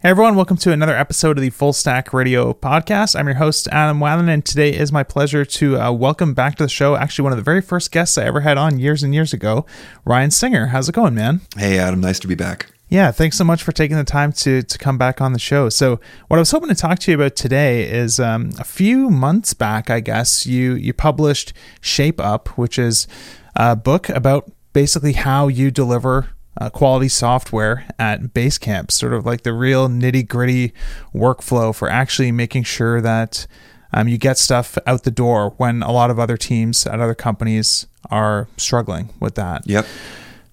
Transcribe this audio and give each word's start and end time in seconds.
Hey 0.00 0.10
everyone, 0.10 0.36
welcome 0.36 0.56
to 0.58 0.70
another 0.70 0.96
episode 0.96 1.38
of 1.38 1.42
the 1.42 1.50
Full 1.50 1.72
Stack 1.72 2.12
Radio 2.12 2.52
podcast. 2.52 3.18
I'm 3.18 3.26
your 3.26 3.34
host, 3.34 3.66
Adam 3.72 3.98
Wathan, 3.98 4.28
and 4.32 4.44
today 4.44 4.72
is 4.72 4.92
my 4.92 5.02
pleasure 5.02 5.44
to 5.44 5.76
uh, 5.76 5.90
welcome 5.90 6.34
back 6.34 6.54
to 6.54 6.62
the 6.62 6.68
show 6.68 6.94
actually 6.94 7.24
one 7.24 7.32
of 7.32 7.36
the 7.36 7.42
very 7.42 7.60
first 7.60 7.90
guests 7.90 8.16
I 8.16 8.22
ever 8.22 8.42
had 8.42 8.56
on 8.56 8.78
years 8.78 9.02
and 9.02 9.12
years 9.12 9.32
ago, 9.32 9.66
Ryan 10.04 10.30
Singer. 10.30 10.66
How's 10.66 10.88
it 10.88 10.94
going, 10.94 11.16
man? 11.16 11.40
Hey, 11.56 11.80
Adam, 11.80 12.00
nice 12.00 12.20
to 12.20 12.28
be 12.28 12.36
back. 12.36 12.70
Yeah, 12.88 13.10
thanks 13.10 13.36
so 13.36 13.42
much 13.42 13.60
for 13.64 13.72
taking 13.72 13.96
the 13.96 14.04
time 14.04 14.30
to 14.34 14.62
to 14.62 14.78
come 14.78 14.98
back 14.98 15.20
on 15.20 15.32
the 15.32 15.40
show. 15.40 15.68
So, 15.68 15.98
what 16.28 16.36
I 16.36 16.38
was 16.38 16.52
hoping 16.52 16.68
to 16.68 16.76
talk 16.76 17.00
to 17.00 17.10
you 17.10 17.16
about 17.16 17.34
today 17.34 17.90
is 17.90 18.20
um, 18.20 18.52
a 18.56 18.64
few 18.64 19.10
months 19.10 19.52
back, 19.52 19.90
I 19.90 19.98
guess 19.98 20.46
you 20.46 20.74
you 20.74 20.92
published 20.92 21.52
Shape 21.80 22.20
Up, 22.20 22.50
which 22.56 22.78
is 22.78 23.08
a 23.56 23.74
book 23.74 24.08
about 24.10 24.48
basically 24.72 25.14
how 25.14 25.48
you 25.48 25.72
deliver 25.72 26.28
uh, 26.60 26.70
quality 26.70 27.08
software 27.08 27.86
at 27.98 28.34
Basecamp, 28.34 28.90
sort 28.90 29.14
of 29.14 29.24
like 29.24 29.42
the 29.42 29.52
real 29.52 29.88
nitty 29.88 30.26
gritty 30.26 30.72
workflow 31.14 31.74
for 31.74 31.88
actually 31.88 32.32
making 32.32 32.64
sure 32.64 33.00
that 33.00 33.46
um, 33.92 34.08
you 34.08 34.18
get 34.18 34.38
stuff 34.38 34.76
out 34.86 35.04
the 35.04 35.10
door 35.10 35.54
when 35.56 35.82
a 35.82 35.92
lot 35.92 36.10
of 36.10 36.18
other 36.18 36.36
teams 36.36 36.86
at 36.86 37.00
other 37.00 37.14
companies 37.14 37.86
are 38.10 38.48
struggling 38.56 39.10
with 39.20 39.34
that. 39.36 39.62
Yep. 39.66 39.86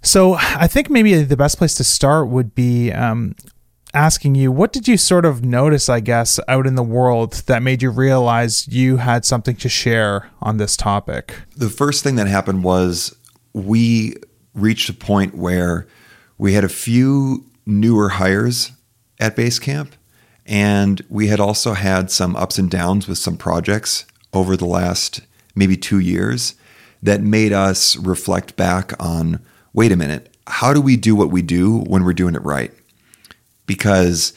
So 0.02 0.36
I 0.36 0.68
think 0.68 0.90
maybe 0.90 1.22
the 1.24 1.36
best 1.36 1.58
place 1.58 1.74
to 1.76 1.84
start 1.84 2.28
would 2.28 2.54
be 2.54 2.92
um, 2.92 3.36
asking 3.94 4.36
you, 4.36 4.52
what 4.52 4.72
did 4.72 4.88
you 4.88 4.98
sort 4.98 5.26
of 5.26 5.44
notice, 5.44 5.90
I 5.90 6.00
guess, 6.00 6.40
out 6.48 6.68
in 6.68 6.76
the 6.76 6.84
world 6.84 7.34
that 7.48 7.64
made 7.64 7.82
you 7.82 7.90
realize 7.90 8.68
you 8.68 8.98
had 8.98 9.26
something 9.26 9.56
to 9.56 9.70
share 9.70 10.30
on 10.42 10.58
this 10.58 10.78
topic? 10.78 11.34
The 11.56 11.70
first 11.70 12.04
thing 12.04 12.16
that 12.18 12.28
happened 12.28 12.64
was 12.64 13.16
we 13.54 14.16
reached 14.54 14.90
a 14.90 14.94
point 14.94 15.36
where 15.36 15.88
we 16.38 16.54
had 16.54 16.64
a 16.64 16.70
few 16.70 17.46
newer 17.66 18.10
hires 18.10 18.72
at 19.20 19.36
Basecamp, 19.36 19.92
and 20.46 21.02
we 21.10 21.28
had 21.28 21.40
also 21.40 21.74
had 21.74 22.12
some 22.12 22.36
ups 22.36 22.58
and 22.58 22.70
downs 22.70 23.08
with 23.08 23.18
some 23.18 23.38
projects 23.38 24.06
over 24.34 24.56
the 24.56 24.66
last 24.66 25.22
maybe 25.56 25.78
two 25.78 26.00
years 26.00 26.56
that 27.02 27.22
made 27.22 27.54
us 27.54 27.96
reflect 27.96 28.56
back 28.56 28.94
on 29.00 29.40
wait 29.74 29.92
a 29.92 29.96
minute, 29.96 30.34
how 30.48 30.74
do 30.74 30.82
we 30.82 30.96
do 30.96 31.16
what 31.16 31.30
we 31.30 31.42
do 31.42 31.80
when 31.80 32.04
we're 32.04 32.14
doing 32.14 32.36
it 32.36 32.44
right? 32.44 32.72
Because 33.66 34.34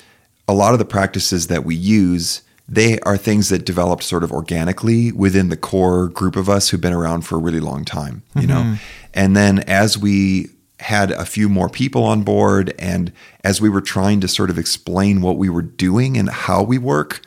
a 0.48 0.54
lot 0.54 0.72
of 0.72 0.78
the 0.78 0.84
practices 0.84 1.48
that 1.48 1.64
we 1.64 1.74
use 1.74 2.42
they 2.68 2.98
are 3.00 3.16
things 3.16 3.48
that 3.48 3.64
developed 3.64 4.02
sort 4.02 4.22
of 4.22 4.30
organically 4.30 5.10
within 5.10 5.48
the 5.48 5.56
core 5.56 6.08
group 6.08 6.36
of 6.36 6.50
us 6.50 6.68
who've 6.68 6.80
been 6.80 6.92
around 6.92 7.22
for 7.22 7.36
a 7.36 7.38
really 7.38 7.60
long 7.60 7.82
time, 7.82 8.22
you 8.34 8.42
mm-hmm. 8.42 8.48
know. 8.50 8.76
And 9.14 9.34
then 9.34 9.60
as 9.60 9.96
we 9.96 10.50
had 10.80 11.10
a 11.10 11.24
few 11.24 11.48
more 11.48 11.68
people 11.68 12.04
on 12.04 12.22
board 12.22 12.74
and 12.78 13.12
as 13.44 13.60
we 13.60 13.68
were 13.68 13.80
trying 13.80 14.20
to 14.20 14.28
sort 14.28 14.50
of 14.50 14.58
explain 14.58 15.20
what 15.20 15.36
we 15.36 15.48
were 15.48 15.62
doing 15.62 16.16
and 16.16 16.28
how 16.28 16.62
we 16.62 16.78
work, 16.78 17.22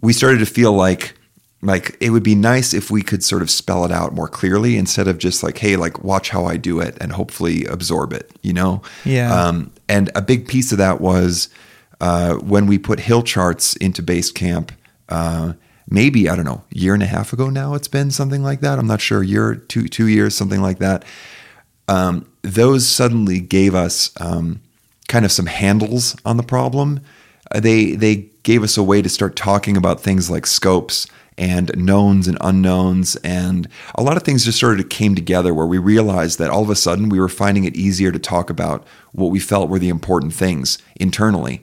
we 0.00 0.12
started 0.12 0.38
to 0.38 0.46
feel 0.46 0.72
like 0.72 1.14
like 1.62 1.96
it 1.98 2.10
would 2.10 2.22
be 2.22 2.34
nice 2.34 2.74
if 2.74 2.90
we 2.90 3.00
could 3.00 3.24
sort 3.24 3.40
of 3.40 3.50
spell 3.50 3.86
it 3.86 3.90
out 3.90 4.12
more 4.12 4.28
clearly 4.28 4.76
instead 4.76 5.08
of 5.08 5.16
just 5.16 5.42
like 5.42 5.56
hey 5.56 5.76
like 5.76 6.04
watch 6.04 6.28
how 6.28 6.44
i 6.44 6.58
do 6.58 6.78
it 6.78 6.94
and 7.00 7.12
hopefully 7.12 7.64
absorb 7.64 8.12
it 8.12 8.30
you 8.42 8.52
know? 8.52 8.82
Yeah. 9.06 9.34
Um, 9.34 9.72
and 9.88 10.10
a 10.14 10.20
big 10.20 10.46
piece 10.46 10.72
of 10.72 10.78
that 10.78 11.00
was 11.00 11.48
uh, 12.02 12.34
when 12.34 12.66
we 12.66 12.76
put 12.76 13.00
hill 13.00 13.22
charts 13.22 13.76
into 13.76 14.02
basecamp 14.02 14.70
uh, 15.08 15.54
maybe 15.88 16.28
i 16.28 16.36
don't 16.36 16.44
know 16.44 16.62
year 16.70 16.92
and 16.92 17.02
a 17.02 17.06
half 17.06 17.32
ago 17.32 17.48
now 17.48 17.72
it's 17.74 17.88
been 17.88 18.10
something 18.10 18.42
like 18.42 18.60
that. 18.60 18.78
I'm 18.78 18.86
not 18.86 19.00
sure 19.00 19.22
year 19.22 19.54
two 19.54 19.88
two 19.88 20.06
years 20.06 20.36
something 20.36 20.60
like 20.60 20.78
that. 20.78 21.04
Um, 21.88 22.26
those 22.44 22.86
suddenly 22.86 23.40
gave 23.40 23.74
us 23.74 24.12
um, 24.20 24.60
kind 25.08 25.24
of 25.24 25.32
some 25.32 25.46
handles 25.46 26.16
on 26.24 26.36
the 26.36 26.42
problem. 26.42 27.00
Uh, 27.50 27.60
they 27.60 27.92
they 27.92 28.28
gave 28.42 28.62
us 28.62 28.76
a 28.76 28.82
way 28.82 29.02
to 29.02 29.08
start 29.08 29.36
talking 29.36 29.76
about 29.76 30.00
things 30.00 30.30
like 30.30 30.46
scopes 30.46 31.06
and 31.36 31.76
knowns 31.76 32.28
and 32.28 32.38
unknowns. 32.40 33.16
And 33.16 33.66
a 33.96 34.02
lot 34.02 34.16
of 34.16 34.22
things 34.22 34.44
just 34.44 34.60
sort 34.60 34.78
of 34.78 34.88
came 34.88 35.14
together 35.14 35.52
where 35.52 35.66
we 35.66 35.78
realized 35.78 36.38
that 36.38 36.50
all 36.50 36.62
of 36.62 36.70
a 36.70 36.76
sudden 36.76 37.08
we 37.08 37.18
were 37.18 37.28
finding 37.28 37.64
it 37.64 37.74
easier 37.74 38.12
to 38.12 38.18
talk 38.18 38.50
about 38.50 38.86
what 39.12 39.32
we 39.32 39.40
felt 39.40 39.68
were 39.68 39.80
the 39.80 39.88
important 39.88 40.32
things 40.32 40.78
internally. 40.96 41.62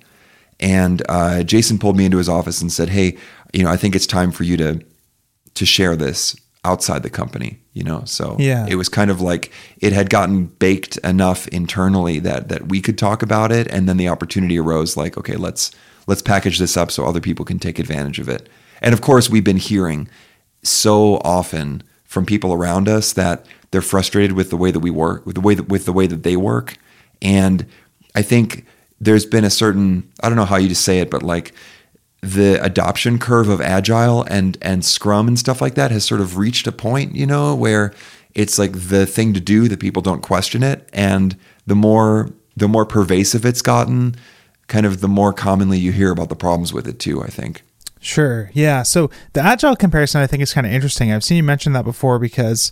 And 0.59 1.01
uh, 1.09 1.43
jason 1.43 1.79
pulled 1.79 1.97
me 1.97 2.05
into 2.05 2.17
his 2.17 2.29
office 2.29 2.61
and 2.61 2.71
said 2.71 2.89
hey 2.89 3.17
you 3.51 3.63
know 3.63 3.69
i 3.69 3.77
think 3.77 3.95
it's 3.95 4.05
time 4.05 4.31
for 4.31 4.43
you 4.43 4.57
to 4.57 4.79
to 5.55 5.65
share 5.65 5.95
this 5.95 6.35
outside 6.63 7.03
the 7.03 7.09
company 7.09 7.61
you 7.73 7.83
know? 7.83 8.03
So 8.05 8.35
yeah. 8.39 8.65
it 8.67 8.75
was 8.75 8.89
kind 8.89 9.11
of 9.11 9.21
like 9.21 9.51
it 9.79 9.93
had 9.93 10.09
gotten 10.09 10.45
baked 10.45 10.97
enough 10.97 11.47
internally 11.49 12.19
that 12.19 12.49
that 12.49 12.67
we 12.67 12.81
could 12.81 12.97
talk 12.97 13.21
about 13.21 13.51
it. 13.51 13.67
And 13.67 13.87
then 13.87 13.97
the 13.97 14.09
opportunity 14.09 14.59
arose 14.59 14.97
like 14.97 15.17
okay 15.17 15.35
let's 15.35 15.71
let's 16.07 16.21
package 16.21 16.59
this 16.59 16.75
up 16.75 16.91
so 16.91 17.05
other 17.05 17.21
people 17.21 17.45
can 17.45 17.59
take 17.59 17.79
advantage 17.79 18.19
of 18.19 18.29
it. 18.29 18.49
And 18.81 18.93
of 18.93 19.01
course 19.01 19.29
we've 19.29 19.43
been 19.43 19.57
hearing 19.57 20.09
so 20.63 21.15
often 21.23 21.83
from 22.03 22.25
people 22.25 22.53
around 22.53 22.89
us 22.89 23.13
that 23.13 23.45
they're 23.71 23.81
frustrated 23.81 24.33
with 24.33 24.49
the 24.49 24.57
way 24.57 24.71
that 24.71 24.79
we 24.79 24.89
work 24.89 25.25
with 25.25 25.35
the 25.35 25.41
way 25.41 25.55
that 25.55 25.69
with 25.69 25.85
the 25.85 25.93
way 25.93 26.07
that 26.07 26.23
they 26.23 26.35
work. 26.35 26.77
And 27.21 27.65
i 28.15 28.21
think 28.21 28.65
there's 28.99 29.25
been 29.25 29.45
a 29.45 29.49
certain 29.49 30.11
i 30.21 30.27
don't 30.27 30.35
know 30.35 30.45
how 30.45 30.57
you 30.57 30.67
just 30.67 30.83
say 30.83 30.99
it 30.99 31.09
but 31.09 31.23
like 31.23 31.53
the 32.21 32.63
adoption 32.63 33.17
curve 33.17 33.49
of 33.49 33.59
agile 33.59 34.23
and 34.23 34.57
and 34.61 34.85
scrum 34.85 35.27
and 35.27 35.39
stuff 35.39 35.59
like 35.59 35.75
that 35.75 35.91
has 35.91 36.05
sort 36.05 36.21
of 36.21 36.37
reached 36.37 36.67
a 36.67 36.71
point 36.71 37.15
you 37.15 37.25
know 37.25 37.55
where 37.55 37.93
it's 38.35 38.59
like 38.59 38.71
the 38.73 39.05
thing 39.05 39.33
to 39.33 39.39
do 39.39 39.67
that 39.67 39.79
people 39.79 40.01
don't 40.01 40.21
question 40.21 40.61
it 40.61 40.87
and 40.93 41.35
the 41.65 41.75
more 41.75 42.29
the 42.55 42.67
more 42.67 42.85
pervasive 42.85 43.43
it's 43.43 43.63
gotten 43.63 44.15
kind 44.67 44.85
of 44.85 45.01
the 45.01 45.07
more 45.07 45.33
commonly 45.33 45.79
you 45.79 45.91
hear 45.91 46.11
about 46.11 46.29
the 46.29 46.35
problems 46.35 46.71
with 46.71 46.87
it 46.87 46.99
too 46.99 47.23
i 47.23 47.27
think 47.27 47.63
Sure. 48.03 48.49
Yeah. 48.53 48.81
So 48.81 49.11
the 49.33 49.41
agile 49.41 49.75
comparison 49.75 50.21
I 50.21 50.27
think 50.27 50.41
is 50.41 50.53
kind 50.53 50.65
of 50.65 50.73
interesting. 50.73 51.11
I've 51.11 51.23
seen 51.23 51.37
you 51.37 51.43
mention 51.43 51.73
that 51.73 51.85
before 51.85 52.17
because 52.17 52.71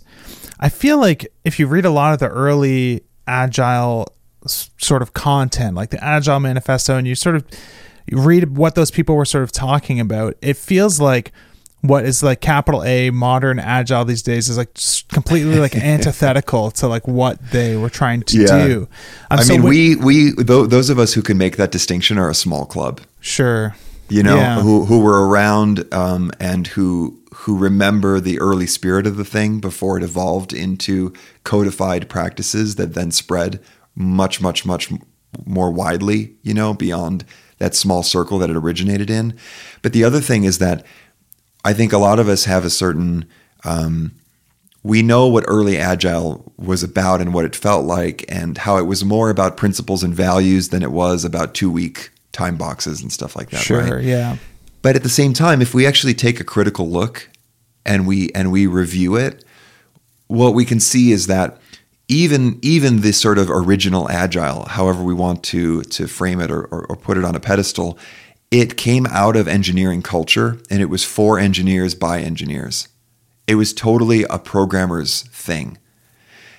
I 0.58 0.68
feel 0.68 0.98
like 0.98 1.32
if 1.44 1.60
you 1.60 1.68
read 1.68 1.84
a 1.84 1.90
lot 1.90 2.12
of 2.12 2.18
the 2.18 2.28
early 2.28 3.04
agile 3.28 4.12
sort 4.44 5.02
of 5.02 5.14
content, 5.14 5.76
like 5.76 5.90
the 5.90 6.02
agile 6.02 6.40
manifesto, 6.40 6.96
and 6.96 7.06
you 7.06 7.14
sort 7.14 7.36
of 7.36 7.46
read 8.10 8.56
what 8.56 8.74
those 8.74 8.90
people 8.90 9.14
were 9.16 9.24
sort 9.24 9.44
of 9.44 9.52
talking 9.52 10.00
about, 10.00 10.36
it 10.42 10.56
feels 10.56 11.00
like 11.00 11.32
what 11.82 12.04
is 12.04 12.22
like 12.22 12.40
capital 12.40 12.84
A 12.84 13.10
modern 13.10 13.58
agile 13.58 14.04
these 14.04 14.22
days 14.22 14.48
is 14.48 14.58
like 14.58 14.74
completely 15.08 15.58
like 15.58 15.74
antithetical 15.76 16.70
to 16.72 16.88
like 16.88 17.08
what 17.08 17.38
they 17.50 17.76
were 17.76 17.90
trying 17.90 18.22
to 18.24 18.42
yeah. 18.42 18.66
do. 18.66 18.88
Um, 19.30 19.38
I 19.38 19.42
so 19.42 19.54
mean, 19.54 19.62
we 19.62 19.96
we 19.96 20.32
those 20.32 20.90
of 20.90 20.98
us 20.98 21.14
who 21.14 21.22
can 21.22 21.38
make 21.38 21.56
that 21.56 21.70
distinction 21.70 22.18
are 22.18 22.28
a 22.28 22.34
small 22.34 22.66
club. 22.66 23.00
Sure. 23.20 23.74
You 24.08 24.22
know, 24.22 24.36
yeah. 24.36 24.60
who 24.60 24.84
who 24.84 25.00
were 25.00 25.28
around 25.28 25.92
um, 25.94 26.32
and 26.40 26.66
who 26.66 27.18
who 27.32 27.56
remember 27.56 28.20
the 28.20 28.38
early 28.40 28.66
spirit 28.66 29.06
of 29.06 29.16
the 29.16 29.24
thing 29.24 29.60
before 29.60 29.96
it 29.96 30.02
evolved 30.02 30.52
into 30.52 31.12
codified 31.44 32.08
practices 32.08 32.74
that 32.74 32.94
then 32.94 33.10
spread 33.10 33.60
much 33.94 34.40
much 34.40 34.66
much 34.66 34.92
more 35.46 35.70
widely. 35.70 36.34
You 36.42 36.54
know, 36.54 36.74
beyond 36.74 37.24
that 37.60 37.74
small 37.74 38.02
circle 38.02 38.38
that 38.38 38.50
it 38.50 38.56
originated 38.56 39.08
in. 39.08 39.38
But 39.82 39.92
the 39.92 40.02
other 40.02 40.20
thing 40.20 40.44
is 40.44 40.58
that 40.58 40.84
I 41.64 41.72
think 41.72 41.92
a 41.92 41.98
lot 41.98 42.18
of 42.18 42.28
us 42.28 42.44
have 42.46 42.64
a 42.64 42.70
certain 42.70 43.26
um, 43.64 44.12
we 44.82 45.02
know 45.02 45.28
what 45.28 45.44
early 45.46 45.76
agile 45.76 46.52
was 46.56 46.82
about 46.82 47.20
and 47.20 47.34
what 47.34 47.44
it 47.44 47.54
felt 47.54 47.84
like 47.84 48.24
and 48.28 48.56
how 48.56 48.78
it 48.78 48.86
was 48.86 49.04
more 49.04 49.30
about 49.30 49.56
principles 49.56 50.02
and 50.02 50.14
values 50.14 50.70
than 50.70 50.82
it 50.82 50.90
was 50.90 51.24
about 51.24 51.54
two 51.54 51.70
week 51.70 52.10
time 52.32 52.56
boxes 52.56 53.02
and 53.02 53.12
stuff 53.12 53.36
like 53.36 53.50
that 53.50 53.60
sure 53.60 53.96
right? 53.96 54.04
yeah 54.04 54.36
but 54.82 54.96
at 54.96 55.02
the 55.02 55.08
same 55.08 55.32
time 55.32 55.60
if 55.60 55.74
we 55.74 55.86
actually 55.86 56.14
take 56.14 56.40
a 56.40 56.44
critical 56.44 56.88
look 56.88 57.28
and 57.84 58.06
we 58.06 58.30
and 58.32 58.50
we 58.50 58.66
review 58.66 59.16
it 59.16 59.44
what 60.28 60.54
we 60.54 60.64
can 60.64 60.80
see 60.80 61.12
is 61.12 61.26
that 61.26 61.58
even 62.10 62.58
even 62.60 63.00
this 63.00 63.20
sort 63.20 63.38
of 63.38 63.48
original 63.48 64.10
agile, 64.10 64.64
however 64.64 65.02
we 65.02 65.14
want 65.14 65.44
to 65.44 65.82
to 65.82 66.08
frame 66.08 66.40
it 66.40 66.50
or, 66.50 66.64
or, 66.64 66.84
or 66.86 66.96
put 66.96 67.16
it 67.16 67.24
on 67.24 67.36
a 67.36 67.40
pedestal, 67.40 67.96
it 68.50 68.76
came 68.76 69.06
out 69.06 69.36
of 69.36 69.46
engineering 69.46 70.02
culture 70.02 70.58
and 70.68 70.82
it 70.82 70.90
was 70.90 71.04
for 71.04 71.38
engineers 71.38 71.94
by 71.94 72.20
engineers. 72.20 72.88
It 73.46 73.54
was 73.54 73.72
totally 73.72 74.24
a 74.24 74.38
programmer's 74.38 75.22
thing. 75.22 75.78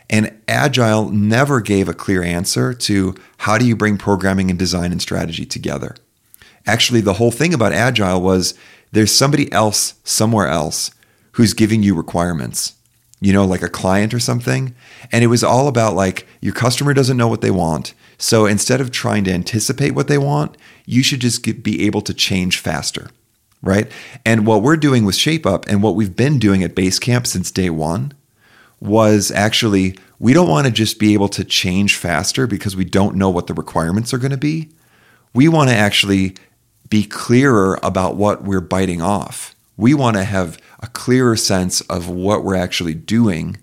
And 0.09 0.39
Agile 0.47 1.09
never 1.09 1.61
gave 1.61 1.87
a 1.87 1.93
clear 1.93 2.23
answer 2.23 2.73
to 2.73 3.15
how 3.39 3.57
do 3.57 3.65
you 3.65 3.75
bring 3.75 3.97
programming 3.97 4.49
and 4.49 4.59
design 4.59 4.91
and 4.91 5.01
strategy 5.01 5.45
together. 5.45 5.95
Actually, 6.65 7.01
the 7.01 7.13
whole 7.13 7.31
thing 7.31 7.53
about 7.53 7.73
Agile 7.73 8.21
was 8.21 8.53
there's 8.91 9.13
somebody 9.13 9.51
else 9.51 9.95
somewhere 10.03 10.47
else 10.47 10.91
who's 11.33 11.53
giving 11.53 11.83
you 11.83 11.93
requirements 11.95 12.73
you 13.21 13.31
know, 13.31 13.45
like 13.45 13.61
a 13.61 13.69
client 13.69 14.13
or 14.13 14.19
something. 14.19 14.75
And 15.11 15.23
it 15.23 15.27
was 15.27 15.43
all 15.43 15.67
about 15.67 15.95
like 15.95 16.27
your 16.41 16.53
customer 16.53 16.93
doesn't 16.93 17.17
know 17.17 17.27
what 17.27 17.41
they 17.41 17.51
want. 17.51 17.93
So 18.17 18.45
instead 18.45 18.81
of 18.81 18.91
trying 18.91 19.23
to 19.25 19.33
anticipate 19.33 19.91
what 19.91 20.07
they 20.07 20.17
want, 20.17 20.57
you 20.85 21.03
should 21.03 21.21
just 21.21 21.43
get, 21.43 21.63
be 21.63 21.85
able 21.85 22.01
to 22.01 22.13
change 22.13 22.59
faster. 22.59 23.09
Right. 23.61 23.91
And 24.25 24.47
what 24.47 24.63
we're 24.63 24.75
doing 24.75 25.05
with 25.05 25.15
Shape 25.15 25.45
Up 25.45 25.67
and 25.67 25.83
what 25.83 25.95
we've 25.95 26.15
been 26.15 26.39
doing 26.39 26.63
at 26.63 26.73
Basecamp 26.73 27.27
since 27.27 27.51
day 27.51 27.69
one 27.69 28.13
was 28.79 29.29
actually 29.29 29.95
we 30.17 30.33
don't 30.33 30.49
want 30.49 30.65
to 30.65 30.73
just 30.73 30.99
be 30.99 31.13
able 31.13 31.29
to 31.29 31.43
change 31.43 31.95
faster 31.95 32.47
because 32.47 32.75
we 32.75 32.85
don't 32.85 33.15
know 33.15 33.29
what 33.29 33.45
the 33.45 33.53
requirements 33.53 34.13
are 34.15 34.17
going 34.17 34.31
to 34.31 34.37
be. 34.37 34.69
We 35.33 35.47
want 35.47 35.69
to 35.69 35.75
actually 35.75 36.35
be 36.89 37.03
clearer 37.03 37.79
about 37.83 38.15
what 38.15 38.43
we're 38.43 38.61
biting 38.61 39.01
off. 39.01 39.55
We 39.77 39.93
want 39.93 40.17
to 40.17 40.23
have 40.23 40.59
a 40.79 40.87
clearer 40.87 41.35
sense 41.35 41.81
of 41.81 42.09
what 42.09 42.43
we're 42.43 42.55
actually 42.55 42.93
doing. 42.93 43.57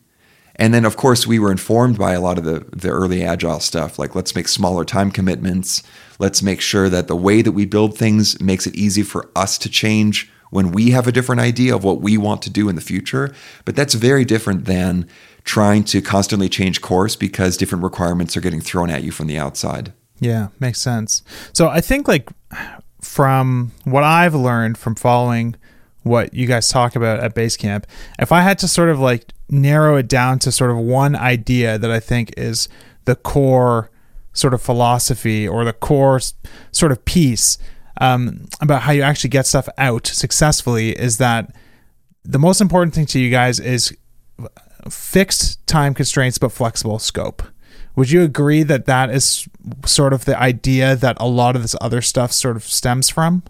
And 0.57 0.75
then, 0.75 0.85
of 0.85 0.97
course, 0.97 1.27
we 1.27 1.39
were 1.39 1.53
informed 1.53 1.99
by 1.99 2.13
a 2.13 2.21
lot 2.21 2.39
of 2.39 2.45
the, 2.45 2.67
the 2.73 2.89
early 2.89 3.23
agile 3.23 3.61
stuff, 3.61 3.99
like 3.99 4.15
let's 4.15 4.35
make 4.35 4.49
smaller 4.49 4.85
time 4.85 5.11
commitments. 5.11 5.83
Let's 6.19 6.43
make 6.43 6.61
sure 6.61 6.89
that 6.89 7.07
the 7.07 7.17
way 7.17 7.43
that 7.43 7.53
we 7.53 7.65
build 7.65 7.97
things 7.97 8.41
makes 8.41 8.67
it 8.67 8.75
easy 8.75 9.03
for 9.03 9.31
us 9.37 9.57
to 9.59 9.69
change 9.69 10.31
when 10.51 10.73
we 10.73 10.91
have 10.91 11.07
a 11.07 11.13
different 11.13 11.41
idea 11.41 11.75
of 11.77 11.85
what 11.85 12.01
we 12.01 12.17
want 12.17 12.43
to 12.43 12.51
do 12.51 12.69
in 12.69 12.75
the 12.75 12.81
future. 12.81 13.35
But 13.65 13.77
that's 13.77 13.95
very 13.95 14.25
different 14.25 14.65
than 14.65 15.09
trying 15.45 15.85
to 15.85 16.03
constantly 16.03 16.49
change 16.49 16.81
course 16.81 17.17
because 17.17 17.57
different 17.57 17.85
requirements 17.85 18.37
are 18.37 18.41
getting 18.41 18.61
thrown 18.61 18.91
at 18.91 19.05
you 19.05 19.13
from 19.13 19.29
the 19.29 19.39
outside. 19.39 19.93
Yeah, 20.21 20.49
makes 20.59 20.81
sense. 20.81 21.23
So 21.53 21.69
I 21.69 21.81
think 21.81 22.09
like 22.09 22.29
from 23.01 23.73
what 23.85 24.03
I've 24.03 24.35
learned 24.35 24.77
from 24.77 24.95
following 24.95 25.55
what 26.03 26.33
you 26.33 26.47
guys 26.47 26.69
talk 26.69 26.97
about 26.97 27.21
at 27.21 27.35
Basecamp, 27.35 27.85
if 28.19 28.33
I 28.33 28.43
had 28.43 28.59
to 28.61 28.69
sort 28.69 28.89
of 28.89 28.99
like 28.99 29.33
narrow 29.51 29.97
it 29.97 30.09
down 30.09 30.39
to 30.41 30.53
sort 30.53 30.71
of 30.71 30.77
one 30.77 31.17
idea 31.17 31.79
that 31.79 31.91
I 31.91 32.01
think 32.01 32.33
is 32.37 32.69
the 33.05 33.17
core 33.17 33.91
sort 34.33 34.55
of 34.55 34.63
philosophy 34.63 35.49
or 35.49 35.65
the 35.65 35.73
core 35.73 36.21
sort 36.71 36.93
of 36.93 37.05
piece 37.05 37.59
um, 38.01 38.47
about 38.61 38.83
how 38.83 38.93
you 38.93 39.03
actually 39.03 39.31
get 39.31 39.47
stuff 39.47 39.69
out 39.77 40.07
successfully 40.07 40.91
is 40.91 41.19
that 41.19 41.55
the 42.25 42.39
most 42.39 42.61
important 42.61 42.95
thing 42.95 43.07
to 43.07 43.19
you 43.19 43.31
guys 43.31 43.59
is 43.59 43.97
fixed 44.89 45.67
time 45.67 45.95
constraints 45.95 46.39
but 46.39 46.53
flexible 46.53 46.99
scope. 46.99 47.43
Would 47.97 48.11
you 48.11 48.23
agree 48.23 48.63
that 48.63 48.87
that 48.87 49.11
is 49.11 49.49
sort 49.85 50.13
of 50.13 50.25
the 50.25 50.39
idea 50.39 50.95
that 50.95 51.17
a 51.19 51.27
lot 51.27 51.57
of 51.57 51.63
this 51.63 51.75
other 51.81 52.01
stuff 52.01 52.33
sort 52.33 52.57
of 52.57 52.63
stems 52.63 53.09
from? 53.09 53.43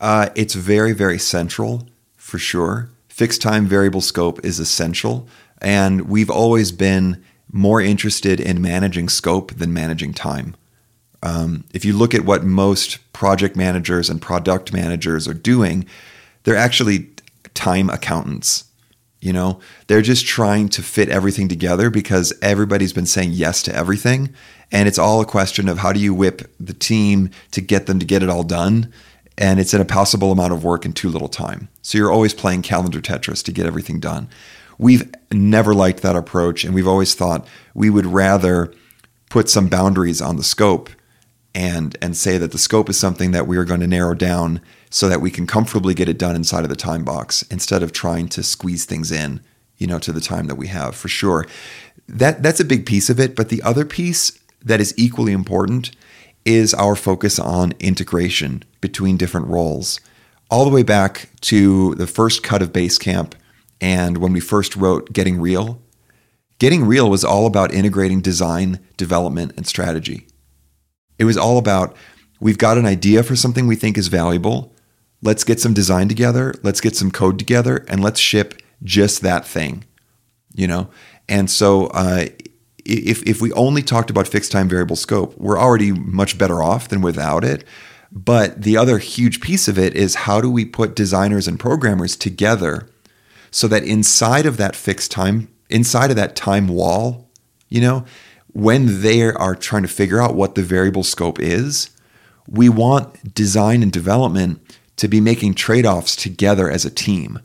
Uh, 0.00 0.28
it's 0.34 0.54
very, 0.54 0.92
very 0.92 1.18
central 1.18 1.88
for 2.16 2.38
sure. 2.38 2.90
Fixed 3.08 3.42
time 3.42 3.66
variable 3.66 4.00
scope 4.00 4.44
is 4.44 4.58
essential. 4.58 5.26
And 5.60 6.02
we've 6.02 6.30
always 6.30 6.70
been 6.72 7.24
more 7.50 7.80
interested 7.80 8.40
in 8.40 8.62
managing 8.62 9.08
scope 9.08 9.54
than 9.54 9.72
managing 9.72 10.12
time. 10.12 10.54
Um, 11.22 11.64
if 11.72 11.84
you 11.84 11.96
look 11.96 12.14
at 12.14 12.24
what 12.24 12.44
most 12.44 12.98
project 13.12 13.56
managers 13.56 14.08
and 14.08 14.22
product 14.22 14.72
managers 14.72 15.26
are 15.26 15.34
doing, 15.34 15.86
they're 16.44 16.56
actually 16.56 17.08
time 17.54 17.90
accountants. 17.90 18.64
You 19.20 19.32
know, 19.32 19.58
they're 19.88 20.02
just 20.02 20.26
trying 20.26 20.68
to 20.68 20.82
fit 20.82 21.08
everything 21.08 21.48
together 21.48 21.90
because 21.90 22.32
everybody's 22.40 22.92
been 22.92 23.06
saying 23.06 23.32
yes 23.32 23.62
to 23.64 23.74
everything. 23.74 24.32
And 24.70 24.86
it's 24.86 24.98
all 24.98 25.20
a 25.20 25.26
question 25.26 25.68
of 25.68 25.78
how 25.78 25.92
do 25.92 25.98
you 25.98 26.14
whip 26.14 26.48
the 26.60 26.74
team 26.74 27.30
to 27.50 27.60
get 27.60 27.86
them 27.86 27.98
to 27.98 28.06
get 28.06 28.22
it 28.22 28.28
all 28.28 28.44
done. 28.44 28.92
And 29.38 29.60
it's 29.60 29.72
an 29.72 29.80
impossible 29.80 30.32
amount 30.32 30.52
of 30.52 30.64
work 30.64 30.84
in 30.84 30.92
too 30.92 31.08
little 31.08 31.28
time. 31.28 31.68
So 31.80 31.96
you're 31.96 32.10
always 32.10 32.34
playing 32.34 32.62
calendar 32.62 33.00
Tetris 33.00 33.42
to 33.44 33.52
get 33.52 33.66
everything 33.66 34.00
done. 34.00 34.28
We've 34.78 35.08
never 35.32 35.74
liked 35.74 36.02
that 36.02 36.16
approach. 36.16 36.64
And 36.64 36.74
we've 36.74 36.88
always 36.88 37.14
thought 37.14 37.46
we 37.72 37.88
would 37.88 38.04
rather 38.04 38.74
put 39.30 39.48
some 39.48 39.68
boundaries 39.68 40.20
on 40.20 40.36
the 40.36 40.42
scope 40.42 40.90
and 41.54 41.96
and 42.02 42.16
say 42.16 42.38
that 42.38 42.52
the 42.52 42.58
scope 42.58 42.88
is 42.88 42.98
something 42.98 43.30
that 43.30 43.46
we 43.46 43.56
are 43.56 43.64
going 43.64 43.80
to 43.80 43.86
narrow 43.86 44.14
down 44.14 44.60
so 44.90 45.08
that 45.08 45.20
we 45.20 45.30
can 45.30 45.46
comfortably 45.46 45.94
get 45.94 46.08
it 46.08 46.18
done 46.18 46.36
inside 46.36 46.62
of 46.62 46.70
the 46.70 46.76
time 46.76 47.04
box 47.04 47.42
instead 47.50 47.82
of 47.82 47.92
trying 47.92 48.28
to 48.28 48.42
squeeze 48.42 48.84
things 48.84 49.10
in 49.10 49.40
you 49.76 49.86
know 49.86 49.98
to 49.98 50.12
the 50.12 50.20
time 50.20 50.46
that 50.46 50.56
we 50.56 50.66
have 50.66 50.94
for 50.94 51.08
sure 51.08 51.46
that 52.06 52.42
that's 52.42 52.60
a 52.60 52.64
big 52.64 52.84
piece 52.84 53.08
of 53.08 53.18
it 53.18 53.34
but 53.34 53.48
the 53.48 53.62
other 53.62 53.84
piece 53.84 54.38
that 54.62 54.80
is 54.80 54.94
equally 54.96 55.32
important 55.32 55.90
is 56.44 56.74
our 56.74 56.94
focus 56.94 57.38
on 57.38 57.72
integration 57.80 58.62
between 58.80 59.16
different 59.16 59.46
roles 59.46 60.00
all 60.50 60.64
the 60.64 60.70
way 60.70 60.82
back 60.82 61.28
to 61.42 61.94
the 61.96 62.06
first 62.06 62.42
cut 62.42 62.62
of 62.62 62.72
Basecamp 62.72 63.32
and 63.80 64.18
when 64.18 64.32
we 64.32 64.40
first 64.40 64.76
wrote 64.76 65.12
Getting 65.12 65.40
Real 65.40 65.80
Getting 66.58 66.84
Real 66.84 67.08
was 67.08 67.24
all 67.24 67.46
about 67.46 67.72
integrating 67.72 68.20
design, 68.20 68.80
development, 68.96 69.52
and 69.56 69.66
strategy. 69.66 70.26
It 71.18 71.24
was 71.24 71.36
all 71.36 71.56
about 71.56 71.96
we've 72.40 72.58
got 72.58 72.78
an 72.78 72.86
idea 72.86 73.22
for 73.22 73.36
something 73.36 73.66
we 73.66 73.76
think 73.76 73.96
is 73.96 74.08
valuable. 74.08 74.74
Let's 75.22 75.44
get 75.44 75.60
some 75.60 75.74
design 75.74 76.08
together, 76.08 76.54
let's 76.62 76.80
get 76.80 76.96
some 76.96 77.10
code 77.10 77.38
together, 77.38 77.84
and 77.88 78.02
let's 78.02 78.20
ship 78.20 78.60
just 78.82 79.22
that 79.22 79.46
thing. 79.46 79.84
You 80.54 80.66
know? 80.66 80.90
And 81.28 81.48
so 81.50 81.86
uh, 81.88 82.26
if, 82.84 83.22
if 83.22 83.40
we 83.40 83.52
only 83.52 83.82
talked 83.82 84.10
about 84.10 84.26
fixed 84.26 84.50
time 84.50 84.68
variable 84.68 84.96
scope, 84.96 85.38
we're 85.38 85.58
already 85.58 85.92
much 85.92 86.38
better 86.38 86.62
off 86.62 86.88
than 86.88 87.02
without 87.02 87.44
it. 87.44 87.64
But 88.24 88.62
the 88.62 88.76
other 88.76 88.98
huge 88.98 89.40
piece 89.40 89.68
of 89.68 89.78
it 89.78 89.94
is 89.94 90.26
how 90.26 90.40
do 90.40 90.50
we 90.50 90.64
put 90.64 90.96
designers 90.96 91.46
and 91.46 91.58
programmers 91.58 92.16
together 92.16 92.88
so 93.52 93.68
that 93.68 93.84
inside 93.84 94.44
of 94.44 94.56
that 94.56 94.74
fixed 94.74 95.12
time, 95.12 95.46
inside 95.70 96.10
of 96.10 96.16
that 96.16 96.34
time 96.34 96.66
wall, 96.66 97.30
you 97.68 97.80
know, 97.80 98.04
when 98.48 99.02
they 99.02 99.22
are 99.22 99.54
trying 99.54 99.82
to 99.82 99.88
figure 99.88 100.20
out 100.20 100.34
what 100.34 100.56
the 100.56 100.64
variable 100.64 101.04
scope 101.04 101.38
is, 101.38 101.90
we 102.48 102.68
want 102.68 103.34
design 103.34 103.84
and 103.84 103.92
development 103.92 104.60
to 104.96 105.06
be 105.06 105.20
making 105.20 105.54
trade 105.54 105.86
offs 105.86 106.16
together 106.16 106.68
as 106.68 106.84
a 106.84 106.90
team. 106.90 107.38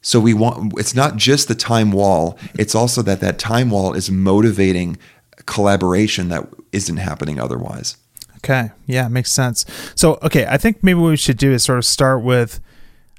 So 0.00 0.20
we 0.20 0.32
want 0.32 0.72
it's 0.78 0.94
not 0.94 1.16
just 1.16 1.48
the 1.48 1.54
time 1.54 1.92
wall, 1.92 2.38
it's 2.54 2.74
also 2.74 3.02
that 3.02 3.20
that 3.20 3.38
time 3.38 3.68
wall 3.68 3.92
is 3.92 4.10
motivating 4.10 4.96
collaboration 5.44 6.30
that 6.30 6.48
isn't 6.72 6.96
happening 6.96 7.38
otherwise. 7.38 7.98
Okay. 8.46 8.70
Yeah, 8.86 9.08
makes 9.08 9.32
sense. 9.32 9.64
So, 9.96 10.18
okay, 10.22 10.46
I 10.46 10.56
think 10.56 10.84
maybe 10.84 11.00
what 11.00 11.08
we 11.08 11.16
should 11.16 11.36
do 11.36 11.52
is 11.52 11.64
sort 11.64 11.78
of 11.78 11.84
start 11.84 12.22
with 12.22 12.60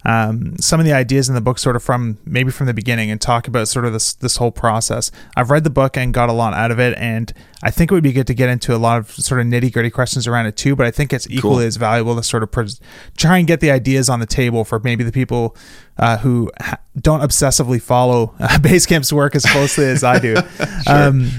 um, 0.05 0.55
some 0.57 0.79
of 0.79 0.85
the 0.85 0.93
ideas 0.93 1.27
in 1.27 1.35
the 1.35 1.41
book 1.41 1.59
sort 1.59 1.75
of 1.75 1.83
from 1.83 2.17
maybe 2.23 2.49
from 2.49 2.67
the 2.67 2.73
beginning 2.73 3.11
and 3.11 3.19
talk 3.19 3.45
about 3.45 3.67
sort 3.67 3.83
of 3.83 3.91
this 3.91 4.13
this 4.13 4.37
whole 4.37 4.51
process. 4.51 5.11
I've 5.35 5.49
read 5.51 5.65
the 5.65 5.69
book 5.69 5.97
and 5.97 6.13
got 6.13 6.29
a 6.29 6.31
lot 6.31 6.53
out 6.53 6.71
of 6.71 6.79
it, 6.79 6.97
and 6.97 7.33
I 7.61 7.71
think 7.71 7.91
it 7.91 7.93
would 7.93 8.03
be 8.03 8.13
good 8.13 8.27
to 8.27 8.33
get 8.33 8.47
into 8.47 8.73
a 8.73 8.77
lot 8.77 8.99
of 8.99 9.11
sort 9.11 9.41
of 9.41 9.47
nitty 9.47 9.73
gritty 9.73 9.89
questions 9.89 10.25
around 10.25 10.45
it 10.45 10.55
too. 10.55 10.77
But 10.77 10.85
I 10.85 10.91
think 10.91 11.11
it's 11.11 11.29
equally 11.29 11.55
cool. 11.55 11.67
as 11.67 11.75
valuable 11.75 12.15
to 12.15 12.23
sort 12.23 12.41
of 12.41 12.51
pres- 12.51 12.79
try 13.17 13.37
and 13.37 13.45
get 13.45 13.59
the 13.59 13.69
ideas 13.69 14.07
on 14.07 14.21
the 14.21 14.25
table 14.25 14.63
for 14.63 14.79
maybe 14.79 15.03
the 15.03 15.11
people 15.11 15.57
uh, 15.97 16.19
who 16.19 16.49
ha- 16.61 16.79
don't 16.97 17.19
obsessively 17.19 17.81
follow 17.81 18.33
uh, 18.39 18.59
Basecamp's 18.59 19.11
work 19.11 19.35
as 19.35 19.45
closely 19.45 19.87
as 19.87 20.05
I 20.05 20.19
do. 20.19 20.35
sure. 20.87 20.95
um, 20.95 21.29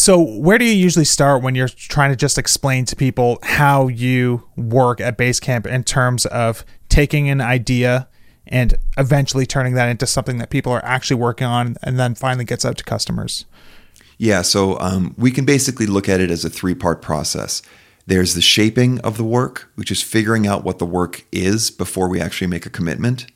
so, 0.00 0.18
where 0.18 0.56
do 0.56 0.64
you 0.64 0.72
usually 0.72 1.04
start 1.04 1.42
when 1.42 1.54
you're 1.54 1.68
trying 1.68 2.10
to 2.10 2.16
just 2.16 2.38
explain 2.38 2.86
to 2.86 2.96
people 2.96 3.38
how 3.42 3.88
you 3.88 4.48
work 4.56 4.98
at 4.98 5.18
Basecamp 5.18 5.66
in 5.66 5.84
terms 5.84 6.24
of 6.24 6.64
taking 6.88 7.28
an 7.28 7.42
idea 7.42 8.08
and 8.46 8.76
eventually 8.96 9.44
turning 9.44 9.74
that 9.74 9.90
into 9.90 10.06
something 10.06 10.38
that 10.38 10.48
people 10.48 10.72
are 10.72 10.82
actually 10.86 11.20
working 11.20 11.46
on 11.46 11.76
and 11.82 11.98
then 11.98 12.14
finally 12.14 12.46
gets 12.46 12.64
out 12.64 12.78
to 12.78 12.84
customers? 12.84 13.44
Yeah, 14.16 14.40
so 14.40 14.80
um, 14.80 15.14
we 15.18 15.30
can 15.30 15.44
basically 15.44 15.84
look 15.84 16.08
at 16.08 16.18
it 16.18 16.30
as 16.30 16.46
a 16.46 16.50
three 16.50 16.74
part 16.74 17.02
process. 17.02 17.60
There's 18.06 18.34
the 18.34 18.40
shaping 18.40 19.00
of 19.00 19.18
the 19.18 19.24
work, 19.24 19.70
which 19.74 19.90
is 19.90 20.02
figuring 20.02 20.46
out 20.46 20.64
what 20.64 20.78
the 20.78 20.86
work 20.86 21.26
is 21.30 21.70
before 21.70 22.08
we 22.08 22.22
actually 22.22 22.46
make 22.46 22.64
a 22.64 22.70
commitment. 22.70 23.26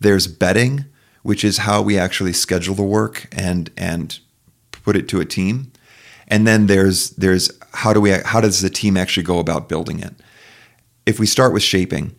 There's 0.00 0.26
betting, 0.26 0.86
which 1.22 1.44
is 1.44 1.58
how 1.58 1.80
we 1.80 1.96
actually 1.96 2.32
schedule 2.32 2.74
the 2.74 2.82
work 2.82 3.28
and 3.30 3.70
and 3.76 4.18
put 4.86 4.96
it 4.96 5.08
to 5.08 5.20
a 5.20 5.24
team. 5.24 5.72
And 6.28 6.46
then 6.46 6.66
there's 6.66 7.10
there's 7.10 7.50
how 7.72 7.92
do 7.92 8.00
we 8.00 8.10
how 8.10 8.40
does 8.40 8.60
the 8.60 8.70
team 8.70 8.96
actually 8.96 9.22
go 9.22 9.38
about 9.38 9.68
building 9.68 10.00
it? 10.00 10.14
If 11.04 11.20
we 11.20 11.26
start 11.26 11.52
with 11.52 11.62
shaping, 11.62 12.16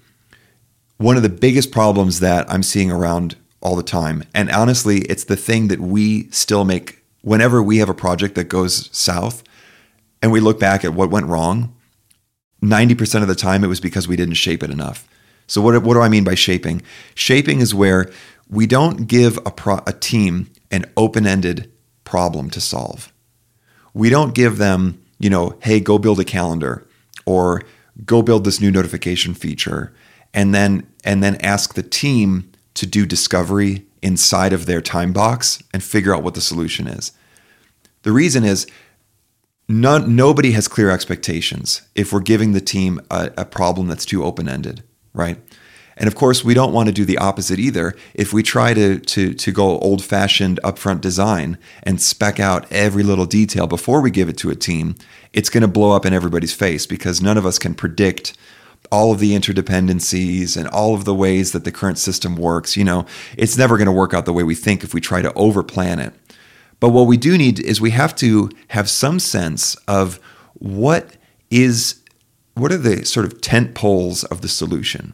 one 0.97 1.17
of 1.17 1.23
the 1.23 1.29
biggest 1.29 1.71
problems 1.71 2.19
that 2.21 2.49
I'm 2.49 2.63
seeing 2.63 2.91
around 2.91 3.35
all 3.61 3.75
the 3.75 3.83
time, 3.83 4.23
and 4.33 4.49
honestly, 4.49 4.99
it's 5.01 5.25
the 5.25 5.35
thing 5.35 5.67
that 5.67 5.79
we 5.79 6.29
still 6.31 6.63
make 6.63 7.03
whenever 7.21 7.61
we 7.61 7.79
have 7.79 7.89
a 7.89 7.93
project 7.93 8.35
that 8.35 8.45
goes 8.45 8.89
south 8.95 9.43
and 10.21 10.31
we 10.31 10.39
look 10.39 10.59
back 10.59 10.85
at 10.85 10.93
what 10.93 11.09
went 11.09 11.25
wrong, 11.25 11.75
90% 12.63 13.21
of 13.21 13.27
the 13.27 13.35
time 13.35 13.63
it 13.63 13.67
was 13.67 13.79
because 13.79 14.07
we 14.07 14.15
didn't 14.15 14.35
shape 14.35 14.63
it 14.63 14.69
enough. 14.69 15.07
So, 15.45 15.61
what, 15.61 15.81
what 15.83 15.93
do 15.93 16.01
I 16.01 16.09
mean 16.09 16.23
by 16.23 16.35
shaping? 16.35 16.81
Shaping 17.15 17.59
is 17.59 17.73
where 17.73 18.11
we 18.49 18.65
don't 18.65 19.07
give 19.07 19.37
a, 19.45 19.51
pro, 19.51 19.79
a 19.85 19.93
team 19.93 20.49
an 20.71 20.85
open 20.95 21.25
ended 21.25 21.71
problem 22.03 22.49
to 22.51 22.61
solve. 22.61 23.13
We 23.97 24.09
don't 24.11 24.35
give 24.35 24.57
them, 24.57 25.03
you 25.17 25.29
know, 25.29 25.57
hey, 25.61 25.79
go 25.79 25.97
build 25.97 26.19
a 26.19 26.23
calendar 26.23 26.87
or 27.25 27.63
go 28.05 28.21
build 28.21 28.43
this 28.43 28.61
new 28.61 28.69
notification 28.69 29.33
feature 29.33 29.91
and 30.33 30.53
then 30.53 30.87
and 31.03 31.23
then 31.23 31.35
ask 31.37 31.73
the 31.73 31.81
team 31.81 32.51
to 32.75 32.85
do 32.85 33.05
discovery 33.07 33.87
inside 34.03 34.53
of 34.53 34.67
their 34.67 34.81
time 34.81 35.13
box 35.13 35.63
and 35.73 35.81
figure 35.81 36.15
out 36.15 36.21
what 36.21 36.35
the 36.35 36.41
solution 36.41 36.87
is. 36.87 37.11
The 38.03 38.11
reason 38.11 38.43
is 38.43 38.67
none, 39.67 40.15
nobody 40.15 40.51
has 40.51 40.67
clear 40.67 40.91
expectations 40.91 41.81
if 41.95 42.13
we're 42.13 42.19
giving 42.19 42.51
the 42.51 42.61
team 42.61 43.01
a, 43.09 43.31
a 43.35 43.45
problem 43.45 43.87
that's 43.87 44.05
too 44.05 44.23
open 44.23 44.47
ended, 44.47 44.83
right? 45.13 45.39
And 45.97 46.07
of 46.07 46.15
course, 46.15 46.43
we 46.43 46.53
don't 46.53 46.73
want 46.73 46.87
to 46.87 46.93
do 46.93 47.05
the 47.05 47.17
opposite 47.17 47.59
either. 47.59 47.95
If 48.13 48.31
we 48.31 48.43
try 48.43 48.73
to 48.73 48.99
to 48.99 49.33
to 49.33 49.51
go 49.51 49.79
old 49.79 50.03
fashioned 50.03 50.59
upfront 50.63 51.01
design 51.01 51.57
and 51.83 52.01
spec 52.01 52.39
out 52.39 52.71
every 52.71 53.03
little 53.03 53.25
detail 53.25 53.67
before 53.67 54.01
we 54.01 54.11
give 54.11 54.29
it 54.29 54.37
to 54.37 54.49
a 54.49 54.55
team, 54.55 54.95
it's 55.33 55.49
going 55.49 55.61
to 55.61 55.67
blow 55.67 55.91
up 55.91 56.05
in 56.05 56.13
everybody's 56.13 56.53
face 56.53 56.85
because 56.85 57.21
none 57.21 57.37
of 57.37 57.45
us 57.45 57.57
can 57.57 57.73
predict 57.73 58.37
all 58.91 59.11
of 59.11 59.19
the 59.19 59.33
interdependencies 59.33 60.55
and 60.55 60.67
all 60.69 60.93
of 60.93 61.05
the 61.05 61.15
ways 61.15 61.51
that 61.51 61.65
the 61.65 61.71
current 61.71 61.97
system 61.97 62.35
works. 62.35 62.77
You 62.77 62.83
know, 62.83 63.05
it's 63.35 63.57
never 63.57 63.77
going 63.77 63.87
to 63.87 63.91
work 63.91 64.13
out 64.13 64.25
the 64.25 64.33
way 64.33 64.43
we 64.43 64.55
think 64.55 64.83
if 64.83 64.93
we 64.93 65.01
try 65.01 65.21
to 65.21 65.31
overplan 65.31 66.05
it. 66.05 66.13
But 66.79 66.89
what 66.89 67.07
we 67.07 67.17
do 67.17 67.37
need 67.37 67.59
is 67.59 67.81
we 67.81 67.91
have 67.91 68.15
to 68.17 68.51
have 68.69 68.89
some 68.89 69.19
sense 69.19 69.75
of 69.87 70.19
what 70.53 71.17
is 71.49 72.03
what 72.53 72.71
are 72.71 72.77
the 72.77 73.05
sort 73.05 73.25
of 73.25 73.39
tent 73.41 73.75
poles 73.75 74.23
of 74.25 74.41
the 74.41 74.47
solution? 74.47 75.13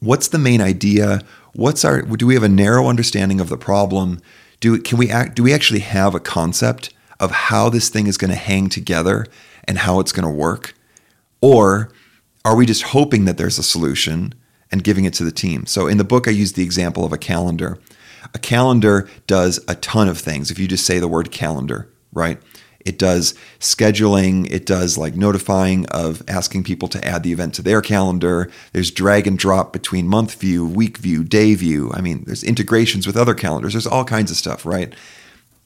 What's 0.00 0.28
the 0.28 0.38
main 0.38 0.60
idea? 0.60 1.20
What's 1.52 1.84
our 1.84 2.02
do 2.02 2.26
we 2.26 2.34
have 2.34 2.42
a 2.42 2.48
narrow 2.48 2.88
understanding 2.88 3.40
of 3.40 3.48
the 3.48 3.58
problem? 3.58 4.20
Do 4.60 4.80
can 4.80 4.98
we 4.98 5.10
act 5.10 5.36
do 5.36 5.42
we 5.42 5.52
actually 5.52 5.80
have 5.80 6.14
a 6.14 6.20
concept 6.20 6.92
of 7.18 7.30
how 7.30 7.68
this 7.68 7.90
thing 7.90 8.06
is 8.06 8.16
going 8.16 8.30
to 8.30 8.36
hang 8.36 8.70
together 8.70 9.26
and 9.64 9.78
how 9.78 10.00
it's 10.00 10.12
going 10.12 10.24
to 10.24 10.34
work? 10.34 10.74
Or 11.42 11.92
are 12.44 12.56
we 12.56 12.64
just 12.64 12.82
hoping 12.82 13.26
that 13.26 13.36
there's 13.36 13.58
a 13.58 13.62
solution 13.62 14.34
and 14.72 14.82
giving 14.82 15.04
it 15.04 15.12
to 15.14 15.24
the 15.24 15.30
team? 15.30 15.66
So 15.66 15.86
in 15.86 15.98
the 15.98 16.04
book 16.04 16.26
I 16.26 16.30
use 16.30 16.54
the 16.54 16.64
example 16.64 17.04
of 17.04 17.12
a 17.12 17.18
calendar. 17.18 17.78
A 18.34 18.38
calendar 18.38 19.08
does 19.26 19.60
a 19.66 19.74
ton 19.74 20.08
of 20.08 20.18
things 20.18 20.50
if 20.50 20.58
you 20.58 20.68
just 20.68 20.86
say 20.86 20.98
the 20.98 21.08
word 21.08 21.30
calendar, 21.30 21.88
right? 22.12 22.38
It 22.84 22.98
does 22.98 23.34
scheduling. 23.58 24.50
It 24.50 24.66
does 24.66 24.96
like 24.96 25.14
notifying 25.14 25.86
of 25.86 26.22
asking 26.28 26.64
people 26.64 26.88
to 26.88 27.04
add 27.04 27.22
the 27.22 27.32
event 27.32 27.54
to 27.54 27.62
their 27.62 27.80
calendar. 27.82 28.50
There's 28.72 28.90
drag 28.90 29.26
and 29.26 29.38
drop 29.38 29.72
between 29.72 30.08
month 30.08 30.34
view, 30.34 30.66
week 30.66 30.98
view, 30.98 31.24
day 31.24 31.54
view. 31.54 31.90
I 31.92 32.00
mean, 32.00 32.24
there's 32.24 32.44
integrations 32.44 33.06
with 33.06 33.16
other 33.16 33.34
calendars. 33.34 33.74
There's 33.74 33.86
all 33.86 34.04
kinds 34.04 34.30
of 34.30 34.36
stuff, 34.36 34.64
right? 34.64 34.94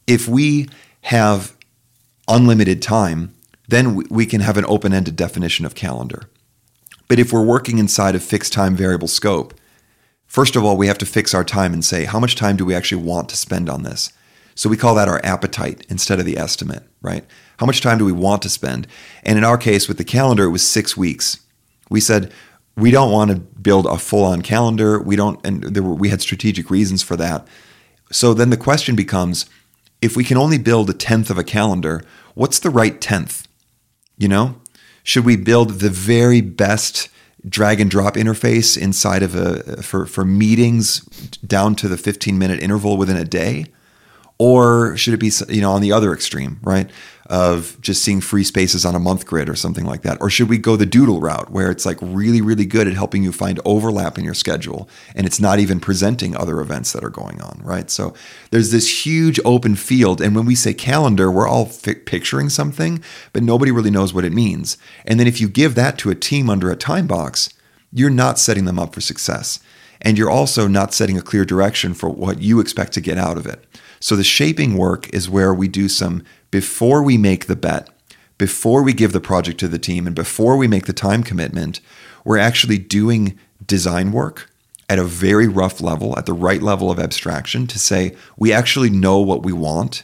If 0.06 0.28
we 0.28 0.68
have 1.02 1.56
unlimited 2.28 2.82
time, 2.82 3.34
then 3.68 3.94
we 4.10 4.26
can 4.26 4.40
have 4.40 4.56
an 4.56 4.64
open 4.66 4.92
ended 4.92 5.16
definition 5.16 5.64
of 5.64 5.74
calendar. 5.74 6.28
But 7.08 7.18
if 7.18 7.32
we're 7.32 7.44
working 7.44 7.78
inside 7.78 8.14
a 8.14 8.20
fixed 8.20 8.52
time 8.52 8.76
variable 8.76 9.08
scope, 9.08 9.54
first 10.26 10.56
of 10.56 10.64
all, 10.64 10.76
we 10.76 10.86
have 10.86 10.98
to 10.98 11.06
fix 11.06 11.34
our 11.34 11.44
time 11.44 11.72
and 11.72 11.84
say, 11.84 12.04
how 12.04 12.18
much 12.18 12.34
time 12.34 12.56
do 12.56 12.64
we 12.64 12.74
actually 12.74 13.02
want 13.02 13.28
to 13.28 13.36
spend 13.36 13.68
on 13.68 13.82
this? 13.82 14.12
So 14.54 14.68
we 14.68 14.76
call 14.76 14.94
that 14.94 15.08
our 15.08 15.20
appetite 15.24 15.84
instead 15.88 16.20
of 16.20 16.26
the 16.26 16.38
estimate, 16.38 16.84
right? 17.02 17.24
How 17.58 17.66
much 17.66 17.80
time 17.80 17.98
do 17.98 18.04
we 18.04 18.12
want 18.12 18.42
to 18.42 18.48
spend? 18.48 18.86
And 19.22 19.38
in 19.38 19.44
our 19.44 19.58
case 19.58 19.88
with 19.88 19.98
the 19.98 20.04
calendar, 20.04 20.44
it 20.44 20.50
was 20.50 20.66
six 20.66 20.96
weeks. 20.96 21.40
We 21.90 22.00
said, 22.00 22.32
we 22.76 22.90
don't 22.90 23.12
want 23.12 23.30
to 23.30 23.36
build 23.36 23.86
a 23.86 23.98
full 23.98 24.24
on 24.24 24.42
calendar. 24.42 25.00
We 25.00 25.16
don't, 25.16 25.44
and 25.44 25.76
were, 25.76 25.94
we 25.94 26.08
had 26.08 26.20
strategic 26.20 26.70
reasons 26.70 27.02
for 27.02 27.16
that. 27.16 27.46
So 28.10 28.34
then 28.34 28.50
the 28.50 28.56
question 28.56 28.96
becomes 28.96 29.46
if 30.02 30.16
we 30.16 30.24
can 30.24 30.36
only 30.36 30.58
build 30.58 30.90
a 30.90 30.94
tenth 30.94 31.30
of 31.30 31.38
a 31.38 31.44
calendar, 31.44 32.02
what's 32.34 32.58
the 32.58 32.70
right 32.70 33.00
tenth? 33.00 33.48
You 34.18 34.28
know, 34.28 34.60
should 35.02 35.24
we 35.24 35.36
build 35.36 35.80
the 35.80 35.90
very 35.90 36.40
best 36.40 37.08
drag 37.48 37.80
and 37.80 37.90
drop 37.90 38.14
interface 38.14 38.76
inside 38.76 39.22
of 39.22 39.34
a 39.34 39.82
for 39.82 40.06
for 40.06 40.24
meetings 40.24 41.00
down 41.46 41.74
to 41.76 41.88
the 41.88 41.96
15 41.96 42.38
minute 42.38 42.62
interval 42.62 42.96
within 42.96 43.16
a 43.16 43.24
day? 43.24 43.66
Or 44.38 44.96
should 44.96 45.14
it 45.14 45.20
be, 45.20 45.30
you 45.48 45.60
know, 45.60 45.72
on 45.72 45.80
the 45.80 45.92
other 45.92 46.12
extreme, 46.12 46.58
right? 46.62 46.90
Of 47.26 47.80
just 47.80 48.02
seeing 48.02 48.20
free 48.20 48.42
spaces 48.42 48.84
on 48.84 48.96
a 48.96 48.98
month 48.98 49.26
grid 49.26 49.48
or 49.48 49.54
something 49.54 49.84
like 49.84 50.02
that? 50.02 50.20
Or 50.20 50.28
should 50.28 50.48
we 50.48 50.58
go 50.58 50.74
the 50.74 50.84
doodle 50.84 51.20
route 51.20 51.52
where 51.52 51.70
it's 51.70 51.86
like 51.86 51.98
really, 52.00 52.40
really 52.40 52.66
good 52.66 52.88
at 52.88 52.94
helping 52.94 53.22
you 53.22 53.30
find 53.30 53.60
overlap 53.64 54.18
in 54.18 54.24
your 54.24 54.34
schedule 54.34 54.88
and 55.14 55.24
it's 55.24 55.38
not 55.38 55.60
even 55.60 55.78
presenting 55.78 56.36
other 56.36 56.60
events 56.60 56.92
that 56.92 57.04
are 57.04 57.10
going 57.10 57.40
on, 57.40 57.60
right? 57.62 57.88
So 57.90 58.12
there's 58.50 58.72
this 58.72 59.06
huge 59.06 59.38
open 59.44 59.76
field. 59.76 60.20
And 60.20 60.34
when 60.34 60.46
we 60.46 60.56
say 60.56 60.74
calendar, 60.74 61.30
we're 61.30 61.48
all 61.48 61.66
fi- 61.66 61.94
picturing 61.94 62.48
something, 62.48 63.02
but 63.32 63.44
nobody 63.44 63.70
really 63.70 63.90
knows 63.90 64.12
what 64.12 64.24
it 64.24 64.32
means. 64.32 64.76
And 65.06 65.20
then 65.20 65.28
if 65.28 65.40
you 65.40 65.48
give 65.48 65.76
that 65.76 65.96
to 65.98 66.10
a 66.10 66.16
team 66.16 66.50
under 66.50 66.72
a 66.72 66.76
time 66.76 67.06
box, 67.06 67.50
you're 67.92 68.10
not 68.10 68.40
setting 68.40 68.64
them 68.64 68.80
up 68.80 68.94
for 68.94 69.00
success. 69.00 69.60
And 70.02 70.18
you're 70.18 70.28
also 70.28 70.66
not 70.66 70.92
setting 70.92 71.16
a 71.16 71.22
clear 71.22 71.44
direction 71.44 71.94
for 71.94 72.10
what 72.10 72.42
you 72.42 72.58
expect 72.60 72.92
to 72.94 73.00
get 73.00 73.16
out 73.16 73.38
of 73.38 73.46
it. 73.46 73.64
So 74.04 74.16
the 74.16 74.22
shaping 74.22 74.76
work 74.76 75.08
is 75.14 75.30
where 75.30 75.54
we 75.54 75.66
do 75.66 75.88
some 75.88 76.24
before 76.50 77.02
we 77.02 77.16
make 77.16 77.46
the 77.46 77.56
bet, 77.56 77.88
before 78.36 78.82
we 78.82 78.92
give 78.92 79.12
the 79.12 79.18
project 79.20 79.58
to 79.60 79.68
the 79.68 79.78
team, 79.78 80.06
and 80.06 80.14
before 80.14 80.58
we 80.58 80.68
make 80.68 80.84
the 80.84 80.92
time 80.92 81.22
commitment, 81.22 81.80
we're 82.22 82.36
actually 82.36 82.76
doing 82.76 83.38
design 83.66 84.12
work 84.12 84.50
at 84.90 84.98
a 84.98 85.04
very 85.04 85.48
rough 85.48 85.80
level, 85.80 86.18
at 86.18 86.26
the 86.26 86.34
right 86.34 86.60
level 86.60 86.90
of 86.90 86.98
abstraction 86.98 87.66
to 87.66 87.78
say 87.78 88.14
we 88.36 88.52
actually 88.52 88.90
know 88.90 89.20
what 89.20 89.42
we 89.42 89.54
want. 89.54 90.02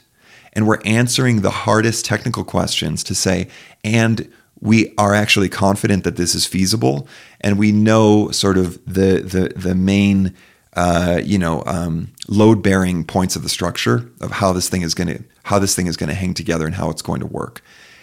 And 0.54 0.66
we're 0.66 0.80
answering 0.86 1.42
the 1.42 1.50
hardest 1.50 2.06
technical 2.06 2.42
questions 2.42 3.04
to 3.04 3.14
say, 3.14 3.48
and 3.84 4.32
we 4.60 4.94
are 4.96 5.14
actually 5.14 5.50
confident 5.50 6.04
that 6.04 6.16
this 6.16 6.34
is 6.34 6.46
feasible, 6.46 7.06
and 7.42 7.58
we 7.58 7.70
know 7.70 8.30
sort 8.30 8.56
of 8.56 8.82
the 8.86 9.20
the 9.20 9.52
the 9.54 9.74
main 9.74 10.34
uh, 10.74 11.20
you 11.24 11.38
know, 11.38 11.62
um, 11.66 12.12
load 12.28 12.62
bearing 12.62 13.04
points 13.04 13.36
of 13.36 13.42
the 13.42 13.48
structure 13.48 14.10
of 14.20 14.30
how 14.30 14.52
this 14.52 14.68
thing 14.68 14.82
is 14.82 14.94
going 14.94 15.08
to 15.08 15.24
how 15.44 15.58
this 15.58 15.74
thing 15.74 15.86
is 15.86 15.96
going 15.96 16.08
to 16.08 16.14
hang 16.14 16.34
together 16.34 16.66
and 16.66 16.74
how 16.76 16.90
it's 16.90 17.02
going 17.02 17.20
to 17.20 17.26
work. 17.26 17.62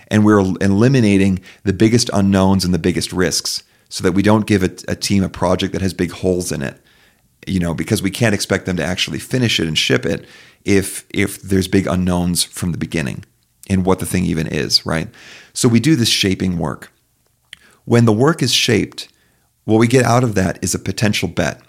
And 0.10 0.26
we're 0.26 0.40
eliminating 0.40 1.40
the 1.64 1.74
biggest 1.74 2.10
unknowns 2.14 2.66
and 2.66 2.74
the 2.74 2.80
biggest 2.80 3.14
risks 3.14 3.64
so 3.90 4.04
that 4.04 4.14
we 4.14 4.22
don't 4.22 4.46
give 4.46 4.64
a, 4.64 4.72
a 4.88 4.96
team 4.96 5.24
a 5.24 5.30
project 5.30 5.74
that 5.74 5.82
has 5.82 5.94
big 5.94 6.12
holes 6.12 6.52
in 6.52 6.62
it. 6.62 6.82
You 7.46 7.62
know, 7.62 7.74
because 7.74 8.02
we 8.02 8.12
can't 8.12 8.36
expect 8.36 8.66
them 8.66 8.76
to 8.76 8.84
actually 8.84 9.20
finish 9.20 9.60
it 9.60 9.68
and 9.68 9.78
ship 9.78 10.06
it 10.06 10.26
if 10.66 11.06
if 11.10 11.42
there's 11.42 11.70
big 11.70 11.88
unknowns 11.88 12.44
from 12.44 12.74
the 12.74 12.78
beginning 12.78 13.24
in 13.70 13.84
what 13.84 14.00
the 14.00 14.06
thing 14.06 14.26
even 14.26 14.48
is, 14.48 14.86
right? 14.86 15.08
So 15.54 15.70
we 15.70 15.80
do 15.80 15.96
this 15.96 16.10
shaping 16.10 16.58
work. 16.58 16.92
When 17.86 18.04
the 18.04 18.14
work 18.14 18.44
is 18.44 18.54
shaped, 18.54 19.08
what 19.64 19.78
we 19.78 19.88
get 19.88 20.04
out 20.04 20.26
of 20.26 20.36
that 20.36 20.62
is 20.62 20.76
a 20.76 20.80
potential 20.80 21.30
bet 21.30 21.62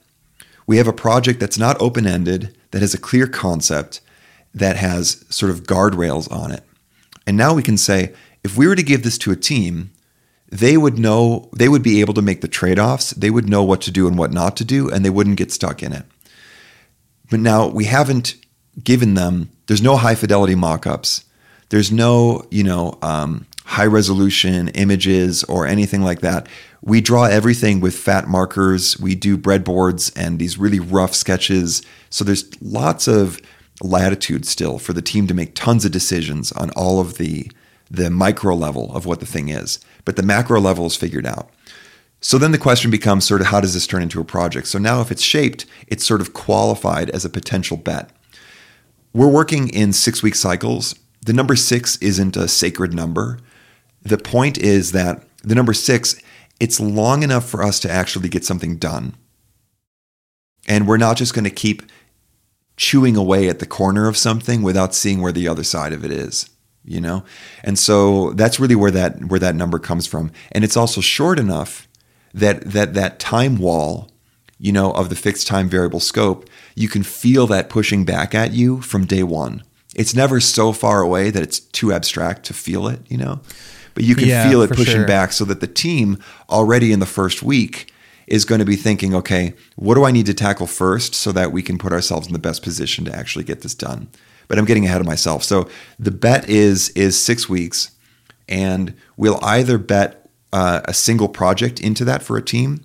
we 0.68 0.76
have 0.76 0.87
a 0.87 0.92
project 0.92 1.40
that's 1.40 1.58
not 1.58 1.80
open 1.80 2.06
ended, 2.06 2.56
that 2.70 2.82
has 2.82 2.92
a 2.92 2.98
clear 2.98 3.26
concept, 3.26 4.02
that 4.54 4.76
has 4.76 5.25
sort 5.30 5.50
of 5.50 5.64
guardrails 5.64 6.30
on 6.30 6.52
it. 6.52 6.62
And 7.26 7.37
now 7.37 7.54
we 7.54 7.62
can 7.62 7.78
say, 7.78 8.14
if 8.44 8.56
we 8.56 8.68
were 8.68 8.76
to 8.76 8.82
give 8.82 9.02
this 9.02 9.18
to 9.18 9.32
a 9.32 9.37
team, 9.37 9.90
they 10.50 10.76
would 10.76 10.98
know, 10.98 11.48
they 11.56 11.70
would 11.70 11.82
be 11.82 12.00
able 12.00 12.12
to 12.14 12.22
make 12.22 12.42
the 12.42 12.48
trade 12.48 12.78
offs, 12.78 13.10
they 13.10 13.30
would 13.30 13.48
know 13.48 13.64
what 13.64 13.80
to 13.82 13.90
do 13.90 14.06
and 14.06 14.18
what 14.18 14.30
not 14.30 14.56
to 14.58 14.64
do, 14.64 14.90
and 14.90 15.04
they 15.04 15.10
wouldn't 15.10 15.38
get 15.38 15.50
stuck 15.50 15.82
in 15.82 15.92
it. 15.94 16.04
But 17.30 17.40
now 17.40 17.68
we 17.68 17.87
haven't 17.87 18.37
given 18.82 19.14
them, 19.14 19.50
there's 19.66 19.82
no 19.82 19.96
high 19.96 20.14
fidelity 20.14 20.54
mock 20.54 20.87
ups, 20.87 21.25
there's 21.70 21.90
no, 21.90 22.46
you 22.50 22.62
know, 22.62 22.98
um, 23.00 23.46
high 23.68 23.84
resolution 23.84 24.68
images 24.68 25.44
or 25.44 25.66
anything 25.66 26.02
like 26.02 26.20
that. 26.20 26.48
We 26.80 27.02
draw 27.02 27.25
everything 27.25 27.80
with 27.80 27.94
fat 27.94 28.26
markers. 28.26 28.98
We 28.98 29.14
do 29.14 29.37
breadboards 29.37 30.10
and 30.16 30.38
these 30.38 30.56
really 30.56 30.80
rough 30.80 31.14
sketches. 31.14 31.82
So 32.08 32.25
there's 32.25 32.50
lots 32.62 33.06
of 33.06 33.42
latitude 33.82 34.46
still 34.46 34.78
for 34.78 34.94
the 34.94 35.02
team 35.02 35.26
to 35.26 35.34
make 35.34 35.54
tons 35.54 35.84
of 35.84 35.92
decisions 35.92 36.50
on 36.52 36.70
all 36.70 36.98
of 36.98 37.18
the 37.18 37.52
the 37.90 38.10
micro 38.10 38.54
level 38.54 38.94
of 38.94 39.06
what 39.06 39.20
the 39.20 39.26
thing 39.26 39.48
is. 39.48 39.80
But 40.04 40.16
the 40.16 40.22
macro 40.22 40.60
level 40.60 40.87
is 40.87 40.96
figured 40.96 41.26
out. 41.26 41.50
So 42.20 42.37
then 42.37 42.52
the 42.52 42.58
question 42.58 42.90
becomes 42.90 43.26
sort 43.26 43.40
of 43.40 43.46
how 43.46 43.60
does 43.60 43.72
this 43.75 43.87
turn 43.87 44.02
into 44.02 44.20
a 44.20 44.25
project? 44.25 44.66
So 44.66 44.78
now 44.78 45.00
if 45.00 45.10
it's 45.10 45.22
shaped, 45.22 45.64
it's 45.87 46.06
sort 46.06 46.20
of 46.20 46.34
qualified 46.34 47.08
as 47.10 47.25
a 47.25 47.30
potential 47.30 47.76
bet. 47.78 48.10
We're 49.14 49.28
working 49.28 49.68
in 49.68 49.90
6-week 49.90 50.34
cycles. 50.34 50.94
The 51.25 51.32
number 51.32 51.56
6 51.56 51.96
isn't 51.98 52.37
a 52.37 52.46
sacred 52.48 52.92
number. 52.92 53.38
The 54.02 54.19
point 54.19 54.59
is 54.59 54.93
that 54.93 55.25
the 55.43 55.55
number 55.55 55.73
6 55.73 56.23
it's 56.61 56.81
long 56.81 57.23
enough 57.23 57.49
for 57.49 57.62
us 57.62 57.78
to 57.81 57.90
actually 57.90 58.28
get 58.28 58.45
something 58.45 58.76
done. 58.76 59.14
And 60.67 60.87
we're 60.87 60.97
not 60.97 61.17
just 61.17 61.35
going 61.35 61.45
to 61.45 61.50
keep 61.50 61.83
chewing 62.76 63.17
away 63.17 63.49
at 63.49 63.59
the 63.59 63.67
corner 63.67 64.09
of 64.09 64.17
something 64.17 64.62
without 64.62 64.95
seeing 64.95 65.21
where 65.21 65.33
the 65.33 65.49
other 65.49 65.64
side 65.64 65.93
of 65.93 66.05
it 66.05 66.11
is, 66.11 66.50
you 66.85 67.00
know? 67.00 67.25
And 67.62 67.78
so 67.78 68.33
that's 68.33 68.61
really 68.61 68.75
where 68.75 68.90
that 68.90 69.25
where 69.25 69.40
that 69.40 69.55
number 69.55 69.78
comes 69.78 70.07
from. 70.07 70.31
And 70.52 70.64
it's 70.64 70.76
also 70.76 71.00
short 71.00 71.38
enough 71.38 71.88
that 72.35 72.62
that 72.73 72.95
that 72.95 73.19
time 73.19 73.59
wall, 73.59 74.11
you 74.59 74.73
know, 74.73 74.93
of 74.93 75.09
the 75.09 75.17
fixed 75.17 75.47
time 75.47 75.69
variable 75.69 76.00
scope, 76.00 76.49
you 76.75 76.88
can 76.88 77.02
feel 77.02 77.47
that 77.47 77.71
pushing 77.71 78.05
back 78.05 78.35
at 78.35 78.52
you 78.52 78.81
from 78.83 79.07
day 79.07 79.23
1. 79.23 79.62
It's 79.95 80.14
never 80.14 80.38
so 80.38 80.73
far 80.73 81.00
away 81.00 81.31
that 81.31 81.43
it's 81.43 81.59
too 81.61 81.93
abstract 81.93 82.45
to 82.47 82.55
feel 82.55 82.87
it, 82.88 83.00
you 83.09 83.17
know? 83.17 83.40
But 83.99 84.05
you 84.05 84.14
can 84.14 84.28
yeah, 84.28 84.49
feel 84.49 84.62
it 84.62 84.71
pushing 84.71 84.95
sure. 84.95 85.07
back 85.09 85.33
so 85.33 85.45
that 85.45 85.59
the 85.59 85.67
team 85.67 86.23
already 86.49 86.93
in 86.93 87.00
the 87.00 87.05
first 87.05 87.43
week 87.43 87.93
is 88.28 88.45
going 88.45 88.61
to 88.61 88.64
be 88.64 88.76
thinking, 88.76 89.12
okay, 89.12 89.55
what 89.75 89.97
do 89.97 90.05
I 90.05 90.12
need 90.12 90.26
to 90.26 90.35
tackle 90.35 90.69
first 90.69 91.17
so 91.17 91.33
that 91.33 91.50
we 91.50 91.64
can 91.64 91.78
put 91.78 91.93
ourselves 91.93 92.28
in 92.28 92.33
the 92.33 92.38
best 92.38 92.62
position 92.62 93.05
to 93.07 93.12
actually 93.12 93.43
get 93.43 93.62
this 93.62 93.75
done? 93.75 94.07
But 94.47 94.57
I'm 94.57 94.67
getting 94.67 94.87
ahead 94.87 95.00
of 95.00 95.07
myself. 95.09 95.43
So 95.43 95.69
the 95.99 96.12
bet 96.12 96.49
is 96.49 96.90
is 96.90 97.21
six 97.21 97.49
weeks, 97.49 97.90
and 98.49 98.95
we'll 99.17 99.40
either 99.43 99.78
bet 99.78 100.31
uh, 100.52 100.83
a 100.85 100.95
single 100.95 101.28
project 101.28 101.81
into 101.81 102.05
that 102.05 102.23
for 102.23 102.37
a 102.37 102.43
team, 102.43 102.85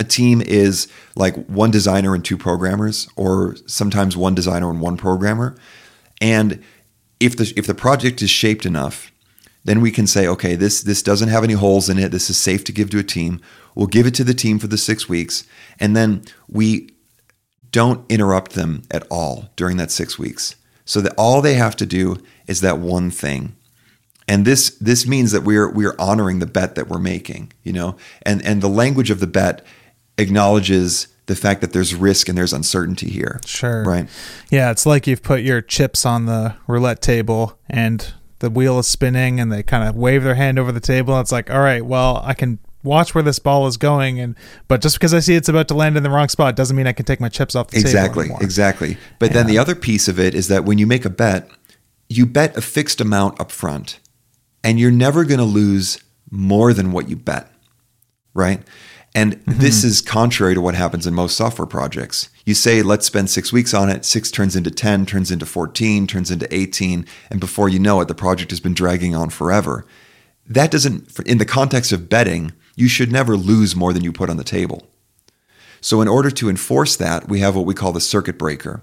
a 0.00 0.04
team 0.04 0.42
is 0.42 0.88
like 1.14 1.36
one 1.46 1.70
designer 1.70 2.12
and 2.12 2.24
two 2.24 2.36
programmers, 2.36 3.08
or 3.14 3.54
sometimes 3.66 4.16
one 4.16 4.34
designer 4.34 4.68
and 4.68 4.80
one 4.80 4.96
programmer. 4.96 5.54
And 6.20 6.60
if 7.20 7.36
the 7.36 7.52
if 7.56 7.68
the 7.68 7.74
project 7.76 8.20
is 8.20 8.30
shaped 8.30 8.66
enough, 8.66 9.09
then 9.64 9.80
we 9.80 9.90
can 9.90 10.06
say, 10.06 10.26
okay, 10.26 10.56
this 10.56 10.82
this 10.82 11.02
doesn't 11.02 11.28
have 11.28 11.44
any 11.44 11.54
holes 11.54 11.88
in 11.88 11.98
it. 11.98 12.10
This 12.10 12.30
is 12.30 12.38
safe 12.38 12.64
to 12.64 12.72
give 12.72 12.90
to 12.90 12.98
a 12.98 13.04
team. 13.04 13.40
We'll 13.74 13.86
give 13.86 14.06
it 14.06 14.14
to 14.14 14.24
the 14.24 14.34
team 14.34 14.58
for 14.58 14.66
the 14.66 14.78
six 14.78 15.08
weeks, 15.08 15.44
and 15.78 15.96
then 15.96 16.22
we 16.48 16.90
don't 17.70 18.10
interrupt 18.10 18.52
them 18.52 18.82
at 18.90 19.06
all 19.10 19.50
during 19.56 19.76
that 19.76 19.90
six 19.90 20.18
weeks. 20.18 20.56
So 20.84 21.00
that 21.02 21.14
all 21.16 21.40
they 21.40 21.54
have 21.54 21.76
to 21.76 21.86
do 21.86 22.16
is 22.46 22.62
that 22.62 22.78
one 22.78 23.10
thing. 23.10 23.54
And 24.26 24.44
this 24.44 24.70
this 24.80 25.06
means 25.06 25.32
that 25.32 25.42
we're 25.42 25.70
we're 25.70 25.94
honoring 25.98 26.38
the 26.38 26.46
bet 26.46 26.74
that 26.74 26.88
we're 26.88 26.98
making, 26.98 27.52
you 27.62 27.72
know, 27.72 27.96
and 28.22 28.44
and 28.44 28.62
the 28.62 28.68
language 28.68 29.10
of 29.10 29.20
the 29.20 29.26
bet 29.26 29.64
acknowledges 30.18 31.08
the 31.26 31.36
fact 31.36 31.60
that 31.60 31.72
there's 31.72 31.94
risk 31.94 32.28
and 32.28 32.36
there's 32.36 32.52
uncertainty 32.52 33.08
here. 33.08 33.40
Sure. 33.46 33.84
Right. 33.84 34.08
Yeah, 34.50 34.70
it's 34.72 34.84
like 34.84 35.06
you've 35.06 35.22
put 35.22 35.42
your 35.42 35.60
chips 35.60 36.04
on 36.04 36.26
the 36.26 36.56
roulette 36.66 37.00
table 37.02 37.58
and 37.68 38.12
the 38.40 38.50
wheel 38.50 38.78
is 38.78 38.86
spinning 38.86 39.38
and 39.38 39.52
they 39.52 39.62
kind 39.62 39.88
of 39.88 39.96
wave 39.96 40.24
their 40.24 40.34
hand 40.34 40.58
over 40.58 40.72
the 40.72 40.80
table. 40.80 41.14
And 41.14 41.22
It's 41.22 41.32
like, 41.32 41.50
all 41.50 41.60
right, 41.60 41.84
well, 41.84 42.20
I 42.24 42.34
can 42.34 42.58
watch 42.82 43.14
where 43.14 43.22
this 43.22 43.38
ball 43.38 43.66
is 43.66 43.76
going 43.76 44.18
and 44.18 44.34
but 44.66 44.80
just 44.80 44.96
because 44.96 45.12
I 45.12 45.20
see 45.20 45.34
it's 45.34 45.50
about 45.50 45.68
to 45.68 45.74
land 45.74 45.98
in 45.98 46.02
the 46.02 46.08
wrong 46.08 46.28
spot 46.30 46.56
doesn't 46.56 46.74
mean 46.74 46.86
I 46.86 46.92
can 46.92 47.04
take 47.04 47.20
my 47.20 47.28
chips 47.28 47.54
off 47.54 47.68
the 47.68 47.78
exactly, 47.78 48.24
table. 48.24 48.38
Exactly. 48.40 48.92
Exactly. 48.92 49.16
But 49.18 49.32
then 49.34 49.46
the 49.46 49.58
other 49.58 49.74
piece 49.74 50.08
of 50.08 50.18
it 50.18 50.34
is 50.34 50.48
that 50.48 50.64
when 50.64 50.78
you 50.78 50.86
make 50.86 51.04
a 51.04 51.10
bet, 51.10 51.50
you 52.08 52.24
bet 52.24 52.56
a 52.56 52.62
fixed 52.62 53.00
amount 53.00 53.38
up 53.38 53.52
front 53.52 54.00
and 54.64 54.80
you're 54.80 54.90
never 54.90 55.24
going 55.24 55.38
to 55.38 55.44
lose 55.44 56.02
more 56.30 56.72
than 56.72 56.92
what 56.92 57.08
you 57.08 57.16
bet. 57.16 57.52
Right? 58.32 58.62
And 59.14 59.36
mm-hmm. 59.36 59.60
this 59.60 59.84
is 59.84 60.00
contrary 60.00 60.54
to 60.54 60.60
what 60.60 60.74
happens 60.74 61.06
in 61.06 61.14
most 61.14 61.36
software 61.36 61.66
projects. 61.66 62.30
You 62.44 62.54
say, 62.54 62.82
let's 62.82 63.06
spend 63.06 63.28
six 63.28 63.52
weeks 63.52 63.74
on 63.74 63.90
it, 63.90 64.04
six 64.04 64.30
turns 64.30 64.56
into 64.56 64.70
10, 64.70 65.06
turns 65.06 65.30
into 65.30 65.46
14, 65.46 66.06
turns 66.06 66.30
into 66.30 66.52
18, 66.54 67.06
and 67.30 67.40
before 67.40 67.68
you 67.68 67.78
know 67.78 68.00
it, 68.00 68.08
the 68.08 68.14
project 68.14 68.50
has 68.50 68.60
been 68.60 68.74
dragging 68.74 69.14
on 69.14 69.30
forever. 69.30 69.84
That 70.46 70.70
doesn't, 70.70 71.18
in 71.26 71.38
the 71.38 71.44
context 71.44 71.92
of 71.92 72.08
betting, 72.08 72.52
you 72.76 72.88
should 72.88 73.12
never 73.12 73.36
lose 73.36 73.76
more 73.76 73.92
than 73.92 74.02
you 74.02 74.12
put 74.12 74.30
on 74.30 74.36
the 74.36 74.44
table. 74.44 74.86
So, 75.80 76.00
in 76.00 76.08
order 76.08 76.30
to 76.30 76.48
enforce 76.48 76.96
that, 76.96 77.28
we 77.28 77.40
have 77.40 77.56
what 77.56 77.66
we 77.66 77.74
call 77.74 77.92
the 77.92 78.00
circuit 78.00 78.38
breaker. 78.38 78.82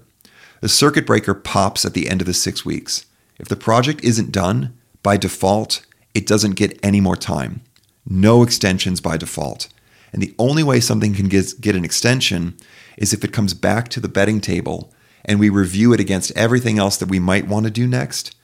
The 0.60 0.68
circuit 0.68 1.06
breaker 1.06 1.34
pops 1.34 1.84
at 1.84 1.94
the 1.94 2.08
end 2.08 2.20
of 2.20 2.26
the 2.26 2.34
six 2.34 2.64
weeks. 2.64 3.06
If 3.38 3.48
the 3.48 3.56
project 3.56 4.02
isn't 4.02 4.32
done, 4.32 4.76
by 5.02 5.16
default, 5.16 5.84
it 6.14 6.26
doesn't 6.26 6.56
get 6.56 6.78
any 6.82 7.00
more 7.00 7.16
time. 7.16 7.62
No 8.04 8.42
extensions 8.42 9.00
by 9.00 9.16
default. 9.16 9.68
And 10.12 10.22
the 10.22 10.34
only 10.38 10.62
way 10.62 10.80
something 10.80 11.14
can 11.14 11.28
get, 11.28 11.60
get 11.60 11.76
an 11.76 11.84
extension 11.84 12.56
is 12.98 13.12
if 13.12 13.24
it 13.24 13.32
comes 13.32 13.54
back 13.54 13.88
to 13.88 14.00
the 14.00 14.08
betting 14.08 14.40
table 14.40 14.92
and 15.24 15.40
we 15.40 15.48
review 15.48 15.92
it 15.92 16.00
against 16.00 16.36
everything 16.36 16.78
else 16.78 16.96
that 16.98 17.08
we 17.08 17.18
might 17.18 17.48
want 17.48 17.64
to 17.64 17.70
do 17.70 17.86
next. 17.86 18.34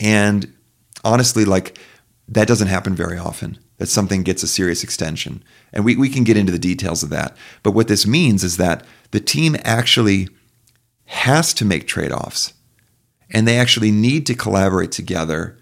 And 0.00 0.52
honestly, 1.04 1.44
like 1.44 1.78
that 2.28 2.48
doesn't 2.48 2.68
happen 2.68 2.94
very 2.94 3.18
often 3.18 3.58
that 3.78 3.88
something 3.88 4.22
gets 4.22 4.42
a 4.42 4.48
serious 4.48 4.82
extension. 4.82 5.44
And 5.72 5.84
we, 5.84 5.96
we 5.96 6.08
can 6.08 6.24
get 6.24 6.36
into 6.36 6.52
the 6.52 6.58
details 6.58 7.02
of 7.02 7.10
that. 7.10 7.36
But 7.62 7.72
what 7.72 7.88
this 7.88 8.06
means 8.06 8.42
is 8.42 8.56
that 8.56 8.84
the 9.10 9.20
team 9.20 9.56
actually 9.64 10.28
has 11.06 11.52
to 11.54 11.64
make 11.64 11.86
trade 11.86 12.12
offs 12.12 12.54
and 13.30 13.46
they 13.46 13.58
actually 13.58 13.90
need 13.90 14.26
to 14.26 14.34
collaborate 14.34 14.92
together 14.92 15.58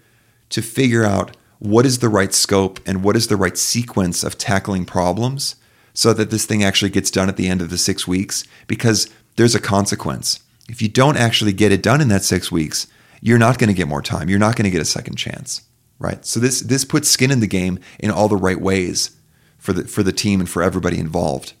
to 0.49 0.61
figure 0.61 1.03
out 1.03 1.35
what 1.59 1.85
is 1.85 1.99
the 1.99 2.09
right 2.09 2.33
scope 2.33 2.79
and 2.85 3.03
what 3.03 3.15
is 3.15 3.27
the 3.27 3.37
right 3.37 3.57
sequence 3.57 4.23
of 4.23 4.37
tackling 4.37 4.85
problems 4.85 5.55
so 5.95 6.13
that 6.13 6.29
this 6.29 6.45
thing 6.45 6.63
actually 6.63 6.91
gets 6.91 7.09
done 7.09 7.29
at 7.29 7.37
the 7.37 7.47
end 7.47 7.61
of 7.61 7.71
the 7.71 7.77
six 7.77 8.07
weeks 8.07 8.43
because 8.67 9.09
there's 9.37 9.55
a 9.55 9.59
consequence. 9.59 10.41
If 10.69 10.81
you 10.81 10.89
don't 10.89 11.17
actually 11.17 11.53
get 11.53 11.71
it 11.71 11.81
done 11.81 12.01
in 12.01 12.09
that 12.09 12.23
six 12.23 12.51
weeks, 12.51 12.85
you're 13.21 13.39
not 13.39 13.57
going 13.57 13.69
to 13.69 13.73
get 13.73 13.87
more 13.87 14.01
time. 14.01 14.29
You're 14.29 14.37
not 14.37 14.55
going 14.55 14.65
to 14.65 14.71
get 14.71 14.81
a 14.81 14.85
second 14.85 15.15
chance, 15.15 15.63
right? 15.97 16.23
So 16.25 16.39
this 16.39 16.59
this 16.59 16.85
puts 16.85 17.09
skin 17.09 17.31
in 17.31 17.39
the 17.39 17.47
game 17.47 17.79
in 17.97 18.11
all 18.11 18.27
the 18.27 18.35
right 18.35 18.59
ways 18.59 19.15
for 19.57 19.73
the 19.73 19.85
for 19.85 20.03
the 20.03 20.11
team 20.11 20.39
and 20.39 20.49
for 20.49 20.61
everybody 20.61 20.99
involved. 20.99 21.53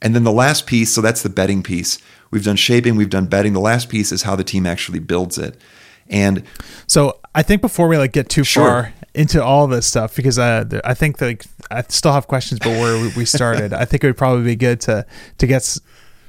And 0.00 0.14
then 0.14 0.24
the 0.24 0.32
last 0.32 0.66
piece, 0.66 0.94
so 0.94 1.00
that's 1.00 1.22
the 1.22 1.28
betting 1.28 1.62
piece. 1.62 1.98
We've 2.30 2.44
done 2.44 2.56
shaping, 2.56 2.96
we've 2.96 3.10
done 3.10 3.26
betting. 3.26 3.54
The 3.54 3.60
last 3.60 3.88
piece 3.88 4.12
is 4.12 4.22
how 4.22 4.36
the 4.36 4.44
team 4.44 4.66
actually 4.66 4.98
builds 4.98 5.38
it. 5.38 5.58
And 6.08 6.44
so 6.86 7.18
I 7.36 7.42
think 7.42 7.60
before 7.60 7.86
we 7.86 7.98
like 7.98 8.12
get 8.12 8.30
too 8.30 8.44
sure. 8.44 8.64
far 8.64 8.94
into 9.14 9.44
all 9.44 9.66
this 9.66 9.86
stuff, 9.86 10.16
because 10.16 10.38
uh, 10.38 10.64
I 10.84 10.94
think 10.94 11.18
that 11.18 11.26
like, 11.26 11.44
I 11.70 11.82
still 11.88 12.12
have 12.12 12.26
questions, 12.26 12.58
but 12.58 12.70
where 12.70 13.10
we 13.14 13.26
started, 13.26 13.72
I 13.74 13.84
think 13.84 14.02
it 14.02 14.06
would 14.06 14.16
probably 14.16 14.44
be 14.44 14.56
good 14.56 14.80
to 14.82 15.04
to 15.36 15.46
get 15.46 15.78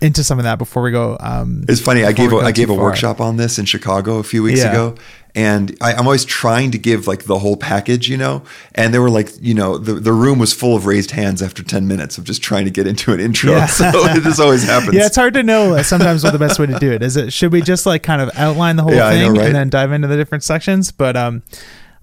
into 0.02 0.24
some 0.24 0.38
of 0.38 0.44
that 0.44 0.58
before 0.58 0.84
we 0.84 0.92
go. 0.92 1.18
Um, 1.20 1.66
it's 1.68 1.82
funny. 1.82 2.04
I 2.04 2.12
gave 2.12 2.32
a, 2.32 2.38
I 2.38 2.52
gave 2.52 2.70
a 2.70 2.76
far. 2.76 2.86
workshop 2.86 3.20
on 3.20 3.38
this 3.38 3.58
in 3.58 3.66
Chicago 3.66 4.18
a 4.18 4.24
few 4.24 4.44
weeks 4.44 4.60
yeah. 4.60 4.72
ago, 4.72 4.96
and 5.36 5.76
I, 5.82 5.94
am 5.94 6.06
always 6.06 6.26
trying 6.26 6.72
to 6.72 6.78
give 6.78 7.08
like 7.08 7.24
the 7.24 7.40
whole 7.40 7.58
package, 7.58 8.10
you 8.10 8.18
know. 8.18 8.44
And 8.76 8.94
there 8.94 9.02
were 9.02 9.10
like, 9.10 9.32
you 9.40 9.54
know, 9.54 9.78
the, 9.78 9.94
the 9.94 10.14
room 10.14 10.40
was 10.40 10.54
full 10.54 10.76
of 10.76 10.86
raised 10.86 11.12
hands 11.12 11.42
after 11.42 11.64
ten 11.64 11.88
minutes 11.88 12.18
of 12.18 12.24
just 12.24 12.42
trying 12.42 12.66
to 12.66 12.72
get 12.72 12.88
into 12.88 13.14
an 13.14 13.20
intro. 13.20 13.52
Yeah. 13.52 13.68
So 13.78 13.92
this 14.20 14.40
always 14.40 14.64
happens. 14.64 14.96
Yeah, 14.96 15.06
it's 15.06 15.16
hard 15.16 15.36
to 15.36 15.44
know 15.44 15.76
uh, 15.76 15.84
sometimes 15.84 16.24
what 16.24 16.32
the 16.32 16.40
best 16.40 16.58
way 16.58 16.66
to 16.66 16.80
do 16.80 16.92
it 16.92 17.04
is. 17.04 17.16
It 17.16 17.32
should 17.32 17.52
we 17.52 17.62
just 17.62 17.86
like 17.86 18.02
kind 18.02 18.22
of 18.22 18.32
outline 18.36 18.76
the 18.76 18.84
whole 18.84 18.94
yeah, 18.94 19.12
thing 19.12 19.34
know, 19.34 19.40
right? 19.40 19.48
and 19.48 19.56
then 19.56 19.70
dive 19.70 19.92
into 19.92 20.08
the 20.08 20.18
different 20.18 20.44
sections? 20.44 20.92
But 20.92 21.16
um, 21.16 21.44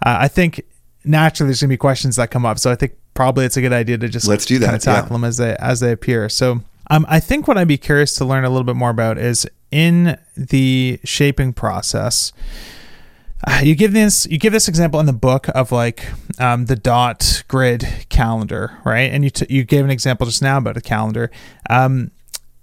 uh, 0.04 0.18
I 0.20 0.28
think 0.28 0.62
naturally 1.04 1.48
there's 1.48 1.60
gonna 1.60 1.70
be 1.70 1.76
questions 1.76 2.16
that 2.16 2.30
come 2.30 2.46
up, 2.46 2.58
so 2.58 2.70
I 2.70 2.76
think 2.76 2.92
probably 3.14 3.44
it's 3.44 3.56
a 3.56 3.60
good 3.60 3.72
idea 3.72 3.98
to 3.98 4.08
just 4.08 4.28
let's 4.28 4.44
do 4.44 4.58
that. 4.60 4.66
Kind 4.66 4.76
of 4.76 4.82
tackle 4.82 5.14
them 5.14 5.24
as 5.24 5.38
they 5.38 5.56
as 5.58 5.80
they 5.80 5.92
appear. 5.92 6.28
So. 6.28 6.60
Um, 6.90 7.06
I 7.08 7.20
think 7.20 7.48
what 7.48 7.56
I'd 7.56 7.68
be 7.68 7.78
curious 7.78 8.14
to 8.14 8.24
learn 8.24 8.44
a 8.44 8.48
little 8.50 8.64
bit 8.64 8.76
more 8.76 8.90
about 8.90 9.18
is 9.18 9.46
in 9.70 10.18
the 10.36 11.00
shaping 11.04 11.52
process. 11.52 12.32
Uh, 13.46 13.60
you 13.62 13.74
give 13.74 13.92
this 13.92 14.26
you 14.26 14.38
give 14.38 14.52
this 14.52 14.68
example 14.68 15.00
in 15.00 15.06
the 15.06 15.12
book 15.12 15.48
of 15.54 15.70
like 15.70 16.06
um, 16.38 16.66
the 16.66 16.76
dot 16.76 17.42
grid 17.48 18.06
calendar, 18.08 18.78
right? 18.84 19.10
And 19.12 19.22
you 19.24 19.30
t- 19.30 19.46
you 19.50 19.64
gave 19.64 19.84
an 19.84 19.90
example 19.90 20.26
just 20.26 20.40
now 20.40 20.56
about 20.58 20.76
a 20.76 20.80
calendar, 20.80 21.30
um, 21.68 22.10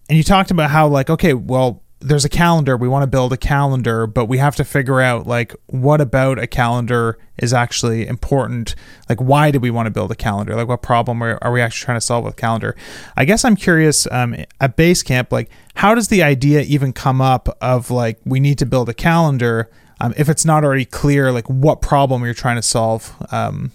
and 0.09 0.17
you 0.17 0.23
talked 0.23 0.49
about 0.49 0.71
how 0.71 0.87
like 0.87 1.09
okay, 1.09 1.33
well 1.33 1.83
there's 2.01 2.25
a 2.25 2.29
calendar. 2.29 2.75
We 2.75 2.87
want 2.87 3.03
to 3.03 3.07
build 3.07 3.31
a 3.31 3.37
calendar 3.37 4.07
but 4.07 4.25
we 4.25 4.37
have 4.37 4.55
to 4.57 4.63
figure 4.63 4.99
out 4.99 5.27
like 5.27 5.55
what 5.67 6.01
about 6.01 6.39
a 6.39 6.47
calendar 6.47 7.17
is 7.37 7.53
actually 7.53 8.07
important? 8.07 8.75
Like 9.07 9.19
why 9.19 9.51
do 9.51 9.59
we 9.59 9.71
want 9.71 9.87
to 9.87 9.91
build 9.91 10.11
a 10.11 10.15
calendar? 10.15 10.55
Like 10.55 10.67
what 10.67 10.81
problem 10.81 11.21
are, 11.23 11.37
are 11.41 11.51
we 11.51 11.61
actually 11.61 11.85
trying 11.85 11.97
to 11.97 12.01
solve 12.01 12.25
with 12.25 12.35
calendar? 12.35 12.75
I 13.15 13.25
guess 13.25 13.45
i'm 13.45 13.55
curious 13.55 14.07
um, 14.11 14.35
at 14.59 14.75
basecamp 14.75 15.31
like 15.31 15.49
how 15.75 15.95
does 15.95 16.09
the 16.09 16.23
idea 16.23 16.61
even 16.61 16.93
come 16.93 17.21
up 17.21 17.55
of 17.61 17.91
like 17.91 18.19
we 18.25 18.39
need 18.39 18.57
to 18.59 18.65
build 18.65 18.89
a 18.89 18.93
calendar 18.93 19.69
um, 19.99 20.13
if 20.17 20.29
it's 20.29 20.45
not 20.45 20.63
already 20.63 20.85
clear 20.85 21.31
like 21.31 21.47
what 21.47 21.81
problem 21.81 22.23
you're 22.25 22.33
trying 22.33 22.55
to 22.55 22.61
solve 22.61 23.15
um, 23.31 23.71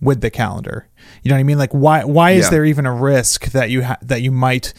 with 0.00 0.20
the 0.20 0.30
calendar? 0.30 0.88
You 1.22 1.30
know 1.30 1.36
what 1.36 1.40
i 1.40 1.44
mean? 1.44 1.58
Like 1.58 1.72
why 1.72 2.04
why 2.04 2.32
is 2.32 2.46
yeah. 2.46 2.50
there 2.50 2.64
even 2.64 2.86
a 2.86 2.92
risk 2.94 3.46
that 3.46 3.70
you 3.70 3.84
ha- 3.84 3.98
that 4.02 4.22
you 4.22 4.30
might 4.30 4.72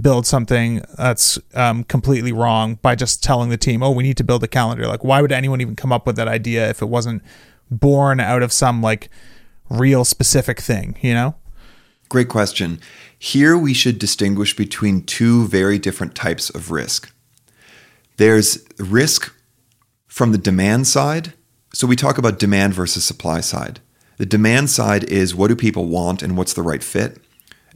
build 0.00 0.26
something 0.26 0.82
that's 0.96 1.38
um, 1.54 1.84
completely 1.84 2.32
wrong 2.32 2.76
by 2.82 2.94
just 2.94 3.22
telling 3.22 3.50
the 3.50 3.56
team, 3.56 3.82
"Oh, 3.82 3.90
we 3.90 4.02
need 4.02 4.16
to 4.18 4.24
build 4.24 4.42
a 4.44 4.48
calendar." 4.48 4.86
Like, 4.86 5.04
why 5.04 5.20
would 5.22 5.32
anyone 5.32 5.60
even 5.60 5.76
come 5.76 5.92
up 5.92 6.06
with 6.06 6.16
that 6.16 6.28
idea 6.28 6.68
if 6.68 6.82
it 6.82 6.86
wasn't 6.86 7.22
born 7.70 8.20
out 8.20 8.42
of 8.42 8.52
some 8.52 8.82
like 8.82 9.10
real 9.68 10.04
specific 10.04 10.60
thing? 10.60 10.96
You 11.00 11.14
know. 11.14 11.34
Great 12.08 12.28
question. 12.28 12.80
Here 13.18 13.58
we 13.58 13.74
should 13.74 13.98
distinguish 13.98 14.56
between 14.56 15.02
two 15.02 15.46
very 15.48 15.78
different 15.78 16.14
types 16.14 16.48
of 16.50 16.70
risk. 16.70 17.12
There's 18.16 18.64
risk 18.78 19.34
from 20.06 20.32
the 20.32 20.38
demand 20.38 20.86
side. 20.86 21.34
So 21.74 21.86
we 21.86 21.96
talk 21.96 22.16
about 22.16 22.38
demand 22.38 22.74
versus 22.74 23.04
supply 23.04 23.40
side. 23.40 23.80
The 24.16 24.26
demand 24.26 24.70
side 24.70 25.04
is 25.04 25.34
what 25.34 25.48
do 25.48 25.56
people 25.56 25.86
want 25.86 26.22
and 26.22 26.36
what's 26.36 26.54
the 26.54 26.62
right 26.62 26.82
fit? 26.82 27.18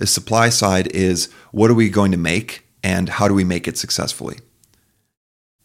The 0.02 0.08
supply 0.08 0.48
side 0.48 0.88
is 0.88 1.28
what 1.52 1.70
are 1.70 1.74
we 1.74 1.88
going 1.88 2.10
to 2.10 2.18
make 2.18 2.66
and 2.82 3.08
how 3.08 3.28
do 3.28 3.34
we 3.34 3.44
make 3.44 3.68
it 3.68 3.78
successfully? 3.78 4.36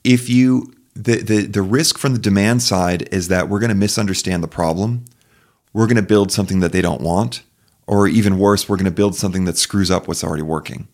If 0.04 0.30
you 0.30 0.76
the, 0.94 1.24
the, 1.24 1.46
the 1.48 1.64
risk 1.64 1.98
from 1.98 2.14
the 2.14 2.20
demand 2.20 2.62
side 2.62 3.10
is 3.12 3.30
that 3.30 3.50
we're 3.50 3.60
going 3.60 3.70
to 3.72 3.76
misunderstand 3.76 4.44
the 4.44 4.48
problem. 4.48 5.06
We're 5.74 5.88
going 5.88 5.96
to 5.96 6.04
build 6.04 6.32
something 6.32 6.60
that 6.60 6.72
they 6.72 6.84
don't 6.84 7.02
want, 7.02 7.42
or 7.88 8.08
even 8.08 8.38
worse, 8.38 8.70
we're 8.70 8.78
going 8.78 8.86
to 8.86 8.92
build 8.92 9.16
something 9.16 9.46
that 9.46 9.58
screws 9.58 9.90
up 9.90 10.08
what's 10.08 10.24
already 10.24 10.44
working, 10.44 10.88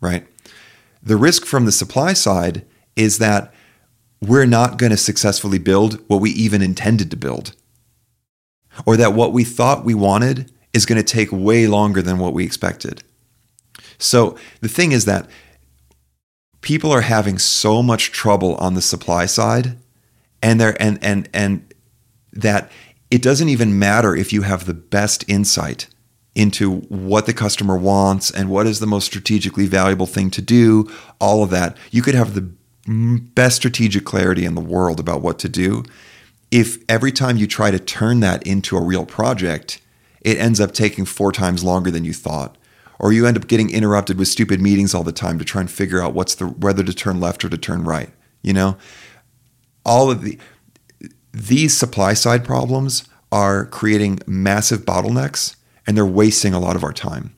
right? 0.00 0.26
The 1.02 1.18
risk 1.18 1.44
from 1.44 1.66
the 1.66 1.72
supply 1.72 2.14
side 2.14 2.64
is 2.96 3.18
that 3.18 3.52
we're 4.22 4.46
not 4.46 4.78
going 4.78 4.92
to 4.92 4.96
successfully 4.96 5.58
build 5.58 6.02
what 6.08 6.22
we 6.22 6.30
even 6.30 6.62
intended 6.62 7.10
to 7.10 7.16
build, 7.18 7.54
or 8.86 8.96
that 8.96 9.12
what 9.12 9.34
we 9.34 9.44
thought 9.44 9.84
we 9.84 9.92
wanted 9.92 10.50
is 10.76 10.86
going 10.86 11.02
to 11.02 11.02
take 11.02 11.32
way 11.32 11.66
longer 11.66 12.02
than 12.02 12.18
what 12.18 12.34
we 12.34 12.44
expected. 12.44 13.02
So 13.98 14.36
the 14.60 14.68
thing 14.68 14.92
is 14.92 15.06
that 15.06 15.28
people 16.60 16.92
are 16.92 17.00
having 17.00 17.38
so 17.38 17.82
much 17.82 18.12
trouble 18.12 18.56
on 18.56 18.74
the 18.74 18.82
supply 18.82 19.24
side 19.26 19.78
and 20.42 20.60
they 20.60 20.76
and 20.78 20.98
and 21.02 21.28
and 21.32 21.74
that 22.32 22.70
it 23.10 23.22
doesn't 23.22 23.48
even 23.48 23.78
matter 23.78 24.14
if 24.14 24.32
you 24.32 24.42
have 24.42 24.66
the 24.66 24.74
best 24.74 25.24
insight 25.28 25.86
into 26.34 26.80
what 26.88 27.24
the 27.24 27.32
customer 27.32 27.78
wants 27.78 28.30
and 28.30 28.50
what 28.50 28.66
is 28.66 28.78
the 28.78 28.86
most 28.86 29.06
strategically 29.06 29.66
valuable 29.66 30.06
thing 30.06 30.30
to 30.30 30.42
do, 30.42 30.86
all 31.18 31.42
of 31.42 31.48
that. 31.48 31.74
You 31.90 32.02
could 32.02 32.14
have 32.14 32.34
the 32.34 32.50
best 33.34 33.56
strategic 33.56 34.04
clarity 34.04 34.44
in 34.44 34.54
the 34.54 34.60
world 34.60 35.00
about 35.00 35.22
what 35.22 35.38
to 35.38 35.48
do. 35.48 35.84
If 36.50 36.78
every 36.90 37.10
time 37.10 37.38
you 37.38 37.46
try 37.46 37.70
to 37.70 37.78
turn 37.78 38.20
that 38.20 38.46
into 38.46 38.76
a 38.76 38.82
real 38.82 39.06
project, 39.06 39.80
it 40.26 40.38
ends 40.38 40.60
up 40.60 40.72
taking 40.72 41.04
four 41.04 41.30
times 41.30 41.62
longer 41.62 41.88
than 41.88 42.04
you 42.04 42.12
thought, 42.12 42.58
or 42.98 43.12
you 43.12 43.26
end 43.26 43.36
up 43.36 43.46
getting 43.46 43.70
interrupted 43.70 44.18
with 44.18 44.26
stupid 44.26 44.60
meetings 44.60 44.92
all 44.92 45.04
the 45.04 45.12
time 45.12 45.38
to 45.38 45.44
try 45.44 45.60
and 45.60 45.70
figure 45.70 46.02
out 46.02 46.14
what's 46.14 46.34
the 46.34 46.46
whether 46.48 46.82
to 46.82 46.92
turn 46.92 47.20
left 47.20 47.44
or 47.44 47.48
to 47.48 47.56
turn 47.56 47.84
right, 47.84 48.10
you 48.42 48.52
know? 48.52 48.76
All 49.84 50.10
of 50.10 50.22
the 50.22 50.38
these 51.32 51.76
supply 51.76 52.12
side 52.12 52.44
problems 52.44 53.08
are 53.30 53.66
creating 53.66 54.18
massive 54.26 54.80
bottlenecks 54.80 55.54
and 55.86 55.96
they're 55.96 56.04
wasting 56.04 56.52
a 56.52 56.58
lot 56.58 56.74
of 56.74 56.82
our 56.82 56.92
time. 56.92 57.36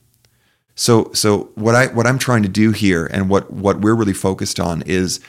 So 0.73 1.11
so 1.13 1.51
what 1.53 1.75
I 1.75 1.87
what 1.87 2.07
I'm 2.07 2.17
trying 2.17 2.41
to 2.41 2.49
do 2.49 2.71
here 2.71 3.05
and 3.05 3.29
what 3.29 3.51
what 3.51 3.81
we're 3.81 3.95
really 3.95 4.13
focused 4.13 4.59
on 4.59 4.81
is 4.87 5.19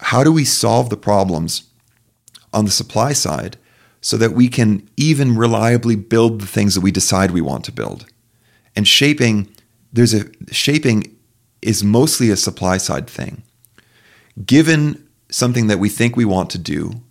how 0.00 0.22
do 0.22 0.30
we 0.30 0.44
solve 0.44 0.90
the 0.90 0.98
problems 0.98 1.70
on 2.52 2.66
the 2.66 2.70
supply 2.70 3.14
side 3.14 3.56
so 4.02 4.18
that 4.18 4.32
we 4.32 4.48
can 4.48 4.86
even 4.98 5.36
reliably 5.36 5.96
build 5.96 6.40
the 6.40 6.46
things 6.46 6.74
that 6.74 6.82
we 6.82 6.90
decide 6.90 7.30
we 7.30 7.40
want 7.40 7.64
to 7.64 7.72
build. 7.72 8.04
And 8.76 8.86
shaping 8.86 9.48
there's 9.92 10.14
a 10.14 10.24
shaping 10.50 11.16
is 11.62 11.84
mostly 11.84 12.30
a 12.30 12.36
supply 12.36 12.76
side 12.76 13.08
thing. 13.08 13.42
Given 14.44 15.06
something 15.30 15.68
that 15.68 15.78
we 15.78 15.88
think 15.88 16.16
we 16.16 16.24
want 16.24 16.50
to 16.50 16.58
do, 16.58 17.02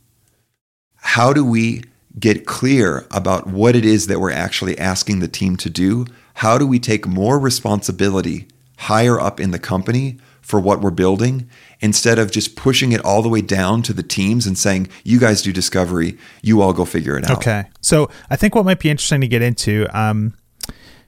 how 0.98 1.34
do 1.34 1.46
we 1.46 1.84
get 2.20 2.46
clear 2.46 3.08
about 3.12 3.48
what 3.48 3.76
it 3.76 3.86
is 3.86 4.08
that 4.08 4.20
we're 4.20 4.32
actually 4.32 4.78
asking 4.78 5.20
the 5.20 5.28
team 5.28 5.56
to 5.56 5.70
do 5.70 6.06
how 6.36 6.58
do 6.58 6.66
we 6.66 6.80
take 6.80 7.08
more 7.08 7.40
responsibility 7.40 8.48
higher 8.78 9.20
up 9.20 9.40
in 9.40 9.52
the 9.52 9.60
company 9.60 10.18
for 10.42 10.60
what 10.60 10.82
we're 10.82 10.92
building 10.92 11.50
instead 11.80 12.20
of 12.20 12.32
just 12.32 12.56
pushing 12.56 12.92
it 12.92 13.04
all 13.06 13.22
the 13.22 13.30
way 13.30 13.42
down 13.42 13.82
to 13.84 13.94
the 13.94 14.04
teams 14.04 14.46
and 14.46 14.58
saying, 14.58 14.90
you 15.04 15.20
guys 15.20 15.42
do 15.42 15.54
discovery, 15.54 16.18
you 16.42 16.62
all 16.62 16.74
go 16.74 16.84
figure 16.84 17.18
it 17.18 17.30
out. 17.30 17.38
Okay. 17.38 17.66
So 17.80 18.10
I 18.30 18.36
think 18.36 18.56
what 18.56 18.66
might 18.66 18.80
be 18.80 18.90
interesting 18.90 19.22
to 19.22 19.28
get 19.28 19.42
into, 19.42 19.88
um, 19.98 20.36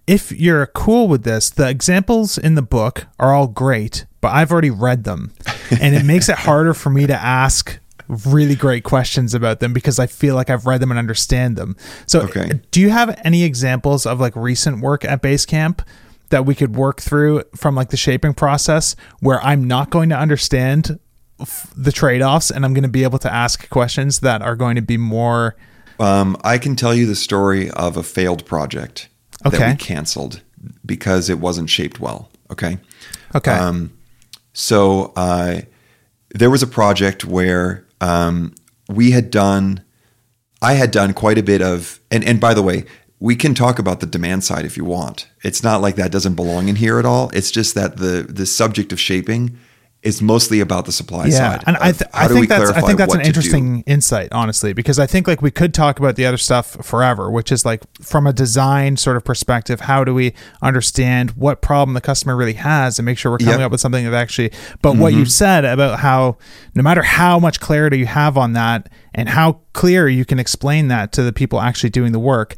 if 0.08 0.32
you're 0.32 0.68
cool 0.68 1.08
with 1.08 1.24
this, 1.24 1.50
the 1.50 1.68
examples 1.68 2.38
in 2.38 2.56
the 2.56 2.62
book 2.62 3.08
are 3.20 3.34
all 3.34 3.48
great, 3.48 4.06
but 4.22 4.30
I've 4.30 4.52
already 4.52 4.72
read 4.72 5.04
them. 5.04 5.34
And 5.82 5.96
it 5.96 6.06
makes 6.06 6.30
it 6.30 6.38
harder 6.38 6.76
for 6.76 6.92
me 6.92 7.08
to 7.08 7.16
ask 7.16 7.80
really 8.08 8.54
great 8.54 8.84
questions 8.84 9.34
about 9.34 9.60
them 9.60 9.74
because 9.74 9.98
I 9.98 10.06
feel 10.06 10.36
like 10.36 10.52
I've 10.52 10.68
read 10.68 10.82
them 10.82 10.92
and 10.92 11.00
understand 11.00 11.56
them. 11.56 11.76
So, 12.06 12.22
okay. 12.22 12.62
do 12.70 12.80
you 12.80 12.90
have 12.90 13.20
any 13.24 13.44
examples 13.44 14.06
of 14.06 14.20
like 14.20 14.36
recent 14.36 14.82
work 14.82 15.04
at 15.04 15.24
Basecamp 15.24 15.80
that 16.34 16.48
we 16.48 16.56
could 16.56 16.76
work 16.76 17.00
through 17.00 17.44
from 17.56 17.76
like 17.76 17.90
the 17.90 17.98
shaping 17.98 18.34
process 18.34 18.96
where 19.20 19.40
I'm 19.44 19.68
not 19.68 19.92
going 19.92 20.10
to 20.10 20.18
understand 20.18 21.00
f- 21.40 21.72
the 21.78 21.92
trade 21.92 22.24
offs 22.24 22.50
and 22.50 22.66
I'm 22.66 22.74
going 22.74 22.84
to 22.84 22.90
be 22.90 23.04
able 23.04 23.20
to 23.20 23.32
ask 23.32 23.70
questions 23.70 24.22
that 24.22 24.42
are 24.42 24.56
going 24.56 24.76
to 24.76 24.82
be 24.82 24.98
more. 24.98 25.56
Um, 26.00 26.36
I 26.44 26.58
can 26.58 26.76
tell 26.76 26.96
you 26.96 27.06
the 27.06 27.16
story 27.16 27.70
of 27.70 27.98
a 27.98 28.04
failed 28.04 28.48
project 28.48 29.10
okay. 29.46 29.60
that 29.60 29.70
we 29.70 29.76
canceled 29.78 30.42
because 30.84 31.30
it 31.30 31.38
wasn't 31.38 31.70
shaped 31.70 32.00
well. 32.00 32.32
Okay. 32.50 32.80
Okay. 33.36 33.52
Um, 33.52 33.96
so 34.54 35.14
uh, 35.16 35.62
there 36.32 36.50
was 36.50 36.64
a 36.64 36.68
project 36.68 37.26
where 37.26 37.86
um, 38.02 38.56
we 38.90 39.12
had 39.12 39.30
done, 39.30 39.84
I 40.64 40.74
had 40.74 40.90
done 40.90 41.14
quite 41.14 41.38
a 41.38 41.44
bit 41.44 41.62
of, 41.62 42.00
and, 42.10 42.24
and 42.24 42.42
by 42.42 42.56
the 42.56 42.64
way, 42.64 42.86
we 43.24 43.38
can 43.38 43.56
talk 43.56 43.80
about 43.80 44.02
the 44.02 44.06
demand 44.06 44.44
side 44.44 44.66
if 44.66 44.76
you 44.76 44.84
want. 44.84 45.30
It's 45.44 45.64
not 45.64 45.80
like 45.82 45.96
that 45.96 46.12
doesn't 46.12 46.36
belong 46.36 46.68
in 46.68 46.76
here 46.76 47.00
at 47.00 47.06
all. 47.06 47.30
It's 47.30 47.52
just 47.52 47.74
that 47.74 47.96
the 47.96 48.28
the 48.30 48.46
subject 48.46 48.92
of 48.92 49.00
shaping 49.00 49.58
is 50.02 50.22
mostly 50.22 50.60
about 50.60 50.84
the 50.84 50.92
supply 50.92 51.28
yeah, 51.28 51.38
side. 51.38 51.64
and 51.66 51.78
I, 51.78 51.94
th- 51.94 52.12
I 52.14 52.28
think 52.28 52.50
that's 52.50 52.72
I 52.72 52.82
think 52.82 52.98
that's 52.98 53.14
an 53.16 53.22
interesting 53.22 53.86
insight, 53.88 54.28
honestly, 54.34 54.74
because 54.74 55.00
I 55.00 55.06
think 55.08 55.26
like 55.26 55.42
we 55.42 55.52
could 55.52 55.74
talk 55.74 56.00
about 56.00 56.18
the 56.18 56.26
other 56.26 56.36
stuff 56.36 56.86
forever, 56.86 57.32
which 57.32 57.50
is 57.50 57.64
like 57.66 57.82
from 58.02 58.28
a 58.28 58.34
design 58.34 58.98
sort 58.98 59.16
of 59.16 59.24
perspective, 59.24 59.80
how 59.80 60.04
do 60.04 60.14
we 60.14 60.34
understand 60.62 61.32
what 61.32 61.62
problem 61.62 61.94
the 61.94 62.02
customer 62.02 62.36
really 62.36 62.56
has 62.56 63.00
and 63.00 63.06
make 63.06 63.18
sure 63.18 63.32
we're 63.32 63.38
coming 63.38 63.60
yep. 63.60 63.68
up 63.68 63.72
with 63.72 63.80
something 63.80 64.04
that 64.04 64.14
actually. 64.14 64.52
But 64.82 64.92
mm-hmm. 64.92 65.02
what 65.02 65.14
you 65.14 65.24
said 65.24 65.64
about 65.64 66.02
how 66.02 66.38
no 66.76 66.84
matter 66.84 67.04
how 67.04 67.40
much 67.40 67.62
clarity 67.62 68.00
you 68.00 68.06
have 68.06 68.38
on 68.38 68.52
that 68.52 68.90
and 69.16 69.30
how 69.30 69.62
clear 69.72 70.10
you 70.10 70.26
can 70.26 70.40
explain 70.40 70.90
that 70.90 71.14
to 71.14 71.24
the 71.24 71.32
people 71.32 71.62
actually 71.62 71.92
doing 71.92 72.12
the 72.12 72.20
work, 72.20 72.58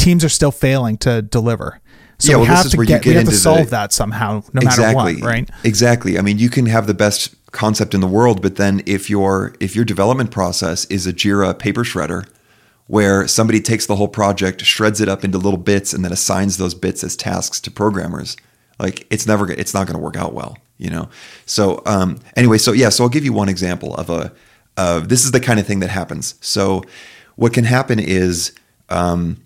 teams 0.00 0.24
are 0.24 0.28
still 0.28 0.52
failing 0.52 0.98
to 0.98 1.22
deliver. 1.22 1.80
So 2.18 2.32
yeah, 2.32 2.36
well, 2.36 2.44
we 2.44 2.48
have 2.48 2.70
to 2.70 2.76
get, 2.76 3.02
get 3.02 3.06
we 3.06 3.14
have 3.14 3.24
to 3.26 3.32
solve 3.32 3.66
the, 3.66 3.70
that 3.70 3.92
somehow, 3.92 4.42
no 4.52 4.60
exactly, 4.60 5.14
matter 5.14 5.20
what, 5.20 5.26
right? 5.26 5.50
Exactly. 5.64 6.18
I 6.18 6.22
mean, 6.22 6.38
you 6.38 6.50
can 6.50 6.66
have 6.66 6.86
the 6.86 6.94
best 6.94 7.34
concept 7.52 7.94
in 7.94 8.00
the 8.00 8.06
world, 8.06 8.42
but 8.42 8.56
then 8.56 8.82
if 8.84 9.08
your 9.08 9.54
if 9.58 9.74
your 9.74 9.84
development 9.84 10.30
process 10.30 10.84
is 10.86 11.06
a 11.06 11.12
Jira 11.12 11.58
paper 11.58 11.82
shredder, 11.82 12.28
where 12.88 13.26
somebody 13.26 13.60
takes 13.60 13.86
the 13.86 13.96
whole 13.96 14.08
project, 14.08 14.62
shreds 14.62 15.00
it 15.00 15.08
up 15.08 15.24
into 15.24 15.38
little 15.38 15.58
bits, 15.58 15.92
and 15.94 16.04
then 16.04 16.12
assigns 16.12 16.58
those 16.58 16.74
bits 16.74 17.02
as 17.02 17.16
tasks 17.16 17.60
to 17.60 17.70
programmers, 17.70 18.36
like 18.78 19.06
it's 19.10 19.26
never 19.26 19.50
it's 19.50 19.72
not 19.72 19.86
going 19.86 19.94
to 19.96 20.02
work 20.02 20.16
out 20.16 20.34
well, 20.34 20.58
you 20.76 20.90
know. 20.90 21.08
So 21.46 21.82
um, 21.86 22.18
anyway, 22.36 22.58
so 22.58 22.72
yeah, 22.72 22.90
so 22.90 23.04
I'll 23.04 23.10
give 23.10 23.24
you 23.24 23.32
one 23.32 23.48
example 23.48 23.94
of 23.94 24.10
a 24.10 24.32
of 24.76 25.08
this 25.08 25.24
is 25.24 25.30
the 25.30 25.40
kind 25.40 25.58
of 25.58 25.66
thing 25.66 25.80
that 25.80 25.90
happens. 25.90 26.34
So 26.40 26.82
what 27.36 27.54
can 27.54 27.64
happen 27.64 27.98
is 27.98 28.52
um, 28.90 29.38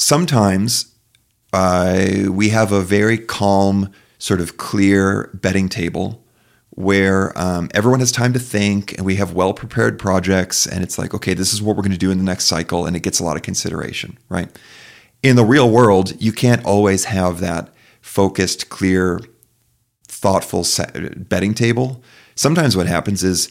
sometimes 0.00 0.94
uh, 1.52 2.26
we 2.30 2.50
have 2.50 2.72
a 2.72 2.80
very 2.80 3.18
calm, 3.18 3.92
sort 4.18 4.40
of 4.40 4.56
clear 4.56 5.30
betting 5.34 5.68
table 5.68 6.24
where 6.70 7.36
um, 7.38 7.68
everyone 7.74 8.00
has 8.00 8.12
time 8.12 8.32
to 8.32 8.38
think 8.38 8.92
and 8.96 9.04
we 9.04 9.16
have 9.16 9.34
well 9.34 9.52
prepared 9.52 9.98
projects 9.98 10.66
and 10.66 10.82
it's 10.84 10.98
like 10.98 11.12
okay 11.12 11.34
this 11.34 11.52
is 11.52 11.60
what 11.60 11.76
we're 11.76 11.82
going 11.82 11.90
to 11.92 11.98
do 11.98 12.10
in 12.10 12.16
the 12.16 12.24
next 12.24 12.44
cycle 12.44 12.86
and 12.86 12.96
it 12.96 13.00
gets 13.00 13.18
a 13.18 13.24
lot 13.24 13.36
of 13.36 13.42
consideration 13.42 14.16
right? 14.28 14.56
In 15.22 15.36
the 15.36 15.44
real 15.44 15.68
world 15.68 16.14
you 16.22 16.32
can't 16.32 16.64
always 16.64 17.06
have 17.06 17.40
that 17.40 17.74
focused 18.00 18.70
clear 18.70 19.20
thoughtful 20.04 20.64
betting 21.16 21.54
table. 21.54 22.02
Sometimes 22.34 22.76
what 22.76 22.86
happens 22.86 23.24
is 23.24 23.50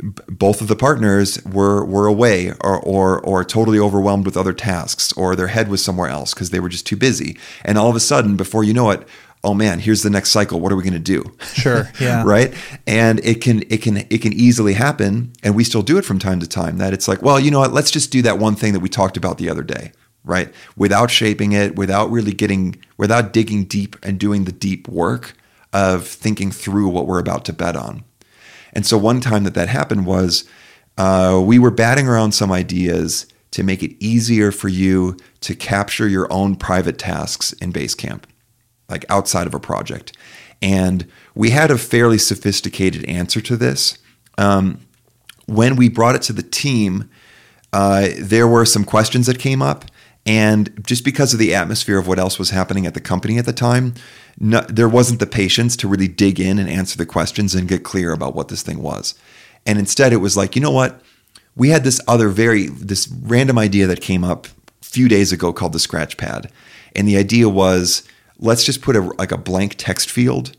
both 0.00 0.60
of 0.60 0.68
the 0.68 0.76
partners 0.76 1.42
were 1.44 1.84
were 1.84 2.06
away 2.06 2.50
or, 2.60 2.80
or 2.80 3.20
or 3.20 3.44
totally 3.44 3.78
overwhelmed 3.78 4.26
with 4.26 4.36
other 4.36 4.52
tasks 4.52 5.12
or 5.12 5.34
their 5.34 5.46
head 5.48 5.68
was 5.68 5.82
somewhere 5.82 6.08
else 6.08 6.34
because 6.34 6.50
they 6.50 6.60
were 6.60 6.68
just 6.68 6.86
too 6.86 6.96
busy. 6.96 7.38
And 7.64 7.78
all 7.78 7.88
of 7.88 7.96
a 7.96 8.00
sudden 8.00 8.36
before 8.36 8.64
you 8.64 8.74
know 8.74 8.90
it 8.90 9.06
oh 9.44 9.54
man 9.54 9.78
here's 9.78 10.02
the 10.02 10.10
next 10.10 10.30
cycle. 10.30 10.60
What 10.60 10.72
are 10.72 10.76
we 10.76 10.82
going 10.82 10.92
to 10.92 10.98
do? 10.98 11.24
Sure 11.54 11.90
yeah. 12.00 12.22
Right? 12.24 12.54
And 12.86 13.20
it 13.24 13.40
can 13.40 13.62
it 13.70 13.82
can 13.82 13.98
it 13.98 14.22
can 14.22 14.32
easily 14.32 14.74
happen 14.74 15.32
and 15.42 15.54
we 15.54 15.64
still 15.64 15.82
do 15.82 15.98
it 15.98 16.04
from 16.04 16.18
time 16.18 16.40
to 16.40 16.48
time 16.48 16.78
that 16.78 16.92
it's 16.92 17.08
like 17.08 17.22
well 17.22 17.40
you 17.40 17.50
know 17.50 17.60
what? 17.60 17.72
Let's 17.72 17.90
just 17.90 18.10
do 18.12 18.22
that 18.22 18.38
one 18.38 18.54
thing 18.54 18.72
that 18.74 18.80
we 18.80 18.88
talked 18.88 19.16
about 19.16 19.38
the 19.38 19.48
other 19.48 19.62
day 19.62 19.92
right? 20.24 20.52
Without 20.76 21.10
shaping 21.10 21.52
it 21.52 21.76
without 21.76 22.10
really 22.10 22.32
getting 22.32 22.76
without 22.98 23.32
digging 23.32 23.64
deep 23.64 23.96
and 24.02 24.18
doing 24.18 24.44
the 24.44 24.52
deep 24.52 24.88
work 24.88 25.34
of 25.72 26.06
thinking 26.06 26.50
through 26.50 26.88
what 26.88 27.06
we're 27.06 27.18
about 27.18 27.44
to 27.46 27.52
bet 27.52 27.76
on 27.76 28.04
and 28.76 28.84
so 28.84 28.98
one 28.98 29.22
time 29.22 29.44
that 29.44 29.54
that 29.54 29.70
happened 29.70 30.04
was 30.04 30.44
uh, 30.98 31.42
we 31.42 31.58
were 31.58 31.70
batting 31.70 32.06
around 32.06 32.32
some 32.32 32.52
ideas 32.52 33.26
to 33.52 33.62
make 33.62 33.82
it 33.82 33.96
easier 34.04 34.52
for 34.52 34.68
you 34.68 35.16
to 35.40 35.54
capture 35.54 36.06
your 36.06 36.30
own 36.30 36.56
private 36.56 36.98
tasks 36.98 37.54
in 37.54 37.72
Basecamp, 37.72 38.24
like 38.90 39.06
outside 39.08 39.46
of 39.46 39.54
a 39.54 39.58
project. 39.58 40.14
And 40.60 41.10
we 41.34 41.50
had 41.50 41.70
a 41.70 41.78
fairly 41.78 42.18
sophisticated 42.18 43.02
answer 43.06 43.40
to 43.40 43.56
this. 43.56 43.96
Um, 44.36 44.80
when 45.46 45.76
we 45.76 45.88
brought 45.88 46.14
it 46.14 46.22
to 46.22 46.34
the 46.34 46.42
team, 46.42 47.08
uh, 47.72 48.08
there 48.18 48.46
were 48.46 48.66
some 48.66 48.84
questions 48.84 49.26
that 49.26 49.38
came 49.38 49.62
up. 49.62 49.86
And 50.26 50.82
just 50.84 51.04
because 51.04 51.32
of 51.32 51.38
the 51.38 51.54
atmosphere 51.54 51.98
of 51.98 52.08
what 52.08 52.18
else 52.18 52.38
was 52.38 52.50
happening 52.50 52.84
at 52.84 52.94
the 52.94 53.00
company 53.00 53.38
at 53.38 53.46
the 53.46 53.52
time, 53.52 53.94
no, 54.40 54.60
there 54.62 54.88
wasn't 54.88 55.20
the 55.20 55.26
patience 55.26 55.76
to 55.76 55.88
really 55.88 56.08
dig 56.08 56.40
in 56.40 56.58
and 56.58 56.68
answer 56.68 56.98
the 56.98 57.06
questions 57.06 57.54
and 57.54 57.68
get 57.68 57.84
clear 57.84 58.12
about 58.12 58.34
what 58.34 58.48
this 58.48 58.62
thing 58.62 58.82
was. 58.82 59.14
And 59.64 59.78
instead, 59.78 60.12
it 60.12 60.16
was 60.16 60.36
like, 60.36 60.56
you 60.56 60.62
know 60.62 60.72
what? 60.72 61.00
We 61.54 61.70
had 61.70 61.84
this 61.84 62.00
other 62.08 62.28
very, 62.28 62.66
this 62.66 63.08
random 63.08 63.56
idea 63.56 63.86
that 63.86 64.00
came 64.00 64.24
up 64.24 64.46
a 64.82 64.84
few 64.84 65.08
days 65.08 65.32
ago 65.32 65.52
called 65.52 65.72
the 65.72 65.78
scratch 65.78 66.16
pad. 66.16 66.50
And 66.94 67.06
the 67.06 67.16
idea 67.16 67.48
was 67.48 68.02
let's 68.38 68.64
just 68.64 68.82
put 68.82 68.96
a, 68.96 69.00
like 69.00 69.32
a 69.32 69.38
blank 69.38 69.76
text 69.78 70.10
field 70.10 70.56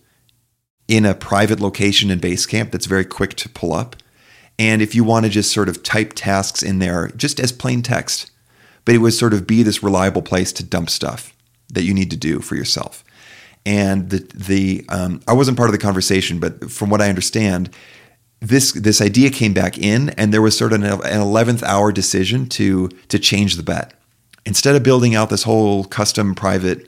in 0.88 1.06
a 1.06 1.14
private 1.14 1.60
location 1.60 2.10
in 2.10 2.20
Basecamp 2.20 2.72
that's 2.72 2.86
very 2.86 3.06
quick 3.06 3.36
to 3.36 3.50
pull 3.50 3.74
up. 3.74 3.98
And 4.58 4.82
if 4.82 4.96
you 4.96 5.04
want 5.04 5.26
to 5.26 5.30
just 5.30 5.52
sort 5.52 5.70
of 5.70 5.84
type 5.84 6.14
tasks 6.16 6.64
in 6.64 6.80
there 6.80 7.10
just 7.10 7.40
as 7.40 7.52
plain 7.52 7.82
text, 7.82 8.32
but 8.88 8.96
it 8.96 9.00
would 9.00 9.14
sort 9.14 9.34
of 9.34 9.46
be 9.46 9.64
this 9.64 9.84
reliable 9.84 10.22
place 10.22 10.54
to 10.54 10.64
dump 10.64 10.90
stuff 10.90 11.36
that 11.74 11.84
you 11.84 11.94
need 11.94 12.10
to 12.10 12.16
do 12.16 12.40
for 12.40 12.56
yourself. 12.56 13.04
And 13.66 14.10
the 14.10 14.20
the 14.34 14.86
um, 14.88 15.20
I 15.28 15.34
wasn't 15.34 15.58
part 15.58 15.68
of 15.68 15.74
the 15.74 15.78
conversation, 15.78 16.40
but 16.40 16.72
from 16.72 16.90
what 16.90 17.02
I 17.02 17.10
understand, 17.10 17.70
this 18.40 18.72
this 18.72 19.02
idea 19.02 19.30
came 19.30 19.54
back 19.54 19.78
in, 19.78 20.12
and 20.12 20.34
there 20.34 20.42
was 20.42 20.58
sort 20.58 20.72
of 20.72 20.82
an 20.82 21.20
eleventh 21.20 21.64
hour 21.64 21.92
decision 21.92 22.48
to 22.50 22.88
to 23.10 23.20
change 23.20 23.58
the 23.58 23.64
bet, 23.64 23.94
Instead 24.48 24.78
of 24.78 24.84
building 24.84 25.14
out 25.14 25.30
this 25.30 25.44
whole 25.44 25.84
custom 25.84 26.34
private 26.34 26.88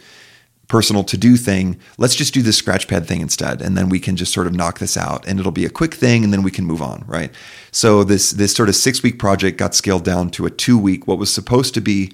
personal 0.69 1.03
to 1.03 1.17
do 1.17 1.35
thing, 1.35 1.77
let's 1.97 2.15
just 2.15 2.33
do 2.33 2.41
this 2.41 2.61
scratchpad 2.61 3.05
thing 3.05 3.19
instead. 3.19 3.61
And 3.61 3.77
then 3.77 3.89
we 3.89 3.99
can 3.99 4.15
just 4.15 4.33
sort 4.33 4.47
of 4.47 4.53
knock 4.53 4.79
this 4.79 4.95
out 4.95 5.27
and 5.27 5.39
it'll 5.39 5.51
be 5.51 5.65
a 5.65 5.69
quick 5.69 5.93
thing 5.93 6.23
and 6.23 6.31
then 6.31 6.43
we 6.43 6.51
can 6.51 6.63
move 6.63 6.81
on, 6.81 7.03
right? 7.07 7.31
So 7.71 8.05
this 8.05 8.31
this 8.31 8.55
sort 8.55 8.69
of 8.69 8.75
six 8.75 9.03
week 9.03 9.19
project 9.19 9.57
got 9.57 9.75
scaled 9.75 10.05
down 10.05 10.29
to 10.31 10.45
a 10.45 10.49
two 10.49 10.77
week, 10.77 11.07
what 11.07 11.17
was 11.17 11.33
supposed 11.33 11.73
to 11.73 11.81
be 11.81 12.13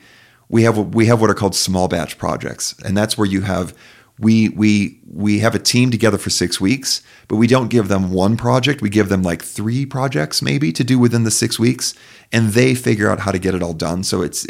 we 0.49 0.63
have 0.63 0.77
we 0.95 1.05
have 1.05 1.21
what 1.21 1.29
are 1.29 1.35
called 1.35 1.55
small 1.55 1.87
batch 1.87 2.17
projects. 2.17 2.75
And 2.83 2.97
that's 2.97 3.17
where 3.17 3.27
you 3.27 3.41
have 3.41 3.75
we 4.19 4.49
we 4.49 4.99
we 5.11 5.39
have 5.39 5.53
a 5.53 5.59
team 5.59 5.91
together 5.91 6.17
for 6.17 6.29
six 6.29 6.61
weeks, 6.61 7.01
but 7.27 7.35
we 7.35 7.47
don't 7.47 7.67
give 7.67 7.89
them 7.89 8.11
one 8.11 8.37
project. 8.37 8.81
We 8.81 8.89
give 8.89 9.09
them 9.09 9.21
like 9.21 9.43
three 9.43 9.85
projects 9.85 10.41
maybe 10.41 10.71
to 10.71 10.83
do 10.83 10.97
within 10.97 11.23
the 11.23 11.31
six 11.31 11.59
weeks, 11.59 11.93
and 12.31 12.49
they 12.49 12.75
figure 12.75 13.09
out 13.09 13.19
how 13.19 13.31
to 13.31 13.39
get 13.39 13.53
it 13.53 13.61
all 13.61 13.73
done. 13.73 14.03
So 14.03 14.21
it's 14.21 14.47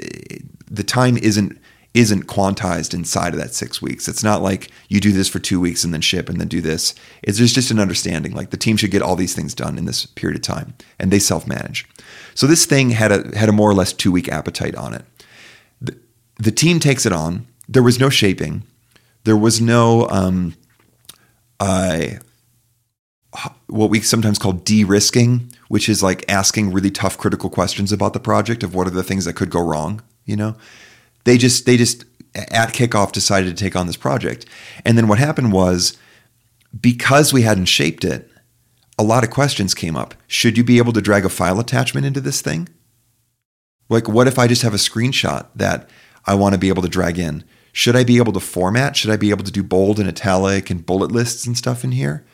the 0.69 0.83
time 0.83 1.17
isn't 1.17 1.57
isn't 1.95 2.27
quantized 2.27 2.93
inside 2.93 3.34
of 3.34 3.39
that 3.39 3.53
six 3.53 3.81
weeks. 3.81 4.10
It's 4.10 4.23
not 4.23 4.41
like 4.41 4.69
you 4.89 4.99
do 4.99 5.13
this 5.13 5.29
for 5.29 5.39
two 5.39 5.62
weeks 5.62 5.86
and 5.86 5.93
then 5.93 6.01
ship 6.01 6.27
and 6.27 6.41
then 6.41 6.49
do 6.49 6.60
this. 6.60 6.93
It's 7.23 7.38
there's 7.38 7.53
just 7.53 7.71
an 7.71 7.79
understanding 7.79 8.34
like 8.34 8.49
the 8.49 8.58
team 8.58 8.75
should 8.75 8.91
get 8.91 9.01
all 9.01 9.15
these 9.15 9.34
things 9.34 9.55
done 9.55 9.77
in 9.77 9.86
this 9.86 10.05
period 10.05 10.36
of 10.36 10.41
time, 10.41 10.75
and 10.99 11.10
they 11.10 11.19
self 11.19 11.47
manage. 11.47 11.88
So 12.36 12.47
this 12.47 12.65
thing 12.65 12.89
had 12.89 13.12
a 13.12 13.38
had 13.38 13.47
a 13.47 13.53
more 13.53 13.69
or 13.69 13.73
less 13.73 13.93
two 13.93 14.12
week 14.12 14.27
appetite 14.27 14.75
on 14.75 14.93
it. 14.93 15.05
The, 15.81 15.97
the 16.38 16.51
team 16.51 16.79
takes 16.81 17.05
it 17.05 17.13
on. 17.13 17.47
There 17.69 17.84
was 17.84 17.99
no 17.99 18.10
shaping. 18.10 18.63
There 19.23 19.38
was 19.38 19.62
no 19.62 20.08
um, 20.10 20.53
uh, 21.62 22.08
what 23.67 23.89
we 23.89 24.01
sometimes 24.01 24.38
call 24.38 24.51
de-risking, 24.51 25.51
which 25.69 25.88
is 25.88 26.03
like 26.03 26.29
asking 26.29 26.73
really 26.73 26.91
tough 26.91 27.17
critical 27.17 27.49
questions 27.49 27.91
about 27.91 28.13
the 28.13 28.19
project 28.19 28.63
of 28.63 28.75
what 28.75 28.86
are 28.86 28.91
the 28.91 29.03
things 29.03 29.25
that 29.25 29.34
could 29.34 29.49
go 29.49 29.62
wrong. 29.62 30.01
You 30.25 30.36
know, 30.36 30.55
they 31.25 31.38
just 31.38 31.65
they 31.65 31.75
just 31.75 32.05
at 32.35 32.73
kickoff 32.73 33.11
decided 33.11 33.55
to 33.55 33.63
take 33.63 33.75
on 33.75 33.88
this 33.88 33.97
project. 33.97 34.45
And 34.83 34.97
then 34.97 35.07
what 35.07 35.19
happened 35.19 35.51
was 35.51 35.97
because 36.79 37.33
we 37.33 37.43
hadn't 37.43 37.65
shaped 37.65 38.03
it, 38.03 38.29
a 38.97 39.03
lot 39.03 39.23
of 39.23 39.29
questions 39.29 39.73
came 39.73 39.95
up. 39.95 40.15
Should 40.27 40.57
you 40.57 40.63
be 40.63 40.77
able 40.77 40.93
to 40.93 41.01
drag 41.01 41.25
a 41.25 41.29
file 41.29 41.59
attachment 41.59 42.05
into 42.05 42.21
this 42.21 42.41
thing? 42.41 42.69
Like 43.89 44.07
what 44.07 44.27
if 44.27 44.39
I 44.39 44.47
just 44.47 44.63
have 44.63 44.73
a 44.73 44.77
screenshot 44.77 45.47
that 45.55 45.89
I 46.25 46.35
want 46.35 46.53
to 46.53 46.59
be 46.59 46.69
able 46.69 46.81
to 46.81 46.89
drag 46.89 47.19
in? 47.19 47.43
Should 47.71 47.95
I 47.95 48.03
be 48.03 48.17
able 48.17 48.33
to 48.33 48.39
format? 48.39 48.95
Should 48.95 49.11
I 49.11 49.17
be 49.17 49.29
able 49.29 49.43
to 49.43 49.51
do 49.51 49.63
bold 49.63 49.99
and 49.99 50.07
italic 50.07 50.69
and 50.69 50.85
bullet 50.85 51.11
lists 51.11 51.45
and 51.45 51.57
stuff 51.57 51.83
in 51.83 51.91
here? 51.91 52.25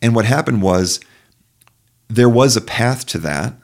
And 0.00 0.14
what 0.14 0.24
happened 0.24 0.62
was 0.62 1.00
there 2.08 2.28
was 2.28 2.56
a 2.56 2.60
path 2.60 3.04
to 3.06 3.18
that 3.18 3.54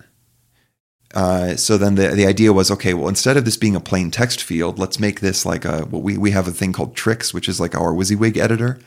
uh, 1.14 1.56
so 1.56 1.76
then 1.76 1.94
the, 1.94 2.08
the 2.08 2.26
idea 2.26 2.52
was 2.52 2.70
okay 2.70 2.94
well 2.94 3.08
instead 3.08 3.36
of 3.36 3.44
this 3.44 3.56
being 3.56 3.76
a 3.76 3.80
plain 3.80 4.10
text 4.10 4.42
field 4.42 4.78
let's 4.78 4.98
make 4.98 5.20
this 5.20 5.44
like 5.44 5.64
a 5.64 5.84
what 5.86 6.02
we, 6.02 6.16
we 6.16 6.30
have 6.30 6.48
a 6.48 6.52
thing 6.52 6.72
called 6.72 6.94
Trix 6.94 7.34
which 7.34 7.48
is 7.48 7.60
like 7.60 7.74
our 7.74 7.92
WYSIWYG 7.92 8.36
editor. 8.36 8.78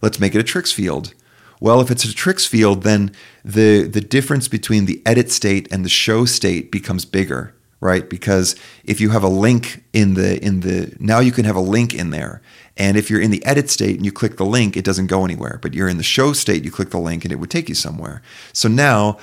Let's 0.00 0.18
make 0.18 0.34
it 0.34 0.40
a 0.40 0.44
Trix 0.44 0.72
field. 0.72 1.14
Well 1.60 1.80
if 1.80 1.90
it's 1.90 2.04
a 2.04 2.14
Trix 2.14 2.46
field 2.46 2.82
then 2.82 3.12
the 3.44 3.82
the 3.82 4.00
difference 4.00 4.48
between 4.48 4.86
the 4.86 5.02
edit 5.04 5.30
state 5.30 5.70
and 5.72 5.84
the 5.84 5.88
show 5.88 6.24
state 6.24 6.70
becomes 6.70 7.04
bigger 7.04 7.54
right? 7.82 8.08
Because 8.08 8.54
if 8.84 9.00
you 9.00 9.10
have 9.10 9.24
a 9.24 9.28
link 9.28 9.82
in 9.92 10.14
the 10.14 10.42
in 10.42 10.60
the 10.60 10.96
now 11.00 11.18
you 11.18 11.32
can 11.32 11.44
have 11.44 11.56
a 11.56 11.60
link 11.60 11.92
in 11.92 12.10
there. 12.10 12.40
And 12.76 12.96
if 12.96 13.10
you're 13.10 13.20
in 13.20 13.32
the 13.32 13.44
edit 13.44 13.68
state 13.68 13.96
and 13.96 14.06
you 14.06 14.12
click 14.12 14.36
the 14.36 14.46
link 14.46 14.76
it 14.76 14.84
doesn't 14.84 15.08
go 15.08 15.24
anywhere. 15.24 15.58
But 15.60 15.74
you're 15.74 15.88
in 15.88 15.96
the 15.98 16.04
show 16.04 16.32
state 16.32 16.64
you 16.64 16.70
click 16.70 16.90
the 16.90 17.00
link 17.00 17.24
and 17.24 17.32
it 17.32 17.36
would 17.36 17.50
take 17.50 17.68
you 17.68 17.74
somewhere. 17.74 18.22
So 18.52 18.68
now 18.68 19.18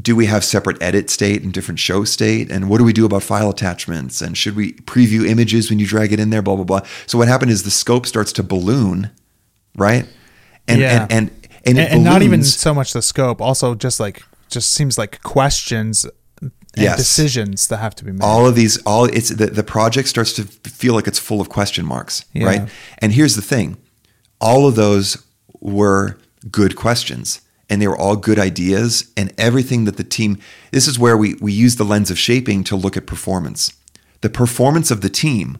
do 0.00 0.16
we 0.16 0.26
have 0.26 0.44
separate 0.44 0.82
edit 0.82 1.08
state 1.08 1.42
and 1.42 1.52
different 1.52 1.78
show 1.78 2.04
state? 2.04 2.50
And 2.50 2.68
what 2.68 2.78
do 2.78 2.84
we 2.84 2.92
do 2.92 3.06
about 3.06 3.22
file 3.22 3.50
attachments? 3.50 4.20
And 4.20 4.36
should 4.36 4.56
we 4.56 4.72
preview 4.72 5.26
images 5.26 5.70
when 5.70 5.78
you 5.78 5.86
drag 5.86 6.12
it 6.12 6.18
in 6.18 6.30
there? 6.30 6.42
Blah 6.42 6.56
blah 6.56 6.64
blah. 6.64 6.80
So 7.06 7.18
what 7.18 7.28
happened 7.28 7.50
is 7.50 7.62
the 7.62 7.70
scope 7.70 8.06
starts 8.06 8.32
to 8.32 8.42
balloon, 8.42 9.10
right? 9.76 10.06
And 10.66 10.80
yeah. 10.80 11.02
and 11.02 11.12
and 11.12 11.48
and, 11.66 11.78
and, 11.78 11.92
and 11.92 12.04
not 12.04 12.22
even 12.22 12.42
so 12.42 12.74
much 12.74 12.92
the 12.92 13.02
scope, 13.02 13.40
also 13.40 13.74
just 13.74 14.00
like 14.00 14.22
just 14.48 14.72
seems 14.72 14.98
like 14.98 15.22
questions 15.22 16.04
and 16.40 16.52
yes. 16.76 16.96
decisions 16.96 17.68
that 17.68 17.76
have 17.78 17.94
to 17.94 18.04
be 18.04 18.12
made. 18.12 18.22
All 18.22 18.46
of 18.46 18.56
these, 18.56 18.82
all 18.82 19.04
it's 19.04 19.28
the, 19.30 19.46
the 19.46 19.62
project 19.62 20.08
starts 20.08 20.32
to 20.34 20.42
feel 20.42 20.94
like 20.94 21.06
it's 21.06 21.18
full 21.20 21.40
of 21.40 21.48
question 21.48 21.86
marks, 21.86 22.24
yeah. 22.32 22.46
right? 22.46 22.68
And 22.98 23.12
here's 23.12 23.36
the 23.36 23.42
thing: 23.42 23.76
all 24.40 24.66
of 24.66 24.74
those 24.74 25.24
were 25.60 26.18
good 26.50 26.74
questions 26.74 27.40
and 27.74 27.82
they 27.82 27.88
were 27.88 27.98
all 27.98 28.16
good 28.16 28.38
ideas 28.38 29.12
and 29.16 29.34
everything 29.36 29.84
that 29.84 29.96
the 29.96 30.04
team 30.04 30.38
this 30.70 30.88
is 30.88 30.98
where 30.98 31.16
we 31.16 31.34
we 31.34 31.52
use 31.52 31.76
the 31.76 31.84
lens 31.84 32.10
of 32.10 32.18
shaping 32.18 32.64
to 32.64 32.76
look 32.76 32.96
at 32.96 33.06
performance. 33.06 33.72
The 34.20 34.30
performance 34.30 34.90
of 34.90 35.00
the 35.02 35.10
team 35.10 35.58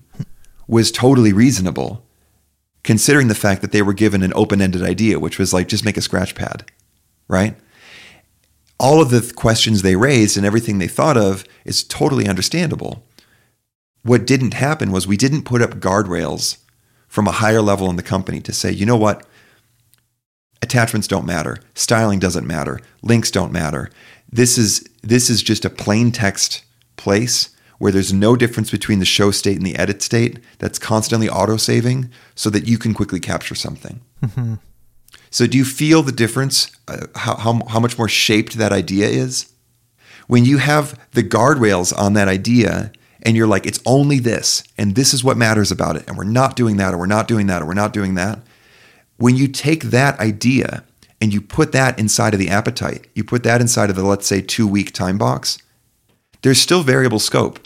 was 0.66 0.90
totally 0.90 1.32
reasonable 1.32 2.06
considering 2.84 3.28
the 3.28 3.34
fact 3.34 3.60
that 3.60 3.72
they 3.72 3.82
were 3.82 3.92
given 3.92 4.22
an 4.22 4.32
open-ended 4.34 4.82
idea 4.82 5.18
which 5.18 5.38
was 5.38 5.52
like 5.52 5.68
just 5.68 5.84
make 5.84 5.96
a 5.96 6.00
scratch 6.00 6.34
pad 6.34 6.64
right? 7.28 7.56
All 8.78 9.00
of 9.00 9.10
the 9.10 9.32
questions 9.34 9.82
they 9.82 9.96
raised 9.96 10.36
and 10.36 10.44
everything 10.44 10.78
they 10.78 10.88
thought 10.88 11.16
of 11.16 11.44
is 11.64 11.84
totally 11.84 12.28
understandable. 12.28 13.04
What 14.02 14.26
didn't 14.26 14.54
happen 14.54 14.92
was 14.92 15.06
we 15.06 15.16
didn't 15.16 15.44
put 15.44 15.62
up 15.62 15.80
guardrails 15.80 16.58
from 17.08 17.26
a 17.26 17.32
higher 17.32 17.62
level 17.62 17.88
in 17.88 17.96
the 17.96 18.02
company 18.02 18.40
to 18.40 18.52
say 18.52 18.70
you 18.70 18.84
know 18.84 18.96
what 18.96 19.26
attachments 20.64 21.06
don't 21.06 21.26
matter, 21.26 21.58
styling 21.74 22.18
doesn't 22.18 22.46
matter, 22.46 22.80
links 23.02 23.30
don't 23.30 23.52
matter. 23.52 23.90
This 24.32 24.58
is 24.58 24.84
this 25.02 25.30
is 25.30 25.42
just 25.42 25.64
a 25.64 25.70
plain 25.70 26.10
text 26.10 26.64
place 26.96 27.50
where 27.78 27.92
there's 27.92 28.12
no 28.12 28.34
difference 28.34 28.70
between 28.70 28.98
the 28.98 29.04
show 29.04 29.30
state 29.30 29.56
and 29.56 29.66
the 29.66 29.76
edit 29.76 30.02
state 30.02 30.38
that's 30.58 30.78
constantly 30.78 31.28
auto 31.28 31.56
saving 31.56 32.10
so 32.34 32.50
that 32.50 32.66
you 32.66 32.78
can 32.78 32.94
quickly 32.94 33.20
capture 33.20 33.54
something. 33.54 34.00
Mm-hmm. 34.22 34.54
So, 35.30 35.46
do 35.46 35.58
you 35.58 35.64
feel 35.64 36.02
the 36.02 36.12
difference? 36.12 36.70
Uh, 36.88 37.06
how, 37.14 37.36
how, 37.36 37.60
how 37.68 37.80
much 37.80 37.98
more 37.98 38.08
shaped 38.08 38.54
that 38.54 38.72
idea 38.72 39.08
is? 39.08 39.52
When 40.26 40.44
you 40.44 40.58
have 40.58 40.98
the 41.12 41.22
guardrails 41.22 41.96
on 41.96 42.14
that 42.14 42.28
idea 42.28 42.92
and 43.22 43.36
you're 43.36 43.46
like, 43.46 43.66
it's 43.66 43.80
only 43.84 44.18
this, 44.18 44.62
and 44.78 44.94
this 44.94 45.12
is 45.12 45.24
what 45.24 45.36
matters 45.36 45.70
about 45.70 45.96
it, 45.96 46.06
and 46.06 46.16
we're 46.16 46.24
not 46.24 46.56
doing 46.56 46.76
that, 46.76 46.94
or 46.94 46.98
we're 46.98 47.06
not 47.06 47.26
doing 47.26 47.46
that, 47.48 47.62
or 47.62 47.66
we're 47.66 47.74
not 47.74 47.92
doing 47.92 48.14
that, 48.14 48.38
when 49.16 49.36
you 49.36 49.48
take 49.48 49.84
that 49.84 50.18
idea 50.20 50.84
and 51.20 51.32
you 51.32 51.40
put 51.40 51.72
that 51.72 51.98
inside 51.98 52.34
of 52.34 52.40
the 52.40 52.50
appetite, 52.50 53.06
you 53.14 53.24
put 53.24 53.42
that 53.44 53.60
inside 53.60 53.90
of 53.90 53.96
the, 53.96 54.04
let's 54.04 54.26
say, 54.26 54.40
two 54.40 54.66
week 54.66 54.92
time 54.92 55.18
box, 55.18 55.58
there's 56.42 56.60
still 56.60 56.82
variable 56.82 57.18
scope. 57.18 57.58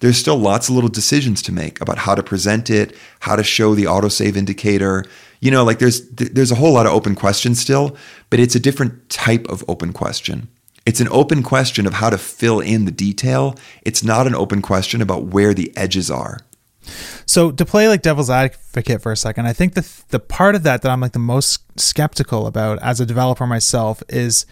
There's 0.00 0.16
still 0.16 0.36
lots 0.36 0.68
of 0.68 0.74
little 0.74 0.90
decisions 0.90 1.42
to 1.42 1.52
make 1.52 1.80
about 1.80 1.98
how 1.98 2.16
to 2.16 2.24
present 2.24 2.70
it, 2.70 2.96
how 3.20 3.36
to 3.36 3.44
show 3.44 3.74
the 3.74 3.84
autosave 3.84 4.36
indicator. 4.36 5.04
You 5.40 5.52
know, 5.52 5.64
like 5.64 5.78
there's 5.78 6.08
there's 6.10 6.50
a 6.50 6.56
whole 6.56 6.72
lot 6.72 6.86
of 6.86 6.92
open 6.92 7.14
questions 7.14 7.60
still, 7.60 7.96
but 8.28 8.40
it's 8.40 8.56
a 8.56 8.60
different 8.60 9.08
type 9.08 9.46
of 9.48 9.64
open 9.68 9.92
question. 9.92 10.48
It's 10.84 11.00
an 11.00 11.08
open 11.10 11.44
question 11.44 11.86
of 11.86 11.94
how 11.94 12.10
to 12.10 12.18
fill 12.18 12.58
in 12.58 12.84
the 12.84 12.90
detail. 12.90 13.56
It's 13.82 14.02
not 14.02 14.26
an 14.26 14.34
open 14.34 14.60
question 14.60 15.00
about 15.00 15.26
where 15.26 15.54
the 15.54 15.72
edges 15.76 16.10
are. 16.10 16.40
So 17.26 17.50
to 17.50 17.64
play 17.64 17.88
like 17.88 18.02
devil's 18.02 18.30
advocate 18.30 19.02
for 19.02 19.12
a 19.12 19.16
second, 19.16 19.46
I 19.46 19.52
think 19.52 19.74
the 19.74 19.88
the 20.08 20.18
part 20.18 20.54
of 20.54 20.62
that 20.64 20.82
that 20.82 20.90
I'm 20.90 21.00
like 21.00 21.12
the 21.12 21.18
most 21.18 21.62
skeptical 21.78 22.46
about 22.46 22.78
as 22.82 23.00
a 23.00 23.06
developer 23.06 23.46
myself 23.46 24.02
is 24.08 24.46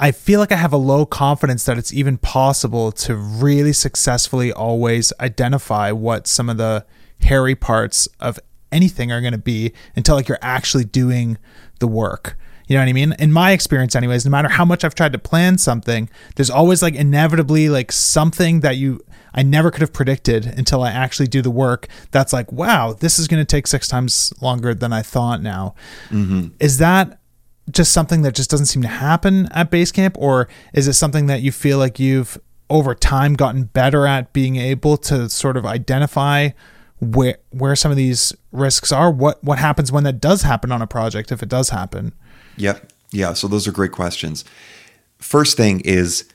I 0.00 0.10
feel 0.10 0.40
like 0.40 0.50
I 0.50 0.56
have 0.56 0.72
a 0.72 0.78
low 0.78 1.06
confidence 1.06 1.64
that 1.64 1.78
it's 1.78 1.92
even 1.92 2.18
possible 2.18 2.90
to 2.92 3.14
really 3.14 3.72
successfully 3.72 4.52
always 4.52 5.12
identify 5.20 5.92
what 5.92 6.26
some 6.26 6.48
of 6.48 6.56
the 6.56 6.84
hairy 7.20 7.54
parts 7.54 8.08
of 8.18 8.40
anything 8.72 9.12
are 9.12 9.20
going 9.20 9.32
to 9.32 9.38
be 9.38 9.72
until 9.94 10.16
like 10.16 10.28
you're 10.28 10.38
actually 10.42 10.84
doing 10.84 11.38
the 11.78 11.86
work. 11.86 12.36
You 12.66 12.76
know 12.76 12.82
what 12.82 12.88
I 12.88 12.92
mean? 12.92 13.14
In 13.18 13.32
my 13.32 13.52
experience, 13.52 13.96
anyways, 13.96 14.24
no 14.24 14.30
matter 14.30 14.48
how 14.48 14.64
much 14.64 14.84
I've 14.84 14.94
tried 14.94 15.12
to 15.12 15.18
plan 15.18 15.58
something, 15.58 16.08
there's 16.36 16.50
always 16.50 16.82
like 16.82 16.94
inevitably 16.94 17.68
like 17.68 17.92
something 17.92 18.60
that 18.60 18.76
you 18.76 19.00
I 19.34 19.42
never 19.42 19.70
could 19.70 19.80
have 19.80 19.92
predicted 19.92 20.46
until 20.46 20.82
I 20.82 20.90
actually 20.90 21.28
do 21.28 21.42
the 21.42 21.50
work. 21.50 21.88
That's 22.10 22.32
like, 22.32 22.52
wow, 22.52 22.92
this 22.92 23.18
is 23.18 23.28
going 23.28 23.40
to 23.40 23.46
take 23.46 23.66
six 23.66 23.88
times 23.88 24.32
longer 24.40 24.74
than 24.74 24.92
I 24.92 25.02
thought 25.02 25.42
now. 25.42 25.74
Mm-hmm. 26.10 26.48
Is 26.60 26.78
that 26.78 27.18
just 27.70 27.92
something 27.92 28.22
that 28.22 28.34
just 28.34 28.50
doesn't 28.50 28.66
seem 28.66 28.82
to 28.82 28.88
happen 28.88 29.48
at 29.52 29.70
Basecamp? 29.70 30.16
Or 30.16 30.48
is 30.74 30.88
it 30.88 30.94
something 30.94 31.26
that 31.26 31.42
you 31.42 31.52
feel 31.52 31.78
like 31.78 31.98
you've 31.98 32.38
over 32.68 32.94
time 32.94 33.34
gotten 33.34 33.64
better 33.64 34.06
at 34.06 34.32
being 34.32 34.56
able 34.56 34.96
to 34.96 35.28
sort 35.28 35.56
of 35.56 35.66
identify 35.66 36.50
where 37.00 37.38
where 37.50 37.74
some 37.74 37.90
of 37.90 37.96
these 37.96 38.32
risks 38.50 38.92
are? 38.92 39.10
What 39.10 39.42
what 39.42 39.58
happens 39.58 39.90
when 39.90 40.04
that 40.04 40.20
does 40.20 40.42
happen 40.42 40.70
on 40.72 40.82
a 40.82 40.86
project 40.86 41.32
if 41.32 41.42
it 41.42 41.48
does 41.48 41.70
happen? 41.70 42.12
Yep. 42.56 42.92
Yeah. 43.10 43.32
So 43.32 43.48
those 43.48 43.66
are 43.66 43.72
great 43.72 43.92
questions. 43.92 44.44
First 45.18 45.56
thing 45.56 45.80
is 45.80 46.28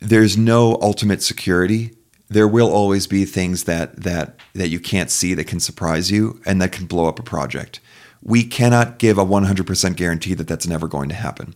there's 0.00 0.36
no 0.36 0.78
ultimate 0.80 1.22
security 1.22 1.92
there 2.28 2.48
will 2.48 2.72
always 2.72 3.06
be 3.06 3.24
things 3.24 3.64
that 3.64 4.02
that 4.02 4.38
that 4.54 4.68
you 4.68 4.80
can't 4.80 5.10
see 5.10 5.34
that 5.34 5.46
can 5.46 5.60
surprise 5.60 6.10
you 6.10 6.40
and 6.46 6.60
that 6.60 6.72
can 6.72 6.86
blow 6.86 7.06
up 7.06 7.18
a 7.18 7.22
project. 7.22 7.80
We 8.22 8.44
cannot 8.44 8.98
give 8.98 9.18
a 9.18 9.24
100% 9.24 9.96
guarantee 9.96 10.32
that 10.34 10.48
that's 10.48 10.66
never 10.66 10.88
going 10.88 11.10
to 11.10 11.14
happen. 11.14 11.54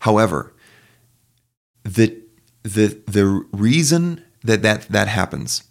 However, 0.00 0.54
the 1.82 2.22
the 2.62 3.00
the 3.06 3.26
reason 3.52 4.24
that 4.42 4.62
that 4.62 4.82
that 4.82 5.08
happens 5.08 5.64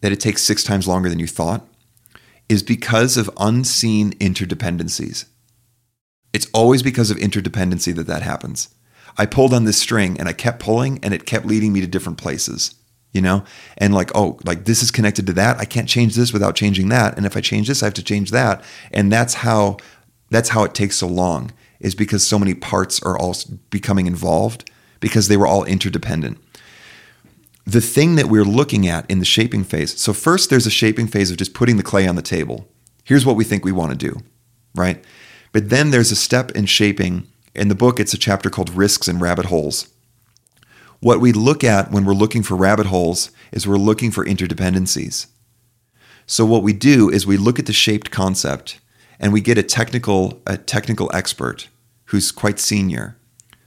that 0.00 0.12
it 0.12 0.20
takes 0.20 0.42
six 0.42 0.62
times 0.62 0.88
longer 0.88 1.08
than 1.08 1.18
you 1.18 1.26
thought 1.26 1.66
is 2.48 2.62
because 2.62 3.16
of 3.16 3.30
unseen 3.38 4.12
interdependencies. 4.14 5.26
It's 6.36 6.48
always 6.52 6.82
because 6.82 7.10
of 7.10 7.16
interdependency 7.16 7.94
that 7.94 8.06
that 8.08 8.20
happens. 8.20 8.68
I 9.16 9.24
pulled 9.24 9.54
on 9.54 9.64
this 9.64 9.78
string 9.78 10.20
and 10.20 10.28
I 10.28 10.34
kept 10.34 10.60
pulling 10.60 11.02
and 11.02 11.14
it 11.14 11.24
kept 11.24 11.46
leading 11.46 11.72
me 11.72 11.80
to 11.80 11.86
different 11.86 12.18
places, 12.18 12.74
you 13.10 13.22
know? 13.22 13.42
And 13.78 13.94
like, 13.94 14.10
oh, 14.14 14.38
like 14.44 14.66
this 14.66 14.82
is 14.82 14.90
connected 14.90 15.26
to 15.28 15.32
that. 15.32 15.56
I 15.56 15.64
can't 15.64 15.88
change 15.88 16.14
this 16.14 16.34
without 16.34 16.54
changing 16.54 16.90
that. 16.90 17.16
And 17.16 17.24
if 17.24 17.38
I 17.38 17.40
change 17.40 17.68
this, 17.68 17.82
I 17.82 17.86
have 17.86 17.94
to 17.94 18.02
change 18.02 18.32
that. 18.32 18.62
And 18.92 19.10
that's 19.10 19.32
how 19.32 19.78
that's 20.28 20.50
how 20.50 20.62
it 20.64 20.74
takes 20.74 20.96
so 20.96 21.06
long 21.06 21.52
is 21.80 21.94
because 21.94 22.26
so 22.26 22.38
many 22.38 22.52
parts 22.52 23.02
are 23.02 23.16
all 23.16 23.34
becoming 23.70 24.06
involved 24.06 24.70
because 25.00 25.28
they 25.28 25.38
were 25.38 25.46
all 25.46 25.64
interdependent. 25.64 26.36
The 27.64 27.80
thing 27.80 28.16
that 28.16 28.26
we're 28.26 28.44
looking 28.44 28.86
at 28.86 29.10
in 29.10 29.20
the 29.20 29.24
shaping 29.24 29.64
phase. 29.64 29.98
So 29.98 30.12
first 30.12 30.50
there's 30.50 30.66
a 30.66 30.70
shaping 30.70 31.06
phase 31.06 31.30
of 31.30 31.38
just 31.38 31.54
putting 31.54 31.78
the 31.78 31.82
clay 31.82 32.06
on 32.06 32.16
the 32.16 32.20
table. 32.20 32.68
Here's 33.04 33.24
what 33.24 33.36
we 33.36 33.44
think 33.44 33.64
we 33.64 33.72
want 33.72 33.92
to 33.92 33.96
do, 33.96 34.20
right? 34.74 35.02
But 35.52 35.70
then 35.70 35.90
there's 35.90 36.12
a 36.12 36.16
step 36.16 36.50
in 36.52 36.66
shaping 36.66 37.26
in 37.54 37.68
the 37.68 37.74
book, 37.74 37.98
it's 37.98 38.12
a 38.12 38.18
chapter 38.18 38.50
called 38.50 38.70
Risks 38.70 39.08
and 39.08 39.20
Rabbit 39.20 39.46
Holes. 39.46 39.88
What 41.00 41.20
we 41.20 41.32
look 41.32 41.64
at 41.64 41.90
when 41.90 42.04
we're 42.04 42.14
looking 42.14 42.42
for 42.42 42.54
rabbit 42.54 42.86
holes 42.86 43.30
is 43.52 43.66
we're 43.66 43.76
looking 43.76 44.10
for 44.10 44.24
interdependencies. 44.24 45.26
So 46.26 46.44
what 46.44 46.62
we 46.62 46.72
do 46.72 47.08
is 47.08 47.26
we 47.26 47.36
look 47.36 47.58
at 47.58 47.66
the 47.66 47.72
shaped 47.72 48.10
concept 48.10 48.80
and 49.20 49.32
we 49.32 49.40
get 49.40 49.58
a 49.58 49.62
technical 49.62 50.42
a 50.46 50.56
technical 50.56 51.10
expert 51.14 51.68
who's 52.06 52.32
quite 52.32 52.58
senior 52.58 53.16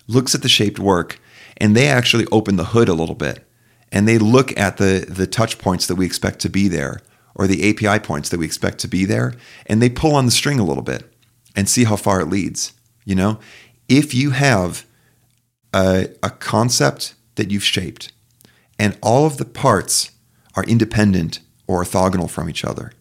looks 0.08 0.36
at 0.36 0.42
the 0.42 0.50
shaped 0.50 0.80
work 0.80 1.20
and 1.58 1.76
they 1.76 1.88
actually 1.88 2.26
open 2.32 2.56
the 2.58 2.66
hood 2.66 2.90
a 2.90 2.94
little 2.94 3.16
bit 3.16 3.46
and 3.92 4.08
they 4.08 4.18
look 4.18 4.58
at 4.58 4.78
the 4.78 5.06
the 5.08 5.28
touch 5.28 5.58
points 5.58 5.88
that 5.88 5.96
we 5.96 6.06
expect 6.06 6.40
to 6.40 6.50
be 6.50 6.68
there 6.68 7.00
or 7.36 7.48
the 7.48 7.70
API 7.70 8.04
points 8.04 8.30
that 8.30 8.40
we 8.40 8.46
expect 8.46 8.80
to 8.80 8.88
be 8.88 9.06
there 9.06 9.34
and 9.66 9.82
they 9.82 9.90
pull 9.90 10.16
on 10.16 10.26
the 10.26 10.32
string 10.32 10.60
a 10.60 10.66
little 10.66 10.84
bit 10.84 11.12
and 11.56 11.68
see 11.68 11.84
how 11.84 11.96
far 11.96 12.22
it 12.22 12.28
leads 12.28 12.74
you 13.06 13.16
know 13.16 13.40
if 13.88 14.14
you 14.14 14.32
have 14.32 14.86
a, 15.74 16.10
a 16.24 16.30
concept 16.30 17.16
that 17.36 17.52
you've 17.52 17.64
shaped 17.64 18.12
and 18.78 18.98
all 19.02 19.26
of 19.26 19.38
the 19.38 19.46
parts 19.46 20.12
are 20.56 20.64
independent 20.64 21.40
or 21.68 21.84
orthogonal 21.84 22.30
from 22.30 22.50
each 22.50 22.64
other, 22.64 22.94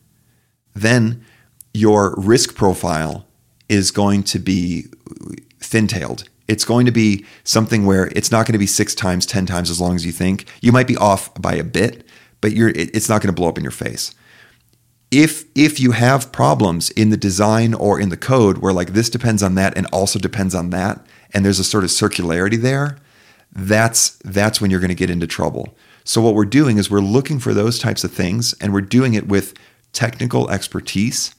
then 0.75 1.25
your 1.73 2.15
risk 2.17 2.55
profile 2.55 3.27
is 3.69 3.91
going 3.91 4.23
to 4.23 4.39
be 4.39 4.87
thin 5.61 5.87
tailed. 5.87 6.29
It's 6.49 6.65
going 6.65 6.87
to 6.87 6.93
be 6.93 7.27
something 7.45 7.85
where 7.85 8.07
it's 8.17 8.31
not 8.31 8.47
going 8.47 8.55
to 8.55 8.59
be 8.59 8.67
six 8.67 8.95
times, 8.95 9.27
10 9.27 9.47
times 9.47 9.71
as 9.71 9.81
long 9.81 9.95
as 9.95 10.07
you 10.07 10.13
think. 10.13 10.47
You 10.63 10.73
might 10.73 10.87
be 10.87 10.97
off 10.97 11.35
by 11.41 11.55
a 11.55 11.65
bit, 11.65 12.07
but 12.41 12.53
you're, 12.53 12.71
it's 12.71 13.09
not 13.09 13.21
going 13.21 13.35
to 13.35 13.39
blow 13.39 13.49
up 13.49 13.59
in 13.59 13.65
your 13.65 13.71
face 13.71 14.15
if 15.11 15.45
if 15.55 15.81
you 15.81 15.93
have 15.93 16.33
problems 16.33 16.91
in 16.91 17.11
the 17.11 17.17
design 17.17 17.75
or 17.75 17.99
in 17.99 18.11
the 18.11 18.17
code 18.17 18.59
where 18.59 18.73
like 18.73 18.93
this 18.93 19.09
depends 19.09 19.43
on 19.43 19.55
that 19.55 19.77
and 19.77 19.87
also 19.93 20.19
depends 20.19 20.55
on 20.55 20.71
that 20.71 21.05
and 21.33 21.45
there's 21.45 21.59
a 21.59 21.65
sort 21.65 21.85
of 21.85 21.91
circularity 21.91 22.61
there 22.61 22.99
that's 23.53 24.11
that's 24.25 24.61
when 24.61 24.71
you're 24.71 24.81
going 24.81 24.89
to 24.89 24.95
get 24.95 25.11
into 25.11 25.27
trouble. 25.27 25.75
So 26.05 26.23
what 26.23 26.35
we're 26.35 26.45
doing 26.45 26.79
is 26.79 26.91
we're 26.91 27.01
looking 27.01 27.39
for 27.39 27.53
those 27.53 27.79
types 27.79 28.05
of 28.05 28.13
things 28.13 28.55
and 28.61 28.73
we're 28.73 28.81
doing 28.81 29.15
it 29.15 29.29
with 29.29 29.55
technical 29.93 30.51
expertise. 30.51 31.35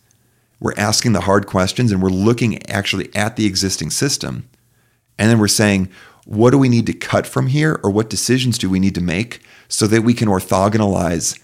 We're 0.59 0.75
asking 0.77 1.13
the 1.13 1.21
hard 1.21 1.47
questions 1.47 1.91
and 1.91 2.01
we're 2.01 2.09
looking 2.09 2.67
actually 2.69 3.13
at 3.15 3.35
the 3.35 3.45
existing 3.45 3.91
system. 3.91 4.49
And 5.17 5.29
then 5.29 5.39
we're 5.39 5.47
saying 5.47 5.89
what 6.25 6.51
do 6.51 6.57
we 6.57 6.69
need 6.69 6.85
to 6.85 6.93
cut 6.93 7.25
from 7.25 7.47
here 7.47 7.79
or 7.83 7.89
what 7.89 8.09
decisions 8.09 8.57
do 8.57 8.69
we 8.69 8.79
need 8.79 8.95
to 8.95 9.01
make 9.01 9.41
so 9.67 9.87
that 9.87 10.03
we 10.03 10.13
can 10.13 10.27
orthogonalize 10.27 11.39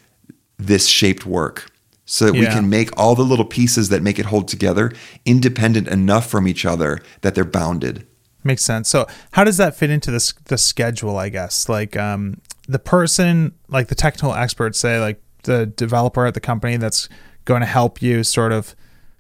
this 0.57 0.87
shaped 0.87 1.25
work 1.25 1.71
so 2.05 2.25
that 2.25 2.35
yeah. 2.35 2.41
we 2.41 2.45
can 2.47 2.69
make 2.69 2.97
all 2.97 3.15
the 3.15 3.23
little 3.23 3.45
pieces 3.45 3.89
that 3.89 4.01
make 4.01 4.19
it 4.19 4.27
hold 4.27 4.47
together 4.47 4.91
independent 5.25 5.87
enough 5.87 6.29
from 6.29 6.47
each 6.47 6.65
other 6.65 7.01
that 7.21 7.35
they're 7.35 7.43
bounded. 7.43 8.07
Makes 8.43 8.63
sense. 8.63 8.89
So 8.89 9.07
how 9.31 9.43
does 9.43 9.57
that 9.57 9.75
fit 9.75 9.89
into 9.89 10.11
the 10.11 10.33
the 10.45 10.57
schedule? 10.57 11.17
I 11.17 11.29
guess 11.29 11.67
like 11.67 11.97
um, 11.97 12.41
the 12.67 12.77
person, 12.77 13.55
like 13.67 13.87
the 13.87 13.95
technical 13.95 14.35
experts, 14.35 14.79
say 14.79 14.99
like 14.99 15.19
the 15.43 15.65
developer 15.65 16.25
at 16.27 16.35
the 16.35 16.39
company 16.39 16.77
that's 16.77 17.09
going 17.45 17.61
to 17.61 17.67
help 17.67 18.01
you 18.01 18.23
sort 18.23 18.51
of 18.51 18.75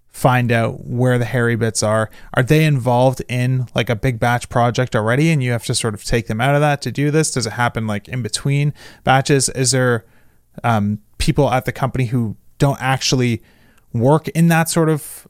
find 0.09 0.51
out 0.51 0.85
where 0.85 1.17
the 1.17 1.25
hairy 1.25 1.55
bits 1.55 1.83
are. 1.83 2.09
Are 2.35 2.43
they 2.43 2.65
involved 2.65 3.21
in 3.27 3.67
like 3.73 3.89
a 3.89 3.95
big 3.95 4.19
batch 4.19 4.47
project 4.47 4.95
already, 4.95 5.31
and 5.31 5.41
you 5.41 5.51
have 5.51 5.65
to 5.65 5.75
sort 5.75 5.95
of 5.95 6.03
take 6.03 6.27
them 6.27 6.39
out 6.39 6.53
of 6.53 6.61
that 6.61 6.81
to 6.83 6.91
do 6.91 7.09
this? 7.09 7.31
Does 7.31 7.47
it 7.47 7.53
happen 7.53 7.87
like 7.87 8.07
in 8.07 8.21
between 8.21 8.73
batches? 9.03 9.49
Is 9.49 9.71
there 9.71 10.05
um, 10.63 10.99
people 11.17 11.49
at 11.49 11.65
the 11.65 11.71
company 11.71 12.05
who 12.05 12.37
don't 12.57 12.81
actually 12.81 13.41
work 13.93 14.27
in 14.29 14.47
that 14.49 14.69
sort 14.69 14.89
of 14.89 15.27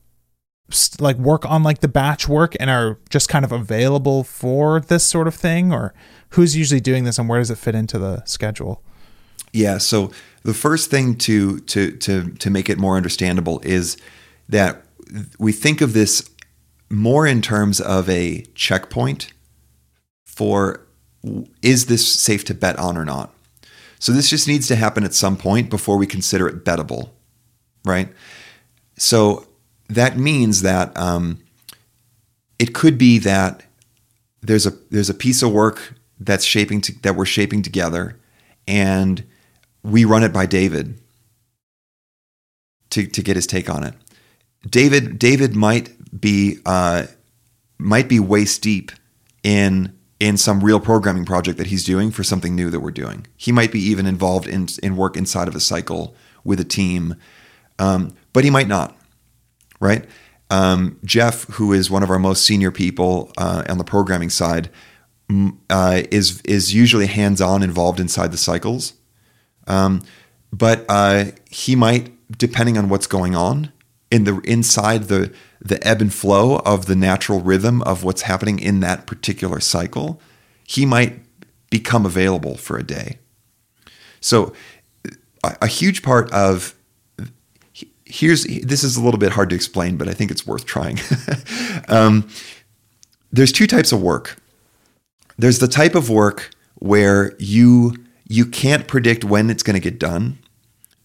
like 0.99 1.17
work 1.17 1.45
on 1.45 1.61
like 1.61 1.79
the 1.79 1.87
batch 1.87 2.27
work 2.27 2.55
and 2.59 2.69
are 2.69 2.97
just 3.09 3.29
kind 3.29 3.45
of 3.45 3.51
available 3.51 4.23
for 4.23 4.79
this 4.79 5.05
sort 5.05 5.27
of 5.27 5.35
thing? 5.35 5.71
Or 5.71 5.93
who's 6.29 6.55
usually 6.55 6.81
doing 6.81 7.03
this 7.03 7.19
and 7.19 7.29
where 7.29 7.39
does 7.39 7.51
it 7.51 7.57
fit 7.57 7.75
into 7.75 7.99
the 7.99 8.23
schedule? 8.25 8.83
Yeah 9.53 9.77
so 9.77 10.11
the 10.43 10.53
first 10.53 10.89
thing 10.89 11.15
to 11.19 11.59
to 11.61 11.91
to 11.97 12.31
to 12.31 12.49
make 12.49 12.69
it 12.69 12.77
more 12.77 12.97
understandable 12.97 13.59
is 13.63 13.97
that 14.49 14.83
we 15.39 15.51
think 15.51 15.81
of 15.81 15.93
this 15.93 16.29
more 16.89 17.25
in 17.25 17.41
terms 17.41 17.79
of 17.79 18.09
a 18.09 18.41
checkpoint 18.53 19.33
for 20.25 20.85
is 21.61 21.87
this 21.87 22.07
safe 22.07 22.43
to 22.45 22.53
bet 22.53 22.77
on 22.77 22.97
or 22.97 23.05
not. 23.05 23.33
So 23.99 24.11
this 24.11 24.29
just 24.29 24.47
needs 24.47 24.67
to 24.67 24.75
happen 24.75 25.03
at 25.03 25.13
some 25.13 25.37
point 25.37 25.69
before 25.69 25.97
we 25.97 26.05
consider 26.05 26.47
it 26.47 26.63
bettable 26.63 27.09
right? 27.85 28.09
So 28.97 29.47
that 29.89 30.17
means 30.17 30.61
that 30.61 30.95
um, 30.97 31.39
it 32.59 32.73
could 32.73 32.97
be 32.97 33.19
that 33.19 33.63
there's 34.41 34.65
a 34.65 34.71
there's 34.89 35.09
a 35.09 35.13
piece 35.13 35.41
of 35.41 35.51
work 35.51 35.93
that's 36.19 36.45
shaping 36.45 36.81
to, 36.81 37.01
that 37.01 37.15
we're 37.15 37.25
shaping 37.25 37.61
together, 37.61 38.19
and 38.67 39.23
we 39.83 40.05
run 40.05 40.23
it 40.23 40.33
by 40.33 40.45
David 40.45 40.99
to 42.91 43.07
to 43.07 43.21
get 43.21 43.35
his 43.35 43.47
take 43.47 43.69
on 43.69 43.83
it. 43.83 43.93
David 44.69 45.19
David 45.19 45.55
might 45.55 45.91
be 46.19 46.59
uh, 46.65 47.05
might 47.77 48.07
be 48.07 48.19
waist 48.19 48.61
deep 48.61 48.91
in 49.43 49.93
in 50.19 50.37
some 50.37 50.61
real 50.61 50.79
programming 50.79 51.25
project 51.25 51.57
that 51.57 51.67
he's 51.67 51.83
doing 51.83 52.09
for 52.09 52.23
something 52.23 52.55
new 52.55 52.69
that 52.69 52.79
we're 52.79 52.91
doing. 52.91 53.27
He 53.35 53.51
might 53.51 53.71
be 53.71 53.79
even 53.81 54.05
involved 54.05 54.47
in 54.47 54.67
in 54.81 54.95
work 54.95 55.17
inside 55.17 55.47
of 55.47 55.55
a 55.55 55.59
cycle 55.59 56.15
with 56.43 56.59
a 56.59 56.63
team 56.63 57.15
um, 57.79 58.15
but 58.33 58.43
he 58.43 58.49
might 58.49 58.67
not, 58.67 58.97
right? 59.79 60.05
Um, 60.49 60.99
Jeff, 61.03 61.45
who 61.53 61.73
is 61.73 61.89
one 61.89 62.03
of 62.03 62.09
our 62.09 62.19
most 62.19 62.45
senior 62.45 62.71
people 62.71 63.31
uh, 63.37 63.63
on 63.67 63.77
the 63.77 63.83
programming 63.83 64.29
side, 64.29 64.69
uh, 65.69 66.03
is 66.11 66.41
is 66.41 66.73
usually 66.73 67.07
hands 67.07 67.41
on 67.41 67.63
involved 67.63 67.99
inside 67.99 68.31
the 68.31 68.37
cycles, 68.37 68.93
um, 69.67 70.03
but 70.53 70.85
uh, 70.87 71.25
he 71.49 71.75
might, 71.75 72.13
depending 72.37 72.77
on 72.77 72.89
what's 72.89 73.07
going 73.07 73.35
on 73.35 73.71
in 74.11 74.23
the 74.25 74.39
inside 74.41 75.05
the 75.05 75.33
the 75.59 75.85
ebb 75.85 75.99
and 75.99 76.13
flow 76.13 76.59
of 76.59 76.85
the 76.85 76.95
natural 76.95 77.41
rhythm 77.41 77.81
of 77.83 78.03
what's 78.03 78.21
happening 78.23 78.59
in 78.59 78.81
that 78.81 79.07
particular 79.07 79.59
cycle, 79.59 80.21
he 80.63 80.85
might 80.85 81.19
become 81.71 82.05
available 82.05 82.55
for 82.55 82.77
a 82.77 82.83
day. 82.83 83.17
So, 84.19 84.53
a, 85.43 85.57
a 85.63 85.67
huge 85.67 86.03
part 86.03 86.31
of 86.31 86.75
here's 88.05 88.43
this 88.43 88.83
is 88.83 88.95
a 88.97 89.01
little 89.01 89.19
bit 89.19 89.31
hard 89.31 89.49
to 89.49 89.55
explain, 89.55 89.97
but 89.97 90.07
I 90.07 90.13
think 90.13 90.31
it's 90.31 90.47
worth 90.47 90.65
trying. 90.65 90.99
um, 91.87 92.29
there's 93.31 93.51
two 93.51 93.67
types 93.67 93.91
of 93.91 94.01
work. 94.01 94.37
There's 95.37 95.59
the 95.59 95.67
type 95.67 95.95
of 95.95 96.09
work 96.09 96.51
where 96.75 97.35
you 97.39 97.95
you 98.27 98.45
can't 98.45 98.87
predict 98.87 99.23
when 99.23 99.49
it's 99.49 99.63
going 99.63 99.75
to 99.75 99.79
get 99.79 99.99
done 99.99 100.39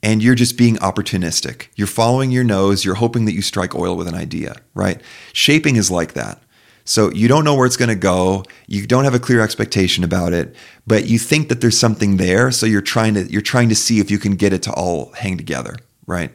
and 0.02 0.22
you're 0.22 0.34
just 0.34 0.56
being 0.56 0.76
opportunistic. 0.76 1.68
You're 1.76 1.86
following 1.86 2.30
your 2.30 2.44
nose, 2.44 2.84
you're 2.84 2.94
hoping 2.94 3.26
that 3.26 3.34
you 3.34 3.42
strike 3.42 3.74
oil 3.74 3.96
with 3.96 4.08
an 4.08 4.14
idea, 4.14 4.56
right? 4.74 5.00
Shaping 5.32 5.76
is 5.76 5.90
like 5.90 6.14
that. 6.14 6.42
So 6.84 7.12
you 7.12 7.28
don't 7.28 7.44
know 7.44 7.54
where 7.54 7.66
it's 7.66 7.76
going 7.76 7.90
to 7.90 7.94
go, 7.94 8.44
you 8.66 8.86
don't 8.86 9.04
have 9.04 9.14
a 9.14 9.20
clear 9.20 9.40
expectation 9.42 10.02
about 10.02 10.32
it, 10.32 10.56
but 10.86 11.06
you 11.06 11.18
think 11.18 11.48
that 11.48 11.60
there's 11.60 11.78
something 11.78 12.16
there, 12.16 12.50
so 12.50 12.66
you're 12.66 12.80
trying 12.80 13.14
to 13.14 13.30
you're 13.30 13.42
trying 13.42 13.68
to 13.68 13.74
see 13.74 14.00
if 14.00 14.10
you 14.10 14.18
can 14.18 14.34
get 14.34 14.52
it 14.52 14.62
to 14.62 14.72
all 14.72 15.12
hang 15.12 15.36
together, 15.36 15.76
right? 16.06 16.32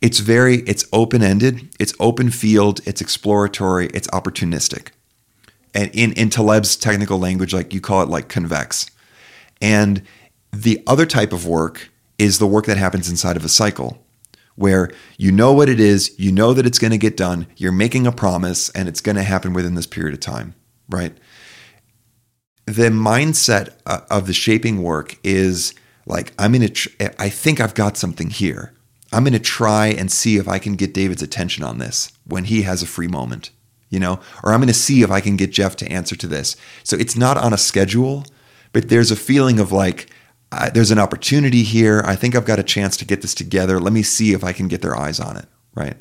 It's 0.00 0.18
very 0.18 0.58
it's 0.60 0.84
open-ended, 0.92 1.74
it's 1.78 1.94
open 1.98 2.30
field, 2.30 2.80
it's 2.86 3.00
exploratory, 3.00 3.86
it's 3.88 4.08
opportunistic. 4.08 4.88
And 5.74 5.90
in, 5.94 6.12
in 6.12 6.30
Taleb's 6.30 6.76
technical 6.76 7.18
language, 7.18 7.52
like 7.52 7.74
you 7.74 7.80
call 7.80 8.02
it 8.02 8.08
like 8.08 8.28
convex. 8.28 8.86
And 9.60 10.02
the 10.52 10.82
other 10.86 11.06
type 11.06 11.32
of 11.32 11.46
work 11.46 11.90
is 12.18 12.38
the 12.38 12.46
work 12.46 12.66
that 12.66 12.78
happens 12.78 13.10
inside 13.10 13.36
of 13.36 13.44
a 13.44 13.48
cycle 13.48 14.02
where 14.54 14.90
you 15.18 15.30
know 15.30 15.52
what 15.52 15.68
it 15.68 15.78
is, 15.78 16.18
you 16.18 16.32
know 16.32 16.54
that 16.54 16.66
it's 16.66 16.78
going 16.78 16.90
to 16.90 16.98
get 16.98 17.16
done, 17.16 17.46
you're 17.56 17.72
making 17.72 18.06
a 18.06 18.12
promise, 18.12 18.70
and 18.70 18.88
it's 18.88 19.02
going 19.02 19.16
to 19.16 19.22
happen 19.22 19.52
within 19.52 19.74
this 19.74 19.86
period 19.86 20.14
of 20.14 20.20
time, 20.20 20.54
right? 20.88 21.16
The 22.64 22.88
mindset 22.88 23.76
uh, 23.84 24.00
of 24.10 24.26
the 24.26 24.32
shaping 24.32 24.82
work 24.82 25.18
is 25.22 25.74
like 26.06 26.32
I'm 26.38 26.52
gonna. 26.52 26.68
Tr- 26.68 26.88
I 27.18 27.28
think 27.28 27.60
I've 27.60 27.74
got 27.74 27.96
something 27.96 28.30
here. 28.30 28.72
I'm 29.12 29.24
gonna 29.24 29.38
try 29.38 29.86
and 29.86 30.10
see 30.10 30.36
if 30.36 30.48
I 30.48 30.58
can 30.58 30.74
get 30.76 30.94
David's 30.94 31.22
attention 31.22 31.64
on 31.64 31.78
this 31.78 32.12
when 32.24 32.44
he 32.44 32.62
has 32.62 32.82
a 32.82 32.86
free 32.86 33.08
moment, 33.08 33.50
you 33.88 33.98
know, 33.98 34.20
or 34.42 34.52
I'm 34.52 34.60
gonna 34.60 34.74
see 34.74 35.02
if 35.02 35.10
I 35.10 35.20
can 35.20 35.36
get 35.36 35.52
Jeff 35.52 35.76
to 35.76 35.90
answer 35.90 36.16
to 36.16 36.26
this. 36.26 36.56
So 36.82 36.96
it's 36.96 37.16
not 37.16 37.36
on 37.36 37.52
a 37.52 37.58
schedule, 37.58 38.24
but 38.72 38.88
there's 38.88 39.10
a 39.10 39.16
feeling 39.16 39.58
of 39.60 39.72
like. 39.72 40.10
Uh, 40.52 40.70
there's 40.70 40.92
an 40.92 40.98
opportunity 40.98 41.64
here. 41.64 42.04
I 42.06 42.14
think 42.14 42.36
I've 42.36 42.44
got 42.44 42.60
a 42.60 42.62
chance 42.62 42.96
to 42.98 43.04
get 43.04 43.20
this 43.20 43.34
together. 43.34 43.80
Let 43.80 43.92
me 43.92 44.04
see 44.04 44.32
if 44.32 44.44
I 44.44 44.52
can 44.52 44.68
get 44.68 44.80
their 44.80 44.96
eyes 44.96 45.18
on 45.18 45.36
it. 45.36 45.46
Right. 45.74 46.00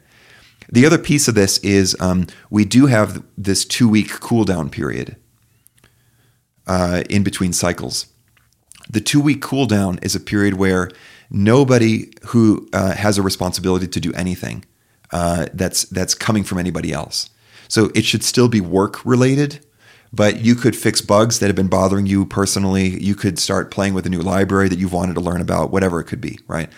The 0.72 0.86
other 0.86 0.98
piece 0.98 1.28
of 1.28 1.36
this 1.36 1.58
is 1.60 1.96
um, 2.00 2.28
we 2.50 2.64
do 2.64 2.86
have 2.86 3.24
this 3.38 3.66
two 3.66 3.88
week 3.90 4.10
cool 4.20 4.46
down 4.46 4.70
period 4.70 5.16
uh, 6.68 7.04
in 7.10 7.24
between 7.24 7.54
cycles. 7.54 8.08
The 8.90 9.02
two 9.02 9.20
week 9.20 9.42
cool 9.42 9.66
down 9.66 10.00
is 10.02 10.16
a 10.16 10.20
period 10.20 10.56
where 10.56 10.90
nobody 11.30 12.12
who 12.28 12.68
uh, 12.74 12.94
has 12.94 13.18
a 13.18 13.22
responsibility 13.22 13.88
to 13.88 14.00
do 14.00 14.14
anything 14.14 14.66
uh, 15.12 15.48
that's 15.54 15.84
that's 15.86 16.14
coming 16.14 16.44
from 16.44 16.58
anybody 16.58 16.92
else. 16.92 17.30
So 17.68 17.92
it 17.96 18.06
should 18.06 18.24
still 18.24 18.48
be 18.48 18.62
work 18.62 19.06
related, 19.06 19.66
but 20.14 20.42
you 20.42 20.56
could 20.56 20.76
fix 20.76 21.02
bugs 21.02 21.40
that 21.40 21.48
have 21.48 21.56
been 21.56 21.68
bothering 21.68 22.06
you 22.06 22.26
personally. 22.26 23.02
You 23.04 23.16
could 23.16 23.40
start 23.40 23.72
playing 23.72 23.94
with 23.94 24.06
a 24.06 24.10
new 24.10 24.22
library 24.22 24.70
that 24.70 24.80
you've 24.80 24.94
wanted 24.94 25.16
to 25.16 25.22
learn 25.22 25.42
about, 25.42 25.72
whatever 25.72 26.00
it 26.00 26.06
could 26.06 26.22
be, 26.22 26.40
right? 26.48 26.70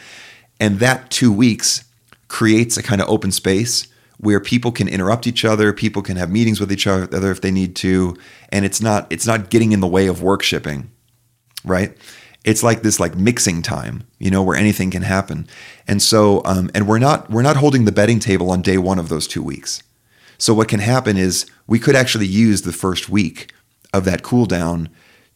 And 0.59 0.79
that 0.79 1.11
two 1.11 1.31
weeks 1.31 1.83
creates 2.27 2.77
a 2.77 2.83
kind 2.83 3.01
of 3.01 3.09
open 3.09 3.31
space 3.31 3.87
where 4.19 4.39
people 4.39 4.71
can 4.71 4.87
interrupt 4.87 5.27
each 5.27 5.45
other, 5.45 5.71
people 5.73 6.01
can 6.01 6.17
have 6.17 6.31
meetings 6.31 6.59
with 6.59 6.71
each 6.71 6.87
other 6.87 7.31
if 7.31 7.41
they 7.41 7.51
need 7.51 7.75
to, 7.77 8.17
and 8.49 8.65
it's 8.65 8.81
not 8.81 9.07
it's 9.11 9.27
not 9.27 9.49
getting 9.49 9.71
in 9.71 9.79
the 9.79 9.87
way 9.87 10.07
of 10.07 10.21
work 10.21 10.41
shipping, 10.41 10.89
right? 11.63 11.95
It's 12.47 12.63
like 12.63 12.81
this 12.81 12.99
like 12.99 13.15
mixing 13.15 13.61
time, 13.61 14.07
you 14.19 14.31
know, 14.31 14.41
where 14.41 14.55
anything 14.55 14.89
can 14.89 15.03
happen, 15.03 15.47
and 15.87 16.01
so 16.01 16.41
um, 16.45 16.71
and 16.73 16.87
we're 16.87 16.97
not 16.97 17.29
we're 17.29 17.41
not 17.41 17.57
holding 17.57 17.85
the 17.85 17.91
betting 17.91 18.19
table 18.19 18.49
on 18.51 18.61
day 18.61 18.77
one 18.77 18.99
of 18.99 19.09
those 19.09 19.27
two 19.27 19.43
weeks. 19.43 19.83
So 20.37 20.53
what 20.53 20.67
can 20.67 20.79
happen 20.79 21.17
is 21.17 21.45
we 21.67 21.77
could 21.77 21.95
actually 21.95 22.27
use 22.27 22.61
the 22.61 22.71
first 22.71 23.09
week 23.09 23.53
of 23.93 24.05
that 24.05 24.23
cool 24.23 24.45
down 24.45 24.89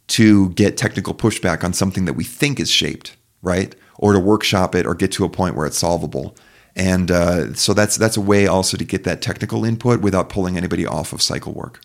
to 0.07 0.49
get 0.51 0.77
technical 0.77 1.13
pushback 1.13 1.63
on 1.63 1.73
something 1.73 2.05
that 2.05 2.13
we 2.13 2.23
think 2.23 2.59
is 2.59 2.71
shaped, 2.71 3.17
right? 3.41 3.75
Or 3.97 4.13
to 4.13 4.19
workshop 4.19 4.73
it 4.73 4.85
or 4.85 4.95
get 4.95 5.11
to 5.13 5.25
a 5.25 5.29
point 5.29 5.55
where 5.55 5.65
it's 5.65 5.77
solvable 5.77 6.35
and 6.75 7.11
uh, 7.11 7.53
so 7.53 7.73
that's 7.73 7.97
that's 7.97 8.17
a 8.17 8.21
way 8.21 8.47
also 8.47 8.77
to 8.77 8.85
get 8.85 9.03
that 9.03 9.21
technical 9.21 9.65
input 9.65 10.01
without 10.01 10.29
pulling 10.29 10.57
anybody 10.57 10.85
off 10.85 11.13
of 11.13 11.21
cycle 11.21 11.53
work. 11.53 11.81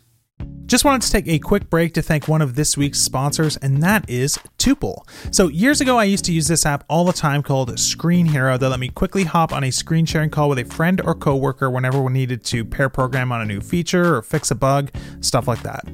Just 0.66 0.84
wanted 0.84 1.02
to 1.02 1.12
take 1.12 1.28
a 1.28 1.38
quick 1.38 1.70
break 1.70 1.94
to 1.94 2.02
thank 2.02 2.26
one 2.26 2.42
of 2.42 2.56
this 2.56 2.76
week's 2.76 2.98
sponsors, 2.98 3.56
and 3.58 3.80
that 3.84 4.10
is 4.10 4.36
Tuple. 4.58 5.08
So, 5.32 5.46
years 5.46 5.80
ago, 5.80 5.96
I 5.96 6.02
used 6.02 6.24
to 6.24 6.32
use 6.32 6.48
this 6.48 6.66
app 6.66 6.82
all 6.88 7.04
the 7.04 7.12
time 7.12 7.40
called 7.44 7.70
Screenhero 7.76 8.58
that 8.58 8.68
let 8.68 8.80
me 8.80 8.88
quickly 8.88 9.22
hop 9.22 9.52
on 9.52 9.62
a 9.62 9.70
screen 9.70 10.06
sharing 10.06 10.28
call 10.28 10.48
with 10.48 10.58
a 10.58 10.64
friend 10.64 11.00
or 11.04 11.14
coworker 11.14 11.70
whenever 11.70 12.02
we 12.02 12.12
needed 12.12 12.42
to 12.46 12.64
pair 12.64 12.88
program 12.88 13.30
on 13.30 13.40
a 13.40 13.44
new 13.44 13.60
feature 13.60 14.16
or 14.16 14.22
fix 14.22 14.50
a 14.50 14.56
bug, 14.56 14.90
stuff 15.20 15.46
like 15.46 15.62
that. 15.62 15.84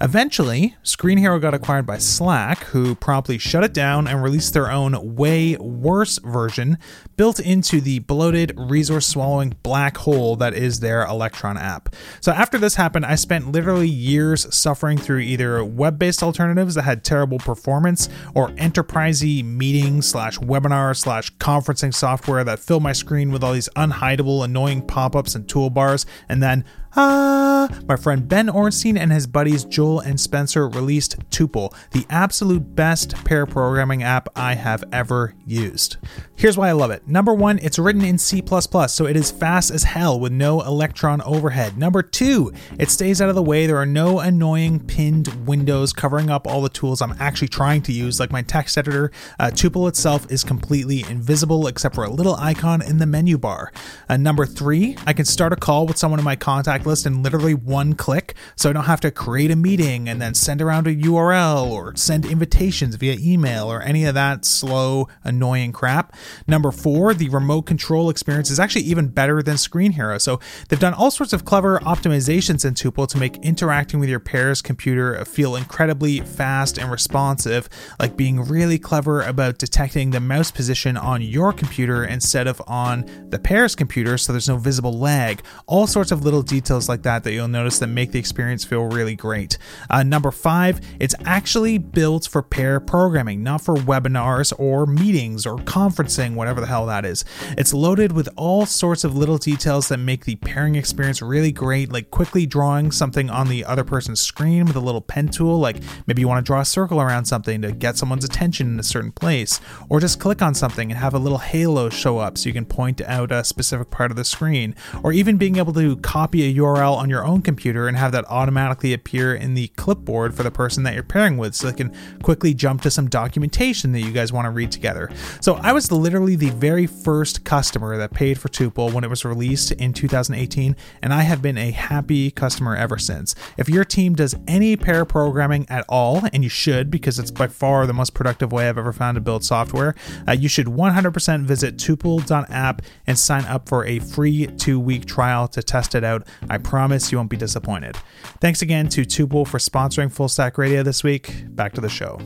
Eventually, 0.00 0.76
Screenhero 0.82 1.38
got 1.38 1.52
acquired 1.52 1.84
by 1.84 1.98
Slack, 1.98 2.60
who 2.64 2.94
promptly 2.94 3.36
shut 3.36 3.64
it 3.64 3.74
down 3.74 4.08
and 4.08 4.22
released 4.22 4.54
their 4.54 4.70
own 4.70 5.14
way 5.14 5.56
worse 5.56 6.16
version 6.20 6.78
built 7.18 7.38
into 7.38 7.82
the 7.82 7.98
bloated, 7.98 8.54
resource 8.56 9.06
swallowing 9.06 9.56
black 9.62 9.98
hole 9.98 10.36
that 10.36 10.54
is 10.54 10.80
their 10.80 11.04
Electron 11.04 11.58
app. 11.58 11.94
So, 12.22 12.32
after 12.32 12.56
this 12.56 12.76
happened, 12.76 13.04
I 13.04 13.16
spent 13.16 13.52
literally 13.52 13.88
years 13.88 14.21
years 14.22 14.54
suffering 14.54 14.98
through 14.98 15.18
either 15.18 15.64
web-based 15.64 16.22
alternatives 16.22 16.74
that 16.74 16.82
had 16.82 17.04
terrible 17.04 17.38
performance 17.38 18.08
or 18.34 18.48
enterprisey 18.50 19.44
meeting 19.44 20.02
slash 20.02 20.38
webinar 20.38 20.96
slash 20.96 21.34
conferencing 21.36 21.94
software 21.94 22.44
that 22.44 22.58
filled 22.58 22.82
my 22.82 22.92
screen 22.92 23.32
with 23.32 23.42
all 23.42 23.52
these 23.52 23.68
unhideable, 23.76 24.44
annoying 24.44 24.82
pop-ups 24.82 25.34
and 25.34 25.46
toolbars, 25.46 26.06
and 26.28 26.42
then 26.42 26.64
Ah, 26.94 27.70
my 27.88 27.96
friend 27.96 28.28
Ben 28.28 28.48
Orenstein 28.48 28.98
and 28.98 29.10
his 29.10 29.26
buddies 29.26 29.64
Joel 29.64 30.00
and 30.00 30.20
Spencer 30.20 30.68
released 30.68 31.18
Tuple, 31.30 31.74
the 31.92 32.04
absolute 32.10 32.74
best 32.74 33.14
pair 33.24 33.46
programming 33.46 34.02
app 34.02 34.28
I 34.36 34.56
have 34.56 34.84
ever 34.92 35.34
used. 35.46 35.96
Here's 36.36 36.58
why 36.58 36.68
I 36.68 36.72
love 36.72 36.90
it. 36.90 37.08
Number 37.08 37.32
one, 37.32 37.58
it's 37.62 37.78
written 37.78 38.04
in 38.04 38.18
C, 38.18 38.42
so 38.88 39.06
it 39.06 39.16
is 39.16 39.30
fast 39.30 39.70
as 39.70 39.84
hell 39.84 40.20
with 40.20 40.32
no 40.32 40.60
Electron 40.60 41.22
overhead. 41.22 41.78
Number 41.78 42.02
two, 42.02 42.52
it 42.78 42.90
stays 42.90 43.22
out 43.22 43.30
of 43.30 43.36
the 43.36 43.42
way. 43.42 43.66
There 43.66 43.76
are 43.78 43.86
no 43.86 44.18
annoying 44.18 44.80
pinned 44.80 45.46
windows 45.46 45.94
covering 45.94 46.28
up 46.28 46.46
all 46.46 46.60
the 46.60 46.68
tools 46.68 47.00
I'm 47.00 47.14
actually 47.18 47.48
trying 47.48 47.80
to 47.82 47.92
use, 47.92 48.20
like 48.20 48.32
my 48.32 48.42
text 48.42 48.76
editor. 48.76 49.12
Uh, 49.38 49.46
Tuple 49.46 49.88
itself 49.88 50.30
is 50.30 50.44
completely 50.44 51.06
invisible 51.08 51.66
except 51.68 51.94
for 51.94 52.04
a 52.04 52.10
little 52.10 52.34
icon 52.34 52.82
in 52.82 52.98
the 52.98 53.06
menu 53.06 53.38
bar. 53.38 53.72
Uh, 54.10 54.18
number 54.18 54.44
three, 54.44 54.96
I 55.06 55.14
can 55.14 55.24
start 55.24 55.54
a 55.54 55.56
call 55.56 55.86
with 55.86 55.96
someone 55.96 56.20
in 56.20 56.24
my 56.24 56.36
contact 56.36 56.81
contact 56.82 56.86
list 56.86 57.06
in 57.06 57.22
literally 57.22 57.54
one 57.54 57.94
click, 57.94 58.34
so 58.56 58.68
I 58.68 58.72
don't 58.72 58.84
have 58.84 59.00
to 59.00 59.10
create 59.10 59.50
a 59.50 59.56
meeting 59.56 60.08
and 60.08 60.20
then 60.20 60.34
send 60.34 60.60
around 60.60 60.86
a 60.86 60.94
URL 60.94 61.70
or 61.70 61.94
send 61.96 62.24
invitations 62.24 62.96
via 62.96 63.16
email 63.20 63.70
or 63.70 63.82
any 63.82 64.04
of 64.04 64.14
that 64.14 64.44
slow, 64.44 65.08
annoying 65.24 65.72
crap. 65.72 66.14
Number 66.46 66.70
four, 66.70 67.14
the 67.14 67.28
remote 67.28 67.62
control 67.62 68.10
experience 68.10 68.50
is 68.50 68.58
actually 68.58 68.82
even 68.82 69.08
better 69.08 69.42
than 69.42 69.56
Screenhero. 69.56 70.20
So 70.20 70.40
they've 70.68 70.80
done 70.80 70.94
all 70.94 71.10
sorts 71.10 71.32
of 71.32 71.44
clever 71.44 71.78
optimizations 71.80 72.64
in 72.64 72.74
Tuple 72.74 73.08
to 73.08 73.18
make 73.18 73.36
interacting 73.38 74.00
with 74.00 74.08
your 74.08 74.20
pair's 74.20 74.62
computer 74.62 75.24
feel 75.24 75.56
incredibly 75.56 76.20
fast 76.20 76.78
and 76.78 76.90
responsive, 76.90 77.68
like 78.00 78.16
being 78.16 78.40
really 78.42 78.78
clever 78.78 79.22
about 79.22 79.58
detecting 79.58 80.10
the 80.10 80.20
mouse 80.20 80.50
position 80.50 80.96
on 80.96 81.22
your 81.22 81.52
computer 81.52 82.04
instead 82.04 82.46
of 82.46 82.60
on 82.66 83.04
the 83.28 83.38
pair's 83.38 83.74
computer 83.74 84.18
so 84.18 84.32
there's 84.32 84.48
no 84.48 84.56
visible 84.56 84.98
lag. 84.98 85.42
All 85.66 85.86
sorts 85.86 86.10
of 86.10 86.24
little 86.24 86.42
details 86.42 86.71
details 86.72 86.88
like 86.88 87.02
that 87.02 87.22
that 87.22 87.32
you'll 87.34 87.48
notice 87.48 87.78
that 87.80 87.88
make 87.88 88.12
the 88.12 88.18
experience 88.18 88.64
feel 88.64 88.84
really 88.84 89.14
great. 89.14 89.58
Uh, 89.90 90.02
number 90.02 90.30
five, 90.30 90.80
it's 90.98 91.14
actually 91.26 91.76
built 91.76 92.26
for 92.26 92.42
pair 92.42 92.80
programming, 92.80 93.42
not 93.42 93.60
for 93.60 93.74
webinars 93.74 94.54
or 94.58 94.86
meetings 94.86 95.44
or 95.44 95.56
conferencing, 95.56 96.34
whatever 96.34 96.62
the 96.62 96.66
hell 96.66 96.86
that 96.86 97.04
is. 97.04 97.26
It's 97.58 97.74
loaded 97.74 98.12
with 98.12 98.26
all 98.36 98.64
sorts 98.64 99.04
of 99.04 99.14
little 99.14 99.36
details 99.36 99.88
that 99.88 99.98
make 99.98 100.24
the 100.24 100.36
pairing 100.36 100.74
experience 100.76 101.20
really 101.20 101.52
great, 101.52 101.92
like 101.92 102.10
quickly 102.10 102.46
drawing 102.46 102.90
something 102.90 103.28
on 103.28 103.48
the 103.48 103.66
other 103.66 103.84
person's 103.84 104.22
screen 104.22 104.64
with 104.64 104.76
a 104.76 104.80
little 104.80 105.02
pen 105.02 105.28
tool, 105.28 105.58
like 105.58 105.76
maybe 106.06 106.22
you 106.22 106.28
want 106.28 106.42
to 106.42 106.48
draw 106.48 106.60
a 106.60 106.64
circle 106.64 107.02
around 107.02 107.26
something 107.26 107.60
to 107.60 107.70
get 107.72 107.98
someone's 107.98 108.24
attention 108.24 108.72
in 108.72 108.80
a 108.80 108.82
certain 108.82 109.12
place, 109.12 109.60
or 109.90 110.00
just 110.00 110.18
click 110.18 110.40
on 110.40 110.54
something 110.54 110.90
and 110.90 110.98
have 110.98 111.12
a 111.12 111.18
little 111.18 111.36
halo 111.36 111.90
show 111.90 112.16
up 112.16 112.38
so 112.38 112.48
you 112.48 112.54
can 112.54 112.64
point 112.64 113.02
out 113.02 113.30
a 113.30 113.44
specific 113.44 113.90
part 113.90 114.10
of 114.10 114.16
the 114.16 114.24
screen, 114.24 114.74
or 115.02 115.12
even 115.12 115.36
being 115.36 115.56
able 115.56 115.74
to 115.74 115.96
copy 115.96 116.44
a 116.44 116.48
URL 116.62 116.96
on 116.96 117.10
your 117.10 117.24
own 117.24 117.42
computer 117.42 117.88
and 117.88 117.96
have 117.96 118.12
that 118.12 118.24
automatically 118.28 118.92
appear 118.92 119.34
in 119.34 119.54
the 119.54 119.68
clipboard 119.68 120.34
for 120.34 120.42
the 120.42 120.50
person 120.50 120.82
that 120.84 120.94
you're 120.94 121.02
pairing 121.02 121.36
with 121.36 121.54
so 121.54 121.66
they 121.70 121.76
can 121.76 121.94
quickly 122.22 122.54
jump 122.54 122.82
to 122.82 122.90
some 122.90 123.08
documentation 123.08 123.92
that 123.92 124.00
you 124.00 124.12
guys 124.12 124.32
want 124.32 124.46
to 124.46 124.50
read 124.50 124.70
together. 124.70 125.10
So 125.40 125.54
I 125.56 125.72
was 125.72 125.90
literally 125.90 126.36
the 126.36 126.50
very 126.50 126.86
first 126.86 127.44
customer 127.44 127.96
that 127.96 128.12
paid 128.12 128.38
for 128.38 128.48
Tuple 128.48 128.92
when 128.92 129.04
it 129.04 129.10
was 129.10 129.24
released 129.24 129.72
in 129.72 129.92
2018, 129.92 130.76
and 131.02 131.12
I 131.12 131.22
have 131.22 131.42
been 131.42 131.58
a 131.58 131.70
happy 131.70 132.30
customer 132.30 132.76
ever 132.76 132.98
since. 132.98 133.34
If 133.56 133.68
your 133.68 133.84
team 133.84 134.14
does 134.14 134.34
any 134.46 134.76
pair 134.76 135.04
programming 135.04 135.66
at 135.68 135.84
all, 135.88 136.22
and 136.32 136.42
you 136.42 136.48
should 136.48 136.90
because 136.90 137.18
it's 137.18 137.30
by 137.30 137.48
far 137.48 137.86
the 137.86 137.92
most 137.92 138.14
productive 138.14 138.52
way 138.52 138.68
I've 138.68 138.78
ever 138.78 138.92
found 138.92 139.16
to 139.16 139.20
build 139.20 139.44
software, 139.44 139.94
uh, 140.28 140.32
you 140.32 140.48
should 140.48 140.66
100% 140.66 141.44
visit 141.44 141.76
tuple.app 141.76 142.82
and 143.06 143.18
sign 143.18 143.44
up 143.46 143.68
for 143.68 143.84
a 143.84 143.98
free 143.98 144.46
two 144.46 144.78
week 144.78 145.06
trial 145.06 145.48
to 145.48 145.62
test 145.62 145.94
it 145.94 146.04
out. 146.04 146.26
I 146.52 146.58
promise 146.58 147.10
you 147.10 147.16
won't 147.16 147.30
be 147.30 147.38
disappointed. 147.38 147.96
Thanks 148.42 148.60
again 148.60 148.86
to 148.90 149.06
Tuple 149.06 149.48
for 149.48 149.56
sponsoring 149.56 150.12
Full 150.12 150.28
Stack 150.28 150.58
Radio 150.58 150.82
this 150.82 151.02
week. 151.02 151.46
Back 151.48 151.72
to 151.72 151.80
the 151.80 151.88
show. 151.88 152.20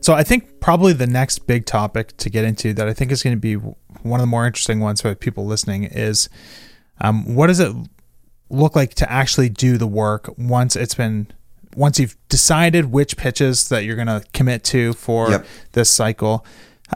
So 0.00 0.14
I 0.14 0.22
think 0.22 0.58
probably 0.58 0.94
the 0.94 1.06
next 1.06 1.40
big 1.46 1.66
topic 1.66 2.16
to 2.16 2.30
get 2.30 2.46
into 2.46 2.72
that 2.72 2.88
I 2.88 2.94
think 2.94 3.12
is 3.12 3.22
going 3.22 3.36
to 3.36 3.40
be 3.40 3.56
one 3.56 4.20
of 4.20 4.22
the 4.22 4.26
more 4.26 4.46
interesting 4.46 4.80
ones 4.80 5.02
for 5.02 5.14
people 5.14 5.44
listening 5.44 5.84
is 5.84 6.30
um, 7.02 7.34
what 7.34 7.48
does 7.48 7.60
it 7.60 7.76
look 8.48 8.74
like 8.74 8.94
to 8.94 9.12
actually 9.12 9.50
do 9.50 9.76
the 9.76 9.86
work 9.86 10.32
once 10.38 10.76
it's 10.76 10.94
been 10.94 11.26
once 11.76 12.00
you've 12.00 12.16
decided 12.30 12.86
which 12.86 13.18
pitches 13.18 13.68
that 13.68 13.84
you're 13.84 13.96
going 13.96 14.06
to 14.06 14.24
commit 14.32 14.64
to 14.64 14.94
for 14.94 15.28
yep. 15.28 15.46
this 15.72 15.90
cycle 15.90 16.46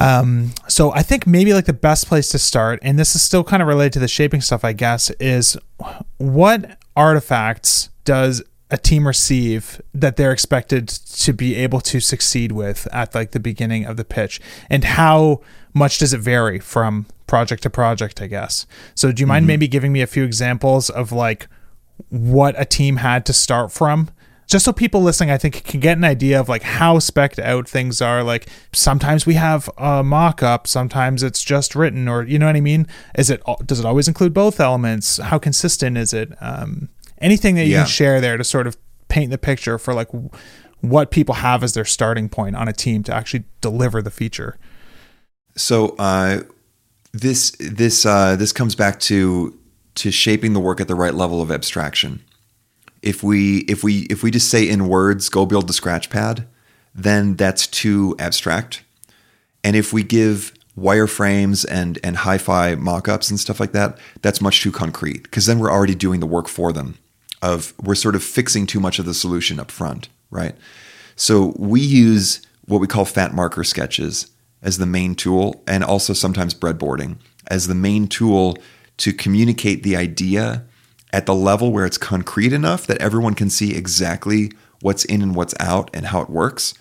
um, 0.00 0.52
so 0.68 0.92
I 0.92 1.02
think 1.02 1.26
maybe 1.26 1.52
like 1.52 1.66
the 1.66 1.72
best 1.72 2.06
place 2.06 2.28
to 2.30 2.38
start, 2.38 2.78
and 2.82 2.98
this 2.98 3.14
is 3.14 3.22
still 3.22 3.44
kind 3.44 3.62
of 3.62 3.68
related 3.68 3.92
to 3.94 3.98
the 3.98 4.08
shaping 4.08 4.40
stuff, 4.40 4.64
I 4.64 4.72
guess, 4.72 5.10
is 5.20 5.56
what 6.18 6.78
artifacts 6.96 7.90
does 8.04 8.42
a 8.70 8.78
team 8.78 9.06
receive 9.06 9.82
that 9.92 10.16
they're 10.16 10.32
expected 10.32 10.88
to 10.88 11.32
be 11.34 11.54
able 11.56 11.80
to 11.80 12.00
succeed 12.00 12.52
with 12.52 12.88
at 12.90 13.14
like 13.14 13.32
the 13.32 13.40
beginning 13.40 13.84
of 13.84 13.96
the 13.96 14.04
pitch, 14.04 14.40
and 14.70 14.84
how 14.84 15.40
much 15.74 15.98
does 15.98 16.12
it 16.14 16.18
vary 16.18 16.58
from 16.58 17.06
project 17.26 17.62
to 17.64 17.70
project? 17.70 18.22
I 18.22 18.26
guess. 18.28 18.66
So 18.94 19.12
do 19.12 19.20
you 19.20 19.26
mind 19.26 19.42
mm-hmm. 19.42 19.48
maybe 19.48 19.68
giving 19.68 19.92
me 19.92 20.00
a 20.00 20.06
few 20.06 20.24
examples 20.24 20.88
of 20.88 21.12
like 21.12 21.48
what 22.08 22.54
a 22.58 22.64
team 22.64 22.96
had 22.96 23.26
to 23.26 23.32
start 23.32 23.72
from? 23.72 24.10
Just 24.52 24.66
so 24.66 24.72
people 24.72 25.00
listening, 25.02 25.30
I 25.30 25.38
think 25.38 25.64
can 25.64 25.80
get 25.80 25.96
an 25.96 26.04
idea 26.04 26.38
of 26.38 26.46
like 26.46 26.62
how 26.62 26.98
specked 26.98 27.38
out 27.38 27.66
things 27.66 28.02
are. 28.02 28.22
Like 28.22 28.46
sometimes 28.74 29.24
we 29.24 29.34
have 29.34 29.70
a 29.78 30.04
mock 30.04 30.42
up, 30.42 30.66
sometimes 30.66 31.22
it's 31.22 31.42
just 31.42 31.74
written, 31.74 32.06
or 32.06 32.22
you 32.22 32.38
know 32.38 32.44
what 32.44 32.54
I 32.56 32.60
mean. 32.60 32.86
Is 33.16 33.30
it 33.30 33.42
does 33.64 33.80
it 33.80 33.86
always 33.86 34.08
include 34.08 34.34
both 34.34 34.60
elements? 34.60 35.16
How 35.16 35.38
consistent 35.38 35.96
is 35.96 36.12
it? 36.12 36.32
Um, 36.42 36.90
anything 37.18 37.54
that 37.54 37.64
you 37.64 37.72
Yeah. 37.72 37.78
can 37.84 37.88
share 37.88 38.20
there 38.20 38.36
to 38.36 38.44
sort 38.44 38.66
of 38.66 38.76
paint 39.08 39.30
the 39.30 39.38
picture 39.38 39.78
for 39.78 39.94
like 39.94 40.08
what 40.82 41.10
people 41.10 41.36
have 41.36 41.64
as 41.64 41.72
their 41.72 41.86
starting 41.86 42.28
point 42.28 42.54
on 42.54 42.68
a 42.68 42.74
team 42.74 43.02
to 43.04 43.14
actually 43.14 43.44
deliver 43.62 44.02
the 44.02 44.10
feature. 44.10 44.58
So 45.56 45.96
uh, 45.98 46.42
this 47.12 47.52
this 47.58 48.04
uh, 48.04 48.36
this 48.36 48.52
comes 48.52 48.74
back 48.74 49.00
to 49.00 49.58
to 49.94 50.10
shaping 50.10 50.52
the 50.52 50.60
work 50.60 50.78
at 50.78 50.88
the 50.88 50.94
right 50.94 51.14
level 51.14 51.40
of 51.40 51.50
abstraction. 51.50 52.20
If 53.02 53.22
we 53.22 53.58
if 53.60 53.82
we 53.82 54.02
if 54.10 54.22
we 54.22 54.30
just 54.30 54.48
say 54.48 54.68
in 54.68 54.88
words, 54.88 55.28
go 55.28 55.44
build 55.44 55.68
the 55.68 55.72
scratch 55.72 56.08
pad, 56.08 56.46
then 56.94 57.34
that's 57.34 57.66
too 57.66 58.14
abstract. 58.18 58.84
And 59.64 59.76
if 59.76 59.92
we 59.92 60.02
give 60.02 60.54
wireframes 60.78 61.66
and 61.68 61.98
and 62.02 62.18
hi-fi 62.18 62.74
mock-ups 62.76 63.28
and 63.28 63.38
stuff 63.38 63.60
like 63.60 63.72
that, 63.72 63.98
that's 64.22 64.40
much 64.40 64.62
too 64.62 64.72
concrete 64.72 65.24
because 65.24 65.46
then 65.46 65.58
we're 65.58 65.72
already 65.72 65.94
doing 65.94 66.20
the 66.20 66.26
work 66.26 66.48
for 66.48 66.72
them. 66.72 66.98
Of 67.42 67.74
we're 67.82 67.96
sort 67.96 68.14
of 68.14 68.22
fixing 68.22 68.66
too 68.66 68.78
much 68.78 69.00
of 69.00 69.04
the 69.04 69.14
solution 69.14 69.58
up 69.58 69.70
front, 69.70 70.08
right? 70.30 70.54
So 71.16 71.54
we 71.58 71.80
use 71.80 72.40
what 72.66 72.80
we 72.80 72.86
call 72.86 73.04
fat 73.04 73.34
marker 73.34 73.64
sketches 73.64 74.30
as 74.62 74.78
the 74.78 74.86
main 74.86 75.16
tool, 75.16 75.62
and 75.66 75.82
also 75.82 76.12
sometimes 76.12 76.54
breadboarding 76.54 77.16
as 77.48 77.66
the 77.66 77.74
main 77.74 78.06
tool 78.06 78.56
to 78.98 79.12
communicate 79.12 79.82
the 79.82 79.96
idea 79.96 80.64
at 81.12 81.26
the 81.26 81.34
level 81.34 81.72
where 81.72 81.84
it's 81.84 81.98
concrete 81.98 82.52
enough 82.52 82.86
that 82.86 82.98
everyone 82.98 83.34
can 83.34 83.50
see 83.50 83.74
exactly 83.74 84.52
what's 84.80 85.04
in 85.04 85.22
and 85.22 85.34
what's 85.34 85.54
out 85.60 85.90
and 85.92 86.06
how 86.06 86.20
it 86.20 86.30
works. 86.30 86.74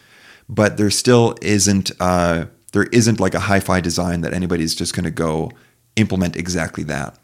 But 0.48 0.78
there 0.78 0.90
still 0.90 1.36
isn't 1.42 1.92
uh, 2.00 2.46
there 2.74 2.84
isn't 2.84 3.20
like 3.20 3.34
a 3.34 3.42
hi-fi 3.42 3.82
design 3.82 4.22
that 4.22 4.34
anybody's 4.34 4.76
just 4.76 4.96
going 4.96 5.04
to 5.04 5.12
go 5.12 5.52
implement 5.96 6.36
exactly 6.36 6.84
that. 6.86 7.18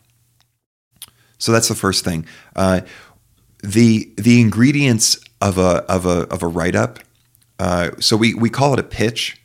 So 1.38 1.51
that's 1.51 1.68
the 1.68 1.76
first 1.76 2.03
thing. 2.03 2.26
Uh, 2.55 2.82
the 3.64 4.12
the 4.18 4.41
ingredients 4.41 5.20
of 5.41 5.58
a 5.58 5.84
of 5.89 6.05
a 6.05 6.28
of 6.30 6.43
a 6.43 6.47
write 6.47 6.76
up. 6.76 6.99
Uh, 7.60 7.91
so 7.99 8.16
we 8.16 8.34
we 8.34 8.49
call 8.49 8.74
it 8.74 8.80
a 8.80 8.84
pitch 8.84 9.41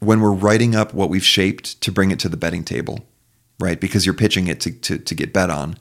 when 0.00 0.20
we're 0.20 0.32
writing 0.32 0.74
up 0.74 0.94
what 0.94 1.08
we've 1.08 1.24
shaped 1.24 1.80
to 1.80 1.92
bring 1.92 2.10
it 2.10 2.18
to 2.20 2.28
the 2.28 2.36
betting 2.36 2.64
table, 2.64 3.00
right? 3.58 3.80
Because 3.80 4.06
you're 4.06 4.14
pitching 4.14 4.46
it 4.46 4.60
to 4.60 4.72
to, 4.72 4.98
to 4.98 5.14
get 5.14 5.32
bet 5.32 5.50
on, 5.50 5.76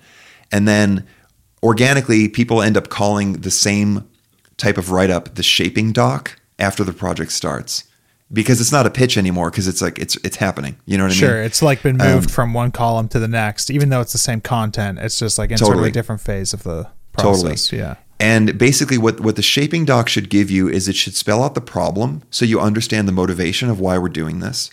and 0.52 0.68
then 0.68 1.08
organically 1.64 2.28
people 2.30 2.62
end 2.62 2.78
up 2.78 2.89
calling 2.89 3.34
the 3.34 3.51
same 3.51 4.08
type 4.58 4.78
of 4.78 4.91
write 4.91 5.10
up 5.10 5.36
the 5.36 5.43
shaping 5.43 5.91
doc 5.91 6.39
after 6.60 6.84
the 6.84 6.93
project 6.93 7.32
starts 7.32 7.84
because 8.34 8.60
it's 8.60 8.72
not 8.72 8.86
a 8.86 8.89
pitch 8.89 9.18
anymore 9.18 9.49
because 9.49 9.68
it's 9.68 9.82
like 9.82 9.97
it's 9.99 10.16
it's 10.18 10.38
happening. 10.38 10.76
You 10.86 10.97
know 10.97 11.03
what 11.05 11.12
I 11.12 11.14
mean? 11.14 11.20
Sure, 11.20 11.41
it's 11.41 11.62
like 11.62 11.82
been 11.84 11.97
moved 11.97 12.26
Um, 12.28 12.34
from 12.34 12.53
one 12.53 12.72
column 12.72 13.08
to 13.10 13.20
the 13.20 13.28
next, 13.28 13.70
even 13.72 13.89
though 13.89 14.01
it's 14.01 14.12
the 14.12 14.18
same 14.18 14.41
content. 14.41 14.99
It's 14.99 15.18
just 15.20 15.38
like 15.38 15.51
in 15.51 15.58
sort 15.58 15.70
of 15.72 15.76
Totally. 15.76 15.89
a 15.89 15.93
different 15.93 16.22
phase 16.22 16.53
of 16.53 16.64
the 16.64 16.88
Totally. 17.18 17.49
process. 17.51 17.72
Yeah. 17.72 17.95
And 18.20 18.58
basically, 18.58 18.97
what, 18.97 19.20
what 19.20 19.36
the 19.36 19.43
shaping 19.43 19.86
doc 19.86 20.10
should 20.10 20.32
give 20.32 20.49
you 20.49 20.68
is 20.68 20.88
it 20.88 20.95
should 20.95 21.14
spell 21.16 21.43
out 21.43 21.53
the 21.53 21.62
problem 21.62 22.24
so 22.32 22.45
you 22.45 22.60
understand 22.60 23.08
the 23.08 23.12
motivation 23.12 23.70
of 23.70 23.80
why 23.80 23.99
we're 23.99 24.10
doing 24.10 24.39
this. 24.39 24.72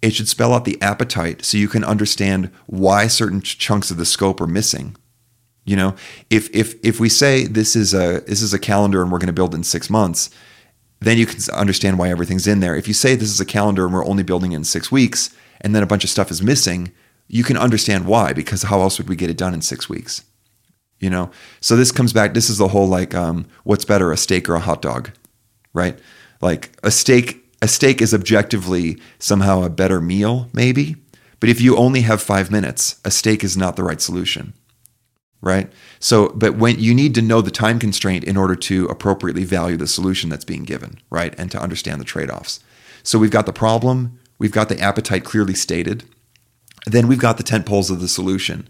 It 0.00 0.14
should 0.14 0.28
spell 0.28 0.54
out 0.54 0.64
the 0.64 0.80
appetite 0.80 1.44
so 1.44 1.58
you 1.58 1.66
can 1.66 1.82
understand 1.82 2.52
why 2.66 3.08
certain 3.08 3.40
ch- 3.42 3.58
chunks 3.58 3.90
of 3.90 3.96
the 3.96 4.06
scope 4.06 4.40
are 4.40 4.46
missing. 4.46 4.96
You 5.68 5.76
know, 5.76 5.94
if 6.30 6.48
if 6.54 6.74
if 6.84 6.98
we 6.98 7.08
say 7.08 7.46
this 7.46 7.76
is 7.76 7.94
a 7.94 8.20
this 8.26 8.42
is 8.42 8.54
a 8.54 8.58
calendar 8.58 9.02
and 9.02 9.12
we're 9.12 9.18
going 9.18 9.34
to 9.34 9.40
build 9.40 9.54
in 9.54 9.62
six 9.62 9.90
months, 9.90 10.30
then 11.00 11.18
you 11.18 11.26
can 11.26 11.40
understand 11.52 11.98
why 11.98 12.08
everything's 12.10 12.46
in 12.46 12.60
there. 12.60 12.74
If 12.74 12.88
you 12.88 12.94
say 12.94 13.14
this 13.14 13.30
is 13.30 13.40
a 13.40 13.44
calendar 13.44 13.84
and 13.84 13.92
we're 13.94 14.04
only 14.04 14.22
building 14.22 14.52
in 14.52 14.64
six 14.64 14.90
weeks, 14.90 15.34
and 15.60 15.74
then 15.74 15.82
a 15.82 15.86
bunch 15.86 16.04
of 16.04 16.10
stuff 16.10 16.30
is 16.30 16.42
missing, 16.42 16.92
you 17.26 17.44
can 17.44 17.56
understand 17.56 18.06
why 18.06 18.32
because 18.32 18.62
how 18.64 18.80
else 18.80 18.98
would 18.98 19.08
we 19.08 19.16
get 19.16 19.30
it 19.30 19.36
done 19.36 19.54
in 19.54 19.60
six 19.60 19.88
weeks? 19.88 20.24
you 21.00 21.10
know 21.10 21.30
so 21.60 21.76
this 21.76 21.92
comes 21.92 22.12
back 22.12 22.34
this 22.34 22.50
is 22.50 22.58
the 22.58 22.68
whole 22.68 22.86
like 22.86 23.14
um, 23.14 23.46
what's 23.64 23.84
better 23.84 24.12
a 24.12 24.16
steak 24.16 24.48
or 24.48 24.54
a 24.54 24.60
hot 24.60 24.82
dog 24.82 25.10
right 25.72 25.98
like 26.40 26.76
a 26.82 26.90
steak 26.90 27.44
a 27.62 27.68
steak 27.68 28.00
is 28.00 28.14
objectively 28.14 29.00
somehow 29.18 29.62
a 29.62 29.70
better 29.70 30.00
meal 30.00 30.48
maybe 30.52 30.96
but 31.40 31.48
if 31.48 31.60
you 31.60 31.76
only 31.76 32.02
have 32.02 32.20
five 32.20 32.50
minutes 32.50 33.00
a 33.04 33.10
steak 33.10 33.44
is 33.44 33.56
not 33.56 33.76
the 33.76 33.84
right 33.84 34.00
solution 34.00 34.52
right? 35.40 35.72
So 36.00 36.30
but 36.30 36.56
when 36.56 36.78
you 36.78 36.94
need 36.94 37.14
to 37.14 37.22
know 37.22 37.40
the 37.40 37.50
time 37.50 37.78
constraint 37.78 38.24
in 38.24 38.36
order 38.36 38.54
to 38.56 38.86
appropriately 38.86 39.44
value 39.44 39.76
the 39.76 39.86
solution 39.86 40.30
that's 40.30 40.44
being 40.44 40.64
given 40.64 40.98
right? 41.10 41.34
And 41.38 41.50
to 41.50 41.60
understand 41.60 42.00
the 42.00 42.04
trade-offs. 42.04 42.60
So 43.02 43.18
we've 43.18 43.30
got 43.30 43.46
the 43.46 43.52
problem 43.52 44.18
we've 44.38 44.52
got 44.52 44.68
the 44.68 44.80
appetite 44.80 45.24
clearly 45.24 45.54
stated 45.54 46.04
then 46.86 47.06
we've 47.08 47.18
got 47.18 47.36
the 47.36 47.42
tent 47.42 47.66
poles 47.66 47.90
of 47.90 48.00
the 48.00 48.08
solution. 48.08 48.68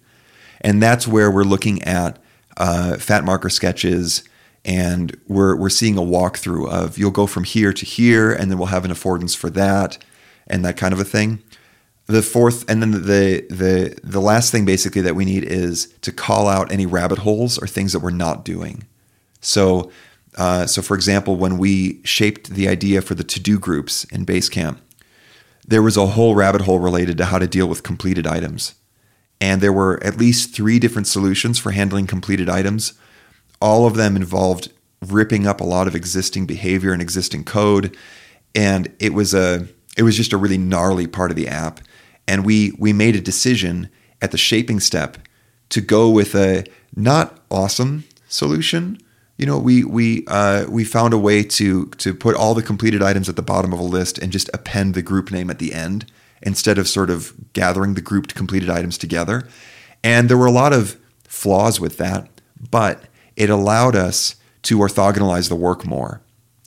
And 0.60 0.82
that's 0.82 1.06
where 1.06 1.30
we're 1.30 1.44
looking 1.44 1.82
at 1.82 2.18
uh, 2.56 2.96
fat 2.96 3.24
marker 3.24 3.48
sketches 3.48 4.24
and 4.64 5.16
we're, 5.28 5.54
we're 5.54 5.68
seeing 5.70 5.96
a 5.96 6.02
walkthrough 6.02 6.68
of 6.68 6.98
you'll 6.98 7.12
go 7.12 7.26
from 7.26 7.44
here 7.44 7.72
to 7.72 7.86
here 7.86 8.32
and 8.32 8.50
then 8.50 8.58
we'll 8.58 8.66
have 8.66 8.84
an 8.84 8.90
affordance 8.90 9.36
for 9.36 9.50
that 9.50 9.98
and 10.48 10.64
that 10.64 10.76
kind 10.76 10.92
of 10.92 10.98
a 10.98 11.04
thing 11.04 11.42
the 12.08 12.22
fourth 12.22 12.68
and 12.68 12.82
then 12.82 12.90
the 12.90 13.46
the 13.48 13.98
the 14.02 14.20
last 14.20 14.50
thing 14.50 14.64
basically 14.64 15.02
that 15.02 15.14
we 15.14 15.24
need 15.24 15.44
is 15.44 15.94
to 16.00 16.10
call 16.10 16.48
out 16.48 16.72
any 16.72 16.86
rabbit 16.86 17.18
holes 17.18 17.58
or 17.58 17.66
things 17.66 17.92
that 17.92 18.00
we're 18.00 18.10
not 18.10 18.44
doing 18.44 18.84
so 19.40 19.90
uh, 20.36 20.66
so 20.66 20.82
for 20.82 20.94
example 20.94 21.36
when 21.36 21.58
we 21.58 22.02
shaped 22.04 22.50
the 22.50 22.68
idea 22.68 23.00
for 23.00 23.14
the 23.14 23.24
to-do 23.24 23.58
groups 23.58 24.04
in 24.04 24.26
basecamp 24.26 24.78
there 25.66 25.82
was 25.82 25.96
a 25.96 26.06
whole 26.06 26.34
rabbit 26.34 26.62
hole 26.62 26.80
related 26.80 27.16
to 27.18 27.26
how 27.26 27.38
to 27.38 27.46
deal 27.46 27.68
with 27.68 27.82
completed 27.82 28.26
items 28.26 28.74
and 29.40 29.60
there 29.60 29.72
were 29.72 30.02
at 30.02 30.18
least 30.18 30.54
three 30.54 30.78
different 30.78 31.06
solutions 31.06 31.58
for 31.58 31.70
handling 31.70 32.06
completed 32.06 32.48
items. 32.48 32.94
All 33.60 33.86
of 33.86 33.94
them 33.94 34.16
involved 34.16 34.70
ripping 35.06 35.46
up 35.46 35.60
a 35.60 35.64
lot 35.64 35.86
of 35.86 35.94
existing 35.94 36.46
behavior 36.46 36.92
and 36.92 37.00
existing 37.00 37.44
code, 37.44 37.96
and 38.54 38.92
it 38.98 39.14
was 39.14 39.34
a 39.34 39.68
it 39.96 40.02
was 40.02 40.16
just 40.16 40.32
a 40.32 40.36
really 40.36 40.58
gnarly 40.58 41.06
part 41.06 41.30
of 41.30 41.36
the 41.36 41.48
app. 41.48 41.80
And 42.28 42.44
we 42.44 42.72
we 42.78 42.92
made 42.92 43.16
a 43.16 43.20
decision 43.20 43.88
at 44.22 44.30
the 44.30 44.38
shaping 44.38 44.78
step 44.80 45.16
to 45.70 45.80
go 45.80 46.10
with 46.10 46.34
a 46.34 46.64
not 46.94 47.40
awesome 47.50 48.04
solution. 48.28 48.98
You 49.38 49.46
know, 49.46 49.58
we 49.58 49.82
we 49.82 50.24
uh, 50.26 50.66
we 50.68 50.84
found 50.84 51.14
a 51.14 51.18
way 51.18 51.42
to 51.42 51.86
to 51.86 52.14
put 52.14 52.36
all 52.36 52.54
the 52.54 52.62
completed 52.62 53.02
items 53.02 53.28
at 53.28 53.36
the 53.36 53.42
bottom 53.42 53.72
of 53.72 53.80
a 53.80 53.84
list 53.84 54.18
and 54.18 54.30
just 54.30 54.50
append 54.52 54.94
the 54.94 55.02
group 55.02 55.30
name 55.30 55.48
at 55.48 55.58
the 55.58 55.72
end 55.72 56.04
instead 56.42 56.78
of 56.78 56.86
sort 56.86 57.10
of 57.10 57.32
gathering 57.52 57.94
the 57.94 58.00
grouped 58.00 58.34
completed 58.34 58.70
items 58.70 58.98
together. 58.98 59.48
And 60.04 60.28
there 60.28 60.38
were 60.38 60.46
a 60.46 60.52
lot 60.52 60.72
of 60.72 60.96
flaws 61.24 61.80
with 61.80 61.96
that, 61.96 62.28
but 62.70 63.04
it 63.36 63.50
allowed 63.50 63.96
us 63.96 64.36
to 64.62 64.78
orthogonalize 64.78 65.48
the 65.48 65.56
work 65.56 65.86
more. 65.86 66.20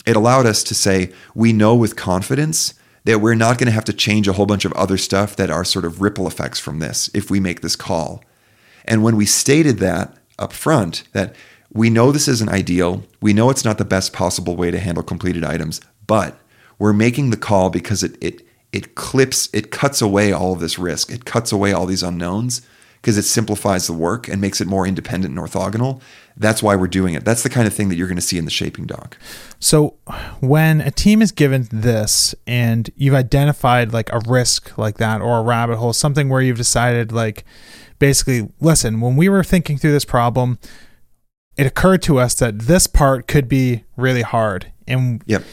It 0.06 0.16
allowed 0.16 0.46
us 0.46 0.64
to 0.64 0.74
say, 0.74 1.12
we 1.36 1.54
know 1.54 1.76
with 1.76 1.96
confidence 1.96 2.74
that 3.06 3.20
we're 3.20 3.36
not 3.36 3.58
going 3.58 3.68
to 3.68 3.74
have 3.74 3.86
to 3.86 3.94
change 3.94 4.28
a 4.28 4.34
whole 4.34 4.46
bunch 4.46 4.66
of 4.66 4.74
other 4.74 4.98
stuff 4.98 5.36
that 5.36 5.50
are 5.50 5.66
sort 5.66 5.86
of 5.86 6.02
ripple 6.02 6.28
effects 6.28 6.60
from 6.60 6.80
this 6.80 7.10
if 7.14 7.32
we 7.32 7.40
make 7.40 7.62
this 7.62 7.76
call. 7.76 8.24
And 8.86 9.04
when 9.04 9.16
we 9.16 9.26
stated 9.26 9.80
that 9.80 10.16
up 10.38 10.54
front, 10.54 11.04
that 11.14 11.36
we 11.74 11.90
know 11.90 12.12
this 12.12 12.28
isn't 12.28 12.50
ideal, 12.50 13.04
we 13.22 13.34
know 13.34 13.50
it's 13.50 13.66
not 13.66 13.78
the 13.78 13.86
best 13.86 14.14
possible 14.14 14.56
way 14.56 14.72
to 14.72 14.80
handle 14.80 15.04
completed 15.04 15.44
items, 15.44 15.82
but 16.06 16.40
we're 16.78 16.94
making 16.94 17.30
the 17.30 17.38
call 17.38 17.70
because 17.70 18.04
it 18.04 18.18
it 18.22 18.42
it 18.72 18.96
clips, 18.96 19.50
it 19.54 19.72
cuts 19.72 20.02
away 20.02 20.32
all 20.32 20.54
of 20.54 20.60
this 20.60 20.80
risk. 20.80 21.12
It 21.12 21.26
cuts 21.26 21.52
away 21.52 21.74
all 21.74 21.86
these 21.86 22.04
unknowns 22.04 22.62
because 23.02 23.18
it 23.18 23.24
simplifies 23.24 23.88
the 23.88 23.94
work 23.94 24.28
and 24.28 24.40
makes 24.40 24.62
it 24.62 24.68
more 24.68 24.88
independent 24.88 25.38
and 25.38 25.46
orthogonal. 25.46 26.02
That's 26.38 26.64
why 26.64 26.76
we're 26.76 26.88
doing 26.88 27.14
it. 27.14 27.26
That's 27.26 27.44
the 27.44 27.50
kind 27.50 27.68
of 27.68 27.74
thing 27.74 27.90
that 27.90 27.96
you're 27.96 28.08
going 28.08 28.16
to 28.16 28.22
see 28.22 28.38
in 28.38 28.46
the 28.46 28.52
shaping 28.52 28.86
doc. 28.86 29.18
So 29.60 29.96
when 30.40 30.82
a 30.82 30.92
team 30.92 31.22
is 31.22 31.32
given 31.32 31.68
this 31.72 32.34
and 32.48 32.90
you've 32.96 33.14
identified 33.14 33.94
like 33.94 34.12
a 34.12 34.20
risk 34.28 34.78
like 34.78 34.98
that 34.98 35.22
or 35.22 35.40
a 35.40 35.44
rabbit 35.44 35.78
hole, 35.78 35.94
something 35.94 36.30
where 36.30 36.42
you've 36.42 36.58
decided 36.58 37.12
like 37.12 37.44
basically, 38.00 38.50
listen, 38.60 39.02
when 39.02 39.16
we 39.16 39.30
were 39.30 39.44
thinking 39.44 39.78
through 39.78 39.92
this 39.92 40.06
problem, 40.06 40.58
it 41.58 41.66
occurred 41.68 42.02
to 42.04 42.18
us 42.18 42.34
that 42.36 42.60
this 42.60 42.88
part 42.88 43.28
could 43.28 43.48
be 43.48 43.84
really 43.98 44.22
hard. 44.24 44.72
And 44.88 45.22
Yep. 45.28 45.44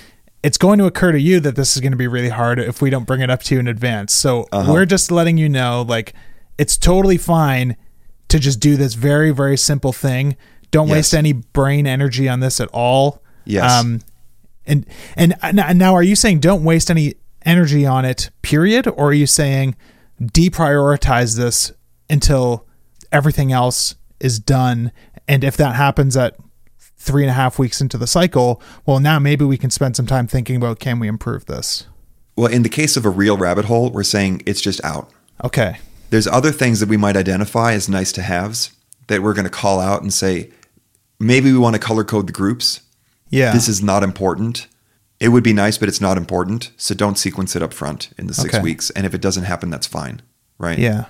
it's 0.43 0.57
going 0.57 0.79
to 0.79 0.87
occur 0.87 1.13
to 1.13 1.21
you 1.21 1.41
that 1.41 1.57
this 1.57 1.75
is 1.77 1.83
going 1.83 1.93
to 1.93 1.99
be 1.99 2.07
really 2.07 2.31
hard 2.31 2.59
if 2.59 2.81
we 2.81 2.89
don't 2.89 3.07
bring 3.07 3.21
it 3.21 3.29
up 3.31 3.43
to 3.45 3.55
you 3.55 3.61
in 3.61 3.67
advance. 3.69 4.15
So 4.15 4.47
Uh-huh. 4.53 4.73
we're 4.73 4.87
just 4.87 5.11
letting 5.11 5.37
you 5.37 5.49
know 5.49 5.85
like 5.87 6.15
it's 6.57 6.77
totally 6.79 7.19
fine 7.19 7.77
to 8.29 8.39
just 8.39 8.61
do 8.61 8.77
this 8.77 8.95
very 8.95 9.31
very 9.33 9.57
simple 9.57 9.93
thing. 9.93 10.37
Don't 10.71 10.89
Yes. 10.89 10.95
waste 10.97 11.15
any 11.15 11.33
brain 11.33 11.87
energy 11.87 12.29
on 12.29 12.41
this 12.41 12.61
at 12.61 12.69
all. 12.73 13.23
Yes. 13.45 13.71
Um 13.71 14.01
and 14.67 14.87
and 15.17 15.35
and 15.43 15.79
now 15.79 15.95
are 15.95 16.03
you 16.03 16.15
saying 16.17 16.41
don't 16.41 16.63
waste 16.65 16.91
any 16.91 17.15
energy 17.47 17.87
on 17.87 18.05
it 18.05 18.31
period 18.43 18.87
or 18.87 19.09
are 19.09 19.13
you 19.13 19.27
saying 19.27 19.75
deprioritize 20.21 21.37
this 21.37 21.73
until 22.11 22.67
everything 23.13 23.53
else 23.53 23.95
is 24.21 24.39
done 24.39 24.93
and 25.27 25.45
if 25.45 25.57
that 25.57 25.75
happens 25.75 26.17
at 26.17 26.37
three 26.97 27.23
and 27.23 27.31
a 27.31 27.35
half 27.35 27.59
weeks 27.59 27.81
into 27.81 27.97
the 27.97 28.07
cycle, 28.07 28.61
well, 28.85 28.99
now 28.99 29.19
maybe 29.19 29.45
we 29.45 29.57
can 29.57 29.71
spend 29.71 29.95
some 29.95 30.07
time 30.07 30.27
thinking 30.27 30.57
about 30.57 30.81
can 30.81 30.99
we 30.99 31.07
improve 31.07 31.47
this? 31.47 31.87
Well, 32.37 32.51
in 32.51 32.63
the 32.63 32.69
case 32.69 32.97
of 32.97 33.05
a 33.05 33.11
real 33.11 33.37
rabbit 33.37 33.67
hole, 33.67 33.91
we're 33.91 34.03
saying 34.03 34.43
it's 34.47 34.61
just 34.61 34.83
out. 34.85 35.11
Okay. 35.45 35.79
There's 36.11 36.27
other 36.27 36.51
things 36.51 36.81
that 36.81 36.89
we 36.89 36.97
might 36.97 37.17
identify 37.17 37.73
as 37.73 37.89
nice 37.89 38.11
to 38.13 38.23
haves 38.23 38.73
that 39.07 39.23
we're 39.23 39.35
going 39.35 39.45
to 39.45 39.51
call 39.51 39.81
out 39.81 40.03
and 40.03 40.13
say, 40.13 40.51
maybe 41.21 41.53
we 41.53 41.59
want 41.59 41.75
to 41.75 41.81
color 41.81 42.05
code 42.05 42.27
the 42.27 42.33
groups. 42.33 42.81
Yeah. 43.31 43.53
This 43.53 43.69
is 43.69 43.83
not 43.83 44.03
important. 44.03 44.67
It 45.21 45.29
would 45.29 45.43
be 45.45 45.53
nice, 45.53 45.79
but 45.79 45.89
it's 45.89 46.01
not 46.01 46.17
important. 46.17 46.71
So 46.77 46.95
don't 46.95 47.19
sequence 47.19 47.57
it 47.57 47.63
up 47.63 47.75
front 47.75 48.11
in 48.17 48.27
the 48.29 48.35
six 48.35 48.55
Okay. 48.55 48.63
weeks. 48.63 48.91
And 48.91 49.05
if 49.05 49.15
it 49.15 49.21
doesn't 49.21 49.45
happen, 49.45 49.69
that's 49.71 49.87
fine. 49.87 50.23
Right. 50.59 50.79
Yeah. 50.79 51.07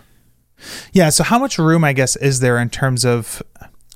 Yeah. 0.93 1.11
So, 1.11 1.23
how 1.25 1.39
much 1.39 1.59
room, 1.59 1.85
I 1.85 1.93
guess, 1.93 2.17
is 2.17 2.41
there 2.41 2.59
in 2.59 2.69
terms 2.71 3.05
of 3.05 3.43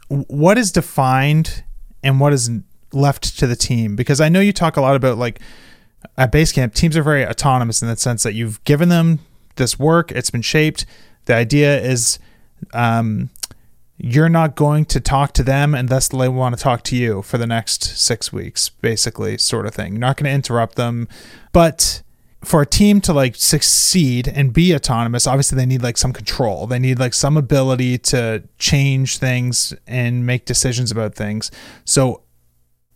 what 0.08 0.58
is 0.58 0.70
defined 0.70 1.64
and 2.04 2.20
what 2.20 2.32
is 2.32 2.50
left 2.92 3.38
to 3.38 3.46
the 3.46 3.56
team? 3.56 3.96
Because 3.96 4.20
I 4.20 4.28
know 4.28 4.40
you 4.40 4.52
talk 4.52 4.76
a 4.76 4.80
lot 4.80 4.94
about 4.94 5.18
like 5.18 5.40
at 6.16 6.30
Basecamp, 6.30 6.74
teams 6.74 6.96
are 6.96 7.02
very 7.02 7.26
autonomous 7.26 7.82
in 7.82 7.88
the 7.88 7.96
sense 7.96 8.22
that 8.22 8.34
you've 8.34 8.62
given 8.64 8.88
them 8.90 9.18
this 9.56 9.78
work, 9.78 10.12
it's 10.12 10.30
been 10.30 10.42
shaped. 10.42 10.86
The 11.26 11.34
idea 11.34 11.80
is 11.80 12.18
um, 12.74 13.30
you're 14.04 14.28
not 14.28 14.56
going 14.56 14.84
to 14.84 14.98
talk 14.98 15.32
to 15.32 15.44
them 15.44 15.76
unless 15.76 16.08
they 16.08 16.28
want 16.28 16.56
to 16.56 16.60
talk 16.60 16.82
to 16.82 16.96
you 16.96 17.22
for 17.22 17.38
the 17.38 17.46
next 17.46 17.84
six 17.96 18.32
weeks, 18.32 18.68
basically, 18.68 19.38
sort 19.38 19.64
of 19.64 19.74
thing. 19.76 19.92
You're 19.92 20.00
not 20.00 20.16
going 20.16 20.28
to 20.28 20.34
interrupt 20.34 20.74
them. 20.74 21.06
But 21.52 22.02
for 22.42 22.60
a 22.60 22.66
team 22.66 23.00
to 23.02 23.12
like 23.12 23.36
succeed 23.36 24.26
and 24.26 24.52
be 24.52 24.74
autonomous, 24.74 25.28
obviously 25.28 25.54
they 25.54 25.66
need 25.66 25.82
like 25.82 25.96
some 25.96 26.12
control. 26.12 26.66
They 26.66 26.80
need 26.80 26.98
like 26.98 27.14
some 27.14 27.36
ability 27.36 27.96
to 27.98 28.42
change 28.58 29.18
things 29.18 29.72
and 29.86 30.26
make 30.26 30.46
decisions 30.46 30.90
about 30.90 31.14
things. 31.14 31.52
So 31.84 32.21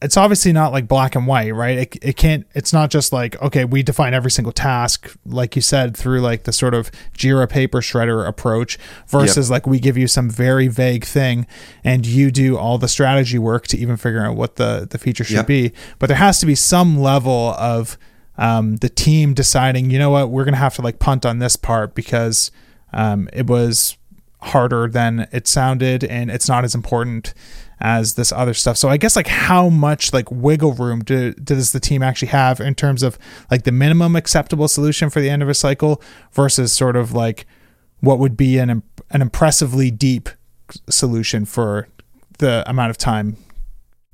it's 0.02 0.16
obviously 0.18 0.52
not 0.52 0.72
like 0.72 0.86
black 0.86 1.14
and 1.14 1.26
white, 1.26 1.54
right? 1.54 1.78
It, 1.78 1.96
it 2.02 2.16
can't, 2.16 2.46
it's 2.54 2.72
not 2.72 2.90
just 2.90 3.14
like, 3.14 3.40
okay, 3.40 3.64
we 3.64 3.82
define 3.82 4.12
every 4.12 4.30
single 4.30 4.52
task, 4.52 5.16
like 5.24 5.56
you 5.56 5.62
said, 5.62 5.96
through 5.96 6.20
like 6.20 6.42
the 6.44 6.52
sort 6.52 6.74
of 6.74 6.90
Jira 7.16 7.48
paper 7.48 7.80
shredder 7.80 8.28
approach 8.28 8.78
versus 9.08 9.50
like 9.50 9.66
we 9.66 9.80
give 9.80 9.96
you 9.96 10.06
some 10.06 10.28
very 10.28 10.68
vague 10.68 11.04
thing 11.04 11.46
and 11.82 12.04
you 12.04 12.30
do 12.30 12.58
all 12.58 12.76
the 12.76 12.88
strategy 12.88 13.38
work 13.38 13.66
to 13.68 13.78
even 13.78 13.96
figure 13.96 14.22
out 14.22 14.36
what 14.36 14.56
the, 14.56 14.86
the 14.90 14.98
feature 14.98 15.24
should 15.24 15.36
Yep. 15.36 15.46
be. 15.46 15.72
But 15.98 16.08
there 16.08 16.18
has 16.18 16.40
to 16.40 16.46
be 16.46 16.54
some 16.54 16.98
level 16.98 17.54
of 17.58 17.96
um, 18.36 18.76
the 18.76 18.90
team 18.90 19.32
deciding, 19.32 19.90
you 19.90 19.98
know 19.98 20.10
what, 20.10 20.28
we're 20.28 20.44
going 20.44 20.52
to 20.52 20.58
have 20.58 20.74
to 20.76 20.82
like 20.82 20.98
punt 20.98 21.24
on 21.24 21.38
this 21.38 21.56
part 21.56 21.94
because 21.94 22.50
um, 22.92 23.30
it 23.32 23.46
was 23.46 23.96
harder 24.42 24.88
than 24.88 25.26
it 25.32 25.48
sounded 25.48 26.04
and 26.04 26.30
it's 26.30 26.48
not 26.48 26.64
as 26.64 26.74
important 26.74 27.32
as 27.80 28.14
this 28.14 28.32
other 28.32 28.54
stuff. 28.54 28.76
So 28.76 28.88
I 28.88 28.96
guess 28.96 29.16
like 29.16 29.26
how 29.26 29.68
much 29.68 30.12
like 30.12 30.30
wiggle 30.30 30.72
room 30.72 31.00
do, 31.04 31.32
does 31.34 31.72
the 31.72 31.80
team 31.80 32.02
actually 32.02 32.28
have 32.28 32.60
in 32.60 32.74
terms 32.74 33.02
of 33.02 33.18
like 33.50 33.64
the 33.64 33.72
minimum 33.72 34.16
acceptable 34.16 34.68
solution 34.68 35.10
for 35.10 35.20
the 35.20 35.28
end 35.28 35.42
of 35.42 35.48
a 35.48 35.54
cycle 35.54 36.00
versus 36.32 36.72
sort 36.72 36.96
of 36.96 37.12
like 37.12 37.46
what 38.00 38.18
would 38.18 38.36
be 38.36 38.58
an 38.58 38.82
an 39.10 39.22
impressively 39.22 39.90
deep 39.90 40.28
solution 40.88 41.44
for 41.44 41.86
the 42.38 42.64
amount 42.68 42.90
of 42.90 42.98
time 42.98 43.36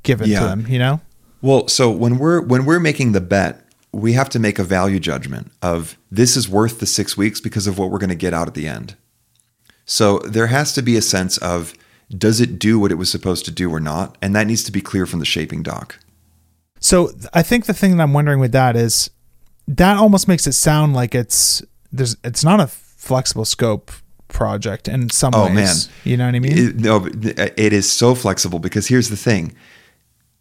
given 0.02 0.28
Yeah. 0.28 0.40
to 0.40 0.46
them, 0.46 0.66
you 0.68 0.78
know? 0.78 1.00
Well, 1.40 1.68
so 1.68 1.90
when 1.90 2.18
we're 2.18 2.40
when 2.40 2.64
we're 2.64 2.80
making 2.80 3.12
the 3.12 3.20
bet, 3.20 3.64
we 3.92 4.14
have 4.14 4.28
to 4.30 4.38
make 4.38 4.58
a 4.58 4.64
value 4.64 4.98
judgment 4.98 5.50
of 5.60 5.96
this 6.10 6.36
is 6.36 6.48
worth 6.48 6.80
the 6.80 6.86
six 6.86 7.16
weeks 7.16 7.40
because 7.40 7.66
of 7.66 7.78
what 7.78 7.90
we're 7.90 7.98
going 7.98 8.10
to 8.10 8.14
get 8.16 8.32
out 8.34 8.48
at 8.48 8.54
the 8.54 8.66
end. 8.66 8.96
So 9.84 10.18
there 10.20 10.46
has 10.48 10.72
to 10.74 10.82
be 10.82 10.96
a 10.96 11.02
sense 11.02 11.36
of 11.38 11.74
does 12.16 12.40
it 12.40 12.58
do 12.58 12.78
what 12.78 12.90
it 12.92 12.96
was 12.96 13.10
supposed 13.10 13.44
to 13.46 13.50
do 13.50 13.70
or 13.72 13.80
not, 13.80 14.16
and 14.22 14.34
that 14.36 14.46
needs 14.46 14.62
to 14.64 14.72
be 14.72 14.80
clear 14.80 15.06
from 15.06 15.18
the 15.18 15.24
shaping 15.26 15.62
doc. 15.62 15.98
So 16.80 17.10
I 17.32 17.42
think 17.42 17.66
the 17.66 17.74
thing 17.74 17.96
that 17.96 18.02
I'm 18.02 18.12
wondering 18.12 18.40
with 18.40 18.52
that 18.52 18.76
is 18.76 19.10
that 19.68 19.96
almost 19.96 20.26
makes 20.28 20.46
it 20.46 20.52
sound 20.52 20.94
like 20.94 21.14
it's 21.14 21.62
there's 21.92 22.16
it's 22.24 22.42
not 22.44 22.60
a 22.60 22.66
flexible 22.66 23.44
scope 23.44 23.90
project 24.28 24.88
in 24.88 25.10
some 25.10 25.32
Oh, 25.34 25.44
ways. 25.46 25.54
man. 25.54 25.74
You 26.04 26.16
know 26.16 26.26
what 26.26 26.34
I 26.34 26.38
mean? 26.40 26.52
It, 26.58 26.76
no, 26.76 26.96
uh, 27.06 27.48
it 27.56 27.72
is 27.72 27.90
so 27.90 28.14
flexible 28.14 28.58
because 28.58 28.88
here's 28.88 29.08
the 29.10 29.16
thing: 29.16 29.54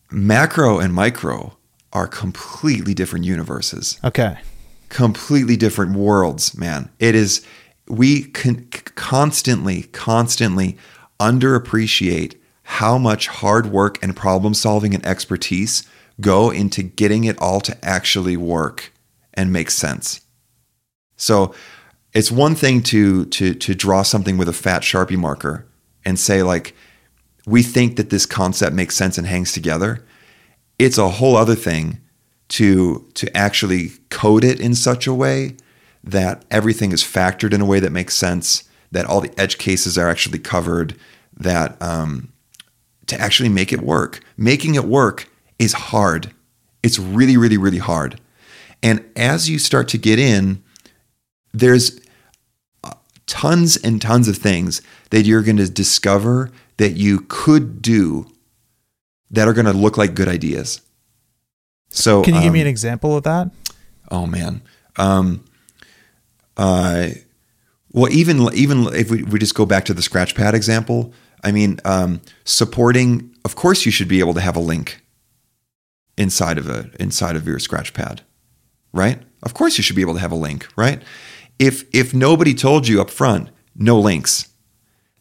macro 0.09 0.80
and 0.80 0.93
micro 0.93 1.57
are 1.93 2.07
completely 2.07 2.93
different 2.93 3.26
universes. 3.26 3.99
okay. 4.03 4.38
completely 4.89 5.55
different 5.57 5.95
worlds, 5.95 6.57
man. 6.57 6.89
It 6.99 7.15
is 7.15 7.45
we 7.88 8.24
con- 8.24 8.65
constantly, 8.95 9.84
constantly 9.91 10.78
underappreciate 11.22 12.36
how 12.63 12.97
much 12.97 13.28
hard 13.28 13.67
work 13.67 14.01
and 14.01 14.15
problem 14.15 14.55
solving 14.55 14.95
and 14.95 15.05
expertise 15.05 15.88
go 16.19 16.49
into 16.49 16.82
getting 16.82 17.26
it 17.26 17.39
all 17.39 17.61
to 17.61 17.86
actually 17.86 18.36
work 18.36 18.91
and 19.34 19.53
make 19.53 19.69
sense. 19.69 20.22
So 21.15 21.53
it's 22.13 22.32
one 22.32 22.55
thing 22.55 22.82
to 22.84 23.26
to 23.26 23.53
to 23.53 23.76
draw 23.76 24.01
something 24.01 24.38
with 24.38 24.49
a 24.49 24.53
fat 24.53 24.82
sharpie 24.82 25.17
marker 25.17 25.67
and 26.03 26.19
say 26.19 26.43
like 26.43 26.76
we 27.45 27.63
think 27.63 27.95
that 27.97 28.09
this 28.09 28.26
concept 28.26 28.76
makes 28.76 28.95
sense 28.95 29.17
and 29.17 29.28
hangs 29.28 29.51
together. 29.51 30.03
It's 30.80 30.97
a 30.97 31.09
whole 31.09 31.38
other 31.38 31.55
thing 31.55 31.99
to 32.49 33.07
to 33.13 33.38
actually 33.38 33.91
code 34.09 34.43
it 34.43 34.59
in 34.59 34.76
such 34.76 35.07
a 35.07 35.13
way 35.13 35.55
that 36.03 36.43
everything 36.49 36.91
is 36.91 37.03
factored 37.03 37.53
in 37.53 37.61
a 37.61 37.65
way 37.65 37.80
that 37.80 37.91
makes 37.91 38.15
sense, 38.15 38.63
that 38.92 39.06
all 39.06 39.22
the 39.22 39.34
edge 39.39 39.58
cases 39.58 39.98
are 39.98 40.10
actually 40.10 40.39
covered, 40.39 40.98
that 41.38 41.82
um, 41.82 42.32
to 43.08 43.20
actually 43.20 43.50
make 43.50 43.72
it 43.72 43.82
work. 43.82 44.22
Making 44.38 44.76
it 44.76 44.86
work 44.86 45.30
is 45.60 45.74
hard. 45.74 46.34
It's 46.84 47.00
really, 47.00 47.38
really, 47.38 47.58
really 47.58 47.78
hard. 47.78 48.20
And 48.84 49.06
as 49.16 49.50
you 49.50 49.60
start 49.60 49.88
to 49.89 49.98
get 49.98 50.20
in, 50.20 50.64
there's 51.54 52.00
uh, 52.84 52.94
tons 53.28 53.78
and 53.78 54.02
tons 54.02 54.28
of 54.28 54.38
things 54.38 54.82
that 55.12 55.24
you're 55.24 55.44
going 55.44 55.58
to 55.58 55.70
discover 55.70 56.52
that 56.78 56.92
you 56.94 57.26
could 57.28 57.82
do 57.82 58.28
that 59.30 59.48
are 59.48 59.54
going 59.54 59.66
to 59.66 59.74
look 59.74 59.98
like 59.98 60.16
good 60.16 60.28
ideas. 60.28 60.82
So, 61.89 62.24
Can 62.24 62.36
you 62.36 62.42
give 62.42 62.54
me 62.54 62.62
um, 62.62 62.66
an 62.66 62.70
example 62.70 63.16
of 63.18 63.24
that? 63.24 63.52
Oh 64.10 64.26
man. 64.26 64.62
Um, 64.98 65.44
uh, 66.58 67.10
well, 67.94 68.12
even 68.12 68.54
even 68.54 68.88
if 68.94 69.12
we, 69.12 69.24
we 69.24 69.39
just 69.39 69.56
go 69.56 69.66
back 69.66 69.86
to 69.86 69.94
the 69.94 70.02
Scratchpad 70.02 70.54
example, 70.54 71.14
I 71.44 71.52
mean, 71.52 71.80
um, 71.86 72.22
supporting. 72.44 73.36
Of 73.44 73.56
course, 73.56 73.86
you 73.86 73.92
should 73.92 74.08
be 74.08 74.20
able 74.20 74.34
to 74.36 74.42
have 74.42 74.56
a 74.56 74.60
link 74.60 75.04
inside 76.18 76.58
of 76.58 76.70
a 76.70 76.89
inside 77.00 77.36
of 77.36 77.48
your 77.48 77.58
Scratchpad, 77.58 78.20
right? 78.94 79.22
Of 79.44 79.54
course, 79.54 79.78
you 79.78 79.84
should 79.84 79.96
be 79.96 80.04
able 80.04 80.14
to 80.14 80.20
have 80.20 80.32
a 80.32 80.36
link, 80.36 80.68
right? 80.76 81.02
If 81.60 81.84
if 81.94 82.14
nobody 82.14 82.54
told 82.54 82.88
you 82.88 83.02
up 83.02 83.10
front, 83.10 83.50
no 83.76 84.00
links, 84.00 84.50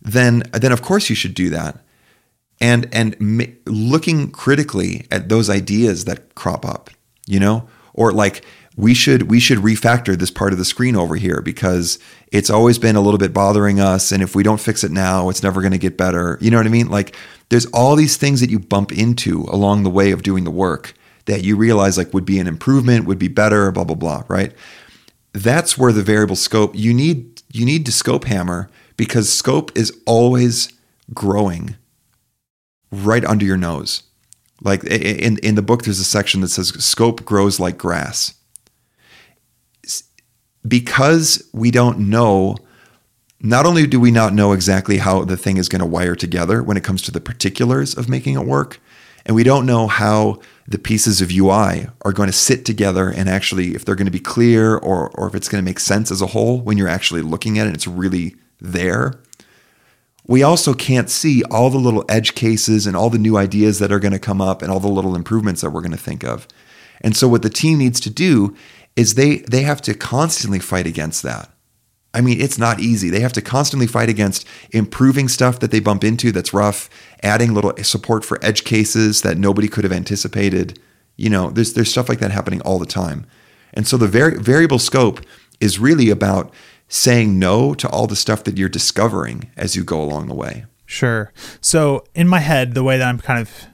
then 0.00 0.42
then 0.52 0.72
of 0.72 0.82
course 0.82 1.10
you 1.10 1.16
should 1.16 1.34
do 1.34 1.50
that 1.50 1.84
and 2.60 2.88
and 2.92 3.16
ma- 3.20 3.44
looking 3.66 4.30
critically 4.30 5.06
at 5.10 5.28
those 5.28 5.50
ideas 5.50 6.04
that 6.04 6.34
crop 6.34 6.64
up 6.64 6.90
you 7.26 7.40
know 7.40 7.68
or 7.94 8.12
like 8.12 8.44
we 8.76 8.94
should 8.94 9.24
we 9.24 9.40
should 9.40 9.58
refactor 9.58 10.16
this 10.16 10.30
part 10.30 10.52
of 10.52 10.58
the 10.58 10.64
screen 10.64 10.96
over 10.96 11.16
here 11.16 11.42
because 11.42 11.98
it's 12.30 12.50
always 12.50 12.78
been 12.78 12.96
a 12.96 13.00
little 13.00 13.18
bit 13.18 13.32
bothering 13.32 13.80
us 13.80 14.12
and 14.12 14.22
if 14.22 14.34
we 14.34 14.42
don't 14.42 14.60
fix 14.60 14.84
it 14.84 14.90
now 14.90 15.28
it's 15.28 15.42
never 15.42 15.60
going 15.60 15.72
to 15.72 15.78
get 15.78 15.96
better 15.96 16.38
you 16.40 16.50
know 16.50 16.56
what 16.56 16.66
i 16.66 16.70
mean 16.70 16.88
like 16.88 17.14
there's 17.48 17.66
all 17.66 17.96
these 17.96 18.16
things 18.16 18.40
that 18.40 18.50
you 18.50 18.58
bump 18.58 18.92
into 18.92 19.44
along 19.50 19.82
the 19.82 19.90
way 19.90 20.10
of 20.10 20.22
doing 20.22 20.44
the 20.44 20.50
work 20.50 20.94
that 21.26 21.42
you 21.42 21.56
realize 21.56 21.98
like 21.98 22.14
would 22.14 22.24
be 22.24 22.38
an 22.38 22.46
improvement 22.46 23.06
would 23.06 23.18
be 23.18 23.28
better 23.28 23.70
blah 23.72 23.84
blah 23.84 23.96
blah 23.96 24.22
right 24.28 24.52
that's 25.32 25.78
where 25.78 25.92
the 25.92 26.02
variable 26.02 26.36
scope 26.36 26.72
you 26.74 26.92
need 26.92 27.42
you 27.52 27.64
need 27.64 27.84
to 27.86 27.92
scope 27.92 28.24
hammer 28.24 28.70
because 28.96 29.32
scope 29.32 29.76
is 29.76 29.98
always 30.06 30.72
growing 31.14 31.76
right 32.92 33.24
under 33.24 33.44
your 33.44 33.56
nose. 33.56 34.02
Like 34.62 34.84
in 34.84 35.38
in 35.38 35.54
the 35.54 35.62
book, 35.62 35.84
there's 35.84 36.00
a 36.00 36.04
section 36.04 36.42
that 36.42 36.48
says 36.48 36.68
scope 36.84 37.24
grows 37.24 37.58
like 37.58 37.78
grass. 37.78 38.34
Because 40.66 41.48
we 41.52 41.70
don't 41.70 41.98
know, 42.10 42.56
not 43.40 43.66
only 43.66 43.86
do 43.86 43.98
we 43.98 44.10
not 44.10 44.34
know 44.34 44.52
exactly 44.52 44.98
how 44.98 45.24
the 45.24 45.36
thing 45.36 45.56
is 45.56 45.68
going 45.68 45.80
to 45.80 45.86
wire 45.86 46.14
together 46.14 46.62
when 46.62 46.76
it 46.76 46.84
comes 46.84 47.02
to 47.02 47.10
the 47.10 47.20
particulars 47.20 47.96
of 47.96 48.08
making 48.08 48.34
it 48.34 48.46
work, 48.46 48.80
and 49.24 49.34
we 49.34 49.44
don't 49.44 49.66
know 49.66 49.86
how 49.86 50.40
the 50.66 50.78
pieces 50.78 51.20
of 51.20 51.30
UI 51.32 51.88
are 52.02 52.12
going 52.12 52.28
to 52.28 52.32
sit 52.32 52.64
together 52.64 53.10
and 53.10 53.28
actually 53.28 53.74
if 53.74 53.84
they're 53.84 53.96
going 53.96 54.06
to 54.06 54.10
be 54.10 54.20
clear 54.20 54.76
or 54.76 55.10
or 55.10 55.26
if 55.26 55.34
it's 55.34 55.48
going 55.48 55.62
to 55.62 55.68
make 55.68 55.80
sense 55.80 56.10
as 56.10 56.22
a 56.22 56.28
whole 56.28 56.60
when 56.60 56.78
you're 56.78 56.88
actually 56.88 57.22
looking 57.22 57.58
at 57.58 57.66
it, 57.66 57.74
it's 57.74 57.86
really 57.86 58.36
there 58.60 59.20
we 60.30 60.44
also 60.44 60.74
can't 60.74 61.10
see 61.10 61.42
all 61.50 61.70
the 61.70 61.78
little 61.78 62.04
edge 62.08 62.36
cases 62.36 62.86
and 62.86 62.96
all 62.96 63.10
the 63.10 63.18
new 63.18 63.36
ideas 63.36 63.80
that 63.80 63.90
are 63.90 63.98
going 63.98 64.12
to 64.12 64.18
come 64.20 64.40
up 64.40 64.62
and 64.62 64.70
all 64.70 64.78
the 64.78 64.86
little 64.86 65.16
improvements 65.16 65.60
that 65.60 65.70
we're 65.70 65.80
going 65.80 65.90
to 65.90 65.98
think 65.98 66.22
of. 66.22 66.46
And 67.00 67.16
so 67.16 67.26
what 67.26 67.42
the 67.42 67.50
team 67.50 67.78
needs 67.78 67.98
to 68.00 68.10
do 68.10 68.56
is 69.00 69.14
they 69.14 69.38
they 69.38 69.62
have 69.62 69.80
to 69.82 69.94
constantly 69.94 70.58
fight 70.58 70.86
against 70.86 71.22
that. 71.22 71.50
I 72.12 72.20
mean, 72.20 72.40
it's 72.40 72.58
not 72.58 72.80
easy. 72.80 73.08
They 73.08 73.20
have 73.20 73.32
to 73.34 73.42
constantly 73.42 73.86
fight 73.86 74.08
against 74.08 74.46
improving 74.72 75.28
stuff 75.28 75.60
that 75.60 75.70
they 75.70 75.80
bump 75.80 76.04
into 76.04 76.32
that's 76.32 76.52
rough, 76.52 76.90
adding 77.22 77.54
little 77.54 77.72
support 77.82 78.24
for 78.24 78.44
edge 78.44 78.64
cases 78.64 79.22
that 79.22 79.38
nobody 79.38 79.68
could 79.68 79.84
have 79.84 79.92
anticipated. 79.92 80.78
You 81.16 81.30
know, 81.30 81.50
there's 81.50 81.72
there's 81.72 81.90
stuff 81.90 82.08
like 82.08 82.18
that 82.18 82.30
happening 82.30 82.60
all 82.62 82.78
the 82.78 82.86
time. 82.86 83.26
And 83.72 83.86
so 83.86 83.96
the 83.96 84.08
vari- 84.08 84.38
variable 84.38 84.80
scope 84.80 85.20
is 85.60 85.78
really 85.78 86.10
about 86.10 86.52
saying 86.88 87.38
no 87.38 87.72
to 87.74 87.88
all 87.88 88.06
the 88.06 88.16
stuff 88.16 88.44
that 88.44 88.58
you're 88.58 88.68
discovering 88.68 89.50
as 89.56 89.76
you 89.76 89.84
go 89.84 90.02
along 90.02 90.26
the 90.26 90.34
way. 90.34 90.66
Sure. 90.84 91.32
So 91.60 92.04
in 92.14 92.26
my 92.26 92.40
head, 92.40 92.74
the 92.74 92.82
way 92.82 92.98
that 92.98 93.06
I'm 93.06 93.20
kind 93.20 93.40
of 93.40 93.66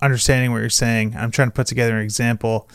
understanding 0.00 0.50
what 0.50 0.58
you're 0.58 0.70
saying, 0.70 1.14
I'm 1.16 1.30
trying 1.30 1.48
to 1.48 1.54
put 1.54 1.66
together 1.66 1.96
an 1.96 2.02
example. 2.02 2.68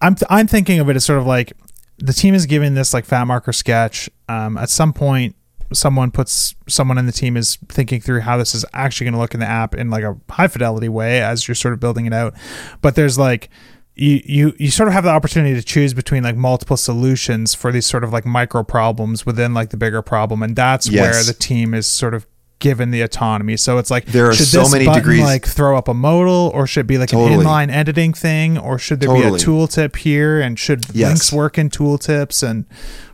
I'm 0.00 0.14
th- 0.14 0.26
I'm 0.30 0.46
thinking 0.46 0.78
of 0.80 0.88
it 0.88 0.96
as 0.96 1.04
sort 1.04 1.18
of 1.18 1.26
like 1.26 1.52
the 1.98 2.12
team 2.12 2.34
is 2.34 2.46
given 2.46 2.74
this 2.74 2.94
like 2.94 3.04
fat 3.04 3.24
marker 3.26 3.52
sketch. 3.52 4.08
Um, 4.28 4.56
at 4.56 4.70
some 4.70 4.92
point, 4.92 5.34
someone 5.72 6.10
puts 6.10 6.54
someone 6.68 6.98
in 6.98 7.06
the 7.06 7.12
team 7.12 7.36
is 7.36 7.58
thinking 7.68 8.00
through 8.00 8.20
how 8.20 8.36
this 8.36 8.54
is 8.54 8.64
actually 8.72 9.04
going 9.06 9.14
to 9.14 9.20
look 9.20 9.34
in 9.34 9.40
the 9.40 9.46
app 9.46 9.74
in 9.74 9.90
like 9.90 10.04
a 10.04 10.16
high 10.30 10.48
fidelity 10.48 10.88
way 10.88 11.20
as 11.20 11.46
you're 11.48 11.54
sort 11.54 11.74
of 11.74 11.80
building 11.80 12.06
it 12.06 12.12
out. 12.12 12.34
But 12.80 12.94
there's 12.94 13.18
like 13.18 13.50
you 13.96 14.20
you 14.24 14.52
you 14.58 14.70
sort 14.70 14.86
of 14.88 14.94
have 14.94 15.02
the 15.04 15.10
opportunity 15.10 15.54
to 15.54 15.62
choose 15.62 15.92
between 15.92 16.22
like 16.22 16.36
multiple 16.36 16.76
solutions 16.76 17.54
for 17.54 17.72
these 17.72 17.84
sort 17.86 18.04
of 18.04 18.12
like 18.12 18.24
micro 18.24 18.62
problems 18.62 19.26
within 19.26 19.52
like 19.54 19.70
the 19.70 19.76
bigger 19.76 20.02
problem, 20.02 20.42
and 20.42 20.54
that's 20.54 20.88
Yes. 20.88 21.02
where 21.14 21.22
the 21.24 21.32
team 21.38 21.74
is 21.74 21.86
sort 21.88 22.14
of 22.14 22.24
given 22.60 22.90
the 22.90 23.00
autonomy. 23.02 23.56
So 23.56 23.78
it's 23.78 23.90
like 23.90 24.06
There 24.06 24.28
are 24.28 24.34
should 24.34 24.46
so 24.46 24.68
many 24.68 24.84
button, 24.86 25.00
degrees- 25.02 25.22
like 25.22 25.46
throw 25.46 25.76
up 25.78 25.88
a 25.88 25.94
modal, 25.94 26.50
or 26.54 26.66
should 26.66 26.80
it 26.80 26.86
be 26.88 26.98
like 26.98 27.08
Totally. 27.10 27.34
an 27.34 27.40
inline 27.46 27.70
editing 27.72 28.12
thing, 28.12 28.58
or 28.58 28.78
should 28.78 29.00
there 29.00 29.08
Totally. 29.08 29.38
be 29.38 29.42
a 29.42 29.46
tooltip 29.46 29.96
here, 29.96 30.40
and 30.40 30.58
should 30.58 30.86
Yes. 30.92 31.08
links 31.08 31.32
work 31.32 31.56
in 31.58 31.70
tooltips 31.70 32.42
and 32.42 32.64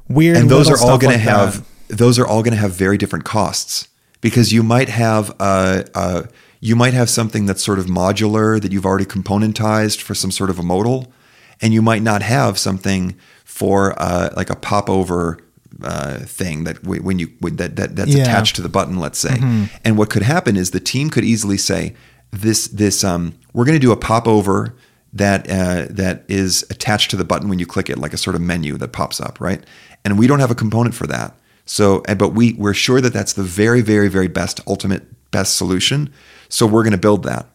weird 0.08 0.36
and 0.36 0.50
those 0.50 0.68
are 0.70 0.78
all 0.78 0.98
going 0.98 1.12
to 1.14 1.18
have 1.18 1.64
that. 1.88 1.96
those 1.98 2.18
are 2.18 2.26
all 2.26 2.42
going 2.42 2.52
to 2.54 2.60
have 2.60 2.72
very 2.74 2.98
different 2.98 3.24
costs 3.24 3.88
because 4.20 4.52
you 4.52 4.62
might 4.62 4.88
have 4.88 5.34
uh, 5.40 5.82
uh, 5.94 6.22
you 6.60 6.74
might 6.76 6.94
have 6.94 7.10
something 7.10 7.44
that's 7.46 7.62
sort 7.62 7.78
of 7.78 7.86
modular 7.86 8.60
that 8.60 8.72
you've 8.72 8.86
already 8.86 9.04
componentized 9.04 10.00
for 10.00 10.14
some 10.14 10.30
sort 10.30 10.48
of 10.50 10.58
a 10.58 10.62
modal, 10.62 11.12
and 11.60 11.74
you 11.74 11.82
might 11.82 12.02
not 12.02 12.22
have 12.22 12.58
something 12.58 13.14
for 13.44 13.94
uh, 14.00 14.30
like 14.36 14.48
a 14.50 14.56
popover 14.56 15.38
uh, 15.82 16.18
thing 16.20 16.64
that 16.64 16.84
when 16.86 17.18
you 17.18 17.28
that, 17.40 17.76
that 17.76 17.96
that's 17.96 18.14
Yeah. 18.14 18.22
attached 18.22 18.56
to 18.56 18.62
the 18.62 18.68
button, 18.68 18.98
let's 18.98 19.18
say. 19.18 19.36
And 19.84 19.96
what 19.98 20.10
could 20.10 20.22
happen 20.22 20.56
is 20.56 20.70
the 20.70 20.80
team 20.80 21.10
could 21.10 21.24
easily 21.24 21.58
say 21.58 21.94
this 22.30 22.68
this 22.68 23.02
um, 23.04 23.34
we're 23.52 23.64
going 23.64 23.76
to 23.80 23.86
do 23.86 23.92
a 23.92 23.96
popover 23.96 24.74
that 25.12 25.48
uh, 25.48 25.86
that 25.90 26.24
is 26.28 26.64
attached 26.70 27.10
to 27.10 27.16
the 27.16 27.24
button 27.24 27.48
when 27.48 27.58
you 27.58 27.66
click 27.66 27.88
it, 27.88 27.98
like 27.98 28.12
a 28.12 28.16
sort 28.16 28.34
of 28.36 28.42
menu 28.42 28.76
that 28.78 28.92
pops 28.92 29.20
up, 29.20 29.40
right? 29.40 29.62
And 30.04 30.18
we 30.18 30.26
don't 30.26 30.40
have 30.40 30.50
a 30.50 30.54
component 30.56 30.94
for 30.94 31.06
that. 31.06 31.36
So, 31.66 32.02
but 32.18 32.30
we 32.30 32.52
we're 32.54 32.74
sure 32.74 33.00
that 33.00 33.12
that's 33.12 33.32
the 33.32 33.42
very, 33.42 33.80
very, 33.80 34.08
very 34.08 34.28
best, 34.28 34.60
ultimate 34.66 35.04
best 35.30 35.56
solution. 35.56 36.12
So 36.48 36.66
we're 36.66 36.82
going 36.82 36.92
to 36.92 36.98
build 36.98 37.22
that. 37.24 37.46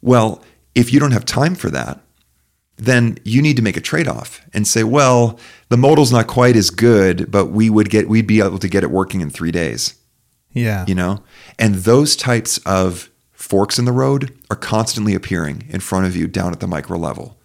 Well, 0.00 0.42
if 0.74 0.92
you 0.92 1.00
don't 1.00 1.10
have 1.12 1.24
time 1.24 1.54
for 1.54 1.70
that, 1.70 2.00
then 2.78 3.18
you 3.24 3.42
need 3.42 3.56
to 3.56 3.62
make 3.62 3.76
a 3.76 3.80
trade-off 3.80 4.40
and 4.54 4.66
say, 4.66 4.84
well, 4.84 5.38
the 5.68 5.76
modal's 5.76 6.12
not 6.12 6.26
quite 6.26 6.56
as 6.56 6.70
good, 6.70 7.30
but 7.30 7.46
we 7.46 7.68
would 7.68 7.90
get 7.90 8.08
we'd 8.08 8.26
be 8.26 8.40
able 8.40 8.58
to 8.58 8.68
get 8.68 8.82
it 8.82 8.90
working 8.90 9.20
in 9.20 9.30
three 9.30 9.50
days. 9.50 9.94
Yeah, 10.52 10.86
you 10.86 10.94
know? 10.94 11.22
And 11.58 11.76
those 11.76 12.16
types 12.16 12.58
of 12.58 13.10
forks 13.32 13.78
in 13.78 13.84
the 13.84 13.92
road 13.92 14.32
are 14.50 14.56
constantly 14.56 15.14
appearing 15.14 15.66
in 15.68 15.80
front 15.80 16.06
of 16.06 16.16
you 16.16 16.26
down 16.26 16.52
at 16.52 16.60
the 16.60 16.66
micro 16.66 16.98
level. 16.98 17.36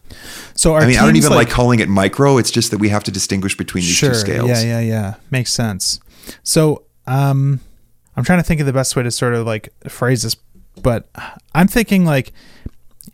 So 0.56 0.76
i 0.76 0.86
mean 0.86 0.98
i 0.98 1.06
don't 1.06 1.16
even 1.16 1.32
like, 1.32 1.50
calling 1.50 1.80
it 1.80 1.90
micro. 1.90 2.38
It's 2.38 2.52
just 2.52 2.72
that 2.72 2.78
we 2.78 2.90
have 2.90 3.04
to 3.06 3.12
distinguish 3.12 3.58
between 3.58 3.82
these 3.82 3.96
sure, 3.96 4.10
two 4.10 4.16
scales. 4.16 4.50
Yeah, 4.50 4.62
yeah, 4.62 4.80
yeah. 4.80 5.14
Makes 5.32 5.52
sense. 5.52 6.00
So, 6.44 6.84
um, 7.08 7.60
I'm 8.16 8.24
trying 8.24 8.40
to 8.40 8.44
think 8.44 8.60
of 8.60 8.68
the 8.68 8.74
best 8.74 8.96
way 8.96 9.04
to 9.04 9.12
sort 9.12 9.34
of 9.34 9.48
like 9.48 9.74
phrase 9.90 10.22
this, 10.22 10.36
but 10.82 11.10
I'm 11.54 11.68
thinking 11.68 12.06
like 12.06 12.32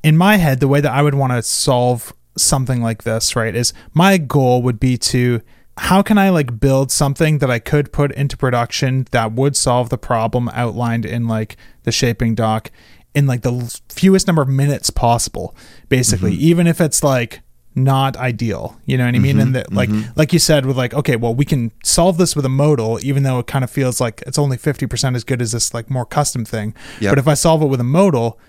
in 0.03 0.17
my 0.17 0.37
head, 0.37 0.59
the 0.59 0.67
way 0.67 0.81
that 0.81 0.91
I 0.91 1.01
would 1.01 1.15
want 1.15 1.33
to 1.33 1.41
solve 1.41 2.13
something 2.37 2.81
like 2.81 3.03
this, 3.03 3.35
right, 3.35 3.55
is 3.55 3.73
my 3.93 4.17
goal 4.17 4.61
would 4.61 4.79
be 4.79 4.97
to 4.97 5.41
how 5.77 6.01
can 6.01 6.17
I 6.17 6.29
like 6.29 6.59
build 6.59 6.91
something 6.91 7.37
that 7.37 7.49
I 7.49 7.59
could 7.59 7.93
put 7.93 8.11
into 8.11 8.35
production 8.35 9.07
that 9.11 9.31
would 9.31 9.55
solve 9.55 9.89
the 9.89 9.97
problem 9.97 10.49
outlined 10.49 11.05
in 11.05 11.27
like 11.27 11.55
the 11.83 11.91
shaping 11.91 12.35
doc 12.35 12.69
in 13.15 13.27
like 13.27 13.41
the 13.41 13.79
fewest 13.89 14.27
number 14.27 14.41
of 14.41 14.49
minutes 14.49 14.89
possible, 14.89 15.55
basically, 15.87 16.33
mm-hmm. 16.33 16.43
even 16.43 16.67
if 16.67 16.81
it's 16.81 17.03
like 17.03 17.41
not 17.75 18.17
ideal. 18.17 18.77
You 18.85 18.97
know 18.97 19.05
what 19.05 19.15
I 19.15 19.19
mean? 19.19 19.31
Mm-hmm, 19.31 19.39
and 19.39 19.55
that 19.55 19.73
like 19.73 19.89
mm-hmm. 19.89 20.11
like 20.15 20.33
you 20.33 20.39
said 20.39 20.65
with 20.65 20.77
like, 20.77 20.93
okay, 20.93 21.15
well 21.15 21.33
we 21.33 21.45
can 21.45 21.71
solve 21.83 22.17
this 22.17 22.35
with 22.35 22.45
a 22.45 22.49
modal, 22.49 22.99
even 23.01 23.23
though 23.23 23.39
it 23.39 23.47
kind 23.47 23.63
of 23.63 23.69
feels 23.69 24.01
like 24.01 24.21
it's 24.27 24.37
only 24.37 24.57
fifty 24.57 24.85
percent 24.85 25.15
as 25.15 25.23
good 25.23 25.41
as 25.41 25.53
this 25.53 25.73
like 25.73 25.89
more 25.89 26.05
custom 26.05 26.45
thing. 26.45 26.75
Yep. 26.99 27.11
But 27.11 27.19
if 27.19 27.27
I 27.27 27.33
solve 27.33 27.61
it 27.61 27.67
with 27.67 27.79
a 27.79 27.85
modal, 27.85 28.39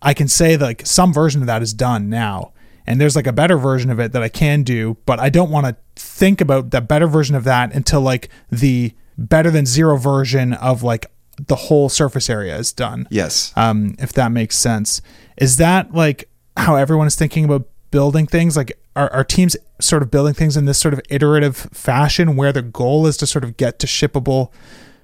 I 0.00 0.14
can 0.14 0.28
say 0.28 0.56
that 0.56 0.64
like 0.64 0.86
some 0.86 1.12
version 1.12 1.40
of 1.40 1.46
that 1.46 1.62
is 1.62 1.72
done 1.72 2.08
now. 2.08 2.52
And 2.86 3.00
there's 3.00 3.16
like 3.16 3.26
a 3.26 3.32
better 3.32 3.58
version 3.58 3.90
of 3.90 4.00
it 4.00 4.12
that 4.12 4.22
I 4.22 4.30
can 4.30 4.62
do, 4.62 4.96
but 5.04 5.20
I 5.20 5.28
don't 5.28 5.50
want 5.50 5.66
to 5.66 5.76
think 5.96 6.40
about 6.40 6.70
that 6.70 6.88
better 6.88 7.06
version 7.06 7.36
of 7.36 7.44
that 7.44 7.74
until 7.74 8.00
like 8.00 8.30
the 8.50 8.94
better 9.18 9.50
than 9.50 9.66
zero 9.66 9.98
version 9.98 10.54
of 10.54 10.82
like 10.82 11.06
the 11.46 11.56
whole 11.56 11.88
surface 11.88 12.28
area 12.30 12.56
is 12.56 12.72
done 12.72 13.06
yes 13.10 13.52
um, 13.56 13.94
if 13.98 14.12
that 14.14 14.32
makes 14.32 14.56
sense. 14.56 15.02
Is 15.36 15.56
that 15.58 15.92
like 15.92 16.28
how 16.56 16.76
everyone 16.76 17.06
is 17.06 17.14
thinking 17.14 17.44
about 17.44 17.68
building 17.90 18.26
things? 18.26 18.56
Like, 18.56 18.78
are, 18.96 19.10
are 19.12 19.24
teams 19.24 19.56
sort 19.80 20.02
of 20.02 20.10
building 20.10 20.34
things 20.34 20.56
in 20.56 20.64
this 20.64 20.78
sort 20.78 20.94
of 20.94 21.00
iterative 21.08 21.56
fashion 21.56 22.36
where 22.36 22.52
the 22.52 22.62
goal 22.62 23.06
is 23.06 23.16
to 23.18 23.26
sort 23.26 23.44
of 23.44 23.56
get 23.56 23.78
to 23.80 23.86
shippable 23.86 24.50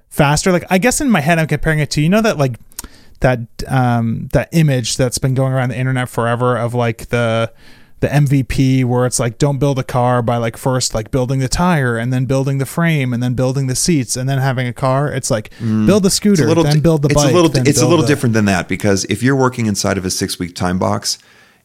faster? 0.09 0.53
Like, 0.53 0.65
I 0.71 0.79
guess 0.79 1.01
in 1.01 1.11
my 1.11 1.21
head, 1.21 1.39
I'm 1.39 1.47
comparing 1.47 1.79
it 1.79 1.91
to, 1.93 2.01
you 2.01 2.09
know, 2.09 2.23
that 2.23 2.39
like 2.39 2.59
that, 3.25 3.41
um, 3.67 4.29
that 4.35 4.49
image 4.53 4.97
that's 4.97 5.19
been 5.19 5.33
going 5.35 5.53
around 5.53 5.71
the 5.71 5.79
internet 5.79 6.09
forever 6.11 6.57
of 6.57 6.75
like 6.75 7.09
the, 7.09 7.51
the 8.01 8.09
MVP 8.09 8.85
where 8.85 9.07
it's 9.07 9.19
like 9.19 9.39
don't 9.39 9.59
build 9.59 9.79
a 9.79 9.83
car 9.83 10.21
by 10.21 10.37
like 10.37 10.59
first 10.59 10.95
like 10.95 11.11
building 11.11 11.39
the 11.41 11.49
tire 11.49 11.97
and 11.97 12.13
then 12.13 12.27
building 12.27 12.59
the 12.59 12.67
frame 12.67 13.15
and 13.15 13.23
then 13.23 13.33
building 13.33 13.67
the 13.67 13.75
seats 13.75 14.15
and 14.15 14.29
then 14.29 14.39
having 14.39 14.67
a 14.67 14.75
car. 14.75 15.11
It's 15.11 15.31
like 15.31 15.51
build 15.59 16.05
a 16.05 16.11
scooter, 16.11 16.33
it's 16.33 16.41
a 16.43 16.47
little 16.47 16.65
then 16.65 16.75
di- 16.75 16.81
build 16.81 17.01
the 17.01 17.09
it's 17.09 17.15
bike. 17.15 17.33
a 17.33 17.35
little 17.35 17.51
it's 17.67 17.81
a 17.81 17.87
little 17.89 18.03
the- 18.05 18.09
different 18.09 18.35
than 18.35 18.45
that 18.45 18.69
because 18.69 19.05
if 19.07 19.23
you're 19.23 19.37
working 19.37 19.65
inside 19.65 19.97
of 19.97 20.05
a 20.05 20.11
six 20.11 20.39
week 20.39 20.55
time 20.55 20.79
box 20.79 21.17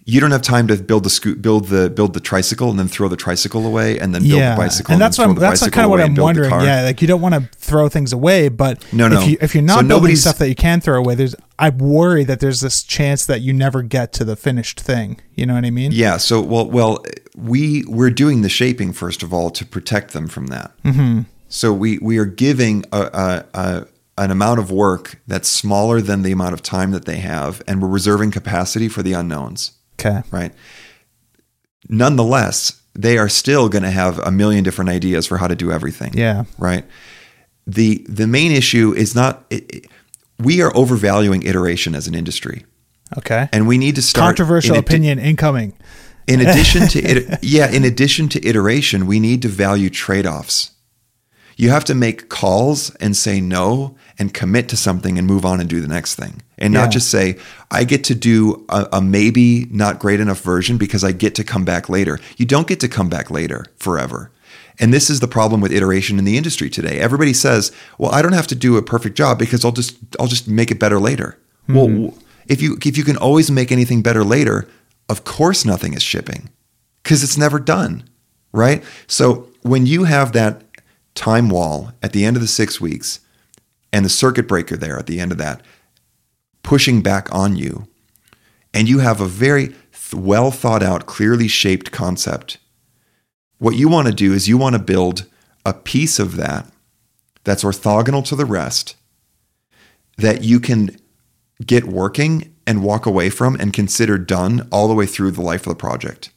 you 0.10 0.20
don't 0.20 0.32
have 0.32 0.41
time 0.41 0.68
to 0.68 0.76
build 0.76 1.03
the 1.03 1.10
scoot 1.10 1.41
build 1.41 1.66
the 1.68 1.89
build 1.89 2.14
the 2.14 2.20
tricycle 2.20 2.70
and 2.70 2.80
then 2.80 2.88
throw 2.88 3.07
the 3.07 3.16
tricycle 3.16 3.66
away 3.66 3.99
and 3.99 4.14
then 4.14 4.24
build 4.24 4.41
the 4.41 4.55
bicycle 4.57 4.93
and 4.93 5.01
that's 5.01 5.18
then 5.18 5.30
what 5.30 5.38
I'm, 5.38 5.41
that's 5.41 5.70
kind 5.70 5.86
of 5.86 5.91
what 5.91 5.99
I'm 5.99 6.07
and 6.07 6.18
wondering. 6.18 6.49
Yeah, 6.49 6.84
like 6.84 7.01
you 7.01 7.07
don't 7.07 7.22
want 7.22 7.36
to 7.36 7.41
throw 7.57 7.89
things 7.89 8.12
away, 8.12 8.49
but 8.49 8.84
No, 8.91 9.07
no. 9.07 9.22
If, 9.22 9.30
you, 9.30 9.38
if 9.39 9.53
you're 9.55 9.68
So 9.68 9.82
not 9.82 9.88
building 9.88 10.16
stuff 10.16 10.39
that 10.39 10.49
you 10.49 10.55
can 10.55 10.82
throw 10.82 10.97
away, 10.97 11.16
there's 11.16 11.36
I 11.60 11.70
worry 11.70 12.24
that 12.24 12.39
there's 12.39 12.62
this 12.62 12.84
chance 12.84 13.26
that 13.26 13.41
you 13.41 13.53
never 13.53 13.82
get 13.84 14.12
to 14.14 14.24
the 14.24 14.36
finished 14.36 14.80
thing. 14.80 15.20
You 15.36 15.45
know 15.45 15.53
what 15.53 15.66
I 15.66 15.70
mean? 15.70 15.91
Yeah. 15.91 16.18
So 16.18 16.41
well, 16.41 16.70
well, 16.70 17.03
we 17.36 17.84
we're 17.88 18.10
doing 18.10 18.41
the 18.41 18.49
shaping 18.49 18.93
first 18.93 19.24
of 19.24 19.34
all 19.34 19.49
to 19.51 19.66
protect 19.66 20.14
them 20.14 20.28
from 20.28 20.47
that. 20.47 20.72
Mm-hmm. 20.84 21.22
So 21.49 21.74
we 21.74 21.97
we 21.99 22.18
are 22.18 22.26
giving 22.26 22.86
a, 22.91 23.01
a, 23.01 23.45
a 23.53 23.88
an 24.18 24.32
amount 24.32 24.60
of 24.60 24.72
work 24.72 25.20
that's 25.28 25.47
smaller 25.47 26.01
than 26.01 26.24
the 26.24 26.32
amount 26.32 26.53
of 26.53 26.62
time 26.62 26.91
that 26.91 27.05
they 27.05 27.18
have, 27.18 27.62
and 27.68 27.82
we're 27.82 27.88
reserving 27.88 28.32
capacity 28.32 28.89
for 28.89 29.01
the 29.01 29.14
unknowns. 29.14 29.78
Okay. 30.00 30.22
Right. 30.32 30.54
Nonetheless, 31.88 32.82
they 32.93 33.18
are 33.18 33.30
still 33.30 33.70
going 33.70 33.84
to 33.84 33.91
have 33.91 34.20
a 34.20 34.32
million 34.32 34.64
different 34.64 34.89
ideas 34.89 35.26
for 35.26 35.38
how 35.38 35.47
to 35.47 35.56
do 35.56 35.72
everything. 35.72 36.14
Yeah. 36.14 36.43
Right. 36.58 36.86
The 37.68 38.06
the 38.10 38.28
main 38.28 38.52
issue 38.52 38.93
is 38.95 39.16
not. 39.16 39.45
It, 39.50 39.76
it- 39.76 39.86
we 40.41 40.62
are 40.62 40.72
overvaluing 40.74 41.43
iteration 41.43 41.93
as 41.95 42.08
an 42.08 42.16
industry, 42.16 42.66
Okay. 43.18 43.50
and 43.52 43.68
we 43.68 43.78
need 43.78 43.95
to 43.95 44.02
start 44.02 44.24
Controversial 44.38 44.76
in 44.76 44.80
opinion 44.80 45.20
incoming. 45.20 45.74
in 46.28 46.39
addition 46.39 46.88
to 46.88 47.00
it, 47.04 47.39
yeah, 47.43 47.70
in 47.70 47.84
addition 47.84 48.30
to 48.30 48.47
iteration, 48.47 49.06
we 49.06 49.20
need 49.20 49.41
to 49.41 49.50
value 49.50 49.89
trade-offs. 49.89 50.72
You 51.58 51.72
have 51.72 51.84
to 51.84 51.93
make 51.93 52.30
calls 52.30 52.95
and 53.02 53.18
say 53.18 53.41
no 53.41 53.97
and 54.20 54.34
commit 54.34 54.67
to 54.70 54.78
something 54.78 55.17
and 55.17 55.26
move 55.26 55.45
on 55.45 55.59
and 55.61 55.70
do 55.70 55.80
the 55.80 55.88
next 55.88 56.15
thing. 56.15 56.41
And 56.57 56.74
Yeah. 56.74 56.82
not 56.82 56.91
just 56.91 57.09
say, 57.09 57.38
I 57.72 57.86
get 57.86 58.03
to 58.05 58.15
do 58.15 58.65
a, 58.70 58.88
a 58.93 59.01
maybe 59.01 59.65
not 59.72 59.97
great 59.97 60.20
enough 60.20 60.41
version 60.41 60.78
because 60.78 61.03
I 61.03 61.13
get 61.13 61.34
to 61.36 61.43
come 61.43 61.63
back 61.65 61.88
later. 61.89 62.20
You 62.38 62.45
don't 62.45 62.67
get 62.67 62.80
to 62.82 62.89
come 62.89 63.09
back 63.09 63.32
later 63.32 63.65
forever. 63.78 64.30
And 64.78 64.93
this 64.93 65.09
is 65.09 65.20
the 65.20 65.28
problem 65.28 65.61
with 65.61 65.72
iteration 65.72 66.20
in 66.20 66.26
the 66.26 66.38
industry 66.38 66.70
today. 66.70 66.99
Everybody 66.99 67.34
says, 67.34 67.72
"Well, 67.97 68.11
I 68.11 68.22
don't 68.22 68.34
have 68.34 68.47
to 68.47 68.55
do 68.55 68.78
a 68.78 68.82
perfect 68.82 69.15
job 69.17 69.38
because 69.39 69.65
I'll 69.65 69.74
just 69.74 69.97
I'll 70.20 70.28
just 70.28 70.47
make 70.47 70.72
it 70.72 70.80
better 70.80 70.99
later." 70.99 71.38
Mm-hmm. 71.67 71.76
Well, 72.03 72.13
if 72.47 72.61
you 72.61 72.78
if 72.86 72.97
you 72.97 73.03
can 73.03 73.17
always 73.17 73.51
make 73.51 73.72
anything 73.74 74.01
better 74.01 74.24
later, 74.24 74.67
of 75.09 75.24
course 75.26 75.65
nothing 75.65 75.93
is 75.93 76.03
shipping 76.03 76.49
because 77.03 77.24
it's 77.24 77.38
never 77.38 77.59
done, 77.59 78.03
right? 78.53 78.82
So 79.07 79.49
when 79.63 79.86
you 79.86 80.05
have 80.05 80.32
that 80.32 80.63
time 81.13 81.49
wall 81.49 81.91
at 82.01 82.13
the 82.13 82.24
end 82.24 82.38
of 82.38 82.41
the 82.41 82.47
six 82.47 82.80
weeks 82.80 83.20
and 83.91 84.05
the 84.05 84.09
circuit 84.09 84.47
breaker 84.47 84.77
there 84.77 84.97
at 84.97 85.07
the 85.07 85.19
end 85.19 85.31
of 85.31 85.37
that 85.37 85.61
pushing 86.63 87.01
back 87.01 87.33
on 87.33 87.55
you, 87.55 87.87
and 88.73 88.87
you 88.87 88.99
have 88.99 89.19
a 89.19 89.25
very 89.25 89.69
th- 89.69 90.13
well 90.13 90.51
thought 90.51 90.83
out, 90.83 91.07
clearly 91.07 91.47
shaped 91.47 91.91
concept, 91.91 92.57
what 93.57 93.75
you 93.75 93.89
want 93.89 94.07
to 94.07 94.13
do 94.13 94.33
is 94.33 94.47
you 94.47 94.57
want 94.57 94.75
to 94.75 94.81
build 94.81 95.25
a 95.65 95.73
piece 95.73 96.19
of 96.19 96.35
that 96.35 96.71
that's 97.43 97.63
orthogonal 97.63 98.23
to 98.25 98.35
the 98.35 98.45
rest 98.45 98.95
that 100.17 100.43
you 100.43 100.59
can 100.59 100.95
get 101.65 101.85
working 101.85 102.53
and 102.67 102.83
walk 102.83 103.05
away 103.05 103.29
from 103.29 103.55
and 103.55 103.73
consider 103.73 104.17
done 104.17 104.67
all 104.71 104.87
the 104.87 104.93
way 104.93 105.05
through 105.05 105.31
the 105.31 105.41
life 105.41 105.65
of 105.65 105.71
the 105.71 105.75
project. 105.75 106.31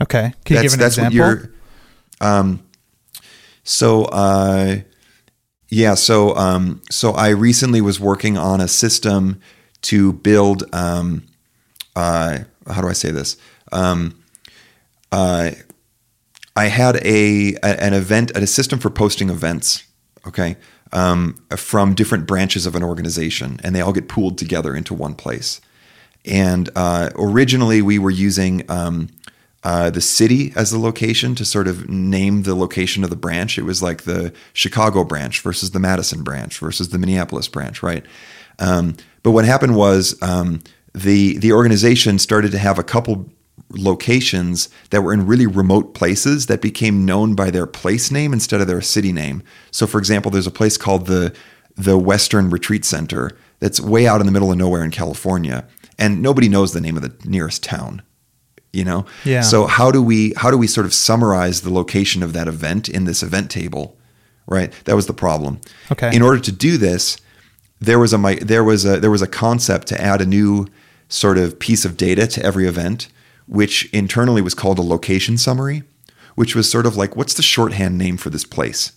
Okay. 0.00 0.32
Can 0.44 0.56
you 0.56 0.62
that's, 0.62 0.62
give 0.62 0.72
an 0.74 0.78
that's 0.78 0.98
example? 0.98 1.20
what 1.20 1.38
you're 1.38 1.50
um 2.20 2.62
so 3.64 4.04
uh 4.04 4.76
yeah 5.68 5.94
so 5.94 6.34
um 6.36 6.82
so 6.90 7.12
I 7.12 7.28
recently 7.30 7.80
was 7.80 7.98
working 8.00 8.36
on 8.38 8.60
a 8.60 8.68
system 8.68 9.40
to 9.82 10.12
build 10.12 10.64
um 10.72 11.24
uh 11.96 12.40
how 12.66 12.80
do 12.80 12.88
I 12.88 12.94
say 12.94 13.10
this? 13.10 13.36
Um 13.72 14.22
uh 15.12 15.52
I 16.56 16.66
had 16.66 16.96
a, 17.04 17.54
a 17.56 17.82
an 17.82 17.94
event 17.94 18.30
a 18.36 18.46
system 18.46 18.78
for 18.78 18.90
posting 18.90 19.30
events 19.30 19.84
okay 20.26 20.56
um, 20.94 21.34
from 21.56 21.94
different 21.94 22.26
branches 22.26 22.64
of 22.66 22.74
an 22.74 22.82
organization 22.82 23.60
and 23.62 23.74
they 23.74 23.80
all 23.80 23.92
get 23.92 24.08
pooled 24.08 24.38
together 24.38 24.74
into 24.74 24.94
one 24.94 25.14
place. 25.14 25.60
And 26.24 26.70
uh, 26.74 27.10
originally 27.16 27.82
we 27.82 27.98
were 27.98 28.10
using 28.10 28.64
um, 28.70 29.08
uh, 29.64 29.88
the 29.88 30.00
city 30.00 30.52
as 30.54 30.70
the 30.70 30.78
location 30.78 31.34
to 31.34 31.44
sort 31.44 31.66
of 31.66 31.88
name 31.88 32.42
the 32.42 32.54
location 32.54 33.02
of 33.02 33.08
the 33.08 33.16
branch. 33.16 33.58
It 33.58 33.62
was 33.62 33.82
like 33.82 34.02
the 34.02 34.32
Chicago 34.52 35.04
branch 35.04 35.40
versus 35.40 35.70
the 35.70 35.80
Madison 35.80 36.22
branch 36.22 36.58
versus 36.58 36.90
the 36.90 36.98
Minneapolis 36.98 37.48
branch, 37.48 37.82
right? 37.82 38.04
Um, 38.58 38.96
but 39.22 39.30
what 39.30 39.46
happened 39.46 39.74
was 39.74 40.20
um, 40.22 40.60
the 40.94 41.38
the 41.38 41.52
organization 41.52 42.18
started 42.18 42.52
to 42.52 42.58
have 42.58 42.78
a 42.78 42.84
couple 42.84 43.30
locations 43.70 44.68
that 44.90 45.00
were 45.00 45.14
in 45.14 45.26
really 45.26 45.46
remote 45.46 45.94
places 45.94 46.46
that 46.46 46.60
became 46.60 47.06
known 47.06 47.34
by 47.34 47.50
their 47.50 47.66
place 47.66 48.10
name 48.10 48.34
instead 48.34 48.60
of 48.60 48.66
their 48.66 48.82
city 48.82 49.12
name. 49.12 49.42
So, 49.70 49.86
for 49.86 49.98
example, 49.98 50.30
there's 50.30 50.46
a 50.46 50.52
place 50.52 50.76
called 50.76 51.06
the 51.06 51.34
the 51.74 51.96
Western 51.96 52.50
Retreat 52.50 52.84
Center 52.84 53.30
that's 53.60 53.80
way 53.80 54.06
out 54.06 54.20
in 54.20 54.26
the 54.26 54.32
middle 54.32 54.52
of 54.52 54.58
nowhere 54.58 54.84
in 54.84 54.90
California, 54.90 55.66
and 55.98 56.20
nobody 56.20 56.50
knows 56.50 56.74
the 56.74 56.82
name 56.82 56.96
of 56.96 57.02
the 57.02 57.14
nearest 57.28 57.64
town 57.64 58.02
you 58.74 58.84
know 58.84 59.06
Yeah. 59.24 59.40
so 59.42 59.66
how 59.66 59.90
do 59.90 60.02
we 60.02 60.32
how 60.36 60.50
do 60.50 60.58
we 60.58 60.66
sort 60.66 60.86
of 60.86 60.92
summarize 60.92 61.60
the 61.62 61.70
location 61.72 62.22
of 62.22 62.32
that 62.32 62.48
event 62.48 62.88
in 62.88 63.04
this 63.04 63.22
event 63.22 63.50
table 63.50 63.96
right 64.46 64.72
that 64.84 64.96
was 64.96 65.06
the 65.06 65.14
problem 65.14 65.60
Okay. 65.92 66.14
in 66.14 66.22
order 66.22 66.40
to 66.40 66.52
do 66.52 66.76
this 66.76 67.16
there 67.80 67.98
was 67.98 68.12
a 68.12 68.18
there 68.40 68.64
was 68.64 68.84
a 68.84 69.00
there 69.00 69.10
was 69.10 69.22
a 69.22 69.26
concept 69.26 69.86
to 69.88 70.00
add 70.00 70.20
a 70.20 70.26
new 70.26 70.66
sort 71.08 71.38
of 71.38 71.58
piece 71.58 71.84
of 71.84 71.96
data 71.96 72.26
to 72.26 72.42
every 72.44 72.66
event 72.66 73.08
which 73.46 73.84
internally 73.92 74.42
was 74.42 74.54
called 74.54 74.78
a 74.78 74.82
location 74.82 75.36
summary 75.38 75.82
which 76.34 76.54
was 76.56 76.68
sort 76.70 76.86
of 76.86 76.96
like 76.96 77.14
what's 77.16 77.34
the 77.34 77.42
shorthand 77.42 77.96
name 77.98 78.16
for 78.16 78.30
this 78.30 78.44
place 78.44 78.92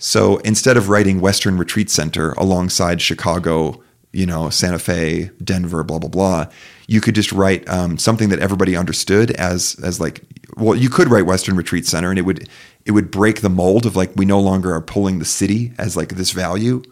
so 0.00 0.36
instead 0.38 0.76
of 0.76 0.88
writing 0.88 1.20
Western 1.20 1.58
Retreat 1.58 1.90
Center 1.90 2.30
alongside 2.34 3.02
Chicago, 3.02 3.82
you 4.12 4.26
know, 4.26 4.50
Santa 4.50 4.78
Fe, 4.78 5.30
Denver, 5.42 5.84
blah 5.84 5.98
blah 5.98 6.08
blah, 6.08 6.46
you 6.86 7.00
could 7.00 7.14
just 7.14 7.32
write 7.32 7.68
um, 7.68 7.98
something 7.98 8.28
that 8.30 8.38
everybody 8.38 8.76
understood 8.76 9.30
as 9.32 9.76
as 9.82 10.00
like, 10.00 10.22
well, 10.56 10.74
you 10.74 10.88
could 10.88 11.08
write 11.08 11.26
Western 11.26 11.56
Retreat 11.56 11.86
Center, 11.86 12.10
and 12.10 12.18
it 12.18 12.22
would 12.22 12.48
it 12.84 12.92
would 12.92 13.10
break 13.10 13.40
the 13.40 13.50
mold 13.50 13.86
of 13.86 13.96
like 13.96 14.10
we 14.16 14.24
no 14.24 14.40
longer 14.40 14.74
are 14.74 14.80
pulling 14.80 15.18
the 15.18 15.24
city 15.24 15.72
as 15.78 15.96
like 15.96 16.10
this 16.10 16.30
value, 16.30 16.82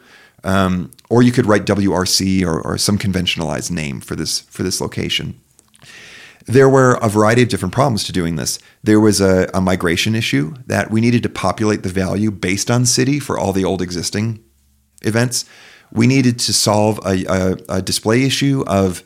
um, 0.44 0.90
or 1.08 1.22
you 1.22 1.32
could 1.32 1.46
write 1.46 1.64
WRC 1.64 2.44
or, 2.44 2.60
or 2.60 2.78
some 2.78 2.98
conventionalized 2.98 3.70
name 3.70 4.00
for 4.00 4.14
this 4.14 4.40
for 4.40 4.62
this 4.62 4.80
location 4.80 5.40
there 6.46 6.68
were 6.68 6.94
a 7.02 7.08
variety 7.08 7.42
of 7.42 7.48
different 7.48 7.74
problems 7.74 8.04
to 8.04 8.12
doing 8.12 8.36
this. 8.36 8.58
There 8.82 9.00
was 9.00 9.20
a, 9.20 9.50
a, 9.52 9.60
migration 9.60 10.14
issue 10.14 10.54
that 10.66 10.90
we 10.90 11.00
needed 11.00 11.22
to 11.24 11.28
populate 11.28 11.82
the 11.82 11.88
value 11.88 12.30
based 12.30 12.70
on 12.70 12.86
city 12.86 13.18
for 13.18 13.36
all 13.36 13.52
the 13.52 13.64
old 13.64 13.82
existing 13.82 14.42
events. 15.02 15.44
We 15.92 16.06
needed 16.06 16.38
to 16.40 16.52
solve 16.52 16.98
a, 17.04 17.24
a, 17.24 17.76
a 17.76 17.82
display 17.82 18.24
issue 18.24 18.64
of 18.66 19.02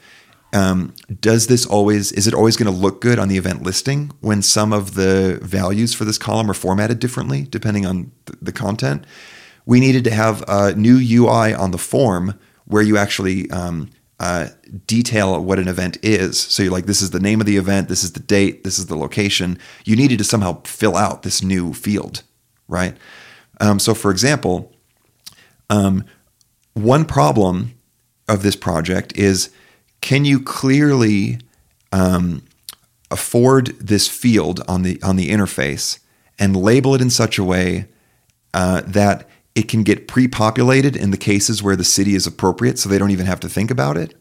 um, 0.52 0.94
does 1.20 1.46
this 1.46 1.64
always 1.64 2.10
is 2.12 2.26
it 2.26 2.34
always 2.34 2.56
going 2.56 2.72
to 2.72 2.76
look 2.76 3.00
good 3.00 3.18
on 3.18 3.28
the 3.28 3.36
event 3.36 3.62
listing 3.62 4.10
when 4.20 4.42
some 4.42 4.72
of 4.72 4.94
the 4.94 5.38
values 5.42 5.94
for 5.94 6.04
this 6.04 6.18
column 6.18 6.50
are 6.50 6.54
formatted 6.54 6.98
differently 6.98 7.46
depending 7.48 7.86
on 7.86 8.10
th- 8.26 8.38
the 8.42 8.52
content. 8.52 9.04
We 9.64 9.78
needed 9.78 10.02
to 10.04 10.10
have 10.10 10.42
a 10.48 10.74
new 10.74 10.98
UI 10.98 11.54
on 11.54 11.70
the 11.70 11.78
form 11.78 12.38
where 12.64 12.82
you 12.82 12.96
actually 12.96 13.48
um, 13.50 13.90
uh, 14.18 14.48
detail 14.86 15.42
what 15.42 15.58
an 15.58 15.66
event 15.68 15.98
is. 16.02 16.38
So 16.38 16.62
you're 16.62 16.72
like, 16.72 16.86
this 16.86 17.02
is 17.02 17.10
the 17.10 17.20
name 17.20 17.40
of 17.40 17.46
the 17.46 17.56
event, 17.56 17.88
this 17.88 18.04
is 18.04 18.12
the 18.12 18.20
date, 18.20 18.64
this 18.64 18.78
is 18.78 18.86
the 18.86 18.96
location. 18.96 19.58
You 19.84 19.96
needed 19.96 20.18
to 20.18 20.24
somehow 20.24 20.62
fill 20.64 20.96
out 20.96 21.22
this 21.22 21.42
new 21.42 21.72
field, 21.72 22.22
right? 22.68 22.96
Um, 23.60 23.78
so, 23.78 23.94
for 23.94 24.10
example, 24.10 24.72
um, 25.68 26.04
one 26.74 27.04
problem 27.04 27.74
of 28.28 28.42
this 28.42 28.56
project 28.56 29.16
is 29.16 29.50
can 30.00 30.24
you 30.24 30.40
clearly 30.40 31.38
um, 31.92 32.42
afford 33.10 33.66
this 33.78 34.08
field 34.08 34.62
on 34.68 34.82
the 34.82 35.02
on 35.02 35.16
the 35.16 35.30
interface 35.30 35.98
and 36.38 36.56
label 36.56 36.94
it 36.94 37.00
in 37.00 37.10
such 37.10 37.38
a 37.38 37.44
way 37.44 37.86
uh, 38.54 38.82
that 38.86 39.28
it 39.54 39.68
can 39.68 39.82
get 39.82 40.08
pre-populated 40.08 40.96
in 40.96 41.10
the 41.10 41.16
cases 41.16 41.62
where 41.62 41.76
the 41.76 41.84
city 41.84 42.14
is 42.14 42.26
appropriate 42.26 42.78
so 42.78 42.88
they 42.88 42.98
don't 42.98 43.10
even 43.10 43.26
have 43.26 43.40
to 43.40 43.48
think 43.48 43.70
about 43.70 43.96
it? 43.96 44.14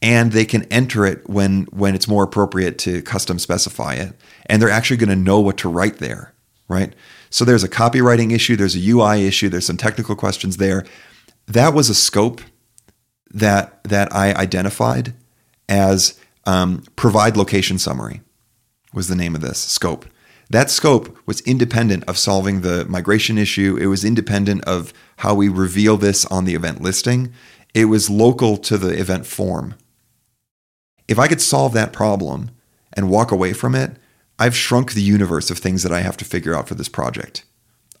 And 0.00 0.30
they 0.30 0.44
can 0.44 0.62
enter 0.64 1.04
it 1.04 1.28
when 1.28 1.64
when 1.64 1.94
it's 1.94 2.08
more 2.08 2.22
appropriate 2.22 2.78
to 2.78 3.02
custom 3.02 3.38
specify 3.38 3.94
it 3.94 4.14
and 4.46 4.62
they're 4.62 4.70
actually 4.70 4.98
going 4.98 5.08
to 5.08 5.16
know 5.16 5.40
what 5.40 5.58
to 5.58 5.68
write 5.68 5.98
there 5.98 6.34
right? 6.68 6.92
So 7.30 7.46
there's 7.46 7.64
a 7.64 7.68
copywriting 7.68 8.32
issue 8.32 8.54
there's 8.54 8.76
a 8.76 8.90
ui 8.90 9.26
issue 9.26 9.48
there's 9.48 9.66
some 9.66 9.76
technical 9.76 10.14
questions 10.14 10.58
there 10.58 10.84
that 11.48 11.74
was 11.74 11.90
a 11.90 11.94
scope 11.94 12.40
that 13.30 13.82
that 13.84 14.12
i 14.14 14.32
identified 14.34 15.14
as 15.68 16.18
um, 16.46 16.82
provide 16.96 17.36
location 17.36 17.78
summary 17.78 18.22
was 18.94 19.08
the 19.08 19.16
name 19.16 19.34
of 19.34 19.40
this 19.40 19.58
scope 19.58 20.06
that 20.50 20.70
scope 20.70 21.16
was 21.26 21.42
independent 21.42 22.04
of 22.08 22.16
solving 22.16 22.62
the 22.62 22.86
migration 22.86 23.36
issue. 23.36 23.76
It 23.78 23.86
was 23.86 24.04
independent 24.04 24.64
of 24.64 24.94
how 25.18 25.34
we 25.34 25.48
reveal 25.48 25.98
this 25.98 26.24
on 26.26 26.46
the 26.46 26.54
event 26.54 26.80
listing. 26.80 27.32
It 27.74 27.86
was 27.86 28.08
local 28.08 28.56
to 28.58 28.78
the 28.78 28.98
event 28.98 29.26
form. 29.26 29.74
If 31.06 31.18
I 31.18 31.28
could 31.28 31.42
solve 31.42 31.74
that 31.74 31.92
problem 31.92 32.50
and 32.94 33.10
walk 33.10 33.30
away 33.30 33.52
from 33.52 33.74
it, 33.74 33.96
I've 34.38 34.56
shrunk 34.56 34.92
the 34.92 35.02
universe 35.02 35.50
of 35.50 35.58
things 35.58 35.82
that 35.82 35.92
I 35.92 36.00
have 36.00 36.16
to 36.18 36.24
figure 36.24 36.54
out 36.54 36.68
for 36.68 36.74
this 36.74 36.88
project. 36.88 37.44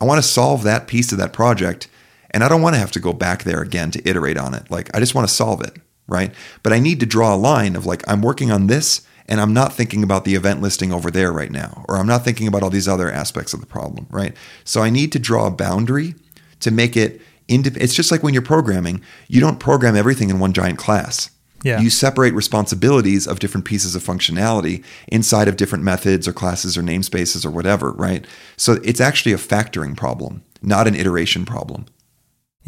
I 0.00 0.04
want 0.04 0.22
to 0.22 0.28
solve 0.28 0.62
that 0.62 0.86
piece 0.86 1.12
of 1.12 1.18
that 1.18 1.32
project, 1.32 1.88
and 2.30 2.44
I 2.44 2.48
don't 2.48 2.62
want 2.62 2.74
to 2.74 2.80
have 2.80 2.92
to 2.92 3.00
go 3.00 3.12
back 3.12 3.44
there 3.44 3.62
again 3.62 3.90
to 3.92 4.08
iterate 4.08 4.36
on 4.36 4.54
it. 4.54 4.70
Like, 4.70 4.94
I 4.94 5.00
just 5.00 5.14
want 5.14 5.28
to 5.28 5.34
solve 5.34 5.62
it, 5.62 5.76
right? 6.06 6.32
But 6.62 6.72
I 6.72 6.78
need 6.78 7.00
to 7.00 7.06
draw 7.06 7.34
a 7.34 7.36
line 7.36 7.76
of 7.76 7.86
like, 7.86 8.02
I'm 8.08 8.22
working 8.22 8.50
on 8.50 8.66
this 8.66 9.02
and 9.28 9.40
I'm 9.40 9.52
not 9.52 9.74
thinking 9.74 10.02
about 10.02 10.24
the 10.24 10.34
event 10.34 10.62
listing 10.62 10.92
over 10.92 11.10
there 11.10 11.32
right 11.32 11.50
now, 11.50 11.84
or 11.88 11.96
I'm 11.96 12.06
not 12.06 12.24
thinking 12.24 12.48
about 12.48 12.62
all 12.62 12.70
these 12.70 12.88
other 12.88 13.10
aspects 13.10 13.52
of 13.52 13.60
the 13.60 13.66
problem, 13.66 14.06
right? 14.10 14.34
So 14.64 14.82
I 14.82 14.90
need 14.90 15.12
to 15.12 15.18
draw 15.18 15.46
a 15.46 15.50
boundary 15.50 16.14
to 16.60 16.70
make 16.70 16.96
it. 16.96 17.20
Indep- 17.48 17.76
it's 17.78 17.94
just 17.94 18.10
like 18.10 18.22
when 18.22 18.32
you're 18.34 18.42
programming, 18.42 19.02
you 19.26 19.40
don't 19.40 19.60
program 19.60 19.96
everything 19.96 20.30
in 20.30 20.38
one 20.38 20.52
giant 20.52 20.78
class. 20.78 21.30
Yeah. 21.62 21.80
You 21.80 21.90
separate 21.90 22.34
responsibilities 22.34 23.26
of 23.26 23.40
different 23.40 23.66
pieces 23.66 23.94
of 23.94 24.02
functionality 24.02 24.84
inside 25.08 25.48
of 25.48 25.56
different 25.56 25.84
methods 25.84 26.28
or 26.28 26.32
classes 26.32 26.78
or 26.78 26.82
namespaces 26.82 27.44
or 27.44 27.50
whatever, 27.50 27.92
right? 27.92 28.26
So 28.56 28.74
it's 28.84 29.00
actually 29.00 29.32
a 29.32 29.38
factoring 29.38 29.96
problem, 29.96 30.42
not 30.62 30.86
an 30.86 30.94
iteration 30.94 31.44
problem. 31.44 31.86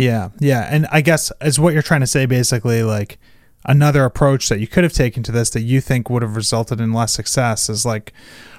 Yeah, 0.01 0.31
yeah, 0.39 0.69
and 0.71 0.87
I 0.91 1.01
guess 1.01 1.31
is 1.41 1.61
what 1.61 1.75
you're 1.75 1.83
trying 1.83 2.01
to 2.01 2.07
say 2.07 2.27
basically 2.27 2.83
like 2.83 3.19
another 3.65 4.05
approach 4.05 4.49
that 4.49 4.61
you 4.61 4.67
could 4.67 4.85
have 4.85 4.93
taken 4.93 5.23
to 5.25 5.33
this 5.33 5.51
that 5.51 5.63
you 5.63 5.81
think 5.81 6.09
would 6.09 6.23
have 6.23 6.37
resulted 6.37 6.81
in 6.81 6.93
less 6.93 7.13
success 7.13 7.69
is 7.69 7.85
like 7.85 8.13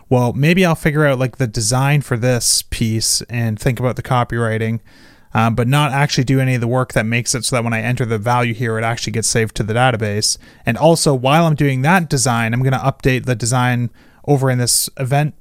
well 0.10 0.32
maybe 0.34 0.66
i'll 0.66 0.76
figure 0.76 1.06
out 1.06 1.18
like 1.18 1.38
the 1.38 1.48
design 1.48 2.02
for 2.02 2.18
this 2.18 2.62
piece 2.64 3.22
and 3.24 3.60
think 3.60 3.80
about 3.80 3.96
the 3.96 4.04
copywriting 4.04 4.80
um, 5.34 5.56
but 5.56 5.68
not 5.68 5.92
actually 5.92 6.26
do 6.26 6.40
any 6.40 6.56
of 6.56 6.62
the 6.62 6.68
work 6.68 6.94
that 6.94 7.06
makes 7.06 7.34
it 7.34 7.44
so 7.44 7.56
that 7.56 7.64
when 7.64 7.74
i 7.74 7.82
enter 7.82 8.06
the 8.06 8.20
value 8.20 8.54
here 8.54 8.78
it 8.78 8.84
actually 8.84 9.14
gets 9.14 9.28
saved 9.28 9.56
to 9.56 9.64
the 9.64 9.74
database. 9.74 10.38
And 10.66 10.78
also 10.78 11.16
while 11.16 11.46
i'm 11.46 11.56
doing 11.56 11.82
that 11.82 12.10
design 12.10 12.54
i'm 12.54 12.62
going 12.62 12.74
to 12.74 12.80
update 12.80 13.26
the 13.26 13.36
design 13.36 13.90
over 14.28 14.52
in 14.52 14.60
this 14.60 14.90
event 14.98 15.34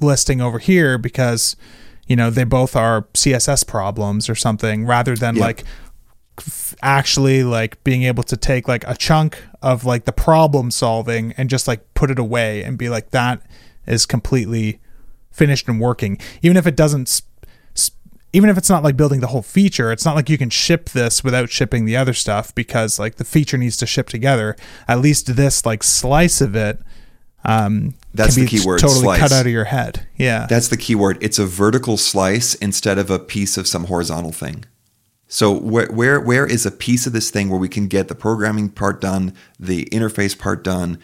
listing 0.00 0.40
over 0.40 0.58
here 0.58 0.98
because 0.98 1.56
you 2.08 2.16
know 2.16 2.30
they 2.30 2.44
both 2.44 2.74
are 2.74 3.02
css 3.14 3.64
problems 3.66 4.28
or 4.28 4.34
something 4.34 4.84
rather 4.86 5.14
than 5.14 5.36
Yep. 5.36 5.44
like 5.44 5.64
actually 6.82 7.42
like 7.42 7.82
being 7.84 8.04
able 8.04 8.22
to 8.22 8.36
take 8.36 8.68
like 8.68 8.84
a 8.86 8.96
chunk 8.96 9.42
of 9.62 9.84
like 9.84 10.04
the 10.04 10.12
problem 10.12 10.70
solving 10.70 11.32
and 11.36 11.50
just 11.50 11.66
like 11.66 11.82
put 11.94 12.10
it 12.10 12.18
away 12.18 12.62
and 12.62 12.78
be 12.78 12.88
like 12.88 13.10
that 13.10 13.42
is 13.86 14.06
completely 14.06 14.80
finished 15.30 15.68
and 15.68 15.80
working 15.80 16.18
even 16.42 16.56
if 16.56 16.66
it 16.66 16.76
doesn't 16.76 17.22
even 18.32 18.50
if 18.50 18.58
it's 18.58 18.68
not 18.70 18.84
like 18.84 18.96
building 18.96 19.20
the 19.20 19.28
whole 19.28 19.42
feature 19.42 19.90
it's 19.90 20.04
not 20.04 20.14
like 20.14 20.28
you 20.28 20.38
can 20.38 20.50
ship 20.50 20.90
this 20.90 21.24
without 21.24 21.50
shipping 21.50 21.84
the 21.86 21.96
other 21.96 22.14
stuff 22.14 22.54
because 22.54 22.98
like 22.98 23.16
the 23.16 23.24
feature 23.24 23.56
needs 23.58 23.76
to 23.76 23.86
ship 23.86 24.08
together 24.08 24.54
at 24.86 25.00
least 25.00 25.34
this 25.34 25.66
like 25.66 25.82
slice 25.82 26.40
of 26.40 26.54
it 26.54 26.78
um, 27.44 27.94
That's 28.14 28.34
the 28.34 28.46
key 28.46 28.60
word, 28.64 28.80
Totally 28.80 29.00
slice. 29.02 29.20
cut 29.20 29.32
out 29.32 29.46
of 29.46 29.52
your 29.52 29.64
head. 29.64 30.06
Yeah. 30.16 30.46
That's 30.48 30.68
the 30.68 30.76
key 30.76 30.94
word. 30.94 31.18
It's 31.20 31.38
a 31.38 31.44
vertical 31.46 31.96
slice 31.96 32.54
instead 32.56 32.98
of 32.98 33.10
a 33.10 33.18
piece 33.18 33.56
of 33.56 33.66
some 33.66 33.84
horizontal 33.84 34.32
thing. 34.32 34.64
So 35.28 35.52
where 35.52 35.88
where 35.92 36.18
where 36.20 36.46
is 36.46 36.64
a 36.64 36.70
piece 36.70 37.06
of 37.06 37.12
this 37.12 37.30
thing 37.30 37.50
where 37.50 37.58
we 37.58 37.68
can 37.68 37.86
get 37.86 38.08
the 38.08 38.14
programming 38.14 38.70
part 38.70 39.00
done, 39.00 39.34
the 39.60 39.84
interface 39.92 40.36
part 40.36 40.64
done, 40.64 40.98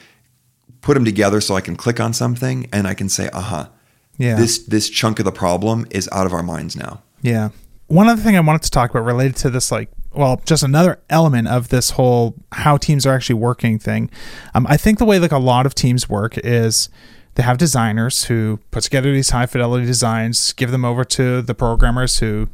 put 0.81 0.95
them 0.95 1.05
together 1.05 1.41
so 1.43 1.55
I 1.55 1.61
can 1.61 1.77
click 1.77 2.01
on 2.01 2.15
something 2.15 2.67
and 2.73 2.87
I 2.89 2.95
can 2.95 3.11
say, 3.11 3.29
"Uh-huh. 3.35 3.69
yeah. 4.17 4.37
This 4.37 4.59
this 4.59 4.89
chunk 4.89 5.19
of 5.19 5.27
the 5.27 5.33
problem 5.33 5.87
is 5.91 6.09
out 6.11 6.25
of 6.25 6.33
our 6.33 6.43
minds 6.43 6.75
now." 6.75 7.03
Yeah. 7.21 7.51
One 7.89 8.09
other 8.09 8.23
thing 8.23 8.35
I 8.35 8.41
wanted 8.41 8.63
to 8.63 8.71
talk 8.71 8.91
about 8.91 9.05
related 9.05 9.37
to 9.37 9.51
this, 9.51 9.71
like, 9.71 9.91
well, 10.15 10.41
just 10.45 10.63
another 10.63 11.01
element 11.11 11.49
of 11.49 11.69
this 11.69 11.91
whole 11.91 12.35
how 12.53 12.77
teams 12.77 13.07
are 13.07 13.15
actually 13.15 13.37
working 13.37 13.79
thing. 13.79 14.11
Um, 14.55 14.67
I 14.69 14.77
think 14.77 14.99
the 14.99 15.05
way 15.05 15.19
like 15.19 15.33
a 15.33 15.39
lot 15.39 15.67
of 15.67 15.75
teams 15.75 16.09
work 16.09 16.39
is 16.39 16.89
they 17.35 17.43
have 17.43 17.59
designers 17.59 18.25
who 18.25 18.61
put 18.71 18.85
together 18.85 19.13
these 19.13 19.31
high 19.31 19.47
fidelity 19.47 19.87
designs, 19.87 20.53
give 20.53 20.71
them 20.71 20.85
over 20.85 21.05
to 21.05 21.43
the 21.43 21.55
programmers 21.55 22.19
who 22.19 22.49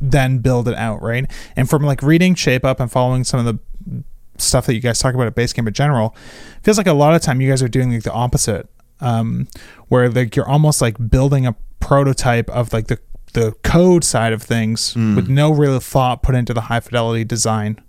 then 0.00 0.38
build 0.38 0.68
it 0.68 0.74
out, 0.74 1.02
right? 1.02 1.30
And 1.56 1.68
from 1.68 1.82
like 1.82 2.02
reading 2.02 2.34
Shape 2.34 2.64
Up 2.64 2.80
and 2.80 2.90
following 2.90 3.24
some 3.24 3.44
of 3.44 3.46
the 3.46 4.04
stuff 4.38 4.66
that 4.66 4.74
you 4.74 4.80
guys 4.80 4.98
talk 4.98 5.14
about 5.14 5.26
at 5.26 5.34
Basecamp 5.34 5.66
in 5.66 5.74
general, 5.74 6.14
feels 6.62 6.78
like 6.78 6.86
a 6.86 6.92
lot 6.92 7.14
of 7.14 7.22
time 7.22 7.40
you 7.40 7.48
guys 7.48 7.62
are 7.62 7.68
doing 7.68 7.92
like 7.92 8.02
the 8.02 8.12
opposite, 8.12 8.68
um, 9.00 9.48
where 9.88 10.08
like 10.08 10.36
you're 10.36 10.48
almost 10.48 10.80
like 10.80 11.10
building 11.10 11.46
a 11.46 11.54
prototype 11.80 12.48
of 12.50 12.72
like 12.72 12.86
the 12.86 12.98
the 13.32 13.52
code 13.62 14.04
side 14.04 14.32
of 14.32 14.42
things 14.42 14.94
with 15.16 15.28
no 15.28 15.50
real 15.52 15.78
thought 15.80 16.22
put 16.22 16.34
into 16.34 16.52
the 16.54 16.62
high 16.62 16.80
fidelity 16.80 17.24
design. 17.24 17.80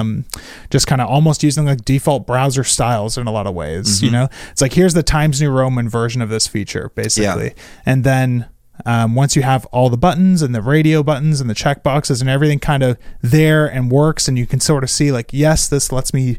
Um, 0.00 0.24
just 0.70 0.86
kind 0.86 1.02
of 1.02 1.08
almost 1.08 1.42
using 1.42 1.66
like 1.66 1.84
default 1.84 2.26
browser 2.26 2.64
styles 2.64 3.18
in 3.18 3.26
a 3.26 3.30
lot 3.30 3.46
of 3.46 3.54
ways. 3.54 4.02
You 4.02 4.10
know, 4.10 4.28
it's 4.50 4.62
like 4.62 4.72
here's 4.72 4.94
the 4.94 5.02
Times 5.02 5.40
New 5.40 5.50
Roman 5.50 5.86
version 5.88 6.22
of 6.22 6.30
this 6.30 6.46
feature, 6.46 6.90
basically, 6.94 7.52
and 7.84 8.02
then 8.02 8.46
um, 8.86 9.14
once 9.14 9.36
you 9.36 9.42
have 9.42 9.66
all 9.66 9.90
the 9.90 9.96
buttons 9.98 10.40
and 10.40 10.54
the 10.54 10.62
radio 10.62 11.02
buttons 11.02 11.40
and 11.42 11.50
the 11.50 11.54
check 11.54 11.82
boxes 11.82 12.20
and 12.22 12.30
everything 12.30 12.58
kind 12.58 12.82
of 12.82 12.96
there 13.20 13.66
and 13.66 13.90
works, 13.90 14.28
and 14.28 14.38
you 14.38 14.46
can 14.46 14.60
sort 14.60 14.82
of 14.82 14.88
see 14.88 15.12
like, 15.12 15.30
yes, 15.32 15.68
this 15.68 15.92
lets 15.92 16.14
me 16.14 16.38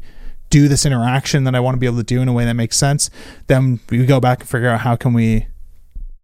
do 0.49 0.67
this 0.67 0.85
interaction 0.85 1.43
that 1.43 1.53
I 1.53 1.59
want 1.59 1.75
to 1.75 1.79
be 1.79 1.85
able 1.85 1.97
to 1.97 2.03
do 2.03 2.21
in 2.21 2.27
a 2.27 2.33
way 2.33 2.45
that 2.45 2.53
makes 2.53 2.77
sense. 2.77 3.09
Then 3.47 3.79
we 3.89 4.05
go 4.05 4.19
back 4.19 4.39
and 4.39 4.49
figure 4.49 4.69
out 4.69 4.81
how 4.81 4.95
can 4.95 5.13
we 5.13 5.47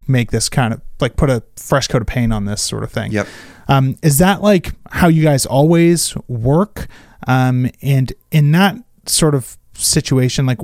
make 0.08 0.32
this 0.32 0.50
kind 0.50 0.74
of 0.74 0.82
like 1.00 1.16
put 1.16 1.30
a 1.30 1.44
fresh 1.56 1.88
coat 1.88 2.02
of 2.02 2.08
paint 2.08 2.34
on 2.34 2.46
this 2.46 2.62
sort 2.62 2.84
of 2.84 2.92
thing. 2.92 3.12
Yep. 3.12 3.28
Um, 3.68 3.98
is 4.02 4.18
that 4.18 4.42
like 4.42 4.72
how 4.92 5.08
you 5.08 5.24
guys 5.24 5.46
always 5.46 6.16
work? 6.28 6.88
Um, 7.28 7.70
and 7.82 8.12
in 8.32 8.52
that 8.52 8.76
sort 9.06 9.36
of 9.36 9.58
situation, 9.74 10.46
like, 10.46 10.60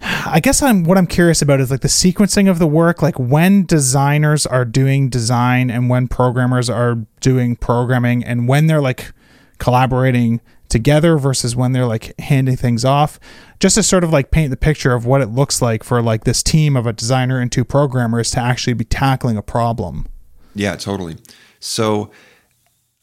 I 0.00 0.40
guess 0.40 0.62
I'm 0.62 0.84
what 0.84 0.98
I'm 0.98 1.06
curious 1.06 1.42
about 1.42 1.60
is 1.60 1.70
like 1.70 1.80
the 1.80 1.88
sequencing 1.88 2.50
of 2.50 2.58
the 2.58 2.66
work, 2.66 3.02
like 3.02 3.18
when 3.18 3.64
designers 3.64 4.46
are 4.46 4.64
doing 4.64 5.08
design 5.08 5.70
and 5.70 5.88
when 5.88 6.08
programmers 6.08 6.68
are 6.68 6.96
doing 7.20 7.54
programming, 7.54 8.24
and 8.24 8.48
when 8.48 8.66
they're 8.66 8.80
like 8.80 9.12
collaborating 9.58 10.40
together 10.72 11.16
versus 11.16 11.54
when 11.54 11.72
they're 11.72 11.86
like 11.86 12.18
handing 12.18 12.56
things 12.56 12.84
off 12.84 13.20
just 13.60 13.76
to 13.76 13.82
sort 13.82 14.02
of 14.02 14.10
like 14.10 14.32
paint 14.32 14.50
the 14.50 14.56
picture 14.56 14.92
of 14.92 15.06
what 15.06 15.20
it 15.20 15.26
looks 15.26 15.62
like 15.62 15.84
for 15.84 16.02
like 16.02 16.24
this 16.24 16.42
team 16.42 16.76
of 16.76 16.86
a 16.86 16.92
designer 16.92 17.38
and 17.38 17.52
two 17.52 17.64
programmers 17.64 18.30
to 18.32 18.40
actually 18.40 18.72
be 18.72 18.84
tackling 18.84 19.36
a 19.36 19.42
problem 19.42 20.06
Yeah, 20.54 20.76
totally. 20.76 21.16
So 21.60 22.10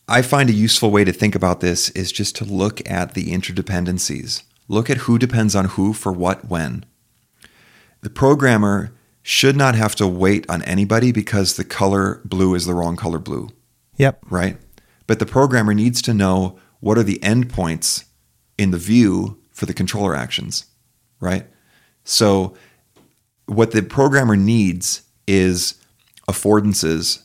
I 0.08 0.22
find 0.22 0.50
a 0.50 0.54
useful 0.54 0.92
way 0.92 1.04
to 1.04 1.14
think 1.14 1.36
about 1.36 1.62
this 1.62 1.90
is 1.92 2.12
just 2.12 2.36
to 2.38 2.46
look 2.46 2.88
at 2.90 3.14
the 3.14 3.28
interdependencies. 3.28 4.44
Look 4.68 4.90
at 4.90 4.98
who 4.98 5.18
depends 5.18 5.56
on 5.56 5.66
who 5.66 5.94
for 5.94 6.12
what 6.12 6.50
when. 6.50 6.86
The 8.02 8.10
programmer 8.10 8.92
should 9.22 9.56
not 9.56 9.76
have 9.76 9.96
to 9.96 10.08
wait 10.08 10.50
on 10.50 10.64
anybody 10.64 11.12
because 11.12 11.56
the 11.56 11.64
color 11.64 12.22
blue 12.26 12.56
is 12.56 12.66
the 12.66 12.74
wrong 12.74 12.96
color 12.96 13.20
blue, 13.20 13.50
yep 13.98 14.20
right? 14.30 14.58
But 15.08 15.20
the 15.20 15.26
programmer 15.26 15.74
needs 15.74 16.02
to 16.04 16.14
know 16.14 16.60
what 16.80 16.98
are 16.98 17.04
the 17.04 17.20
endpoints 17.20 18.06
in 18.58 18.72
the 18.72 18.78
view 18.78 19.40
for 19.52 19.66
the 19.66 19.74
controller 19.74 20.16
actions, 20.16 20.66
right? 21.20 21.48
So 22.04 22.56
what 23.46 23.72
the 23.72 23.82
programmer 23.82 24.36
needs 24.36 25.04
is 25.28 25.76
affordances 26.30 27.24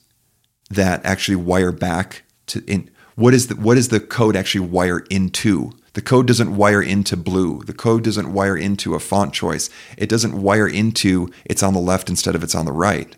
that 0.70 1.04
actually 1.04 1.36
wire 1.36 1.72
back 1.72 2.24
to 2.46 2.64
in 2.66 2.90
what 3.16 3.34
is 3.34 3.48
the 3.48 3.56
what 3.56 3.78
is 3.78 3.88
the 3.88 4.00
code 4.00 4.36
actually 4.36 4.66
wire 4.66 5.00
into? 5.10 5.72
The 5.92 6.02
code 6.02 6.26
doesn't 6.26 6.56
wire 6.56 6.82
into 6.82 7.16
blue. 7.16 7.62
The 7.62 7.72
code 7.72 8.02
doesn't 8.02 8.32
wire 8.32 8.56
into 8.56 8.94
a 8.94 9.00
font 9.00 9.32
choice. 9.32 9.70
It 9.96 10.08
doesn't 10.08 10.42
wire 10.42 10.66
into 10.66 11.30
it's 11.44 11.62
on 11.62 11.74
the 11.74 11.80
left 11.80 12.10
instead 12.10 12.34
of 12.34 12.42
it's 12.42 12.54
on 12.54 12.66
the 12.66 12.72
right. 12.72 13.16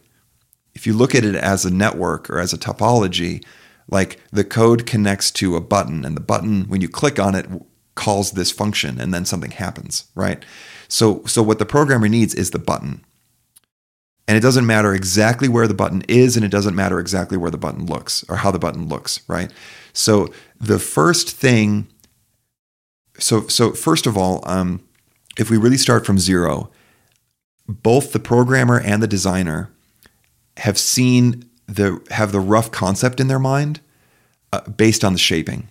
If 0.74 0.86
you 0.86 0.92
look 0.92 1.14
at 1.14 1.24
it 1.24 1.34
as 1.34 1.64
a 1.64 1.72
network 1.72 2.28
or 2.28 2.38
as 2.38 2.52
a 2.52 2.58
topology 2.58 3.42
like 3.88 4.20
the 4.30 4.44
code 4.44 4.86
connects 4.86 5.30
to 5.30 5.56
a 5.56 5.60
button 5.60 6.04
and 6.04 6.16
the 6.16 6.20
button 6.20 6.64
when 6.64 6.80
you 6.80 6.88
click 6.88 7.18
on 7.18 7.34
it 7.34 7.46
calls 7.94 8.32
this 8.32 8.50
function 8.50 9.00
and 9.00 9.12
then 9.12 9.24
something 9.24 9.52
happens 9.52 10.06
right? 10.14 10.44
So 10.88 11.22
so 11.26 11.42
what 11.42 11.58
the 11.58 11.66
programmer 11.66 12.08
needs 12.08 12.34
is 12.34 12.50
the 12.50 12.58
button. 12.58 13.04
And 14.28 14.36
it 14.36 14.40
doesn't 14.40 14.66
matter 14.66 14.92
exactly 14.92 15.48
where 15.48 15.68
the 15.68 15.74
button 15.74 16.02
is 16.08 16.36
and 16.36 16.44
it 16.44 16.50
doesn't 16.50 16.74
matter 16.74 16.98
exactly 16.98 17.38
where 17.38 17.50
the 17.50 17.58
button 17.58 17.86
looks 17.86 18.24
or 18.28 18.36
how 18.36 18.50
the 18.50 18.58
button 18.58 18.88
looks 18.88 19.20
right? 19.28 19.52
So 19.92 20.32
the 20.60 20.78
first 20.78 21.30
thing 21.30 21.88
so 23.18 23.46
so 23.48 23.72
first 23.72 24.06
of 24.06 24.16
all 24.16 24.42
um, 24.44 24.86
if 25.38 25.50
we 25.50 25.56
really 25.56 25.78
start 25.78 26.04
from 26.04 26.18
zero 26.18 26.70
both 27.68 28.12
the 28.12 28.20
programmer 28.20 28.80
and 28.80 29.02
the 29.02 29.08
designer 29.08 29.70
have 30.58 30.78
seen 30.78 31.45
the 31.66 32.00
have 32.10 32.32
the 32.32 32.40
rough 32.40 32.70
concept 32.70 33.20
in 33.20 33.28
their 33.28 33.38
mind 33.38 33.80
uh, 34.52 34.60
based 34.62 35.04
on 35.04 35.12
the 35.12 35.18
shaping 35.18 35.68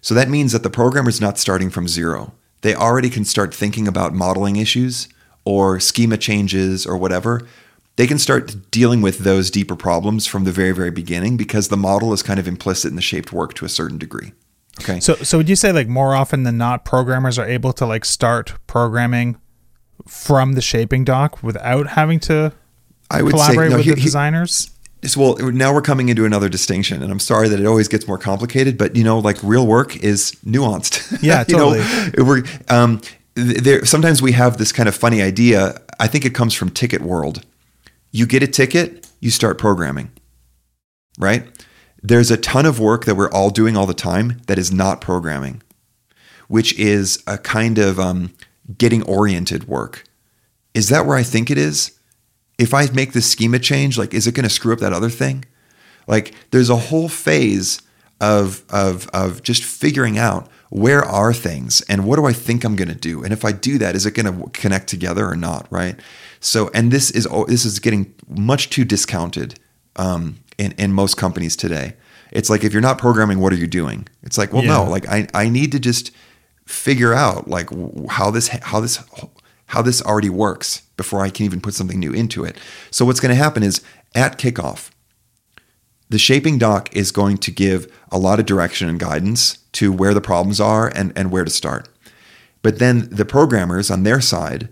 so 0.00 0.14
that 0.14 0.28
means 0.28 0.52
that 0.52 0.62
the 0.62 0.70
programmer 0.70 1.08
is 1.08 1.20
not 1.20 1.38
starting 1.38 1.70
from 1.70 1.88
zero 1.88 2.32
they 2.62 2.74
already 2.74 3.10
can 3.10 3.24
start 3.24 3.54
thinking 3.54 3.88
about 3.88 4.12
modeling 4.12 4.56
issues 4.56 5.08
or 5.44 5.80
schema 5.80 6.16
changes 6.16 6.86
or 6.86 6.96
whatever, 6.96 7.46
they 7.96 8.06
can 8.06 8.18
start 8.18 8.70
dealing 8.70 9.02
with 9.02 9.20
those 9.20 9.50
deeper 9.50 9.76
problems 9.76 10.26
from 10.26 10.44
the 10.44 10.52
very, 10.52 10.72
very 10.72 10.90
beginning 10.90 11.36
because 11.36 11.68
the 11.68 11.76
model 11.76 12.12
is 12.12 12.22
kind 12.22 12.38
of 12.38 12.46
implicit 12.46 12.90
in 12.90 12.96
the 12.96 13.02
shaped 13.02 13.32
work 13.32 13.54
to 13.54 13.64
a 13.64 13.68
certain 13.68 13.98
degree. 13.98 14.32
Okay. 14.80 15.00
so 15.00 15.14
so 15.16 15.36
would 15.36 15.48
you 15.48 15.56
say 15.56 15.72
like 15.72 15.88
more 15.88 16.14
often 16.14 16.44
than 16.44 16.56
not 16.56 16.86
programmers 16.86 17.38
are 17.38 17.46
able 17.46 17.72
to 17.74 17.84
like 17.84 18.04
start 18.04 18.54
programming 18.66 19.36
from 20.06 20.52
the 20.52 20.62
shaping 20.62 21.04
doc 21.04 21.42
without 21.42 21.88
having 21.88 22.18
to 22.20 22.52
I 23.10 23.20
would 23.20 23.32
say 23.32 23.36
collaborate 23.36 23.70
no, 23.72 23.76
with 23.78 23.84
he- 23.84 23.90
the 23.90 24.00
designers 24.00 24.70
well, 25.16 25.36
now 25.38 25.72
we're 25.72 25.82
coming 25.82 26.08
into 26.10 26.24
another 26.24 26.48
distinction, 26.48 27.02
and 27.02 27.10
I'm 27.10 27.20
sorry 27.20 27.48
that 27.48 27.58
it 27.58 27.66
always 27.66 27.88
gets 27.88 28.06
more 28.06 28.18
complicated, 28.18 28.76
but 28.76 28.96
you 28.96 29.04
know, 29.04 29.18
like 29.18 29.38
real 29.42 29.66
work 29.66 29.96
is 29.96 30.32
nuanced. 30.44 31.18
Yeah, 31.22 31.44
you 31.48 31.56
know, 31.56 31.74
totally. 31.74 32.22
we're 32.22 32.44
um, 32.68 33.00
there. 33.34 33.84
Sometimes 33.84 34.22
we 34.22 34.32
have 34.32 34.58
this 34.58 34.72
kind 34.72 34.88
of 34.88 34.94
funny 34.94 35.22
idea. 35.22 35.80
I 35.98 36.06
think 36.06 36.24
it 36.24 36.34
comes 36.34 36.54
from 36.54 36.70
Ticket 36.70 37.02
World. 37.02 37.44
You 38.10 38.26
get 38.26 38.42
a 38.42 38.46
ticket, 38.46 39.08
you 39.20 39.30
start 39.30 39.58
programming, 39.58 40.10
right? 41.18 41.46
There's 42.02 42.30
a 42.30 42.36
ton 42.36 42.66
of 42.66 42.80
work 42.80 43.04
that 43.04 43.16
we're 43.16 43.30
all 43.30 43.50
doing 43.50 43.76
all 43.76 43.86
the 43.86 43.94
time 43.94 44.40
that 44.46 44.58
is 44.58 44.72
not 44.72 45.00
programming, 45.00 45.62
which 46.48 46.78
is 46.78 47.22
a 47.26 47.36
kind 47.38 47.78
of 47.78 48.00
um, 48.00 48.32
getting 48.78 49.02
oriented 49.02 49.68
work. 49.68 50.04
Is 50.74 50.88
that 50.88 51.06
where 51.06 51.16
I 51.16 51.22
think 51.22 51.50
it 51.50 51.58
is? 51.58 51.98
If 52.60 52.74
I 52.74 52.86
make 52.92 53.14
this 53.14 53.28
schema 53.28 53.58
change, 53.58 53.96
like, 53.96 54.12
is 54.12 54.26
it 54.26 54.34
going 54.34 54.44
to 54.44 54.50
screw 54.50 54.74
up 54.74 54.80
that 54.80 54.92
other 54.92 55.08
thing? 55.08 55.46
Like, 56.06 56.34
there's 56.50 56.68
a 56.68 56.76
whole 56.76 57.08
phase 57.08 57.80
of 58.20 58.62
of 58.68 59.08
of 59.14 59.42
just 59.42 59.64
figuring 59.64 60.18
out 60.18 60.46
where 60.68 61.02
are 61.02 61.32
things 61.32 61.80
and 61.88 62.04
what 62.04 62.16
do 62.16 62.26
I 62.26 62.34
think 62.34 62.62
I'm 62.62 62.76
going 62.76 62.90
to 62.90 62.94
do, 62.94 63.24
and 63.24 63.32
if 63.32 63.44
I 63.44 63.52
do 63.52 63.78
that, 63.78 63.96
is 63.96 64.04
it 64.04 64.12
going 64.12 64.26
to 64.26 64.50
connect 64.50 64.88
together 64.88 65.26
or 65.26 65.36
not? 65.36 65.66
Right. 65.70 65.98
So, 66.40 66.70
and 66.74 66.92
this 66.92 67.10
is 67.10 67.26
this 67.48 67.64
is 67.64 67.78
getting 67.78 68.14
much 68.28 68.68
too 68.68 68.84
discounted 68.84 69.58
um, 69.96 70.36
in 70.58 70.72
in 70.72 70.92
most 70.92 71.16
companies 71.16 71.56
today. 71.56 71.94
It's 72.30 72.50
like 72.50 72.62
if 72.62 72.72
you're 72.74 72.82
not 72.82 72.98
programming, 72.98 73.40
what 73.40 73.54
are 73.54 73.56
you 73.56 73.66
doing? 73.66 74.06
It's 74.22 74.36
like, 74.36 74.52
well, 74.52 74.62
no, 74.62 74.84
like 74.84 75.08
I 75.08 75.26
I 75.32 75.48
need 75.48 75.72
to 75.72 75.80
just 75.80 76.10
figure 76.66 77.14
out 77.14 77.48
like 77.48 77.70
how 78.10 78.30
this 78.30 78.48
how 78.48 78.80
this 78.80 79.02
how 79.66 79.82
this 79.82 80.02
already 80.02 80.30
works 80.30 80.82
before 81.00 81.22
I 81.22 81.30
can 81.30 81.46
even 81.46 81.62
put 81.62 81.72
something 81.72 81.98
new 81.98 82.12
into 82.12 82.44
it. 82.44 82.58
So 82.90 83.06
what's 83.06 83.20
going 83.20 83.34
to 83.34 83.42
happen 83.42 83.62
is 83.62 83.80
at 84.14 84.36
kickoff, 84.36 84.90
the 86.10 86.18
shaping 86.18 86.58
doc 86.58 86.94
is 86.94 87.10
going 87.10 87.38
to 87.38 87.50
give 87.50 87.90
a 88.12 88.18
lot 88.18 88.38
of 88.38 88.44
direction 88.44 88.86
and 88.86 89.00
guidance 89.00 89.56
to 89.72 89.90
where 89.90 90.12
the 90.12 90.20
problems 90.20 90.60
are 90.60 90.88
and, 90.88 91.10
and 91.16 91.30
where 91.30 91.44
to 91.44 91.50
start. 91.50 91.88
But 92.60 92.78
then 92.78 93.08
the 93.10 93.24
programmers 93.24 93.90
on 93.90 94.02
their 94.02 94.20
side 94.20 94.68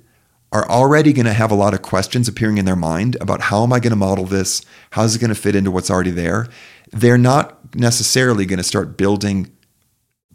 are 0.52 0.68
already 0.68 1.14
going 1.14 1.24
to 1.24 1.32
have 1.32 1.50
a 1.50 1.54
lot 1.54 1.72
of 1.72 1.80
questions 1.80 2.28
appearing 2.28 2.58
in 2.58 2.66
their 2.66 2.76
mind 2.76 3.16
about 3.22 3.40
how 3.40 3.62
am 3.62 3.72
I 3.72 3.80
going 3.80 3.92
to 3.92 3.96
model 3.96 4.26
this? 4.26 4.60
How's 4.90 5.16
it 5.16 5.20
going 5.20 5.28
to 5.28 5.34
fit 5.34 5.56
into 5.56 5.70
what's 5.70 5.90
already 5.90 6.10
there? 6.10 6.46
They're 6.92 7.16
not 7.16 7.74
necessarily 7.74 8.44
going 8.44 8.58
to 8.58 8.62
start 8.62 8.98
building 8.98 9.50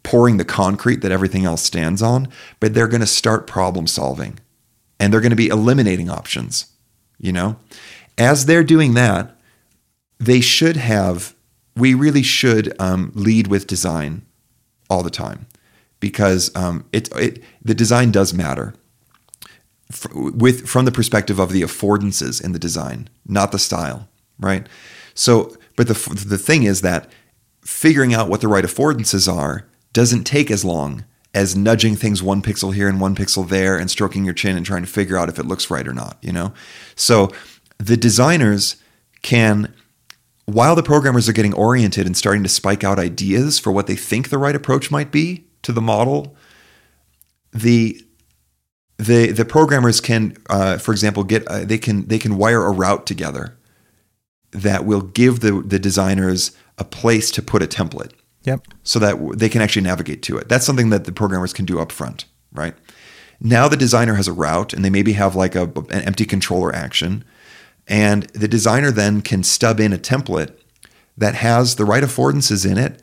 pouring 0.02 0.38
the 0.38 0.46
concrete 0.46 1.02
that 1.02 1.12
everything 1.12 1.46
else 1.46 1.62
stands 1.62 2.02
on, 2.02 2.28
but 2.60 2.74
they're 2.74 2.88
going 2.88 3.02
to 3.02 3.08
start 3.08 3.46
problem 3.46 3.86
solving. 3.86 4.39
And 5.04 5.12
they're 5.12 5.20
going 5.20 5.32
to 5.32 5.36
be 5.36 5.49
eliminating 5.49 6.10
options. 6.10 6.68
You 7.20 7.34
know, 7.34 7.58
as 8.18 8.45
they're 8.45 8.64
doing 8.64 8.93
that, 8.93 9.38
they 10.18 10.39
should 10.39 10.78
have. 10.78 11.36
We 11.76 11.93
really 11.93 12.24
should 12.24 12.74
um, 12.80 13.12
lead 13.14 13.47
with 13.47 13.68
design 13.68 14.22
all 14.89 15.04
the 15.04 15.10
time 15.10 15.47
because 15.99 16.56
um, 16.56 16.86
it, 16.93 17.10
it 17.18 17.43
the 17.62 17.74
design 17.74 18.12
does 18.12 18.34
matter 18.34 18.76
with 20.14 20.68
from 20.68 20.86
the 20.86 20.91
perspective 20.91 21.39
of 21.39 21.51
the 21.51 21.64
affordances 21.64 22.41
in 22.41 22.54
the 22.54 22.60
design, 22.60 23.10
not 23.28 23.51
the 23.51 23.60
style, 23.60 24.08
right? 24.39 24.68
So, 25.16 25.58
but 25.76 25.88
the 25.88 26.26
the 26.26 26.38
thing 26.38 26.64
is 26.64 26.82
that 26.82 27.12
figuring 27.62 28.14
out 28.14 28.30
what 28.30 28.39
the 28.39 28.47
right 28.47 28.64
affordances 28.64 29.32
are 29.32 29.66
doesn't 29.91 30.24
take 30.24 30.49
as 30.49 30.64
long 30.64 31.04
as 31.34 31.56
nudging 31.56 31.96
things 31.96 32.22
one 32.22 32.42
pixel 32.42 32.74
here 32.74 32.88
and 32.88 33.02
one 33.02 33.16
pixel 33.16 33.48
there 33.48 33.78
and 33.78 33.90
stroking 33.90 34.24
your 34.24 34.34
chin 34.34 34.56
and 34.56 34.66
trying 34.66 34.84
to 34.84 34.90
figure 34.90 35.18
out 35.18 35.30
if 35.30 35.40
it 35.40 35.46
looks 35.46 35.70
right 35.70 35.88
or 35.88 35.94
not, 35.94 36.18
you 36.22 36.32
know? 36.32 36.54
So, 36.96 37.32
the 37.80 37.98
designers 37.98 38.78
can 39.24 39.74
while 40.46 40.76
the 40.76 40.84
programmers 40.84 41.30
are 41.30 41.34
getting 41.34 41.54
oriented 41.54 42.06
and 42.06 42.18
starting 42.18 42.44
to 42.44 42.50
spike 42.50 42.84
out 42.84 43.00
ideas 43.00 43.60
for 43.60 43.72
what 43.72 43.88
they 43.88 43.96
think 43.96 44.30
the 44.30 44.38
right 44.38 44.56
approach 44.56 44.92
might 44.92 45.12
be 45.12 45.46
to 45.62 45.72
the 45.72 45.82
model, 45.82 46.36
the 47.52 48.02
the 48.98 49.32
the 49.32 49.46
programmers 49.46 50.02
can, 50.02 50.36
uh, 50.50 50.78
for 50.78 50.92
example, 50.92 51.24
get 51.24 51.48
uh, 51.48 51.64
they 51.64 51.78
can 51.78 52.08
they 52.08 52.20
can 52.20 52.38
wire 52.38 52.66
a 52.66 52.72
route 52.72 53.06
together 53.06 53.58
that 54.52 54.86
will 54.86 55.02
give 55.02 55.40
the 55.40 55.62
the 55.62 55.80
designers 55.80 56.52
a 56.78 56.84
place 56.84 57.32
to 57.32 57.42
put 57.42 57.64
a 57.64 57.68
template. 57.68 58.12
Yep. 58.44 58.68
So 58.84 59.00
that 59.00 59.38
they 59.38 59.50
can 59.50 59.62
actually 59.62 59.84
navigate 59.84 60.22
to 60.24 60.38
it. 60.38 60.50
That's 60.50 60.66
something 60.66 60.89
that 60.89 61.06
the 61.06 61.12
programmers 61.12 61.54
can 61.54 61.66
do 61.66 61.80
up 61.80 61.91
front, 61.91 62.26
right? 62.52 62.76
Now 63.39 63.68
the 63.68 63.78
designer 63.78 64.16
has 64.16 64.28
a 64.28 64.34
route, 64.34 64.74
and 64.74 64.84
they 64.84 64.89
maybe 64.89 65.14
have 65.14 65.36
like 65.36 65.56
a, 65.56 65.64
an 65.64 66.02
empty 66.02 66.26
controller 66.26 66.74
action, 66.74 67.24
and 67.88 68.24
the 68.34 68.48
designer 68.48 68.91
then 68.91 69.22
can 69.22 69.44
stub 69.44 69.80
in 69.80 69.94
a 69.94 69.98
template 69.98 70.56
that 71.18 71.36
has 71.36 71.76
the 71.76 71.86
right 71.86 72.04
affordances 72.04 72.70
in 72.70 72.78
it, 72.78 73.02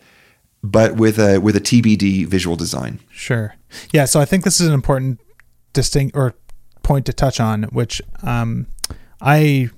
but 0.62 0.96
with 0.96 1.18
a 1.18 1.38
with 1.38 1.56
a 1.56 1.60
TBD 1.60 2.26
visual 2.26 2.56
design. 2.56 3.00
Sure. 3.10 3.54
Yeah. 3.92 4.04
So 4.04 4.20
I 4.20 4.24
think 4.24 4.44
this 4.44 4.60
is 4.60 4.66
an 4.66 4.74
important 4.74 5.20
distinct 5.72 6.16
or 6.16 6.34
point 6.82 7.06
to 7.06 7.12
touch 7.12 7.40
on, 7.40 7.64
which 7.64 8.02
um, 8.22 8.66
I 9.20 9.70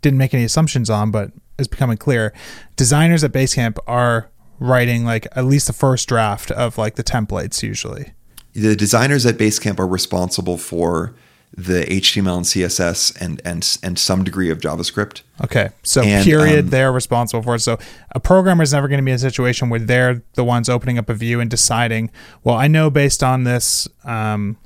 didn't 0.00 0.18
make 0.18 0.34
any 0.34 0.44
assumptions 0.44 0.90
on, 0.90 1.10
but 1.10 1.32
is 1.58 1.68
becoming 1.68 1.96
clear. 1.96 2.32
Designers 2.76 3.24
at 3.24 3.32
Basecamp 3.32 3.78
are 3.86 4.30
writing 4.58 5.04
like 5.04 5.26
at 5.32 5.44
least 5.44 5.66
the 5.66 5.72
first 5.72 6.08
draft 6.08 6.50
of 6.50 6.78
like 6.78 6.96
the 6.96 7.04
templates 7.04 7.62
usually. 7.62 8.12
The 8.52 8.76
designers 8.76 9.26
at 9.26 9.36
Basecamp 9.36 9.78
are 9.78 9.86
responsible 9.86 10.58
for 10.58 11.14
the 11.56 11.84
HTML 11.84 12.36
and 12.36 12.46
CSS 12.46 13.20
and 13.20 13.40
and 13.44 13.78
and 13.82 13.98
some 13.98 14.24
degree 14.24 14.50
of 14.50 14.58
JavaScript. 14.58 15.22
Okay, 15.42 15.70
so 15.82 16.02
and, 16.02 16.24
period, 16.24 16.64
um, 16.64 16.70
they're 16.70 16.92
responsible 16.92 17.42
for 17.42 17.54
it. 17.54 17.60
So 17.60 17.78
a 18.12 18.20
programmer 18.20 18.62
is 18.62 18.72
never 18.72 18.88
going 18.88 18.98
to 18.98 19.04
be 19.04 19.12
in 19.12 19.16
a 19.16 19.20
situation 19.20 19.70
where 19.70 19.80
they're 19.80 20.22
the 20.34 20.44
ones 20.44 20.68
opening 20.68 20.98
up 20.98 21.08
a 21.08 21.14
view 21.14 21.40
and 21.40 21.50
deciding, 21.50 22.10
well, 22.42 22.56
I 22.56 22.66
know 22.66 22.90
based 22.90 23.22
on 23.22 23.44
this 23.44 23.86
um, 24.04 24.56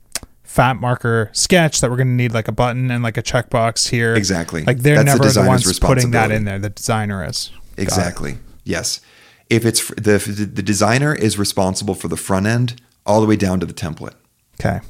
fat 0.45 0.81
marker 0.81 1.31
sketch 1.33 1.81
that 1.81 1.91
we're 1.91 1.97
going 1.97 2.09
to 2.09 2.15
need 2.15 2.33
like 2.33 2.49
a 2.49 2.53
button 2.53 2.91
and 2.91 3.03
like 3.03 3.19
a 3.19 3.23
checkbox 3.23 3.91
here. 3.91 4.15
Exactly. 4.15 4.65
Like 4.65 4.79
they're 4.79 4.97
That's 4.97 5.19
never 5.19 5.25
the, 5.31 5.43
the 5.43 5.47
ones 5.47 5.79
putting 5.79 6.13
that 6.13 6.31
in 6.31 6.45
there. 6.45 6.59
The 6.59 6.71
designer 6.71 7.25
is. 7.25 7.51
Exactly. 7.77 8.39
Yes. 8.65 9.01
If 9.51 9.65
it's 9.65 9.89
the 9.89 10.19
the 10.19 10.63
designer 10.63 11.15
is 11.15 11.39
responsible 11.39 11.95
for 11.95 12.09
the 12.09 12.17
front 12.17 12.47
end 12.47 12.81
all 13.07 13.21
the 13.21 13.27
way 13.27 13.37
down 13.37 13.61
to 13.61 13.67
the 13.67 13.75
template. 13.75 14.15
Okay. 14.61 14.81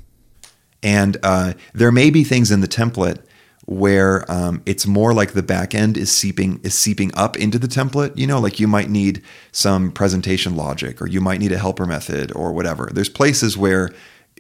And 0.83 1.17
uh, 1.23 1.55
there 1.75 1.93
may 1.93 2.11
be 2.11 2.25
things 2.25 2.51
in 2.51 2.61
the 2.61 2.69
template 2.69 3.23
where 3.67 4.25
um, 4.31 4.63
it's 4.65 4.87
more 4.87 5.13
like 5.13 5.33
the 5.33 5.43
back 5.43 5.75
end 5.75 5.99
is 5.99 6.11
seeping 6.11 6.59
is 6.63 6.73
seeping 6.73 7.11
up 7.15 7.37
into 7.37 7.59
the 7.59 7.67
template. 7.67 8.17
You 8.17 8.27
know, 8.27 8.41
like 8.41 8.59
you 8.59 8.67
might 8.67 8.89
need 8.89 9.23
some 9.53 9.93
presentation 9.93 10.57
logic, 10.57 11.03
or 11.03 11.07
you 11.07 11.21
might 11.21 11.39
need 11.39 11.53
a 11.53 11.59
helper 11.59 11.85
method, 11.85 12.33
or 12.35 12.53
whatever. 12.53 12.89
There's 12.93 13.11
places 13.11 13.59
where 13.59 13.91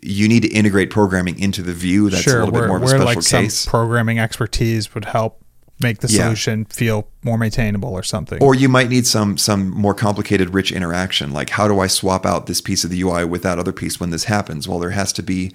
you 0.00 0.28
need 0.28 0.44
to 0.44 0.48
integrate 0.48 0.90
programming 0.90 1.38
into 1.38 1.62
the 1.62 1.74
view. 1.74 2.08
That's 2.08 2.22
sure, 2.22 2.40
a 2.40 2.44
little 2.44 2.52
where, 2.54 2.62
bit 2.62 2.68
more 2.68 2.76
of 2.78 2.82
a 2.82 2.88
special 2.88 3.04
like 3.04 3.16
case. 3.16 3.58
Some 3.60 3.70
programming 3.70 4.18
expertise 4.18 4.94
would 4.94 5.04
help 5.04 5.44
make 5.80 5.98
the 5.98 6.08
solution 6.08 6.60
yeah. 6.60 6.74
feel 6.74 7.08
more 7.22 7.38
maintainable 7.38 7.90
or 7.90 8.02
something. 8.02 8.42
Or 8.42 8.54
you 8.54 8.68
might 8.68 8.88
need 8.88 9.06
some 9.06 9.38
some 9.38 9.70
more 9.70 9.94
complicated, 9.94 10.54
rich 10.54 10.72
interaction. 10.72 11.32
Like 11.32 11.50
how 11.50 11.68
do 11.68 11.80
I 11.80 11.86
swap 11.86 12.26
out 12.26 12.46
this 12.46 12.60
piece 12.60 12.84
of 12.84 12.90
the 12.90 13.00
UI 13.02 13.24
with 13.24 13.42
that 13.42 13.58
other 13.58 13.72
piece 13.72 14.00
when 14.00 14.10
this 14.10 14.24
happens? 14.24 14.68
Well, 14.68 14.78
there 14.78 14.90
has 14.90 15.12
to 15.14 15.22
be. 15.22 15.52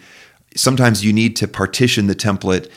Sometimes 0.55 1.03
you 1.03 1.11
need 1.13 1.35
to 1.37 1.47
partition 1.47 2.07
the 2.07 2.15
template 2.15 2.69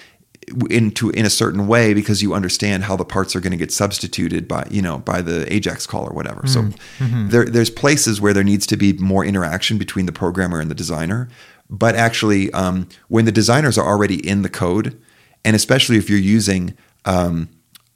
into 0.71 1.11
in 1.11 1.27
a 1.27 1.31
certain 1.31 1.67
way 1.67 1.93
because 1.93 2.23
you 2.23 2.33
understand 2.33 2.85
how 2.85 2.95
the 2.95 3.05
parts 3.05 3.35
are 3.35 3.41
going 3.41 3.51
to 3.51 3.57
get 3.57 3.73
substituted 3.73 4.47
by 4.47 4.67
you 4.71 4.81
know 4.81 4.99
by 4.99 5.21
the 5.21 5.53
ajax 5.53 5.87
call 5.87 6.05
or 6.09 6.13
whatever 6.13 6.43
mm, 6.43 6.49
so 6.49 6.63
mm-hmm. 6.63 7.29
there, 7.31 7.45
there's 7.47 7.71
places 7.71 8.21
where 8.21 8.33
there 8.33 8.45
needs 8.45 8.65
to 8.65 8.77
be 8.77 8.93
more 8.95 9.25
interaction 9.25 9.77
between 9.77 10.07
the 10.07 10.13
programmer 10.13 10.61
and 10.61 10.71
the 10.71 10.75
designer 10.75 11.29
but 11.69 11.97
actually 11.97 12.53
um, 12.53 12.89
when 13.09 13.25
the 13.25 13.33
designers 13.33 13.77
are 13.77 13.87
already 13.87 14.25
in 14.27 14.43
the 14.43 14.49
code 14.49 14.97
and 15.45 15.57
especially 15.57 15.97
if 15.97 16.09
you're 16.09 16.19
using 16.19 16.77
um, 17.07 17.49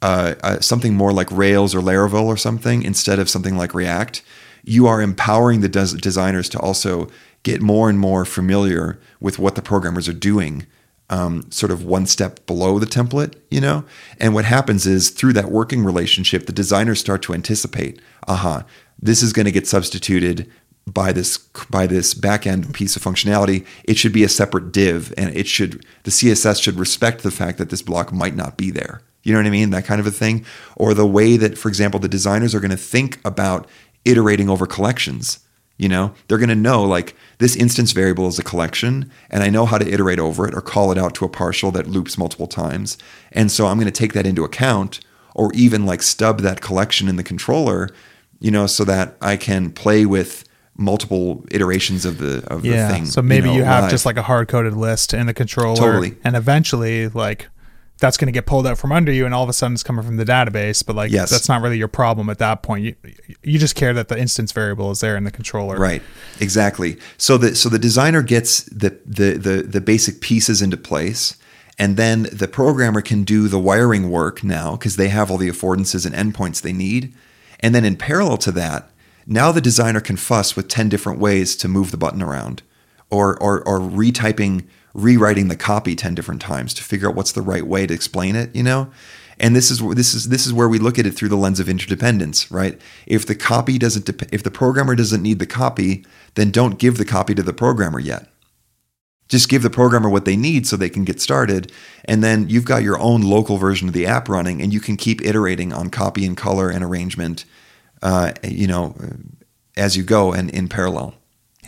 uh, 0.02 0.34
uh, 0.42 0.61
something 0.61 0.94
more 0.94 1.12
like 1.12 1.30
rails 1.30 1.74
or 1.74 1.80
laravel 1.80 2.24
or 2.24 2.36
something 2.36 2.82
instead 2.82 3.18
of 3.18 3.28
something 3.28 3.56
like 3.56 3.74
react 3.74 4.22
you 4.62 4.86
are 4.86 5.00
empowering 5.00 5.61
the 5.61 5.68
des- 5.68 5.96
designers 5.96 6.48
to 6.48 6.58
also 6.58 7.08
get 7.42 7.62
more 7.62 7.88
and 7.88 7.98
more 7.98 8.24
familiar 8.24 9.00
with 9.20 9.38
what 9.38 9.54
the 9.54 9.62
programmers 9.62 10.08
are 10.08 10.14
doing 10.14 10.66
um, 11.08 11.50
sort 11.50 11.72
of 11.72 11.84
one 11.84 12.06
step 12.06 12.46
below 12.46 12.78
the 12.78 12.86
template, 12.86 13.34
you 13.50 13.61
know? 13.61 13.84
And 14.18 14.32
what 14.32 14.44
happens 14.44 14.86
is 14.86 15.11
through 15.11 15.32
that 15.32 15.50
working 15.50 15.84
relationship, 15.84 16.46
the 16.46 16.52
designers 16.52 17.00
start 17.00 17.20
to 17.22 17.34
anticipate, 17.34 18.00
aha, 18.28 18.64
this 19.02 19.22
is 19.22 19.32
going 19.32 19.46
to 19.46 19.52
get 19.52 19.66
substituted 19.66 20.48
by 20.93 21.12
this 21.12 21.38
by 21.70 21.86
this 21.86 22.14
backend 22.14 22.72
piece 22.72 22.97
of 22.97 23.03
functionality, 23.03 23.66
it 23.84 23.97
should 23.97 24.12
be 24.12 24.24
a 24.24 24.28
separate 24.28 24.72
div, 24.72 25.12
and 25.16 25.34
it 25.34 25.47
should 25.47 25.84
the 26.05 26.11
CSS 26.11 26.62
should 26.62 26.78
respect 26.78 27.22
the 27.22 27.30
fact 27.30 27.59
that 27.59 27.70
this 27.70 27.82
block 27.82 28.12
might 28.12 28.34
not 28.34 28.57
be 28.57 28.70
there. 28.70 29.03
You 29.22 29.32
know 29.32 29.38
what 29.38 29.47
I 29.47 29.51
mean? 29.51 29.70
That 29.70 29.84
kind 29.84 30.01
of 30.01 30.07
a 30.07 30.11
thing, 30.11 30.45
or 30.76 30.95
the 30.95 31.07
way 31.07 31.36
that, 31.36 31.59
for 31.59 31.68
example, 31.68 32.01
the 32.01 32.09
designers 32.09 32.55
are 32.55 32.61
going 32.61 32.70
to 32.70 32.76
think 32.76 33.20
about 33.24 33.68
iterating 34.05 34.49
over 34.49 34.66
collections. 34.66 35.41
You 35.76 35.88
know, 35.88 36.12
they're 36.28 36.38
going 36.38 36.51
to 36.51 36.55
know 36.55 36.82
like 36.82 37.16
this 37.38 37.57
instance 37.57 37.93
variable 37.93 38.28
is 38.28 38.38
a 38.38 38.43
collection, 38.43 39.11
and 39.30 39.43
I 39.43 39.49
know 39.49 39.64
how 39.64 39.78
to 39.78 39.91
iterate 39.91 40.18
over 40.18 40.47
it 40.47 40.55
or 40.55 40.61
call 40.61 40.93
it 40.93 40.99
out 40.99 41.14
to 41.16 41.24
a 41.24 41.28
partial 41.28 41.70
that 41.72 41.86
loops 41.86 42.18
multiple 42.18 42.47
times, 42.47 42.99
and 43.32 43.51
so 43.51 43.66
I'm 43.66 43.78
going 43.78 43.86
to 43.86 43.91
take 43.91 44.12
that 44.12 44.26
into 44.26 44.45
account, 44.45 45.01
or 45.34 45.51
even 45.55 45.86
like 45.86 46.03
stub 46.03 46.41
that 46.41 46.61
collection 46.61 47.09
in 47.09 47.16
the 47.16 47.22
controller, 47.22 47.88
you 48.41 48.51
know, 48.51 48.66
so 48.66 48.84
that 48.84 49.16
I 49.22 49.36
can 49.36 49.70
play 49.70 50.05
with 50.05 50.45
multiple 50.81 51.45
iterations 51.51 52.05
of 52.05 52.18
the 52.18 52.43
of 52.49 52.64
yeah, 52.64 52.89
the 52.89 52.95
thing. 52.95 53.07
So 53.07 53.22
maybe 53.22 53.49
you, 53.49 53.53
know, 53.53 53.59
you 53.59 53.64
have 53.64 53.85
live. 53.85 53.91
just 53.91 54.07
like 54.07 54.16
a 54.16 54.22
hard 54.22 54.49
coded 54.49 54.74
list 54.74 55.14
in 55.14 55.26
the 55.26 55.35
controller, 55.35 55.76
totally. 55.76 56.16
and 56.24 56.35
eventually 56.35 57.09
like 57.09 57.49
that's 57.99 58.16
going 58.16 58.26
to 58.26 58.33
get 58.33 58.47
pulled 58.47 58.66
out 58.66 58.78
from 58.78 58.91
under 58.91 59.12
you, 59.12 59.26
and 59.26 59.35
all 59.35 59.43
of 59.43 59.51
a 59.51 59.53
sudden 59.53 59.74
it's 59.74 59.83
coming 59.83 60.05
from 60.05 60.16
the 60.16 60.24
database. 60.24 60.85
But 60.85 60.97
like 60.97 61.12
yes. 61.12 61.31
that's 61.31 61.49
not 61.49 61.61
really 61.61 61.76
your 61.76 61.89
problem 61.89 62.31
at 62.31 62.39
that 62.39 62.62
point. 62.62 62.85
You 62.85 62.97
you 63.43 63.59
just 63.59 63.76
care 63.76 63.92
that 63.92 64.09
the 64.09 64.18
instance 64.18 64.53
variable 64.53 64.91
is 64.91 65.00
there 65.00 65.17
in 65.17 65.25
the 65.25 65.30
controller. 65.30 65.76
Right. 65.76 66.03
Exactly. 66.41 66.96
So 67.18 67.37
the 67.37 67.54
so 67.54 67.68
the 67.68 67.79
designer 67.79 68.22
gets 68.22 68.63
the 68.64 68.99
the 69.04 69.34
the, 69.34 69.63
the 69.63 69.80
basic 69.80 70.21
pieces 70.21 70.63
into 70.63 70.76
place. 70.76 71.37
And 71.79 71.96
then 71.96 72.25
the 72.30 72.46
programmer 72.46 73.00
can 73.00 73.25
do 73.25 73.49
the 73.49 73.59
wiring 73.59 74.11
work 74.11 74.45
now 74.45 74.72
because 74.72 74.96
they 74.96 75.09
have 75.09 75.30
all 75.30 75.38
the 75.38 75.49
affordances 75.49 76.04
and 76.04 76.14
endpoints 76.14 76.61
they 76.61 76.75
need. 76.75 77.14
And 77.61 77.75
then 77.75 77.87
in 77.87 77.96
parallel 77.96 78.37
to 78.38 78.53
that, 78.53 78.89
now 79.30 79.52
the 79.52 79.61
designer 79.61 80.00
can 80.00 80.16
fuss 80.16 80.57
with 80.57 80.66
10 80.66 80.88
different 80.88 81.20
ways 81.20 81.54
to 81.57 81.68
move 81.68 81.92
the 81.92 81.96
button 81.96 82.20
around 82.20 82.62
or, 83.11 83.40
or, 83.40 83.66
or 83.66 83.78
retyping, 83.78 84.66
rewriting 84.92 85.46
the 85.46 85.57
copy 85.57 85.94
10 85.94 86.16
different 86.16 86.42
times 86.42 86.74
to 86.74 86.82
figure 86.82 87.08
out 87.08 87.14
what's 87.14 87.30
the 87.30 87.40
right 87.40 87.64
way 87.64 87.86
to 87.86 87.94
explain 87.94 88.34
it, 88.34 88.54
you 88.54 88.64
know? 88.64 88.90
And 89.38 89.54
this 89.54 89.70
is 89.70 89.78
this 89.94 90.12
is 90.12 90.28
this 90.28 90.46
is 90.46 90.52
where 90.52 90.68
we 90.68 90.78
look 90.78 90.98
at 90.98 91.07
it 91.07 91.12
through 91.12 91.30
the 91.30 91.36
lens 91.36 91.61
of 91.61 91.68
interdependence, 91.68 92.50
right? 92.50 92.78
If 93.07 93.24
the 93.24 93.34
copy 93.34 93.78
doesn't 93.78 94.04
dep- 94.04 94.34
if 94.34 94.42
the 94.42 94.50
programmer 94.50 94.94
doesn't 94.94 95.22
need 95.22 95.38
the 95.38 95.46
copy, 95.46 96.04
then 96.34 96.50
don't 96.50 96.78
give 96.78 96.98
the 96.98 97.07
copy 97.07 97.34
to 97.34 97.42
the 97.42 97.54
programmer 97.54 97.98
yet. 97.98 98.26
Just 99.28 99.48
give 99.48 99.62
the 99.62 99.70
programmer 99.70 100.11
what 100.11 100.26
they 100.26 100.36
need 100.36 100.66
so 100.66 100.76
they 100.76 100.90
can 100.90 101.04
get 101.04 101.22
started, 101.22 101.72
and 102.04 102.22
then 102.22 102.50
you've 102.50 102.66
got 102.66 102.82
your 102.82 102.98
own 102.98 103.22
local 103.22 103.57
version 103.57 103.88
of 103.88 103.94
the 103.94 104.07
app 104.07 104.28
running, 104.28 104.61
and 104.61 104.74
you 104.74 104.80
can 104.80 104.98
keep 104.98 105.24
iterating 105.24 105.72
on 105.72 105.88
copy 105.88 106.26
and 106.26 106.36
color 106.36 106.68
and 106.68 106.84
arrangement 106.84 107.46
uh, 108.03 108.33
you 108.43 108.67
know, 108.67 108.95
as 109.77 109.97
you 109.97 110.03
go 110.03 110.33
and 110.33 110.51
in 110.51 110.68
parallel. 110.68 111.14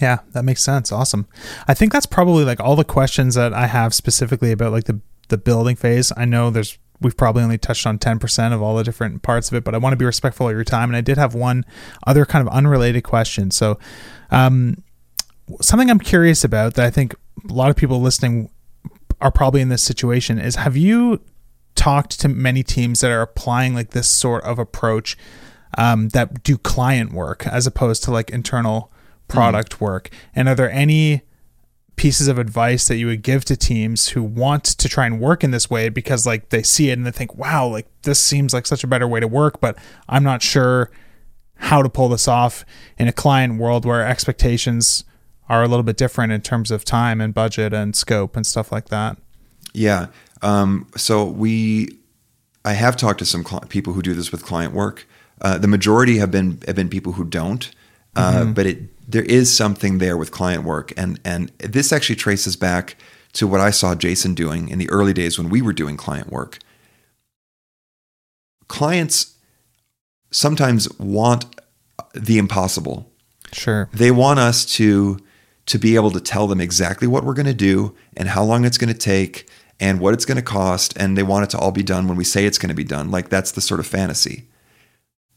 Yeah, 0.00 0.18
that 0.32 0.44
makes 0.44 0.62
sense. 0.62 0.90
Awesome. 0.90 1.26
I 1.68 1.74
think 1.74 1.92
that's 1.92 2.06
probably 2.06 2.44
like 2.44 2.60
all 2.60 2.76
the 2.76 2.84
questions 2.84 3.34
that 3.34 3.52
I 3.52 3.66
have 3.66 3.94
specifically 3.94 4.52
about 4.52 4.72
like 4.72 4.84
the 4.84 5.00
the 5.28 5.38
building 5.38 5.76
phase. 5.76 6.12
I 6.16 6.24
know 6.24 6.50
there's 6.50 6.78
we've 7.00 7.16
probably 7.16 7.42
only 7.42 7.58
touched 7.58 7.86
on 7.86 7.98
10% 7.98 8.52
of 8.52 8.62
all 8.62 8.76
the 8.76 8.84
different 8.84 9.22
parts 9.22 9.50
of 9.50 9.56
it, 9.56 9.64
but 9.64 9.74
I 9.74 9.78
want 9.78 9.92
to 9.92 9.96
be 9.96 10.04
respectful 10.04 10.48
of 10.48 10.54
your 10.54 10.62
time. 10.62 10.88
And 10.88 10.96
I 10.96 11.00
did 11.00 11.18
have 11.18 11.34
one 11.34 11.64
other 12.06 12.24
kind 12.24 12.46
of 12.46 12.54
unrelated 12.54 13.02
question. 13.02 13.50
So, 13.50 13.78
um, 14.30 14.84
something 15.60 15.90
I'm 15.90 15.98
curious 15.98 16.44
about 16.44 16.74
that 16.74 16.86
I 16.86 16.90
think 16.90 17.14
a 17.48 17.52
lot 17.52 17.70
of 17.70 17.76
people 17.76 18.00
listening 18.00 18.50
are 19.20 19.32
probably 19.32 19.60
in 19.60 19.68
this 19.68 19.82
situation 19.82 20.38
is 20.38 20.56
have 20.56 20.76
you 20.76 21.20
talked 21.74 22.20
to 22.20 22.28
many 22.28 22.62
teams 22.62 23.00
that 23.00 23.10
are 23.10 23.22
applying 23.22 23.74
like 23.74 23.90
this 23.90 24.08
sort 24.08 24.44
of 24.44 24.58
approach 24.58 25.16
um, 25.78 26.08
that 26.10 26.42
do 26.42 26.58
client 26.58 27.12
work 27.12 27.46
as 27.46 27.66
opposed 27.66 28.04
to 28.04 28.10
like 28.10 28.30
internal 28.30 28.90
product 29.28 29.74
mm-hmm. 29.74 29.84
work? 29.84 30.10
And 30.34 30.48
are 30.48 30.54
there 30.54 30.70
any 30.70 31.22
pieces 31.96 32.26
of 32.26 32.38
advice 32.38 32.88
that 32.88 32.96
you 32.96 33.06
would 33.06 33.22
give 33.22 33.44
to 33.44 33.56
teams 33.56 34.08
who 34.08 34.22
want 34.22 34.64
to 34.64 34.88
try 34.88 35.06
and 35.06 35.20
work 35.20 35.44
in 35.44 35.50
this 35.50 35.70
way 35.70 35.88
because 35.88 36.26
like 36.26 36.48
they 36.48 36.62
see 36.62 36.90
it 36.90 36.94
and 36.94 37.06
they 37.06 37.10
think, 37.10 37.34
wow, 37.36 37.66
like 37.66 37.86
this 38.02 38.18
seems 38.18 38.54
like 38.54 38.66
such 38.66 38.82
a 38.82 38.86
better 38.86 39.06
way 39.06 39.20
to 39.20 39.28
work, 39.28 39.60
but 39.60 39.76
I'm 40.08 40.24
not 40.24 40.42
sure 40.42 40.90
how 41.56 41.82
to 41.82 41.88
pull 41.88 42.08
this 42.08 42.26
off 42.26 42.64
in 42.98 43.08
a 43.08 43.12
client 43.12 43.58
world 43.58 43.84
where 43.84 44.04
expectations 44.04 45.04
are 45.48 45.62
a 45.62 45.68
little 45.68 45.82
bit 45.82 45.96
different 45.96 46.32
in 46.32 46.40
terms 46.40 46.70
of 46.70 46.84
time 46.84 47.20
and 47.20 47.34
budget 47.34 47.72
and 47.72 47.94
scope 47.94 48.36
and 48.36 48.46
stuff 48.46 48.72
like 48.72 48.88
that. 48.88 49.16
Yeah. 49.72 50.06
Um, 50.40 50.88
so 50.96 51.24
we, 51.24 51.88
I 52.64 52.72
have 52.72 52.96
talked 52.96 53.20
to 53.20 53.24
some 53.24 53.44
cl- 53.44 53.60
people 53.68 53.92
who 53.92 54.02
do 54.02 54.14
this 54.14 54.32
with 54.32 54.44
client 54.44 54.72
work. 54.74 55.06
Uh, 55.42 55.58
the 55.58 55.68
majority 55.68 56.18
have 56.18 56.30
been 56.30 56.62
have 56.66 56.76
been 56.76 56.88
people 56.88 57.12
who 57.12 57.24
don't, 57.24 57.70
uh, 58.14 58.32
mm-hmm. 58.32 58.52
but 58.52 58.64
it 58.64 59.10
there 59.10 59.24
is 59.24 59.54
something 59.54 59.98
there 59.98 60.16
with 60.16 60.30
client 60.30 60.62
work, 60.62 60.92
and 60.96 61.20
and 61.24 61.50
this 61.58 61.92
actually 61.92 62.16
traces 62.16 62.56
back 62.56 62.96
to 63.32 63.48
what 63.48 63.60
I 63.60 63.70
saw 63.70 63.94
Jason 63.96 64.34
doing 64.34 64.68
in 64.68 64.78
the 64.78 64.88
early 64.88 65.12
days 65.12 65.38
when 65.38 65.48
we 65.48 65.60
were 65.60 65.72
doing 65.72 65.96
client 65.96 66.30
work. 66.30 66.58
Clients 68.68 69.34
sometimes 70.30 70.88
want 70.98 71.44
the 72.14 72.38
impossible. 72.38 73.10
Sure. 73.52 73.88
They 73.92 74.12
want 74.12 74.38
us 74.38 74.64
to 74.76 75.18
to 75.66 75.78
be 75.78 75.96
able 75.96 76.12
to 76.12 76.20
tell 76.20 76.46
them 76.46 76.60
exactly 76.60 77.08
what 77.08 77.24
we're 77.24 77.34
going 77.34 77.46
to 77.46 77.54
do 77.54 77.96
and 78.16 78.28
how 78.28 78.44
long 78.44 78.64
it's 78.64 78.78
going 78.78 78.92
to 78.92 78.98
take 78.98 79.48
and 79.80 80.00
what 80.00 80.14
it's 80.14 80.24
going 80.24 80.36
to 80.36 80.42
cost 80.42 80.92
and 80.96 81.16
they 81.16 81.22
want 81.22 81.44
it 81.44 81.50
to 81.50 81.58
all 81.58 81.70
be 81.70 81.82
done 81.82 82.06
when 82.06 82.16
we 82.16 82.24
say 82.24 82.46
it's 82.46 82.58
going 82.58 82.68
to 82.68 82.74
be 82.74 82.84
done. 82.84 83.10
Like 83.10 83.28
that's 83.28 83.52
the 83.52 83.60
sort 83.60 83.80
of 83.80 83.86
fantasy 83.86 84.48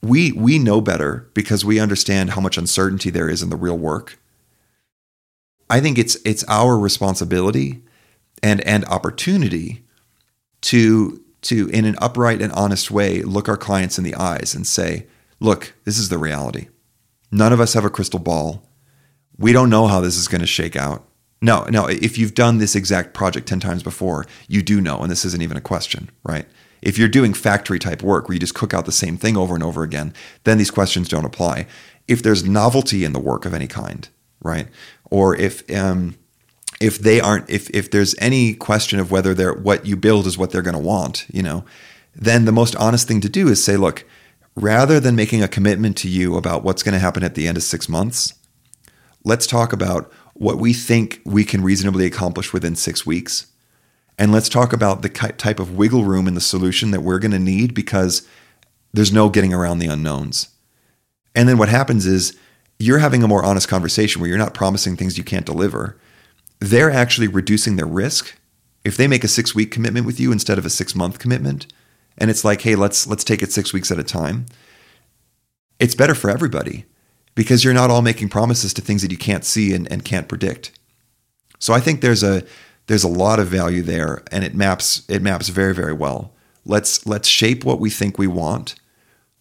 we 0.06 0.32
we 0.32 0.60
know 0.60 0.82
better 0.82 1.30
because 1.34 1.66
we 1.66 1.80
understand 1.80 2.32
how 2.32 2.42
much 2.42 2.58
uncertainty 2.58 3.10
there 3.10 3.30
is 3.30 3.42
in 3.42 3.50
the 3.50 3.56
real 3.56 3.78
work. 3.78 4.20
I 5.70 5.80
think 5.80 5.98
it's 5.98 6.16
it's 6.24 6.46
our 6.48 6.78
responsibility 6.78 7.84
and 8.44 8.62
and 8.62 8.86
opportunity 8.86 9.84
to 10.62 11.22
to 11.44 11.68
in 11.70 11.86
an 11.86 11.96
upright 12.02 12.42
and 12.42 12.52
honest 12.54 12.92
way 12.92 13.22
look 13.22 13.50
our 13.50 13.58
clients 13.58 13.98
in 13.98 14.04
the 14.04 14.16
eyes 14.16 14.54
and 14.56 14.68
say, 14.68 15.08
"Look, 15.40 15.74
this 15.84 15.98
is 15.98 16.10
the 16.10 16.18
reality. 16.18 16.68
None 17.32 17.54
of 17.54 17.60
us 17.60 17.74
have 17.74 17.86
a 17.86 17.90
crystal 17.90 18.20
ball. 18.20 18.64
We 19.38 19.52
don't 19.52 19.70
know 19.70 19.88
how 19.88 20.02
this 20.02 20.18
is 20.18 20.28
going 20.28 20.42
to 20.42 20.48
shake 20.48 20.76
out." 20.76 21.08
No, 21.42 21.66
no, 21.66 21.88
if 21.88 22.18
you've 22.18 22.34
done 22.34 22.58
this 22.58 22.76
exact 22.76 23.14
project 23.14 23.48
10 23.48 23.60
times 23.60 23.84
before, 23.84 24.26
you 24.48 24.64
do 24.64 24.82
know 24.82 25.00
and 25.00 25.12
this 25.12 25.26
isn't 25.26 25.44
even 25.44 25.58
a 25.58 25.62
question, 25.62 26.10
right? 26.24 26.48
If 26.86 27.00
you're 27.00 27.10
doing 27.10 27.34
factory 27.34 27.80
type 27.80 28.04
work 28.04 28.30
where 28.30 28.36
you 28.36 28.40
just 28.40 28.54
cook 28.54 28.74
out 28.74 28.86
the 28.86 28.92
same 28.92 29.18
thing 29.18 29.36
over 29.36 29.56
and 29.56 29.64
over 29.64 29.82
again, 29.82 30.14
then 30.44 30.60
these 30.60 30.70
questions 30.70 31.10
don't 31.10 31.26
apply. 31.26 31.66
If 32.08 32.22
there's 32.22 32.46
novelty 32.46 33.04
in 33.04 33.12
the 33.12 33.20
work 33.20 33.44
of 33.46 33.56
any 33.56 33.66
kind, 33.66 34.08
right? 34.40 34.68
Or 35.10 35.36
if 35.36 35.68
um, 35.76 36.16
if 36.80 37.00
they 37.00 37.20
aren't 37.20 37.50
if 37.50 37.72
if 37.72 37.90
there's 37.90 38.14
any 38.20 38.54
question 38.54 39.00
of 39.00 39.10
whether 39.10 39.34
they're 39.34 39.54
what 39.54 39.88
you 39.88 39.96
build 39.98 40.28
is 40.28 40.38
what 40.38 40.52
they're 40.52 40.62
going 40.62 40.76
to 40.76 40.80
want, 40.80 41.26
you 41.34 41.42
know, 41.42 41.66
then 42.14 42.46
the 42.46 42.52
most 42.52 42.76
honest 42.76 43.08
thing 43.08 43.20
to 43.22 43.30
do 43.30 43.48
is 43.48 43.64
say, 43.64 43.78
look, 43.78 44.06
rather 44.56 45.00
than 45.00 45.16
making 45.16 45.42
a 45.42 45.48
commitment 45.48 45.98
to 45.98 46.08
you 46.08 46.38
about 46.38 46.64
what's 46.64 46.84
going 46.84 46.94
to 46.94 47.00
happen 47.00 47.24
at 47.24 47.34
the 47.34 47.48
end 47.48 47.58
of 47.58 47.64
6 47.64 47.90
months, 47.90 48.36
let's 49.24 49.48
talk 49.48 49.74
about 49.74 50.14
what 50.36 50.60
we 50.60 50.72
think 50.72 51.20
we 51.26 51.44
can 51.44 51.64
reasonably 51.64 52.06
accomplish 52.06 52.54
within 52.54 52.76
6 52.76 53.06
weeks 53.08 53.48
and 54.18 54.32
let's 54.32 54.50
talk 54.50 54.74
about 54.74 55.02
the 55.02 55.10
type 55.10 55.60
of 55.60 55.76
wiggle 55.78 56.06
room 56.06 56.28
in 56.28 56.36
the 56.36 56.42
solution 56.42 56.92
that 56.92 57.02
we're 57.02 57.20
going 57.20 57.32
to 57.32 57.40
need 57.40 57.74
because 57.74 58.28
there's 58.94 59.12
no 59.12 59.30
getting 59.30 59.54
around 59.54 59.80
the 59.80 59.88
unknowns. 59.88 60.50
And 61.34 61.50
then 61.50 61.58
what 61.58 61.70
happens 61.70 62.06
is 62.06 62.38
you're 62.80 63.00
having 63.00 63.24
a 63.24 63.28
more 63.28 63.44
honest 63.44 63.68
conversation 63.68 64.22
where 64.22 64.30
you're 64.30 64.38
not 64.38 64.54
promising 64.54 64.96
things 64.96 65.18
you 65.18 65.24
can't 65.24 65.46
deliver. 65.46 65.98
They're 66.60 66.92
actually 66.92 67.28
reducing 67.28 67.76
their 67.76 67.86
risk. 67.86 68.38
If 68.84 68.98
they 68.98 69.08
make 69.08 69.24
a 69.24 69.28
6-week 69.28 69.72
commitment 69.72 70.06
with 70.06 70.20
you 70.20 70.32
instead 70.32 70.58
of 70.58 70.66
a 70.66 70.70
6-month 70.70 71.20
commitment, 71.20 71.68
and 72.18 72.30
it's 72.30 72.46
like, 72.46 72.62
"Hey, 72.62 72.76
let's 72.76 73.08
let's 73.08 73.26
take 73.26 73.42
it 73.42 73.52
6 73.52 73.74
weeks 73.74 73.92
at 73.92 74.00
a 74.00 74.04
time." 74.04 74.46
It's 75.80 75.96
better 75.96 76.16
for 76.16 76.30
everybody 76.30 76.86
because 77.34 77.64
you're 77.64 77.74
not 77.74 77.90
all 77.90 78.02
making 78.02 78.30
promises 78.30 78.74
to 78.74 78.82
things 78.82 79.02
that 79.02 79.12
you 79.12 79.18
can't 79.18 79.44
see 79.44 79.74
and, 79.74 79.92
and 79.92 80.06
can't 80.06 80.30
predict. 80.30 80.72
So 81.60 81.74
I 81.74 81.82
think 81.82 82.00
there's 82.00 82.24
a 82.24 82.44
there's 82.88 83.04
a 83.04 83.10
lot 83.10 83.40
of 83.40 83.48
value 83.48 83.82
there 83.82 84.24
and 84.32 84.44
it 84.44 84.56
maps 84.56 85.04
it 85.10 85.22
maps 85.22 85.50
very 85.50 85.74
very 85.74 85.94
well. 85.94 86.34
Let's 86.66 87.06
let's 87.06 87.28
shape 87.28 87.64
what 87.64 87.80
we 87.80 87.90
think 87.90 88.18
we 88.18 88.28
want. 88.28 88.76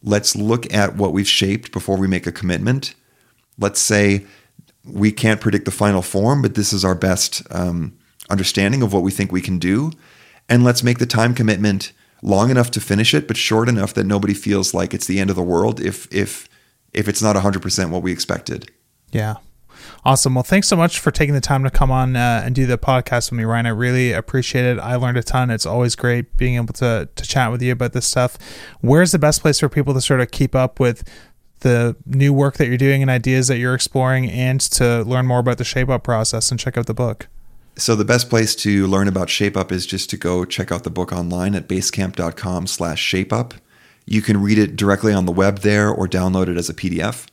Let's 0.03 0.37
look 0.37 0.73
at 0.73 0.97
what 0.97 1.13
we've 1.13 1.29
shaped 1.29 1.73
before 1.73 1.97
we 1.97 2.07
make 2.07 2.27
a 2.27 2.33
commitment. 2.33 2.95
Let's 3.59 3.81
say 3.81 4.27
we 4.85 5.13
can't 5.13 5.41
predict 5.41 5.65
the 5.65 5.71
final 5.71 6.03
form 6.03 6.43
but 6.43 6.55
this 6.55 6.73
is 6.73 6.85
our 6.85 6.95
best 6.95 7.43
um, 7.51 7.97
understanding 8.31 8.83
of 8.83 8.93
what 8.93 9.03
we 9.03 9.11
think 9.11 9.33
we 9.33 9.41
can 9.41 9.59
do. 9.59 9.93
And 10.49 10.63
let's 10.63 10.83
make 10.83 10.99
the 10.99 11.07
time 11.07 11.35
commitment 11.35 11.93
long 12.23 12.51
enough 12.51 12.71
to 12.71 12.81
finish 12.81 13.15
it 13.15 13.29
but 13.29 13.37
short 13.37 13.69
enough 13.69 13.95
that 13.95 14.05
nobody 14.05 14.35
feels 14.35 14.73
like 14.75 14.95
it's 14.95 15.07
the 15.07 15.21
end 15.21 15.31
of 15.31 15.37
the 15.37 15.43
world 15.43 15.81
if 15.81 16.13
if 16.13 16.49
if 16.93 17.09
it's 17.09 17.21
not 17.21 17.35
100% 17.35 17.91
what 17.91 18.03
we 18.03 18.13
expected. 18.13 18.71
Yeah 19.11 19.37
Awesome. 20.05 20.35
Well, 20.35 20.45
thanks 20.45 20.69
so 20.69 20.77
much 20.77 20.99
for 20.99 21.11
taking 21.11 21.35
the 21.35 21.41
time 21.41 21.65
to 21.65 21.71
come 21.71 21.91
on 21.91 22.17
uh, 22.17 22.43
and 22.45 22.55
do 22.55 22.67
the 22.67 22.79
podcast 22.79 23.31
with 23.31 23.39
me, 23.39 23.45
Ryan. 23.45 23.67
I 23.67 23.71
really 23.71 24.13
appreciate 24.13 24.65
it. 24.65 24.79
I 24.79 24.97
learned 24.97 25.17
a 25.17 25.23
ton. 25.23 25.51
It's 25.51 25.67
always 25.67 25.97
great 25.97 26.37
being 26.37 26.57
able 26.57 26.75
to 26.75 27.09
to 27.15 27.25
chat 27.25 27.51
with 27.51 27.63
you 27.63 27.73
about 27.73 27.93
this 27.93 28.07
stuff. 28.07 28.39
Where's 28.81 29.13
the 29.13 29.19
best 29.19 29.41
place 29.41 29.61
for 29.61 29.69
people 29.69 29.95
to 29.95 30.01
sort 30.01 30.21
of 30.21 30.31
keep 30.31 30.55
up 30.55 30.79
with 30.79 31.05
the 31.61 31.97
new 32.07 32.33
work 32.33 32.59
that 32.59 32.69
you're 32.69 32.77
doing 32.77 33.03
and 33.03 33.11
ideas 33.11 33.49
that 33.49 33.59
you're 33.59 33.75
exploring 33.75 34.31
and 34.31 34.61
to 34.61 35.03
learn 35.03 35.27
more 35.27 35.41
about 35.41 35.59
the 35.59 35.65
shape 35.65 35.89
up 35.89 36.05
process 36.05 36.51
and 36.51 36.61
check 36.61 36.77
out 36.77 36.87
the 36.87 36.95
book? 36.95 37.29
So 37.77 37.97
the 37.97 38.05
best 38.05 38.31
place 38.31 38.55
to 38.57 38.87
learn 38.87 39.09
about 39.09 39.31
shape 39.31 39.57
up 39.57 39.73
is 39.73 39.85
just 39.85 40.09
to 40.11 40.17
go 40.17 40.45
check 40.45 40.71
out 40.71 40.85
the 40.85 40.91
book 40.91 41.13
online 41.13 41.57
at 41.57 41.67
basecamp.com 41.67 42.69
slash 42.69 43.13
shapeup. 43.13 43.55
You 44.07 44.23
can 44.23 44.41
read 44.41 44.59
it 44.59 44.77
directly 44.77 45.13
on 45.13 45.27
the 45.27 45.33
web 45.33 45.61
there 45.61 45.91
or 45.91 46.07
download 46.07 46.49
it 46.49 46.57
as 46.57 46.69
a 46.69 46.75
PDF. 46.75 47.27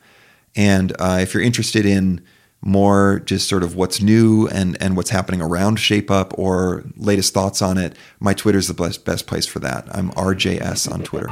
And 0.55 0.93
uh, 0.99 1.19
if 1.21 1.33
you're 1.33 1.43
interested 1.43 1.85
in 1.85 2.25
more 2.61 3.21
just 3.25 3.47
sort 3.47 3.63
of 3.63 3.75
what's 3.75 4.01
new 4.01 4.47
and, 4.47 4.77
and 4.81 4.95
what's 4.95 5.09
happening 5.09 5.41
around 5.41 5.77
Shape 5.77 6.11
Up 6.11 6.37
or 6.37 6.83
latest 6.95 7.33
thoughts 7.33 7.61
on 7.61 7.77
it, 7.77 7.97
my 8.19 8.33
Twitter 8.33 8.59
is 8.59 8.67
the 8.67 8.73
best, 8.73 9.03
best 9.03 9.27
place 9.27 9.45
for 9.45 9.59
that. 9.59 9.85
I'm 9.91 10.11
RJS 10.11 10.89
on 10.91 11.03
Twitter. 11.03 11.27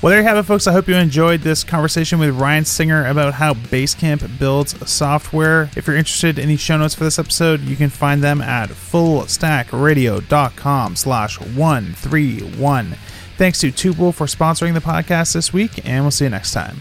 Well, 0.00 0.10
there 0.10 0.20
you 0.20 0.26
have 0.26 0.38
it, 0.38 0.44
folks. 0.44 0.66
I 0.66 0.72
hope 0.72 0.88
you 0.88 0.94
enjoyed 0.94 1.42
this 1.42 1.62
conversation 1.64 2.18
with 2.18 2.38
Ryan 2.38 2.64
Singer 2.64 3.06
about 3.06 3.34
how 3.34 3.52
Basecamp 3.54 4.38
builds 4.38 4.90
software. 4.90 5.70
If 5.76 5.86
you're 5.86 5.96
interested 5.96 6.38
in 6.38 6.48
the 6.48 6.56
show 6.56 6.78
notes 6.78 6.94
for 6.94 7.04
this 7.04 7.18
episode, 7.18 7.60
you 7.60 7.76
can 7.76 7.90
find 7.90 8.22
them 8.22 8.40
at 8.40 8.70
fullstackradio.com 8.70 10.96
slash 10.96 11.38
131. 11.40 12.94
Thanks 13.36 13.60
to 13.60 13.70
Tuple 13.72 14.14
for 14.14 14.26
sponsoring 14.26 14.74
the 14.74 14.80
podcast 14.80 15.34
this 15.34 15.52
week, 15.52 15.86
and 15.86 16.04
we'll 16.04 16.10
see 16.10 16.24
you 16.24 16.30
next 16.30 16.52
time. 16.52 16.76